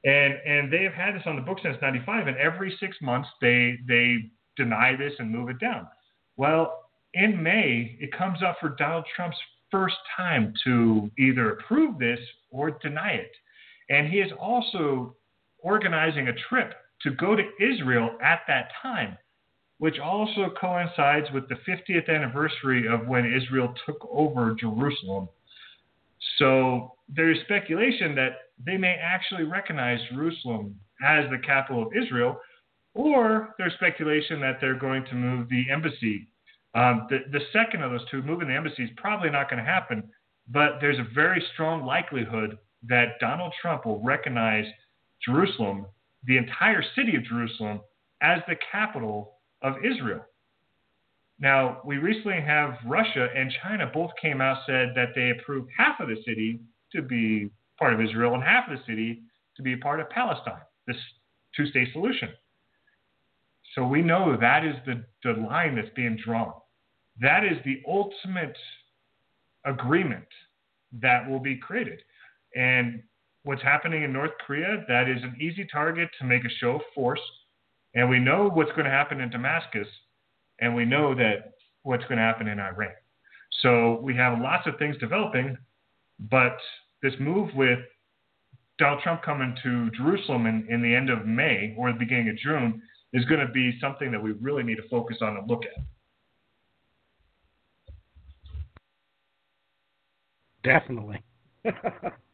And 0.05 0.35
and 0.47 0.73
they 0.73 0.83
have 0.85 0.95
had 0.95 1.15
this 1.15 1.23
on 1.27 1.37
the 1.37 1.43
book 1.43 1.59
since 1.63 1.77
95 1.83 2.29
and 2.29 2.37
every 2.39 2.77
6 2.81 2.97
months 3.03 3.29
they 3.41 3.79
they 3.87 4.31
deny 4.57 4.97
this 4.97 5.13
and 5.19 5.31
move 5.31 5.51
it 5.51 5.61
down. 5.61 5.87
Well, 6.37 6.91
in 7.15 7.43
May, 7.43 7.97
it 8.01 8.13
comes 8.13 8.43
up 8.43 8.57
for 8.61 8.71
Donald 8.71 9.05
Trump's 9.15 9.37
first 9.71 9.97
time 10.17 10.55
to 10.65 11.11
either 11.19 11.53
approve 11.53 11.99
this 11.99 12.21
or 12.51 12.71
deny 12.71 13.13
it. 13.13 13.33
And 13.91 14.09
he 14.09 14.19
is 14.19 14.33
also 14.39 15.17
organizing 15.61 16.29
a 16.29 16.35
trip 16.49 16.75
to 17.03 17.11
go 17.11 17.37
to 17.37 17.43
Israel 17.61 18.11
at 18.23 18.41
that 18.49 18.71
time, 18.83 19.17
which 19.79 19.99
also 19.99 20.51
coincides 20.61 21.27
with 21.33 21.49
the 21.49 21.57
50th 21.67 22.09
anniversary 22.09 22.87
of 22.89 23.07
when 23.07 23.25
Israel 23.25 23.75
took 23.87 24.09
over 24.11 24.55
Jerusalem. 24.55 25.29
So 26.39 26.95
there's 27.09 27.39
speculation 27.45 28.15
that 28.17 28.33
they 28.65 28.77
may 28.77 28.97
actually 29.01 29.45
recognize 29.45 30.01
Jerusalem 30.13 30.79
as 31.07 31.31
the 31.31 31.39
capital 31.39 31.83
of 31.83 31.89
Israel, 31.95 32.41
or 32.95 33.55
there's 33.59 33.73
speculation 33.75 34.41
that 34.41 34.59
they're 34.61 34.79
going 34.79 35.05
to 35.07 35.15
move 35.15 35.49
the 35.49 35.71
embassy. 35.71 36.27
Um, 36.75 37.07
the, 37.09 37.21
the 37.31 37.41
second 37.53 37.83
of 37.83 37.93
those 37.93 38.09
two, 38.11 38.23
moving 38.23 38.49
the 38.49 38.55
embassy, 38.55 38.85
is 38.85 38.91
probably 38.97 39.31
not 39.31 39.49
going 39.49 39.65
to 39.65 39.71
happen, 39.71 40.03
but 40.49 40.79
there's 40.81 40.99
a 40.99 41.07
very 41.15 41.43
strong 41.55 41.85
likelihood 41.85 42.59
that 42.87 43.19
Donald 43.21 43.53
Trump 43.61 43.87
will 43.87 44.01
recognize 44.03 44.65
Jerusalem, 45.25 45.87
the 46.25 46.37
entire 46.37 46.83
city 46.95 47.17
of 47.17 47.25
Jerusalem, 47.25 47.81
as 48.23 48.41
the 48.49 48.57
capital 48.71 49.35
of 49.63 49.75
Israel. 49.85 50.25
Now, 51.41 51.81
we 51.85 51.99
recently 51.99 52.41
have 52.41 52.75
Russia 52.85 53.29
and 53.35 53.53
China 53.63 53.91
both 53.93 54.11
came 54.21 54.41
out 54.41 54.59
said 54.67 54.93
that 54.97 55.11
they 55.15 55.31
approved 55.31 55.71
half 55.77 56.01
of 56.01 56.09
the 56.09 56.17
city 56.27 56.61
to 56.93 57.03
be 57.03 57.51
part 57.79 57.95
of 57.95 58.01
Israel 58.01 58.35
and 58.35 58.43
half 58.43 58.69
of 58.69 58.79
the 58.79 58.85
city 58.87 59.23
to 59.57 59.63
be 59.63 59.77
part 59.77 60.01
of 60.01 60.09
Palestine, 60.11 60.63
this 60.87 60.97
two 61.57 61.67
state 61.67 61.89
solution. 61.93 62.31
So 63.75 63.87
we 63.87 64.03
know 64.03 64.37
that 64.41 64.65
is 64.65 64.75
the, 64.87 65.05
the 65.23 65.41
line 65.41 65.77
that's 65.77 65.95
being 65.95 66.19
drawn. 66.25 66.55
That 67.21 67.45
is 67.45 67.59
the 67.65 67.83
ultimate 67.87 68.57
agreement 69.65 70.27
that 71.01 71.29
will 71.29 71.41
be 71.41 71.57
created. 71.57 72.01
And 72.55 73.03
what's 73.45 73.63
happening 73.63 74.03
in 74.03 74.13
North 74.13 74.33
Korea, 74.47 74.85
that 74.89 75.09
is 75.09 75.23
an 75.23 75.37
easy 75.41 75.67
target 75.71 76.09
to 76.19 76.27
make 76.27 76.45
a 76.45 76.51
show 76.61 76.77
of 76.77 76.83
force. 76.95 77.21
And 77.95 78.09
we 78.09 78.19
know 78.19 78.51
what's 78.53 78.71
going 78.73 78.85
to 78.85 78.91
happen 78.91 79.21
in 79.21 79.31
Damascus, 79.31 79.89
and 80.61 80.75
we 80.75 80.85
know 80.85 81.15
that 81.15 81.53
what's 81.83 82.05
going 82.05 82.19
to 82.19 82.23
happen 82.23 82.49
in 82.49 82.61
Iran. 82.61 82.93
So 83.63 84.01
we 84.03 84.15
have 84.17 84.39
lots 84.39 84.67
of 84.67 84.79
things 84.79 84.97
developing, 84.99 85.57
but 86.19 86.57
this 87.03 87.15
move 87.19 87.49
with 87.55 87.79
Donald 88.79 89.03
Trump 89.03 89.23
coming 89.23 89.57
to 89.63 89.91
Jerusalem 89.91 90.47
in, 90.47 90.67
in 90.69 90.83
the 90.83 90.95
end 90.95 91.11
of 91.11 91.27
May 91.27 91.75
or 91.77 91.93
the 91.93 91.99
beginning 91.99 92.29
of 92.29 92.37
June 92.37 92.83
is 93.13 93.25
going 93.25 93.45
to 93.45 93.53
be 93.53 93.79
something 93.81 94.13
that 94.13 94.23
we 94.23 94.33
really 94.33 94.63
need 94.63 94.77
to 94.77 94.89
focus 94.89 95.17
on 95.21 95.37
and 95.37 95.49
look 95.49 95.63
at. 95.65 95.83
Definitely. 100.63 101.23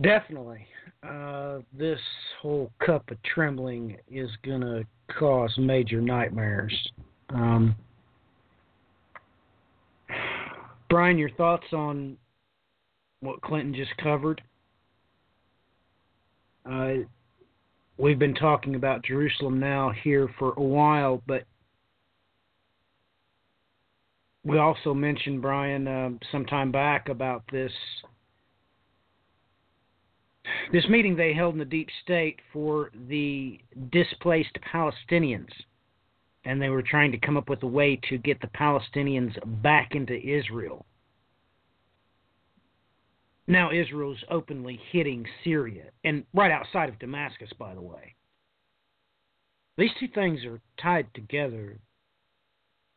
Definitely. 0.00 0.66
Uh, 1.02 1.58
this 1.72 2.00
whole 2.40 2.70
cup 2.84 3.10
of 3.10 3.16
trembling 3.22 3.96
is 4.10 4.28
going 4.44 4.60
to 4.60 4.84
cause 5.18 5.52
major 5.56 6.00
nightmares. 6.00 6.74
Um, 7.30 7.74
Brian, 10.90 11.18
your 11.18 11.30
thoughts 11.30 11.66
on 11.72 12.16
what 13.20 13.40
Clinton 13.40 13.74
just 13.74 13.96
covered? 13.96 14.42
Uh, 16.70 16.94
we've 17.96 18.18
been 18.18 18.34
talking 18.34 18.74
about 18.74 19.04
Jerusalem 19.04 19.58
now 19.58 19.92
here 20.02 20.28
for 20.38 20.52
a 20.56 20.62
while, 20.62 21.22
but 21.26 21.44
we 24.44 24.58
also 24.58 24.92
mentioned 24.92 25.42
Brian 25.42 25.88
uh, 25.88 26.10
some 26.30 26.44
time 26.44 26.70
back 26.70 27.08
about 27.08 27.42
this 27.50 27.72
this 30.72 30.88
meeting 30.88 31.16
they 31.16 31.32
held 31.32 31.54
in 31.54 31.58
the 31.58 31.64
deep 31.64 31.88
state 32.02 32.40
for 32.52 32.90
the 33.08 33.60
displaced 33.90 34.56
Palestinians, 34.72 35.50
and 36.44 36.60
they 36.60 36.68
were 36.68 36.82
trying 36.82 37.12
to 37.12 37.18
come 37.18 37.36
up 37.36 37.48
with 37.48 37.62
a 37.62 37.66
way 37.66 37.98
to 38.08 38.18
get 38.18 38.40
the 38.40 38.48
Palestinians 38.48 39.34
back 39.62 39.94
into 39.94 40.14
Israel. 40.14 40.86
Now 43.48 43.70
Israel's 43.70 44.22
openly 44.30 44.80
hitting 44.90 45.24
Syria, 45.44 45.84
and 46.04 46.24
right 46.34 46.50
outside 46.50 46.88
of 46.88 46.98
Damascus, 46.98 47.50
by 47.58 47.74
the 47.74 47.80
way. 47.80 48.14
These 49.78 49.90
two 50.00 50.08
things 50.08 50.44
are 50.44 50.60
tied 50.80 51.06
together, 51.14 51.78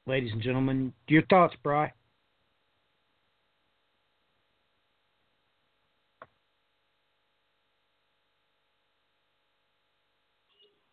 ladies 0.07 0.31
and 0.31 0.41
gentlemen. 0.41 0.93
Your 1.07 1.23
thoughts, 1.23 1.55
Bry? 1.61 1.91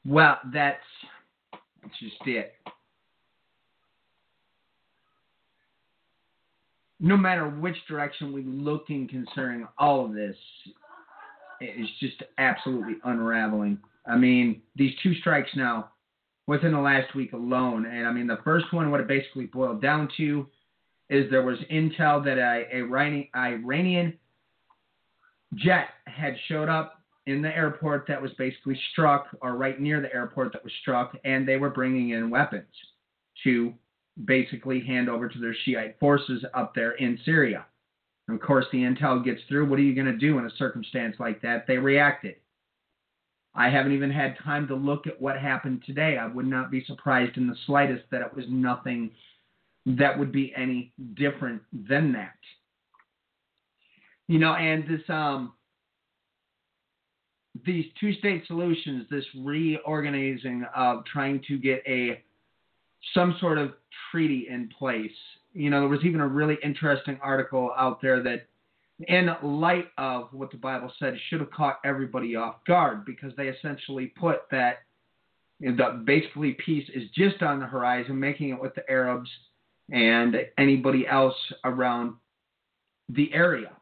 Well, 0.07 0.39
that's, 0.53 0.79
that's 1.83 1.99
just 1.99 2.15
it. 2.27 2.53
No 7.01 7.17
matter 7.17 7.49
which 7.49 7.77
direction 7.89 8.33
we 8.33 8.43
look 8.45 8.85
in 8.89 9.09
concerning 9.09 9.67
all 9.79 10.05
of 10.05 10.15
this, 10.15 10.37
it's 11.61 11.91
just 12.01 12.23
absolutely 12.39 12.95
unraveling. 13.05 13.79
I 14.07 14.17
mean, 14.17 14.63
these 14.77 14.93
two 15.03 15.15
strikes 15.17 15.51
now 15.57 15.91
within 16.47 16.73
the 16.73 16.79
last 16.81 17.15
week 17.15 17.33
alone, 17.33 17.87
and 17.87 18.07
I 18.07 18.13
mean, 18.13 18.27
the 18.27 18.39
first 18.45 18.73
one, 18.73 18.91
what 18.91 19.01
it 19.01 19.09
basically 19.09 19.47
boiled 19.47 19.83
down 19.83 20.09
to 20.17 20.47
is 21.11 21.31
there 21.31 21.43
was 21.43 21.59
intel 21.71 22.25
that 22.25 22.39
a, 22.39 22.67
a 22.73 22.83
Iranian 22.83 24.15
jet 25.55 25.89
had 26.07 26.37
showed 26.49 26.69
up 26.69 26.96
in 27.27 27.43
the 27.43 27.55
airport 27.55 28.07
that 28.09 28.23
was 28.23 28.33
basically 28.39 28.79
struck, 28.93 29.27
or 29.41 29.57
right 29.57 29.81
near 29.81 30.01
the 30.01 30.13
airport 30.15 30.53
that 30.53 30.63
was 30.63 30.73
struck, 30.81 31.17
and 31.25 31.47
they 31.47 31.57
were 31.57 31.71
bringing 31.71 32.11
in 32.11 32.31
weapons 32.31 32.73
to 33.45 33.75
basically 34.25 34.81
hand 34.81 35.09
over 35.09 35.29
to 35.29 35.39
their 35.39 35.55
Shiite 35.65 35.99
forces 35.99 36.45
up 36.55 36.75
there 36.75 36.93
in 36.93 37.19
Syria. 37.25 37.67
And 38.29 38.41
of 38.41 38.47
course, 38.47 38.67
the 38.73 38.79
intel 38.79 39.25
gets 39.25 39.41
through. 39.49 39.69
What 39.69 39.79
are 39.79 39.83
you 39.83 39.95
going 39.95 40.07
to 40.07 40.17
do 40.17 40.39
in 40.39 40.47
a 40.47 40.57
circumstance 40.57 41.17
like 41.19 41.43
that? 41.43 41.67
They 41.67 41.79
reacted. 41.79 42.37
I 43.55 43.71
haven't 43.71 43.93
even 43.93 44.11
had 44.11 44.37
time 44.45 44.69
to 44.69 44.75
look 44.75 45.07
at 45.07 45.21
what 45.21 45.39
happened 45.39 45.83
today. 45.87 46.19
I 46.19 46.27
would 46.27 46.47
not 46.47 46.71
be 46.71 46.85
surprised 46.85 47.37
in 47.37 47.47
the 47.47 47.57
slightest 47.67 48.05
that 48.11 48.21
it 48.21 48.35
was 48.35 48.45
nothing 48.49 49.11
that 49.87 50.19
would 50.19 50.33
be 50.33 50.53
any 50.57 50.93
different 51.15 51.63
than 51.73 52.13
that. 52.13 52.35
You 54.29 54.39
know, 54.39 54.55
and 54.55 54.85
this 54.89 55.09
um 55.09 55.53
these 57.65 57.87
two 58.01 58.13
state 58.15 58.45
solutions, 58.47 59.07
this 59.11 59.25
reorganizing 59.39 60.65
of 60.75 61.05
trying 61.05 61.43
to 61.49 61.59
get 61.59 61.83
a 61.87 62.23
some 63.15 63.37
sort 63.41 63.59
of 63.59 63.73
treaty 64.11 64.49
in 64.51 64.69
place. 64.79 65.11
You 65.53 65.71
know, 65.71 65.81
there 65.81 65.89
was 65.89 66.05
even 66.05 66.21
a 66.21 66.27
really 66.27 66.57
interesting 66.63 67.19
article 67.23 67.73
out 67.79 68.03
there 68.03 68.23
that, 68.23 68.47
in 69.09 69.31
light 69.43 69.87
of 69.97 70.29
what 70.33 70.51
the 70.51 70.57
Bible 70.57 70.93
said, 70.99 71.15
should 71.29 71.41
have 71.41 71.51
caught 71.51 71.79
everybody 71.85 72.35
off 72.35 72.57
guard 72.67 73.05
because 73.05 73.33
they 73.37 73.49
essentially 73.49 74.07
put 74.19 74.41
that 74.51 74.79
the 75.61 76.03
basically 76.05 76.57
peace 76.65 76.89
is 76.95 77.05
just 77.15 77.43
on 77.43 77.61
the 77.61 77.67
horizon, 77.67 78.19
making 78.19 78.51
it 78.51 78.61
with 78.61 78.75
the 78.75 78.89
Arabs 78.91 79.31
and 79.91 80.37
anybody 80.59 81.07
else 81.07 81.37
around 81.65 82.15
the 83.09 83.33
area 83.33 83.76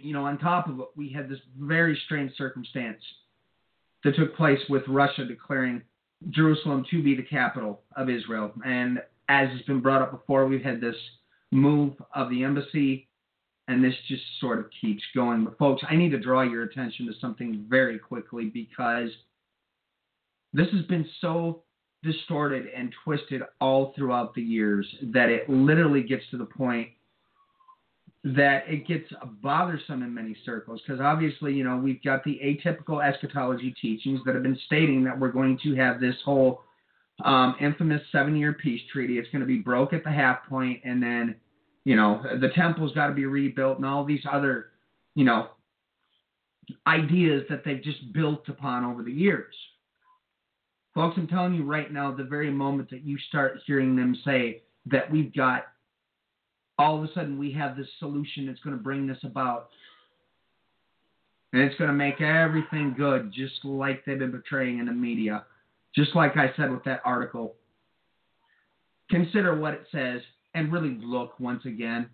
you 0.00 0.12
know, 0.12 0.24
on 0.24 0.38
top 0.38 0.68
of 0.68 0.80
it, 0.80 0.86
we 0.96 1.10
had 1.10 1.28
this 1.28 1.38
very 1.58 2.00
strange 2.04 2.32
circumstance 2.36 3.00
that 4.04 4.16
took 4.16 4.36
place 4.36 4.60
with 4.68 4.82
Russia 4.88 5.24
declaring 5.24 5.82
Jerusalem 6.30 6.84
to 6.90 7.02
be 7.02 7.14
the 7.14 7.22
capital 7.22 7.82
of 7.96 8.08
Israel. 8.08 8.52
And 8.64 8.98
as 9.28 9.48
has 9.50 9.62
been 9.62 9.80
brought 9.80 10.02
up 10.02 10.12
before, 10.12 10.46
we've 10.46 10.62
had 10.62 10.80
this 10.80 10.96
move 11.50 11.94
of 12.14 12.30
the 12.30 12.44
embassy, 12.44 13.08
and 13.68 13.82
this 13.82 13.94
just 14.08 14.22
sort 14.40 14.58
of 14.58 14.66
keeps 14.80 15.02
going. 15.14 15.44
But, 15.44 15.58
folks, 15.58 15.82
I 15.88 15.96
need 15.96 16.10
to 16.10 16.18
draw 16.18 16.42
your 16.42 16.62
attention 16.62 17.06
to 17.06 17.12
something 17.20 17.66
very 17.68 17.98
quickly 17.98 18.46
because 18.46 19.10
this 20.52 20.68
has 20.72 20.84
been 20.86 21.06
so 21.20 21.62
distorted 22.02 22.66
and 22.74 22.94
twisted 23.04 23.42
all 23.60 23.92
throughout 23.96 24.34
the 24.34 24.42
years 24.42 24.86
that 25.12 25.28
it 25.28 25.50
literally 25.50 26.02
gets 26.02 26.22
to 26.30 26.36
the 26.36 26.44
point 26.44 26.90
that 28.24 28.64
it 28.66 28.86
gets 28.88 29.08
bothersome 29.42 30.02
in 30.02 30.12
many 30.12 30.36
circles 30.44 30.80
because 30.84 31.00
obviously, 31.00 31.52
you 31.52 31.62
know, 31.62 31.76
we've 31.76 32.02
got 32.02 32.24
the 32.24 32.40
atypical 32.44 33.06
eschatology 33.06 33.74
teachings 33.80 34.20
that 34.26 34.34
have 34.34 34.42
been 34.42 34.58
stating 34.66 35.04
that 35.04 35.18
we're 35.18 35.30
going 35.30 35.58
to 35.62 35.76
have 35.76 36.00
this 36.00 36.16
whole 36.24 36.62
um, 37.24 37.54
infamous 37.60 38.02
seven-year 38.12 38.54
peace 38.54 38.82
treaty. 38.92 39.18
It's 39.18 39.30
going 39.30 39.40
to 39.40 39.46
be 39.46 39.58
broke 39.58 39.92
at 39.92 40.04
the 40.04 40.10
half 40.10 40.46
point, 40.48 40.80
and 40.84 41.02
then, 41.02 41.36
you 41.84 41.96
know, 41.96 42.20
the 42.40 42.48
temple's 42.48 42.92
got 42.92 43.06
to 43.06 43.14
be 43.14 43.26
rebuilt, 43.26 43.76
and 43.76 43.86
all 43.86 44.04
these 44.04 44.24
other, 44.30 44.70
you 45.14 45.24
know, 45.24 45.48
ideas 46.86 47.44
that 47.48 47.64
they've 47.64 47.82
just 47.82 48.12
built 48.12 48.48
upon 48.48 48.84
over 48.84 49.02
the 49.02 49.12
years. 49.12 49.54
Folks, 50.94 51.16
I'm 51.16 51.28
telling 51.28 51.54
you 51.54 51.62
right 51.62 51.92
now, 51.92 52.12
the 52.12 52.24
very 52.24 52.50
moment 52.50 52.90
that 52.90 53.04
you 53.04 53.18
start 53.28 53.60
hearing 53.66 53.94
them 53.94 54.16
say 54.24 54.62
that 54.86 55.10
we've 55.10 55.34
got 55.34 55.66
all 56.78 56.96
of 56.96 57.04
a 57.08 57.12
sudden 57.14 57.38
we 57.38 57.52
have 57.52 57.76
this 57.76 57.88
solution 57.98 58.46
that's 58.46 58.60
going 58.60 58.76
to 58.76 58.82
bring 58.82 59.06
this 59.06 59.18
about. 59.22 59.68
And 61.52 61.62
it's 61.62 61.76
going 61.76 61.88
to 61.88 61.96
make 61.96 62.20
everything 62.20 62.94
good, 62.96 63.32
just 63.32 63.64
like 63.64 64.04
they've 64.04 64.18
been 64.18 64.30
portraying 64.30 64.78
in 64.78 64.86
the 64.86 64.92
media. 64.92 65.44
Just 65.94 66.14
like 66.14 66.36
I 66.36 66.52
said 66.56 66.70
with 66.70 66.84
that 66.84 67.00
article. 67.04 67.54
Consider 69.10 69.58
what 69.58 69.72
it 69.72 69.86
says 69.90 70.20
and 70.54 70.72
really 70.72 70.98
look 71.02 71.38
once 71.38 71.64
again. 71.64 72.10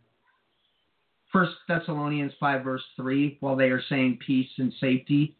First 1.32 1.52
Thessalonians 1.66 2.32
5, 2.39 2.62
verse 2.62 2.82
3, 2.97 3.39
while 3.40 3.56
they 3.56 3.70
are 3.70 3.82
saying 3.89 4.18
peace 4.24 4.51
and 4.59 4.72
safety. 4.80 5.34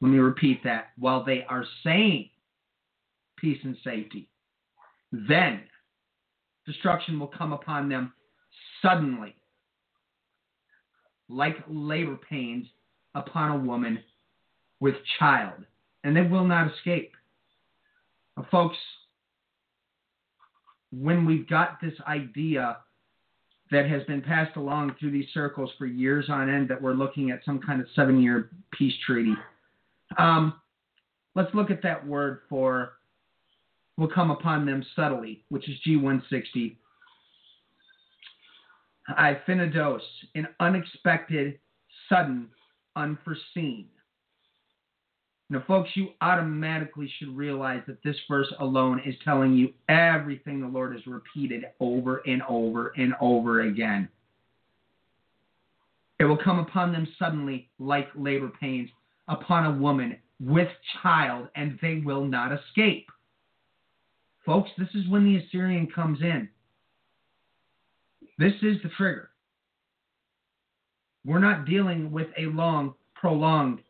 Let 0.00 0.10
me 0.10 0.18
repeat 0.18 0.62
that. 0.64 0.90
While 0.98 1.24
they 1.24 1.44
are 1.48 1.64
saying 1.82 2.30
peace 3.36 3.58
and 3.64 3.76
safety, 3.82 4.28
then 5.10 5.62
destruction 6.66 7.18
will 7.18 7.28
come 7.28 7.52
upon 7.52 7.88
them 7.88 8.12
suddenly, 8.82 9.34
like 11.28 11.56
labor 11.68 12.18
pains 12.28 12.66
upon 13.14 13.50
a 13.50 13.64
woman 13.64 13.98
with 14.80 14.94
child, 15.18 15.64
and 16.04 16.16
they 16.16 16.22
will 16.22 16.44
not 16.44 16.72
escape. 16.72 17.12
Now, 18.36 18.46
folks, 18.50 18.76
when 20.92 21.24
we've 21.24 21.48
got 21.48 21.80
this 21.80 21.94
idea 22.06 22.78
that 23.70 23.88
has 23.88 24.02
been 24.04 24.22
passed 24.22 24.56
along 24.56 24.94
through 25.00 25.10
these 25.10 25.26
circles 25.34 25.70
for 25.78 25.86
years 25.86 26.26
on 26.28 26.48
end 26.48 26.68
that 26.68 26.80
we're 26.80 26.94
looking 26.94 27.30
at 27.30 27.40
some 27.44 27.60
kind 27.60 27.80
of 27.80 27.86
seven 27.96 28.20
year 28.20 28.50
peace 28.72 28.94
treaty, 29.04 29.34
um, 30.18 30.54
let's 31.34 31.52
look 31.54 31.70
at 31.70 31.82
that 31.82 32.06
word 32.06 32.40
for 32.48 32.92
will 33.96 34.08
come 34.08 34.30
upon 34.30 34.66
them 34.66 34.84
subtly, 34.94 35.44
which 35.48 35.68
is 35.68 35.76
G160. 35.86 36.76
Ifinados, 39.18 40.00
an 40.34 40.48
unexpected, 40.60 41.58
sudden, 42.08 42.48
unforeseen. 42.96 43.86
Now, 45.48 45.62
folks, 45.66 45.90
you 45.94 46.08
automatically 46.20 47.10
should 47.18 47.36
realize 47.36 47.82
that 47.86 48.02
this 48.02 48.16
verse 48.28 48.52
alone 48.58 49.00
is 49.06 49.14
telling 49.24 49.54
you 49.54 49.72
everything 49.88 50.60
the 50.60 50.66
Lord 50.66 50.92
has 50.92 51.06
repeated 51.06 51.66
over 51.78 52.20
and 52.26 52.42
over 52.48 52.92
and 52.96 53.14
over 53.20 53.60
again. 53.60 54.08
It 56.18 56.24
will 56.24 56.38
come 56.38 56.58
upon 56.58 56.92
them 56.92 57.06
suddenly 57.18 57.68
like 57.78 58.08
labor 58.16 58.50
pains 58.60 58.90
upon 59.28 59.66
a 59.66 59.78
woman 59.78 60.16
with 60.40 60.68
child, 61.02 61.48
and 61.54 61.78
they 61.80 62.02
will 62.04 62.24
not 62.24 62.52
escape. 62.52 63.06
Folks, 64.46 64.70
this 64.78 64.88
is 64.94 65.08
when 65.08 65.24
the 65.24 65.36
Assyrian 65.38 65.88
comes 65.92 66.20
in. 66.22 66.48
This 68.38 68.52
is 68.62 68.76
the 68.82 68.90
trigger. 68.96 69.30
We're 71.24 71.40
not 71.40 71.64
dealing 71.66 72.12
with 72.12 72.28
a 72.38 72.46
long, 72.46 72.94
prolonged 73.14 73.80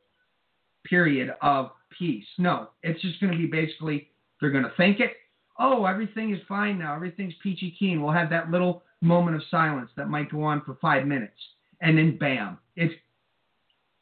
period 0.84 1.34
of 1.42 1.72
peace. 1.98 2.24
No, 2.38 2.70
it's 2.82 3.02
just 3.02 3.20
going 3.20 3.32
to 3.32 3.38
be 3.38 3.46
basically 3.46 4.08
they're 4.40 4.50
going 4.50 4.64
to 4.64 4.72
think 4.78 5.00
it. 5.00 5.12
Oh, 5.58 5.84
everything 5.84 6.34
is 6.34 6.40
fine 6.48 6.78
now. 6.78 6.94
Everything's 6.94 7.34
peachy 7.42 7.74
keen. 7.78 8.02
We'll 8.02 8.12
have 8.12 8.30
that 8.30 8.50
little 8.50 8.82
moment 9.02 9.36
of 9.36 9.42
silence 9.50 9.90
that 9.96 10.08
might 10.08 10.30
go 10.30 10.42
on 10.42 10.62
for 10.64 10.78
five 10.80 11.06
minutes, 11.06 11.38
and 11.82 11.98
then 11.98 12.16
bam, 12.16 12.58
it's 12.76 12.94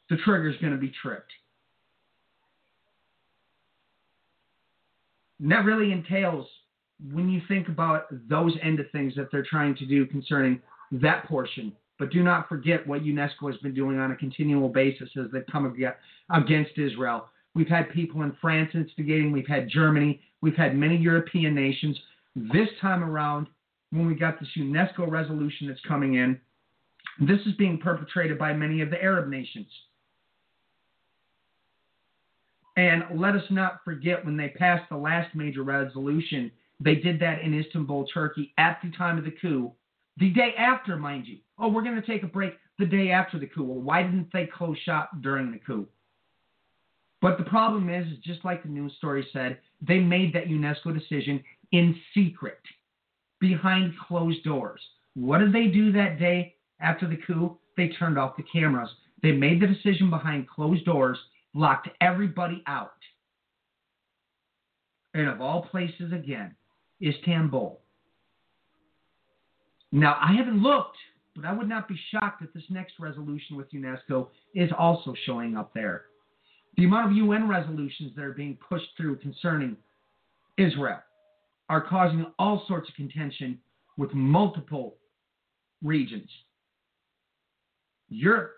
the 0.09 0.17
trigger's 0.17 0.57
going 0.61 0.73
to 0.73 0.79
be 0.79 0.93
tripped. 1.01 1.31
That 5.39 5.65
really 5.65 5.91
entails 5.91 6.47
when 7.11 7.29
you 7.29 7.41
think 7.47 7.67
about 7.67 8.05
those 8.29 8.53
end 8.61 8.79
of 8.79 8.89
things 8.91 9.13
that 9.15 9.27
they're 9.31 9.45
trying 9.49 9.75
to 9.75 9.85
do 9.85 10.05
concerning 10.05 10.61
that 10.91 11.25
portion. 11.25 11.73
But 11.97 12.11
do 12.11 12.23
not 12.23 12.49
forget 12.49 12.85
what 12.85 13.03
UNESCO 13.03 13.51
has 13.51 13.57
been 13.57 13.73
doing 13.73 13.99
on 13.99 14.11
a 14.11 14.15
continual 14.15 14.69
basis 14.69 15.09
as 15.17 15.31
they 15.31 15.39
come 15.51 15.65
against 16.33 16.77
Israel. 16.77 17.29
We've 17.53 17.67
had 17.67 17.89
people 17.91 18.23
in 18.23 18.35
France 18.41 18.71
instigating, 18.73 19.31
we've 19.31 19.47
had 19.47 19.69
Germany, 19.69 20.21
we've 20.41 20.55
had 20.55 20.75
many 20.75 20.97
European 20.97 21.55
nations. 21.55 21.97
This 22.35 22.67
time 22.81 23.03
around, 23.03 23.47
when 23.91 24.07
we 24.07 24.15
got 24.15 24.39
this 24.39 24.49
UNESCO 24.57 25.09
resolution 25.09 25.67
that's 25.67 25.79
coming 25.87 26.15
in, 26.15 26.39
this 27.19 27.39
is 27.45 27.53
being 27.57 27.77
perpetrated 27.77 28.37
by 28.37 28.51
many 28.51 28.81
of 28.81 28.89
the 28.89 29.01
Arab 29.01 29.29
nations. 29.29 29.67
And 32.77 33.03
let 33.15 33.35
us 33.35 33.43
not 33.49 33.83
forget 33.85 34.25
when 34.25 34.35
they 34.35 34.49
passed 34.49 34.89
the 34.89 34.97
last 34.97 35.33
major 35.33 35.63
resolution, 35.63 36.51
they 36.79 36.95
did 36.95 37.19
that 37.21 37.41
in 37.41 37.57
Istanbul, 37.57 38.05
Turkey, 38.13 38.53
at 38.57 38.79
the 38.83 38.91
time 38.91 39.17
of 39.17 39.23
the 39.23 39.31
coup. 39.31 39.71
The 40.17 40.31
day 40.31 40.53
after, 40.57 40.97
mind 40.97 41.25
you. 41.27 41.37
Oh, 41.57 41.69
we're 41.69 41.83
going 41.83 41.99
to 41.99 42.05
take 42.05 42.23
a 42.23 42.27
break 42.27 42.53
the 42.77 42.85
day 42.85 43.11
after 43.11 43.39
the 43.39 43.47
coup. 43.47 43.63
Well, 43.63 43.79
why 43.79 44.03
didn't 44.03 44.31
they 44.33 44.45
close 44.45 44.77
shop 44.79 45.11
during 45.21 45.51
the 45.51 45.59
coup? 45.59 45.87
But 47.21 47.37
the 47.37 47.45
problem 47.45 47.89
is, 47.89 48.05
just 48.23 48.43
like 48.43 48.61
the 48.61 48.69
news 48.69 48.93
story 48.97 49.25
said, 49.31 49.59
they 49.81 49.99
made 49.99 50.33
that 50.33 50.47
UNESCO 50.47 50.93
decision 50.97 51.43
in 51.71 51.95
secret, 52.13 52.59
behind 53.39 53.93
closed 54.07 54.43
doors. 54.43 54.81
What 55.15 55.39
did 55.39 55.53
they 55.53 55.67
do 55.67 55.91
that 55.93 56.19
day 56.19 56.55
after 56.79 57.07
the 57.07 57.17
coup? 57.17 57.57
They 57.77 57.89
turned 57.89 58.17
off 58.17 58.37
the 58.37 58.43
cameras. 58.43 58.89
They 59.23 59.31
made 59.31 59.61
the 59.61 59.67
decision 59.67 60.09
behind 60.09 60.49
closed 60.49 60.85
doors 60.85 61.17
locked 61.55 61.89
everybody 62.01 62.61
out. 62.67 62.91
And 65.15 65.29
of 65.29 65.41
all 65.41 65.63
places, 65.63 66.11
again, 66.13 66.53
Istanbul. 67.01 67.79
Now, 69.91 70.17
I 70.21 70.33
haven't 70.33 70.61
looked, 70.61 70.97
but 71.35 71.45
I 71.45 71.53
would 71.53 71.69
not 71.69 71.87
be 71.87 71.97
shocked 72.11 72.43
if 72.43 72.53
this 72.53 72.63
next 72.69 72.95
resolution 72.99 73.55
with 73.55 73.71
UNESCO 73.71 74.27
is 74.53 74.69
also 74.77 75.15
showing 75.25 75.55
up 75.55 75.73
there. 75.73 76.03
The 76.75 76.83
amount 76.83 77.11
of 77.11 77.17
UN 77.17 77.47
resolutions 77.47 78.11
that 78.15 78.25
are 78.25 78.33
being 78.33 78.57
pushed 78.67 78.89
through 78.97 79.17
concerning 79.17 79.77
Israel 80.57 80.99
are 81.69 81.81
causing 81.81 82.25
all 82.37 82.65
sorts 82.67 82.89
of 82.89 82.95
contention 82.95 83.57
with 83.97 84.13
multiple 84.13 84.95
regions. 85.81 86.29
Europe 88.09 88.51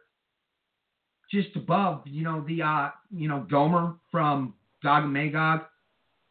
just 1.32 1.56
above, 1.56 2.02
you 2.06 2.24
know, 2.24 2.44
the 2.48 2.62
uh, 2.62 2.90
you 3.12 3.28
know, 3.28 3.46
Gomer 3.50 3.96
from 4.12 4.54
Gog 4.84 5.04
and 5.04 5.14
Magog. 5.14 5.62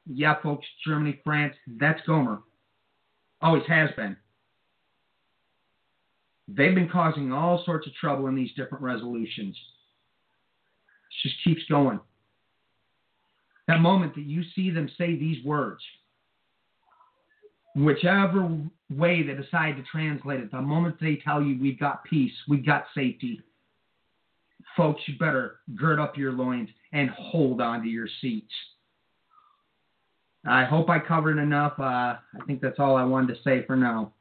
Yeah, 0.07 0.37
folks, 0.43 0.67
Germany, 0.87 1.21
France, 1.25 1.55
that's 1.67 2.01
Gomer. 2.07 2.39
Always 3.43 3.65
has 3.69 3.91
been. 3.97 4.17
They've 6.49 6.75
been 6.75 6.89
causing 6.89 7.33
all 7.33 7.65
sorts 7.65 7.87
of 7.87 7.95
trouble 7.95 8.29
in 8.29 8.37
these 8.37 8.53
different 8.57 8.85
resolutions. 8.85 9.57
It 11.11 11.29
just 11.29 11.43
keeps 11.43 11.63
going. 11.69 11.99
That 13.67 13.81
moment 13.81 14.15
that 14.15 14.25
you 14.25 14.43
see 14.55 14.71
them 14.71 14.89
say 14.97 15.17
these 15.17 15.45
words, 15.45 15.83
whichever 17.75 18.49
way 18.91 19.25
they 19.25 19.35
decide 19.35 19.77
to 19.77 19.83
translate 19.91 20.41
it, 20.41 20.53
the 20.53 20.63
moment 20.63 20.97
they 21.01 21.17
tell 21.17 21.43
you 21.43 21.61
we've 21.61 21.81
got 21.81 22.05
peace, 22.05 22.33
we've 22.49 22.65
got 22.65 22.87
safety, 22.95 23.41
folks, 24.77 25.03
you 25.07 25.19
better 25.19 25.61
gird 25.75 25.99
up 25.99 26.17
your 26.17 26.33
loins 26.33 26.69
and 26.93 27.11
hold 27.11 27.61
on 27.61 27.83
to 27.83 27.89
your 27.89 28.09
seats. 28.21 28.53
I 30.47 30.65
hope 30.65 30.89
I 30.89 30.99
covered 30.99 31.39
enough. 31.39 31.73
Uh, 31.79 31.83
I 31.83 32.45
think 32.47 32.61
that's 32.61 32.79
all 32.79 32.97
I 32.97 33.05
wanted 33.05 33.35
to 33.35 33.43
say 33.43 33.65
for 33.67 33.75
now. 33.75 34.13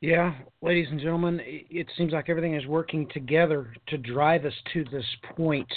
Yeah, 0.00 0.34
ladies 0.60 0.88
and 0.90 1.00
gentlemen, 1.00 1.40
it 1.42 1.86
seems 1.96 2.12
like 2.12 2.28
everything 2.28 2.54
is 2.54 2.66
working 2.66 3.08
together 3.14 3.72
to 3.86 3.96
drive 3.96 4.44
us 4.44 4.52
to 4.74 4.84
this 4.92 5.06
point 5.34 5.72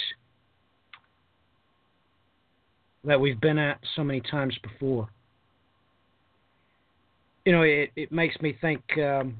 that 3.04 3.18
we've 3.18 3.40
been 3.40 3.56
at 3.56 3.78
so 3.96 4.04
many 4.04 4.20
times 4.20 4.54
before. 4.62 5.08
You 7.46 7.52
know, 7.52 7.62
it, 7.62 7.90
it 7.96 8.12
makes 8.12 8.38
me 8.42 8.54
think 8.60 8.82
um, 8.98 9.38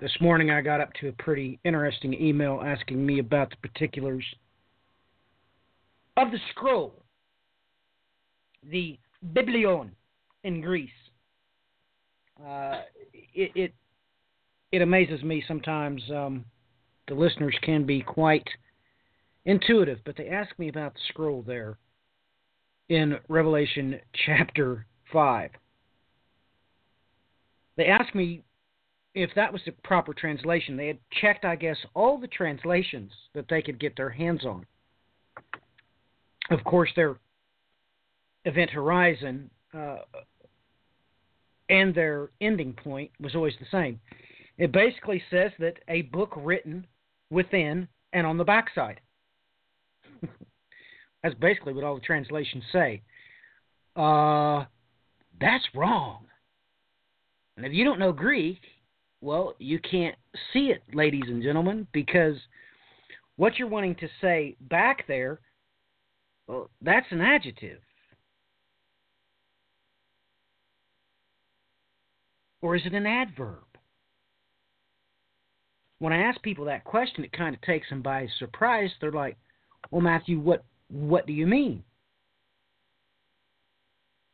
this 0.00 0.12
morning 0.20 0.50
I 0.50 0.60
got 0.60 0.80
up 0.80 0.92
to 1.00 1.08
a 1.08 1.12
pretty 1.12 1.58
interesting 1.64 2.12
email 2.14 2.60
asking 2.64 3.04
me 3.04 3.18
about 3.18 3.50
the 3.50 3.68
particulars 3.68 4.24
of 6.16 6.30
the 6.30 6.38
scroll, 6.50 7.02
the 8.70 8.98
Biblion 9.32 9.92
in 10.44 10.60
Greece. 10.60 10.90
Uh, 12.44 12.82
it, 13.12 13.50
it 13.54 13.74
it 14.72 14.82
amazes 14.82 15.22
me 15.22 15.42
sometimes. 15.48 16.02
Um, 16.10 16.44
the 17.08 17.14
listeners 17.14 17.56
can 17.62 17.86
be 17.86 18.02
quite 18.02 18.46
intuitive, 19.46 20.00
but 20.04 20.16
they 20.16 20.28
ask 20.28 20.58
me 20.58 20.68
about 20.68 20.94
the 20.94 21.00
scroll 21.08 21.42
there 21.46 21.78
in 22.88 23.16
Revelation 23.28 23.98
chapter 24.26 24.86
5. 25.12 25.50
They 27.76 27.86
asked 27.86 28.14
me 28.14 28.42
if 29.16 29.30
that 29.34 29.50
was 29.50 29.62
the 29.64 29.72
proper 29.82 30.12
translation. 30.12 30.76
They 30.76 30.88
had 30.88 30.98
checked, 31.22 31.46
I 31.46 31.56
guess, 31.56 31.78
all 31.94 32.18
the 32.18 32.28
translations 32.28 33.10
that 33.34 33.46
they 33.48 33.62
could 33.62 33.80
get 33.80 33.96
their 33.96 34.10
hands 34.10 34.44
on. 34.44 34.66
Of 36.50 36.62
course, 36.64 36.90
their 36.94 37.16
event 38.44 38.70
horizon 38.70 39.50
uh, 39.74 40.00
and 41.70 41.94
their 41.94 42.28
ending 42.42 42.74
point 42.74 43.10
was 43.18 43.34
always 43.34 43.54
the 43.58 43.66
same. 43.72 43.98
It 44.58 44.70
basically 44.70 45.22
says 45.30 45.50
that 45.60 45.78
a 45.88 46.02
book 46.02 46.34
written 46.36 46.86
within 47.30 47.88
and 48.12 48.26
on 48.26 48.36
the 48.36 48.44
backside. 48.44 49.00
That's 51.22 51.34
basically 51.36 51.72
what 51.72 51.84
all 51.84 51.94
the 51.94 52.02
translations 52.02 52.64
say. 52.70 53.02
Uh, 53.96 54.66
that's 55.40 55.64
wrong. 55.74 56.26
And 57.56 57.64
if 57.64 57.72
you 57.72 57.84
don't 57.84 57.98
know 57.98 58.12
Greek, 58.12 58.60
well, 59.20 59.54
you 59.58 59.78
can't 59.78 60.16
see 60.52 60.66
it, 60.66 60.82
ladies 60.92 61.24
and 61.26 61.42
gentlemen, 61.42 61.86
because 61.92 62.36
what 63.36 63.58
you're 63.58 63.68
wanting 63.68 63.94
to 63.96 64.08
say 64.20 64.56
back 64.68 65.06
there, 65.08 65.40
well, 66.46 66.70
that's 66.80 67.06
an 67.10 67.20
adjective. 67.20 67.80
Or 72.62 72.76
is 72.76 72.82
it 72.84 72.94
an 72.94 73.06
adverb? 73.06 73.62
When 75.98 76.12
I 76.12 76.22
ask 76.22 76.40
people 76.42 76.64
that 76.66 76.84
question, 76.84 77.24
it 77.24 77.32
kind 77.32 77.54
of 77.54 77.60
takes 77.62 77.88
them 77.88 78.02
by 78.02 78.26
surprise. 78.38 78.90
They're 79.00 79.12
like, 79.12 79.36
"Well, 79.90 80.02
Matthew, 80.02 80.38
what 80.38 80.64
what 80.88 81.26
do 81.26 81.32
you 81.32 81.46
mean?" 81.46 81.84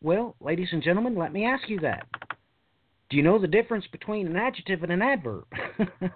Well, 0.02 0.34
ladies 0.40 0.68
and 0.72 0.82
gentlemen, 0.82 1.14
let 1.14 1.32
me 1.32 1.44
ask 1.44 1.68
you 1.68 1.78
that. 1.80 2.09
Do 3.12 3.16
you 3.18 3.22
know 3.22 3.39
the 3.39 3.47
difference 3.47 3.84
between 3.93 4.26
an 4.26 4.36
adjective 4.36 4.82
and 4.82 4.90
an 4.90 5.02
adverb? 5.02 5.44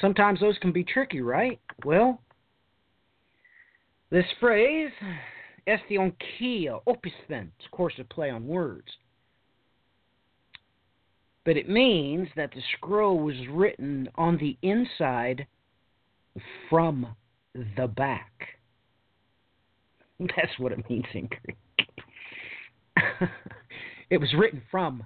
Sometimes 0.00 0.40
those 0.40 0.58
can 0.58 0.72
be 0.72 0.84
tricky, 0.84 1.20
right? 1.22 1.60
Well, 1.84 2.20
this 4.10 4.26
phrase, 4.40 4.90
estionkia 5.66 6.80
opisthen, 6.86 7.52
of 7.64 7.70
course, 7.70 7.94
a 7.98 8.04
play 8.04 8.28
on 8.28 8.46
words 8.46 8.90
but 11.44 11.56
it 11.56 11.68
means 11.68 12.28
that 12.36 12.52
the 12.52 12.62
scroll 12.76 13.18
was 13.18 13.34
written 13.50 14.08
on 14.16 14.36
the 14.38 14.56
inside 14.62 15.46
from 16.68 17.06
the 17.76 17.88
back. 17.88 18.30
That's 20.20 20.58
what 20.58 20.72
it 20.72 20.88
means 20.88 21.06
in 21.14 21.28
Greek. 21.28 21.56
it 24.10 24.18
was 24.18 24.32
written 24.34 24.62
from 24.70 25.04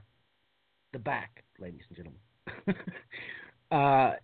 the 0.94 0.98
back, 0.98 1.44
ladies 1.58 1.82
and 1.88 1.96
gentlemen. 1.96 2.86
uh, 3.70 4.16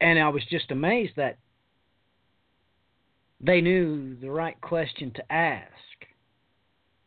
and 0.00 0.18
I 0.18 0.28
was 0.30 0.42
just 0.48 0.70
amazed 0.70 1.12
that 1.16 1.36
they 3.40 3.60
knew 3.60 4.16
the 4.16 4.30
right 4.30 4.58
question 4.62 5.12
to 5.16 5.32
ask. 5.32 5.66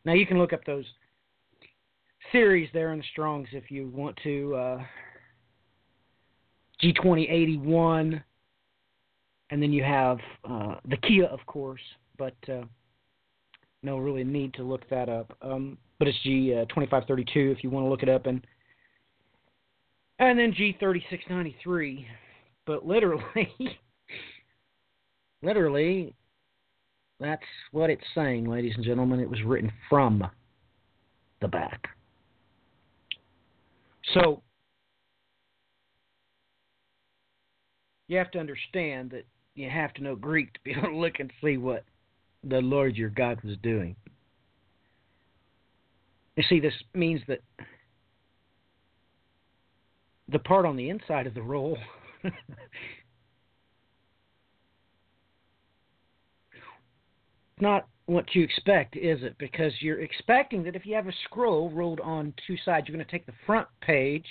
Now 0.04 0.14
you 0.14 0.28
can 0.28 0.38
look 0.38 0.54
up 0.54 0.64
those 0.66 0.86
series 2.32 2.70
there 2.74 2.92
in 2.92 3.00
the 3.00 3.06
Strongs 3.12 3.48
if 3.54 3.72
you 3.72 3.88
want 3.88 4.20
to. 4.24 4.56
Uh, 4.56 4.84
G2081, 6.84 8.22
and 9.50 9.64
then 9.64 9.72
you 9.72 9.84
have 9.84 10.20
uh, 10.44 10.76
the 10.90 10.98
Kia, 10.98 11.26
of 11.26 11.40
course, 11.46 11.82
but 12.18 12.36
uh, 12.50 12.64
no 13.82 13.98
really 13.98 14.26
need 14.26 14.54
to 14.56 14.64
look 14.64 14.88
that 14.90 15.08
up. 15.08 15.38
Um, 15.42 15.78
but 16.00 16.10
it's 16.10 16.18
G2532 16.26 17.56
if 17.56 17.64
you 17.64 17.70
want 17.70 17.86
to 17.86 17.90
look 17.90 18.04
it 18.04 18.10
up, 18.10 18.26
and 18.26 18.46
and 20.20 20.40
then 20.40 20.54
G3693. 20.54 22.06
But 22.66 22.86
literally, 22.86 23.50
literally, 25.44 26.16
that's 27.20 27.44
what 27.72 27.90
it's 27.90 28.04
saying, 28.14 28.50
ladies 28.50 28.74
and 28.76 28.84
gentlemen. 28.84 29.20
It 29.20 29.30
was 29.30 29.42
written 29.44 29.72
from 29.90 30.24
the 31.42 31.48
back. 31.48 31.88
So 34.14 34.42
you 38.08 38.18
have 38.18 38.32
to 38.32 38.40
understand 38.40 39.12
that 39.12 39.26
you 39.56 39.70
have 39.70 39.94
to 39.96 40.04
know 40.04 40.16
Greek 40.16 40.54
to 40.54 40.60
be 40.64 40.72
able 40.78 40.90
to 40.90 40.98
look 40.98 41.20
and 41.20 41.32
see 41.44 41.58
what 41.58 41.84
the 42.44 42.62
Lord 42.62 42.96
your 42.96 43.10
God 43.10 43.42
was 43.44 43.58
doing. 43.64 43.96
You 46.36 46.44
see, 46.50 46.60
this 46.60 46.74
means 46.94 47.22
that 47.28 47.40
the 50.30 50.40
part 50.40 50.66
on 50.66 50.76
the 50.76 50.90
inside 50.90 51.28
of 51.28 51.34
the 51.34 51.42
roll 51.42 51.78
not 57.60 57.88
what 58.08 58.36
you 58.36 58.44
expect, 58.44 58.96
is 58.96 59.24
it? 59.24 59.36
Because 59.40 59.72
you're 59.80 60.02
expecting 60.02 60.64
that 60.64 60.76
if 60.76 60.86
you 60.86 60.96
have 60.96 61.08
a 61.08 61.14
scroll 61.24 61.72
rolled 61.72 62.00
on 62.00 62.34
two 62.46 62.56
sides, 62.64 62.88
you're 62.88 62.96
going 62.96 63.06
to 63.06 63.12
take 63.12 63.26
the 63.26 63.34
front 63.46 63.68
page, 63.82 64.28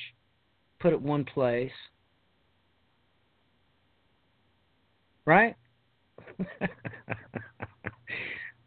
put 0.79 0.93
it 0.93 1.01
one 1.01 1.25
place, 1.25 1.73
right? 5.25 5.57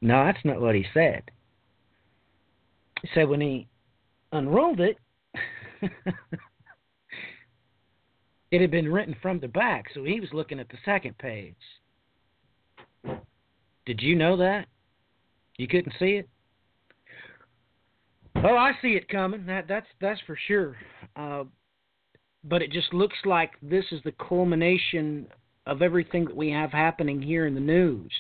no, 0.02 0.26
that's 0.26 0.44
not 0.44 0.60
what 0.60 0.76
he 0.76 0.86
said. 0.94 1.24
He 3.02 3.10
said 3.14 3.30
when 3.30 3.40
he 3.42 3.68
unrolled 4.34 4.82
it, 4.82 4.98
it 8.52 8.62
had 8.62 8.72
been 8.72 8.92
written 8.92 9.16
from 9.22 9.40
the 9.40 9.48
back, 9.48 9.86
so 9.94 10.04
he 10.04 10.20
was 10.20 10.30
looking 10.34 10.60
at 10.60 10.70
the 10.70 10.78
second 10.86 11.18
page. 11.18 11.56
Did 13.86 14.02
you 14.02 14.16
know 14.16 14.38
that? 14.38 14.68
You 15.58 15.68
couldn't 15.68 15.94
see 16.00 16.18
it? 16.18 16.30
Oh, 18.44 18.56
I 18.56 18.72
see 18.82 18.90
it 18.90 19.10
coming. 19.10 19.46
That 19.48 19.68
that's 19.68 19.88
that's 20.00 20.22
for 20.28 20.38
sure. 20.48 20.76
Uh, 21.16 21.46
but 22.44 22.62
it 22.62 22.72
just 22.72 22.94
looks 22.94 23.18
like 23.26 23.52
this 23.62 23.86
is 23.92 24.02
the 24.04 24.14
culmination 24.14 25.28
of 25.66 25.82
everything 25.82 26.26
that 26.26 26.36
we 26.36 26.52
have 26.52 26.72
happening 26.72 27.22
here 27.22 27.48
in 27.48 27.56
the 27.56 27.60
news. 27.60 28.12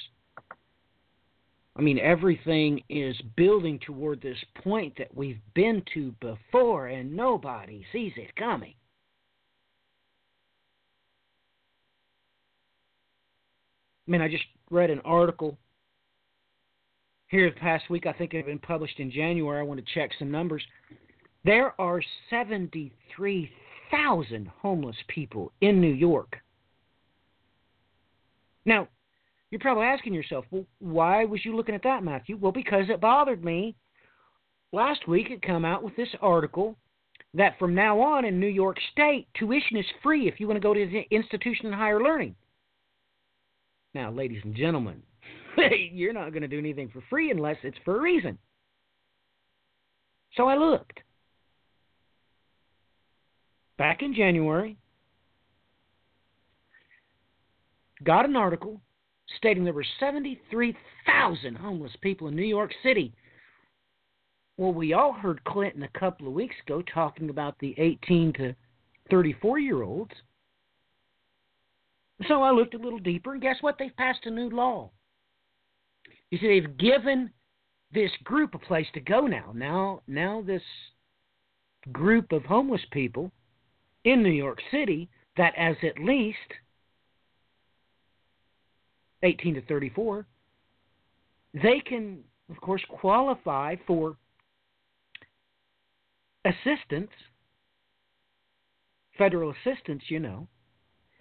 I 1.77 1.81
mean, 1.81 1.99
everything 1.99 2.81
is 2.89 3.15
building 3.35 3.79
toward 3.85 4.21
this 4.21 4.37
point 4.63 4.93
that 4.97 5.15
we've 5.15 5.39
been 5.53 5.83
to 5.93 6.11
before, 6.19 6.87
and 6.87 7.15
nobody 7.15 7.85
sees 7.91 8.13
it 8.17 8.35
coming. 8.35 8.73
I 14.07 14.11
mean, 14.11 14.21
I 14.21 14.29
just 14.29 14.45
read 14.71 14.89
an 14.89 15.01
article 15.03 15.57
here 17.27 17.49
the 17.49 17.59
past 17.59 17.89
week. 17.89 18.05
I 18.05 18.13
think 18.13 18.33
it 18.33 18.37
had 18.37 18.45
been 18.45 18.59
published 18.59 18.99
in 18.99 19.11
January. 19.11 19.59
I 19.59 19.63
want 19.63 19.85
to 19.85 19.93
check 19.93 20.11
some 20.17 20.31
numbers. 20.31 20.63
There 21.43 21.73
are 21.79 22.01
73,000 22.29 24.47
homeless 24.61 24.95
people 25.07 25.51
in 25.61 25.81
New 25.81 25.93
York. 25.93 26.37
Now, 28.65 28.87
you're 29.49 29.59
probably 29.59 29.85
asking 29.85 30.13
yourself, 30.13 30.45
well, 30.51 30.65
why 30.79 31.25
was 31.25 31.43
you 31.45 31.55
looking 31.55 31.75
at 31.75 31.83
that, 31.83 32.03
Matthew? 32.03 32.37
Well, 32.37 32.51
because 32.51 32.89
it 32.89 33.01
bothered 33.01 33.45
me. 33.45 33.75
Last 34.73 35.07
week 35.07 35.31
it 35.31 35.41
come 35.41 35.63
out 35.63 35.83
with 35.83 35.95
this 35.95 36.09
article 36.21 36.75
that 37.33 37.57
from 37.57 37.73
now 37.73 38.01
on 38.01 38.25
in 38.25 38.39
New 38.39 38.47
York 38.47 38.77
State, 38.91 39.27
tuition 39.37 39.77
is 39.77 39.85
free 40.03 40.27
if 40.27 40.39
you 40.39 40.47
want 40.47 40.57
to 40.57 40.61
go 40.61 40.73
to 40.73 40.85
the 40.85 41.07
institution 41.15 41.67
of 41.67 41.73
higher 41.73 42.01
learning. 42.01 42.35
Now, 43.97 44.11
ladies 44.11 44.41
and 44.43 44.53
gentlemen, 44.53 45.01
you're 45.91 46.13
not 46.13 46.29
going 46.29 46.43
to 46.43 46.47
do 46.47 46.59
anything 46.59 46.87
for 46.93 47.01
free 47.09 47.31
unless 47.31 47.55
it's 47.63 47.79
for 47.83 47.97
a 47.97 47.99
reason. 47.99 48.37
So 50.35 50.47
I 50.47 50.55
looked. 50.55 50.99
Back 53.79 54.03
in 54.03 54.13
January, 54.13 54.77
got 58.03 58.25
an 58.25 58.35
article 58.35 58.79
stating 59.37 59.63
there 59.63 59.73
were 59.73 59.83
73,000 59.99 61.55
homeless 61.57 61.93
people 62.01 62.27
in 62.27 62.35
New 62.35 62.43
York 62.43 62.69
City. 62.83 63.15
Well, 64.57 64.73
we 64.73 64.93
all 64.93 65.13
heard 65.13 65.43
Clinton 65.45 65.81
a 65.81 65.99
couple 65.99 66.27
of 66.27 66.33
weeks 66.33 66.55
ago 66.67 66.83
talking 66.93 67.31
about 67.31 67.55
the 67.57 67.73
18 67.79 68.33
to 68.33 68.53
34 69.09 69.57
year 69.57 69.81
olds. 69.81 70.13
So 72.27 72.41
I 72.41 72.51
looked 72.51 72.73
a 72.73 72.79
little 72.79 72.99
deeper, 72.99 73.33
and 73.33 73.41
guess 73.41 73.57
what? 73.61 73.75
They've 73.77 73.95
passed 73.95 74.25
a 74.25 74.31
new 74.31 74.49
law. 74.49 74.91
You 76.31 76.39
see, 76.39 76.47
they've 76.47 76.77
given 76.77 77.31
this 77.91 78.11
group 78.23 78.55
a 78.55 78.59
place 78.59 78.87
to 78.93 78.99
go 78.99 79.27
now. 79.27 79.51
Now, 79.53 80.01
now 80.07 80.43
this 80.45 80.63
group 81.91 82.31
of 82.31 82.43
homeless 82.43 82.81
people 82.91 83.31
in 84.03 84.23
New 84.23 84.31
York 84.31 84.59
City 84.71 85.09
that 85.37 85.53
as 85.55 85.75
at 85.83 86.03
least 86.03 86.37
18 89.23 89.55
to 89.55 89.61
34, 89.61 90.25
they 91.53 91.79
can, 91.79 92.19
of 92.49 92.59
course, 92.61 92.81
qualify 92.89 93.75
for 93.85 94.17
assistance, 96.45 97.11
federal 99.17 99.51
assistance, 99.51 100.03
you 100.09 100.19
know, 100.19 100.47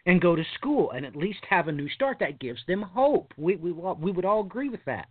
and 0.06 0.20
go 0.20 0.34
to 0.36 0.44
school 0.54 0.92
and 0.92 1.04
at 1.04 1.16
least 1.16 1.40
have 1.48 1.68
a 1.68 1.72
new 1.72 1.88
start. 1.90 2.18
That 2.20 2.38
gives 2.38 2.60
them 2.66 2.82
hope. 2.82 3.34
We, 3.36 3.56
we, 3.56 3.72
we 3.72 4.12
would 4.12 4.24
all 4.24 4.40
agree 4.40 4.68
with 4.68 4.84
that. 4.86 5.08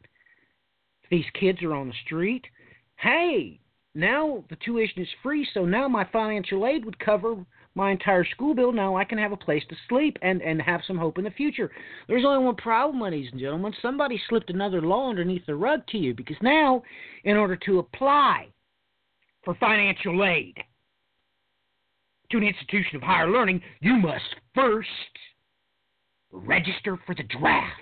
These 1.11 1.25
kids 1.39 1.61
are 1.61 1.73
on 1.73 1.89
the 1.89 1.93
street, 2.05 2.45
hey, 2.97 3.59
now 3.93 4.43
the 4.49 4.57
tuition 4.57 5.03
is 5.03 5.07
free, 5.21 5.47
so 5.53 5.65
now 5.65 5.87
my 5.87 6.05
financial 6.11 6.65
aid 6.65 6.83
would 6.83 6.97
cover 6.99 7.35
my 7.75 7.91
entire 7.91 8.25
school 8.25 8.55
bill. 8.55 8.71
Now 8.71 8.95
I 8.95 9.03
can 9.03 9.17
have 9.17 9.31
a 9.31 9.37
place 9.37 9.63
to 9.69 9.75
sleep 9.87 10.17
and, 10.21 10.41
and 10.41 10.61
have 10.61 10.81
some 10.87 10.97
hope 10.97 11.17
in 11.17 11.23
the 11.23 11.31
future. 11.31 11.71
There's 12.07 12.25
only 12.25 12.43
one 12.43 12.55
problem, 12.55 13.01
ladies 13.01 13.29
and 13.31 13.39
gentlemen. 13.39 13.73
Somebody 13.81 14.19
slipped 14.27 14.49
another 14.49 14.81
law 14.81 15.09
underneath 15.09 15.45
the 15.45 15.55
rug 15.55 15.85
to 15.87 15.97
you 15.97 16.13
because 16.13 16.37
now, 16.41 16.83
in 17.23 17.37
order 17.37 17.55
to 17.65 17.79
apply 17.79 18.47
for 19.43 19.55
financial 19.55 20.25
aid 20.25 20.55
to 22.39 22.45
an 22.45 22.53
institution 22.53 22.97
of 22.97 23.01
higher 23.01 23.29
learning, 23.29 23.61
you 23.79 23.93
must 23.95 24.35
first 24.53 24.89
register 26.31 26.97
for 27.05 27.15
the 27.15 27.23
draft. 27.23 27.81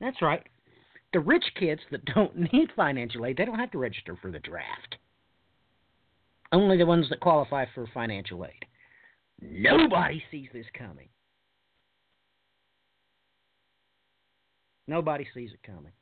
That's 0.00 0.20
right. 0.20 0.42
The 1.12 1.20
rich 1.20 1.44
kids 1.58 1.80
that 1.90 2.04
don't 2.06 2.36
need 2.52 2.70
financial 2.76 3.24
aid, 3.24 3.36
they 3.36 3.44
don't 3.44 3.58
have 3.58 3.70
to 3.72 3.78
register 3.78 4.16
for 4.20 4.30
the 4.30 4.40
draft. 4.40 4.96
Only 6.52 6.76
the 6.76 6.86
ones 6.86 7.08
that 7.08 7.20
qualify 7.20 7.64
for 7.74 7.86
financial 7.94 8.44
aid. 8.44 8.66
Nobody 9.40 10.22
sees 10.30 10.48
this 10.52 10.66
coming. 10.76 11.08
Nobody 14.86 15.26
sees 15.32 15.50
it 15.52 15.62
coming. 15.64 15.92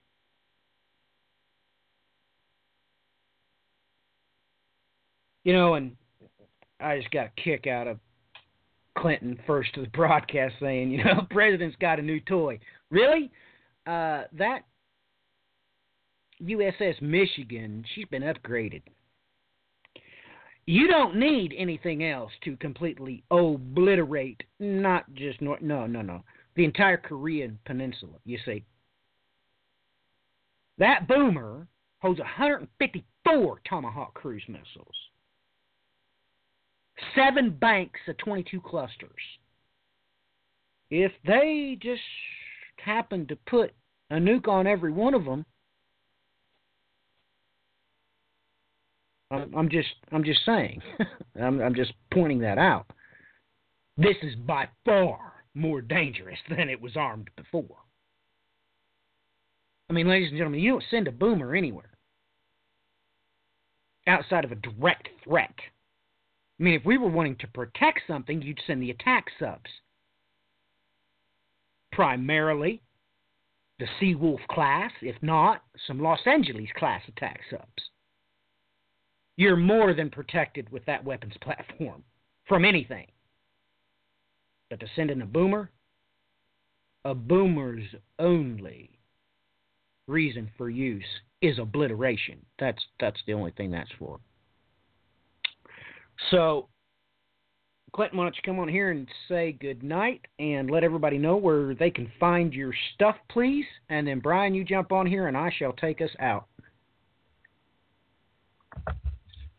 You 5.44 5.52
know, 5.52 5.74
and 5.74 5.96
I 6.80 6.98
just 6.98 7.10
got 7.10 7.26
a 7.26 7.40
kick 7.42 7.66
out 7.66 7.86
of 7.86 7.98
Clinton 8.96 9.38
first 9.46 9.74
to 9.74 9.82
the 9.82 9.88
broadcast 9.94 10.54
saying, 10.60 10.90
you 10.90 11.04
know, 11.04 11.26
president's 11.30 11.76
got 11.80 11.98
a 11.98 12.02
new 12.02 12.20
toy. 12.20 12.58
Really? 12.90 13.30
Uh, 13.86 14.24
that 14.32 14.60
USS 16.42 17.00
Michigan, 17.02 17.84
she's 17.94 18.06
been 18.06 18.22
upgraded. 18.22 18.82
You 20.66 20.86
don't 20.86 21.16
need 21.16 21.54
anything 21.56 22.04
else 22.04 22.30
to 22.44 22.56
completely 22.56 23.24
obliterate 23.30 24.40
not 24.60 25.12
just 25.14 25.40
North, 25.40 25.62
no, 25.62 25.86
no, 25.86 26.00
no, 26.00 26.22
the 26.54 26.64
entire 26.64 26.96
Korean 26.96 27.58
peninsula, 27.64 28.12
you 28.24 28.38
see. 28.44 28.64
That 30.78 31.08
boomer 31.08 31.66
holds 32.00 32.20
154 32.20 33.60
Tomahawk 33.68 34.14
cruise 34.14 34.44
missiles, 34.48 34.94
seven 37.14 37.50
banks 37.50 38.00
of 38.08 38.16
22 38.18 38.60
clusters. 38.60 39.10
If 40.90 41.12
they 41.26 41.78
just 41.80 42.00
happen 42.84 43.26
to 43.28 43.36
put 43.46 43.72
a 44.10 44.16
nuke 44.16 44.48
on 44.48 44.66
every 44.66 44.92
one 44.92 45.14
of 45.14 45.24
them, 45.24 45.44
I'm 49.30 49.68
just 49.68 49.88
I'm 50.10 50.24
just 50.24 50.44
saying. 50.44 50.82
I'm, 51.40 51.60
I'm 51.60 51.74
just 51.74 51.92
pointing 52.12 52.40
that 52.40 52.58
out. 52.58 52.86
This 53.96 54.16
is 54.22 54.34
by 54.34 54.68
far 54.84 55.18
more 55.54 55.80
dangerous 55.80 56.38
than 56.48 56.68
it 56.68 56.80
was 56.80 56.96
armed 56.96 57.30
before. 57.36 57.76
I 59.88 59.92
mean, 59.92 60.08
ladies 60.08 60.30
and 60.30 60.38
gentlemen, 60.38 60.60
you 60.60 60.72
don't 60.72 60.84
send 60.90 61.08
a 61.08 61.12
boomer 61.12 61.54
anywhere 61.54 61.90
outside 64.06 64.44
of 64.44 64.52
a 64.52 64.56
direct 64.56 65.08
threat. 65.24 65.54
I 66.60 66.62
mean, 66.62 66.74
if 66.74 66.84
we 66.84 66.98
were 66.98 67.08
wanting 67.08 67.36
to 67.36 67.46
protect 67.48 68.00
something, 68.06 68.42
you'd 68.42 68.60
send 68.66 68.82
the 68.82 68.90
attack 68.90 69.26
subs. 69.38 69.70
Primarily 71.92 72.82
the 73.78 73.86
Seawolf 73.98 74.46
class, 74.48 74.92
if 75.00 75.16
not, 75.22 75.62
some 75.86 76.00
Los 76.00 76.20
Angeles 76.26 76.68
class 76.76 77.00
attack 77.08 77.40
subs 77.50 77.90
you're 79.40 79.56
more 79.56 79.94
than 79.94 80.10
protected 80.10 80.70
with 80.70 80.84
that 80.84 81.02
weapons 81.02 81.32
platform 81.42 82.04
from 82.46 82.62
anything. 82.62 83.06
But 84.68 84.80
to 84.80 84.86
send 84.94 85.10
in 85.10 85.22
a 85.22 85.26
boomer, 85.26 85.70
a 87.06 87.14
boomer's 87.14 87.86
only 88.18 88.90
reason 90.06 90.50
for 90.58 90.68
use 90.68 91.02
is 91.40 91.58
obliteration. 91.58 92.44
That's 92.58 92.82
that's 93.00 93.20
the 93.26 93.32
only 93.32 93.52
thing 93.52 93.70
that's 93.70 93.90
for. 93.98 94.20
So, 96.30 96.68
Clinton, 97.92 98.18
why 98.18 98.24
don't 98.24 98.36
you 98.36 98.42
come 98.44 98.58
on 98.58 98.68
here 98.68 98.90
and 98.90 99.08
say 99.28 99.52
good 99.52 99.82
night 99.82 100.24
and 100.38 100.70
let 100.70 100.84
everybody 100.84 101.18
know 101.18 101.36
where 101.36 101.74
they 101.74 101.90
can 101.90 102.10
find 102.20 102.52
your 102.52 102.72
stuff, 102.94 103.16
please? 103.28 103.64
And 103.88 104.06
then 104.06 104.20
Brian, 104.20 104.54
you 104.54 104.64
jump 104.64 104.92
on 104.92 105.06
here 105.06 105.26
and 105.26 105.36
I 105.36 105.50
shall 105.58 105.72
take 105.72 106.00
us 106.00 106.10
out. 106.20 106.46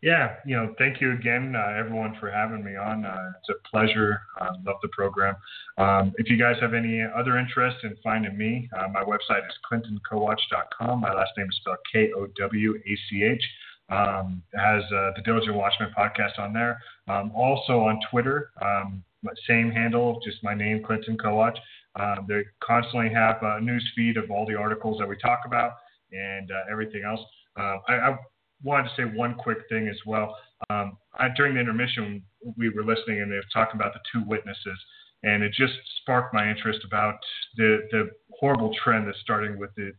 Yeah, 0.01 0.37
you 0.47 0.55
know, 0.55 0.73
thank 0.79 0.99
you 0.99 1.11
again, 1.11 1.53
uh, 1.55 1.77
everyone, 1.77 2.17
for 2.19 2.31
having 2.31 2.63
me 2.63 2.75
on. 2.75 3.05
Uh, 3.05 3.33
it's 3.39 3.49
a 3.49 3.69
pleasure. 3.69 4.19
Uh, 4.39 4.49
love 4.65 4.77
the 4.81 4.87
program. 4.87 5.35
Um, 5.77 6.11
if 6.17 6.27
you 6.27 6.37
guys 6.37 6.55
have 6.59 6.73
any 6.73 7.03
other 7.15 7.37
interest 7.37 7.77
in 7.83 7.95
finding 8.03 8.35
me, 8.35 8.67
uh, 8.75 8.87
my 8.87 9.03
website 9.03 9.45
is 9.47 9.53
clintonkowach.com. 9.71 11.01
My 11.01 11.13
last 11.13 11.31
name 11.37 11.47
is 11.47 11.55
spelled 11.57 11.77
K 11.93 12.09
O 12.17 12.25
W 12.39 12.75
A 12.75 12.97
C 13.09 13.23
H. 13.23 13.43
Um, 13.91 14.41
has 14.55 14.83
uh, 14.85 15.11
the 15.17 15.21
Diligent 15.25 15.55
Watchman 15.55 15.91
podcast 15.97 16.39
on 16.39 16.53
there. 16.53 16.79
Um, 17.09 17.31
also 17.35 17.81
on 17.81 17.99
Twitter, 18.09 18.51
um, 18.61 19.03
same 19.47 19.69
handle, 19.69 20.21
just 20.23 20.37
my 20.43 20.53
name, 20.53 20.81
Clinton 20.83 21.17
Kowach. 21.17 21.55
Um, 21.99 22.25
they 22.27 22.43
constantly 22.63 23.13
have 23.13 23.37
a 23.41 23.59
news 23.59 23.85
feed 23.95 24.17
of 24.17 24.31
all 24.31 24.45
the 24.45 24.55
articles 24.55 24.97
that 24.99 25.07
we 25.07 25.17
talk 25.17 25.41
about 25.45 25.73
and 26.11 26.49
uh, 26.51 26.71
everything 26.71 27.03
else. 27.03 27.19
Uh, 27.59 27.77
I, 27.87 27.93
I, 27.93 28.17
wanted 28.63 28.89
to 28.89 28.95
say 28.95 29.03
one 29.17 29.33
quick 29.33 29.57
thing 29.69 29.87
as 29.87 29.97
well. 30.05 30.37
Um, 30.69 30.95
I, 31.15 31.29
during 31.35 31.55
the 31.55 31.59
intermission, 31.59 32.23
we 32.57 32.69
were 32.69 32.83
listening 32.83 33.21
and 33.21 33.31
they 33.31 33.35
were 33.35 33.43
talking 33.51 33.79
about 33.79 33.93
the 33.93 33.99
two 34.13 34.23
witnesses, 34.27 34.77
and 35.23 35.41
it 35.41 35.51
just 35.53 35.73
sparked 35.99 36.31
my 36.33 36.49
interest 36.49 36.81
about 36.85 37.15
the 37.57 37.87
the 37.91 38.11
horrible 38.39 38.71
trend 38.83 39.07
that's 39.07 39.19
starting 39.21 39.57
with 39.57 39.71
the 39.75 39.91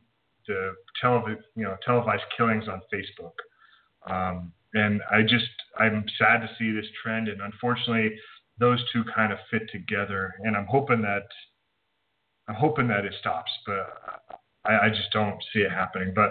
the 0.47 0.74
televi- 1.02 1.43
you 1.56 1.64
know 1.64 1.77
televised 1.85 2.23
killings 2.36 2.69
on 2.69 2.81
Facebook. 2.94 3.32
Um, 4.06 4.52
and 4.74 5.00
I 5.10 5.22
just 5.22 5.48
I'm 5.78 6.04
sad 6.18 6.40
to 6.40 6.48
see 6.58 6.72
this 6.72 6.86
trend, 7.02 7.28
and 7.28 7.40
unfortunately, 7.40 8.16
those 8.58 8.82
two 8.92 9.04
kind 9.14 9.32
of 9.32 9.38
fit 9.50 9.62
together. 9.70 10.34
And 10.44 10.56
I'm 10.56 10.66
hoping 10.66 11.02
that 11.02 11.26
I'm 12.48 12.54
hoping 12.54 12.88
that 12.88 13.04
it 13.04 13.14
stops, 13.20 13.50
but 13.66 14.40
I, 14.64 14.86
I 14.86 14.88
just 14.88 15.12
don't 15.12 15.42
see 15.52 15.60
it 15.60 15.70
happening. 15.70 16.12
But 16.14 16.30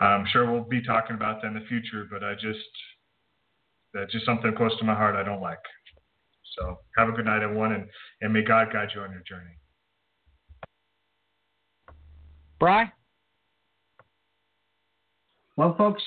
I'm 0.00 0.26
sure 0.32 0.50
we'll 0.50 0.64
be 0.64 0.82
talking 0.82 1.16
about 1.16 1.42
that 1.42 1.48
in 1.48 1.54
the 1.54 1.66
future, 1.68 2.06
but 2.10 2.24
I 2.24 2.34
just 2.34 2.58
that's 3.94 4.12
just 4.12 4.24
something 4.24 4.54
close 4.54 4.76
to 4.78 4.84
my 4.84 4.94
heart 4.94 5.16
I 5.16 5.22
don't 5.22 5.42
like. 5.42 5.58
So 6.58 6.78
have 6.96 7.08
a 7.08 7.12
good 7.12 7.24
night, 7.24 7.42
everyone, 7.42 7.72
and, 7.72 7.86
and 8.20 8.32
may 8.32 8.42
God 8.42 8.72
guide 8.72 8.88
you 8.94 9.00
on 9.00 9.10
your 9.10 9.22
journey. 9.26 9.56
Bry? 12.58 12.92
Well, 15.56 15.74
folks, 15.76 16.02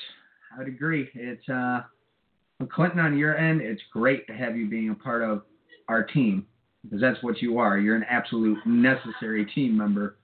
I 0.56 0.60
would 0.60 0.68
agree. 0.68 1.08
It's 1.14 1.48
uh, 1.48 1.82
Clinton 2.72 3.00
on 3.00 3.18
your 3.18 3.36
end. 3.36 3.60
It's 3.60 3.82
great 3.92 4.26
to 4.28 4.32
have 4.32 4.56
you 4.56 4.68
being 4.68 4.90
a 4.90 4.94
part 4.94 5.22
of 5.22 5.42
our 5.88 6.02
team 6.02 6.46
because 6.82 7.00
that's 7.00 7.22
what 7.22 7.42
you 7.42 7.58
are. 7.58 7.78
You're 7.78 7.96
an 7.96 8.06
absolute 8.08 8.58
necessary 8.66 9.44
team 9.54 9.76
member 9.76 10.16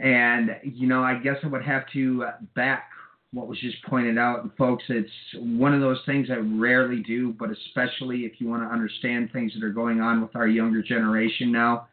and, 0.00 0.56
you 0.64 0.86
know, 0.86 1.02
I 1.02 1.18
guess 1.18 1.36
I 1.42 1.48
would 1.48 1.64
have 1.64 1.82
to 1.92 2.26
back 2.54 2.88
what 3.32 3.46
was 3.46 3.58
just 3.60 3.82
pointed 3.84 4.18
out. 4.18 4.48
Folks, 4.56 4.84
it's 4.88 5.10
one 5.38 5.74
of 5.74 5.80
those 5.80 6.00
things 6.06 6.28
I 6.30 6.36
rarely 6.36 7.02
do, 7.02 7.34
but 7.38 7.50
especially 7.50 8.20
if 8.20 8.32
you 8.38 8.48
want 8.48 8.62
to 8.62 8.68
understand 8.68 9.30
things 9.32 9.52
that 9.54 9.64
are 9.64 9.70
going 9.70 10.00
on 10.00 10.20
with 10.20 10.34
our 10.34 10.46
younger 10.46 10.82
generation 10.82 11.52
now. 11.52 11.88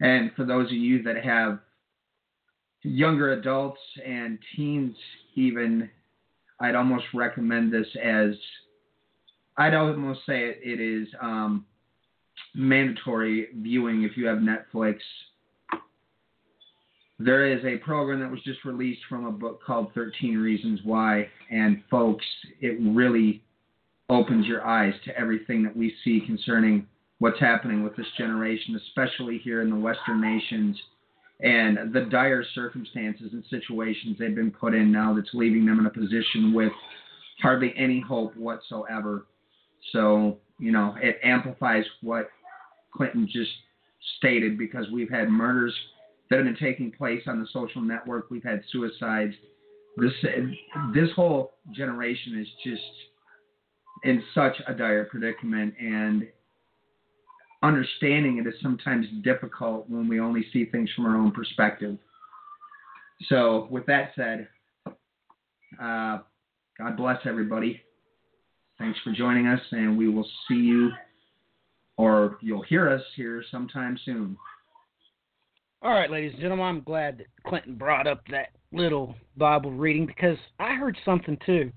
And 0.00 0.30
for 0.36 0.44
those 0.44 0.66
of 0.66 0.72
you 0.72 1.02
that 1.04 1.24
have 1.24 1.60
younger 2.82 3.32
adults 3.32 3.80
and 4.04 4.38
teens, 4.56 4.96
even, 5.34 5.88
I'd 6.60 6.74
almost 6.74 7.04
recommend 7.14 7.72
this 7.72 7.86
as 8.02 8.34
I'd 9.56 9.74
almost 9.74 10.20
say 10.26 10.48
it, 10.48 10.60
it 10.62 10.80
is 10.80 11.08
um, 11.20 11.64
mandatory 12.54 13.48
viewing 13.54 14.02
if 14.02 14.16
you 14.16 14.26
have 14.26 14.38
Netflix 14.38 14.98
there 17.18 17.46
is 17.46 17.64
a 17.64 17.78
program 17.78 18.20
that 18.20 18.30
was 18.30 18.42
just 18.42 18.64
released 18.64 19.02
from 19.08 19.26
a 19.26 19.30
book 19.30 19.60
called 19.64 19.92
13 19.94 20.36
Reasons 20.36 20.80
Why. 20.84 21.28
And 21.50 21.82
folks, 21.90 22.24
it 22.60 22.76
really 22.80 23.42
opens 24.10 24.46
your 24.46 24.66
eyes 24.66 24.94
to 25.04 25.16
everything 25.18 25.62
that 25.62 25.76
we 25.76 25.94
see 26.02 26.22
concerning 26.26 26.86
what's 27.18 27.38
happening 27.38 27.82
with 27.84 27.96
this 27.96 28.06
generation, 28.18 28.76
especially 28.88 29.38
here 29.38 29.62
in 29.62 29.70
the 29.70 29.76
Western 29.76 30.20
nations, 30.20 30.76
and 31.40 31.92
the 31.92 32.02
dire 32.10 32.44
circumstances 32.54 33.30
and 33.32 33.44
situations 33.50 34.16
they've 34.18 34.34
been 34.34 34.50
put 34.50 34.74
in 34.74 34.92
now 34.92 35.14
that's 35.14 35.30
leaving 35.34 35.66
them 35.66 35.80
in 35.80 35.86
a 35.86 35.90
position 35.90 36.52
with 36.52 36.72
hardly 37.42 37.74
any 37.76 38.00
hope 38.00 38.36
whatsoever. 38.36 39.26
So, 39.92 40.38
you 40.58 40.72
know, 40.72 40.94
it 41.00 41.18
amplifies 41.22 41.84
what 42.00 42.30
Clinton 42.94 43.28
just 43.30 43.50
stated 44.18 44.56
because 44.56 44.86
we've 44.92 45.10
had 45.10 45.28
murders 45.28 45.74
that 46.30 46.36
have 46.36 46.44
been 46.44 46.56
taking 46.56 46.92
place 46.92 47.22
on 47.26 47.40
the 47.40 47.46
social 47.52 47.82
network. 47.82 48.30
We've 48.30 48.44
had 48.44 48.62
suicides. 48.70 49.34
This 49.96 50.12
this 50.94 51.10
whole 51.14 51.54
generation 51.72 52.40
is 52.40 52.48
just 52.64 52.82
in 54.04 54.22
such 54.34 54.54
a 54.66 54.74
dire 54.74 55.04
predicament, 55.04 55.74
and 55.78 56.26
understanding 57.64 58.38
it 58.38 58.46
is 58.46 58.54
sometimes 58.62 59.06
difficult 59.22 59.88
when 59.88 60.08
we 60.08 60.20
only 60.20 60.44
see 60.52 60.66
things 60.66 60.90
from 60.94 61.06
our 61.06 61.16
own 61.16 61.32
perspective. 61.32 61.96
So, 63.28 63.68
with 63.70 63.86
that 63.86 64.12
said, 64.16 64.48
uh, 65.80 66.18
God 66.78 66.96
bless 66.96 67.18
everybody. 67.24 67.80
Thanks 68.78 68.98
for 69.04 69.12
joining 69.12 69.46
us, 69.46 69.60
and 69.70 69.96
we 69.96 70.08
will 70.08 70.28
see 70.48 70.56
you, 70.56 70.90
or 71.96 72.38
you'll 72.40 72.64
hear 72.64 72.90
us 72.90 73.02
here 73.16 73.42
sometime 73.50 73.98
soon. 74.04 74.36
All 75.80 75.92
right, 75.92 76.10
ladies 76.10 76.32
and 76.32 76.40
gentlemen, 76.40 76.66
I'm 76.66 76.82
glad 76.82 77.18
that 77.18 77.26
Clinton 77.46 77.76
brought 77.76 78.06
up 78.06 78.22
that 78.30 78.48
little 78.72 79.14
Bible 79.36 79.70
reading 79.70 80.06
because 80.06 80.38
I 80.58 80.74
heard 80.74 80.98
something 81.04 81.38
too, 81.46 81.70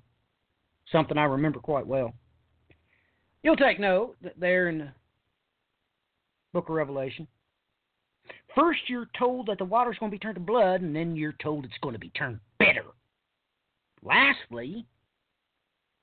something 0.92 1.18
I 1.18 1.26
remember 1.26 1.60
quite 1.60 1.86
well. 1.86 2.14
You'll 3.44 3.56
take 3.56 3.80
note 3.80 4.16
that 4.24 4.40
there 4.40 4.70
in 4.70 4.90
book 6.58 6.70
of 6.70 6.76
Revelation, 6.76 7.28
first 8.56 8.80
you're 8.88 9.10
told 9.18 9.46
that 9.46 9.60
the 9.60 9.66
water's 9.66 9.98
going 10.00 10.12
to 10.12 10.16
be 10.16 10.20
turned 10.20 10.36
to 10.36 10.42
blood, 10.42 10.82
and 10.82 10.96
then 10.96 11.16
you're 11.16 11.36
told 11.40 11.64
it's 11.66 11.78
going 11.84 11.94
to 11.94 12.00
be 12.00 12.10
turned 12.10 12.40
bitter. 12.58 12.86
Lastly, 14.02 14.84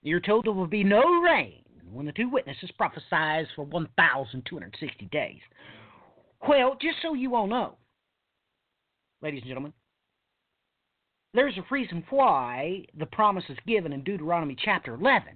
you're 0.05 0.21
told 0.21 0.47
there 0.47 0.53
will 0.53 0.69
be 0.69 0.85
no 0.85 1.03
rain 1.23 1.65
when 1.93 2.07
the 2.07 2.13
two 2.13 2.29
witnesses 2.29 2.71
prophesies 2.79 3.47
for 3.57 3.65
1,260 3.65 5.07
days. 5.07 5.41
Well, 6.49 6.77
just 6.81 6.99
so 7.03 7.15
you 7.15 7.35
all 7.35 7.49
know, 7.49 7.77
ladies 9.23 9.41
and 9.41 9.49
gentlemen. 9.49 9.73
There's 11.33 11.59
a 11.59 11.65
reason 11.69 12.05
why 12.11 12.85
the 12.97 13.07
promise 13.07 13.43
is 13.49 13.59
given 13.67 13.93
in 13.93 14.05
Deuteronomy 14.05 14.57
chapter 14.65 14.95
11. 14.95 15.31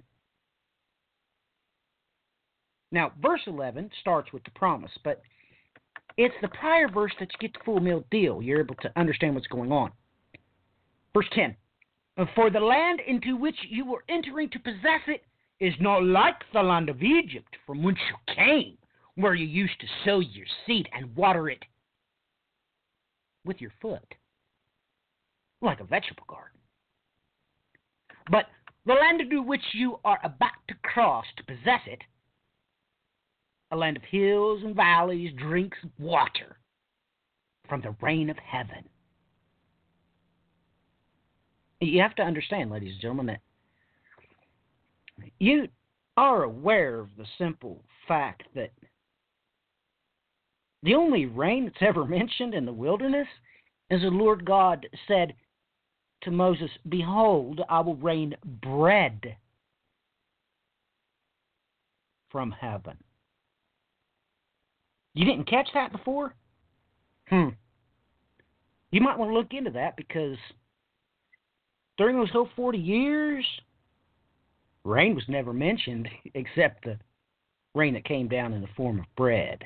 Now, 2.91 3.11
verse 3.21 3.41
11 3.45 3.91
starts 4.01 4.33
with 4.33 4.43
the 4.43 4.51
promise, 4.51 4.91
but 5.03 5.21
it's 6.17 6.35
the 6.41 6.47
prior 6.47 6.87
verse 6.87 7.13
that 7.19 7.29
you 7.31 7.47
get 7.47 7.53
the 7.53 7.63
full 7.63 7.79
meal 7.79 8.03
deal. 8.11 8.41
You're 8.41 8.61
able 8.61 8.75
to 8.75 8.91
understand 8.99 9.35
what's 9.35 9.47
going 9.47 9.71
on. 9.71 9.91
Verse 11.13 11.27
10 11.33 11.55
For 12.35 12.49
the 12.49 12.59
land 12.59 13.01
into 13.07 13.37
which 13.37 13.55
you 13.69 13.85
were 13.85 14.03
entering 14.09 14.49
to 14.49 14.59
possess 14.59 15.01
it 15.07 15.23
is 15.59 15.73
not 15.79 16.03
like 16.03 16.35
the 16.53 16.63
land 16.63 16.89
of 16.89 17.03
Egypt 17.03 17.55
from 17.65 17.83
whence 17.83 17.99
you 18.09 18.33
came, 18.35 18.77
where 19.15 19.35
you 19.35 19.45
used 19.45 19.79
to 19.81 19.87
sow 20.05 20.19
your 20.19 20.45
seed 20.65 20.87
and 20.93 21.15
water 21.15 21.49
it 21.49 21.63
with 23.45 23.61
your 23.61 23.71
foot, 23.81 24.15
like 25.61 25.79
a 25.79 25.83
vegetable 25.83 26.23
garden. 26.27 26.59
But 28.31 28.45
the 28.85 28.93
land 28.93 29.21
into 29.21 29.41
which 29.41 29.63
you 29.73 29.99
are 30.05 30.19
about 30.23 30.51
to 30.67 30.75
cross 30.83 31.25
to 31.37 31.43
possess 31.43 31.81
it, 31.85 32.01
a 33.71 33.75
land 33.75 33.97
of 33.97 34.03
hills 34.03 34.61
and 34.63 34.75
valleys, 34.75 35.31
drinks 35.37 35.77
water 35.97 36.57
from 37.67 37.81
the 37.81 37.95
rain 38.01 38.29
of 38.29 38.37
heaven. 38.37 38.83
You 41.79 42.01
have 42.01 42.15
to 42.15 42.23
understand, 42.23 42.71
ladies 42.71 42.93
and 42.93 43.01
gentlemen, 43.01 43.27
that 43.27 43.39
you 45.39 45.67
are 46.17 46.43
aware 46.43 46.99
of 46.99 47.09
the 47.17 47.25
simple 47.37 47.83
fact 48.07 48.43
that 48.55 48.71
the 50.83 50.95
only 50.95 51.25
rain 51.25 51.65
that's 51.65 51.77
ever 51.81 52.05
mentioned 52.05 52.53
in 52.53 52.65
the 52.65 52.73
wilderness 52.73 53.27
is 53.89 54.01
the 54.01 54.09
Lord 54.09 54.45
God 54.45 54.87
said 55.07 55.33
to 56.21 56.31
Moses, 56.31 56.69
Behold, 56.89 57.61
I 57.69 57.79
will 57.79 57.95
rain 57.95 58.35
bread 58.61 59.37
from 62.29 62.51
heaven. 62.51 62.97
You 65.13 65.25
didn't 65.25 65.49
catch 65.49 65.67
that 65.73 65.91
before? 65.91 66.33
Hmm. 67.27 67.49
You 68.91 69.01
might 69.01 69.17
want 69.17 69.31
to 69.31 69.35
look 69.37 69.53
into 69.53 69.71
that 69.71 69.95
because 69.97 70.37
during 71.97 72.17
those 72.17 72.31
whole 72.31 72.49
40 72.55 72.77
years, 72.77 73.45
rain 74.83 75.15
was 75.15 75.25
never 75.27 75.53
mentioned 75.53 76.07
except 76.33 76.85
the 76.85 76.97
rain 77.75 77.93
that 77.93 78.05
came 78.05 78.27
down 78.27 78.53
in 78.53 78.61
the 78.61 78.67
form 78.75 78.99
of 78.99 79.05
bread. 79.15 79.63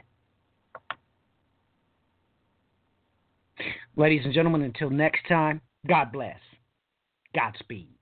Ladies 3.96 4.26
and 4.26 4.34
gentlemen, 4.34 4.64
until 4.64 4.90
next 4.90 5.28
time, 5.28 5.62
God 5.88 6.12
bless. 6.12 6.40
Godspeed. 7.36 7.93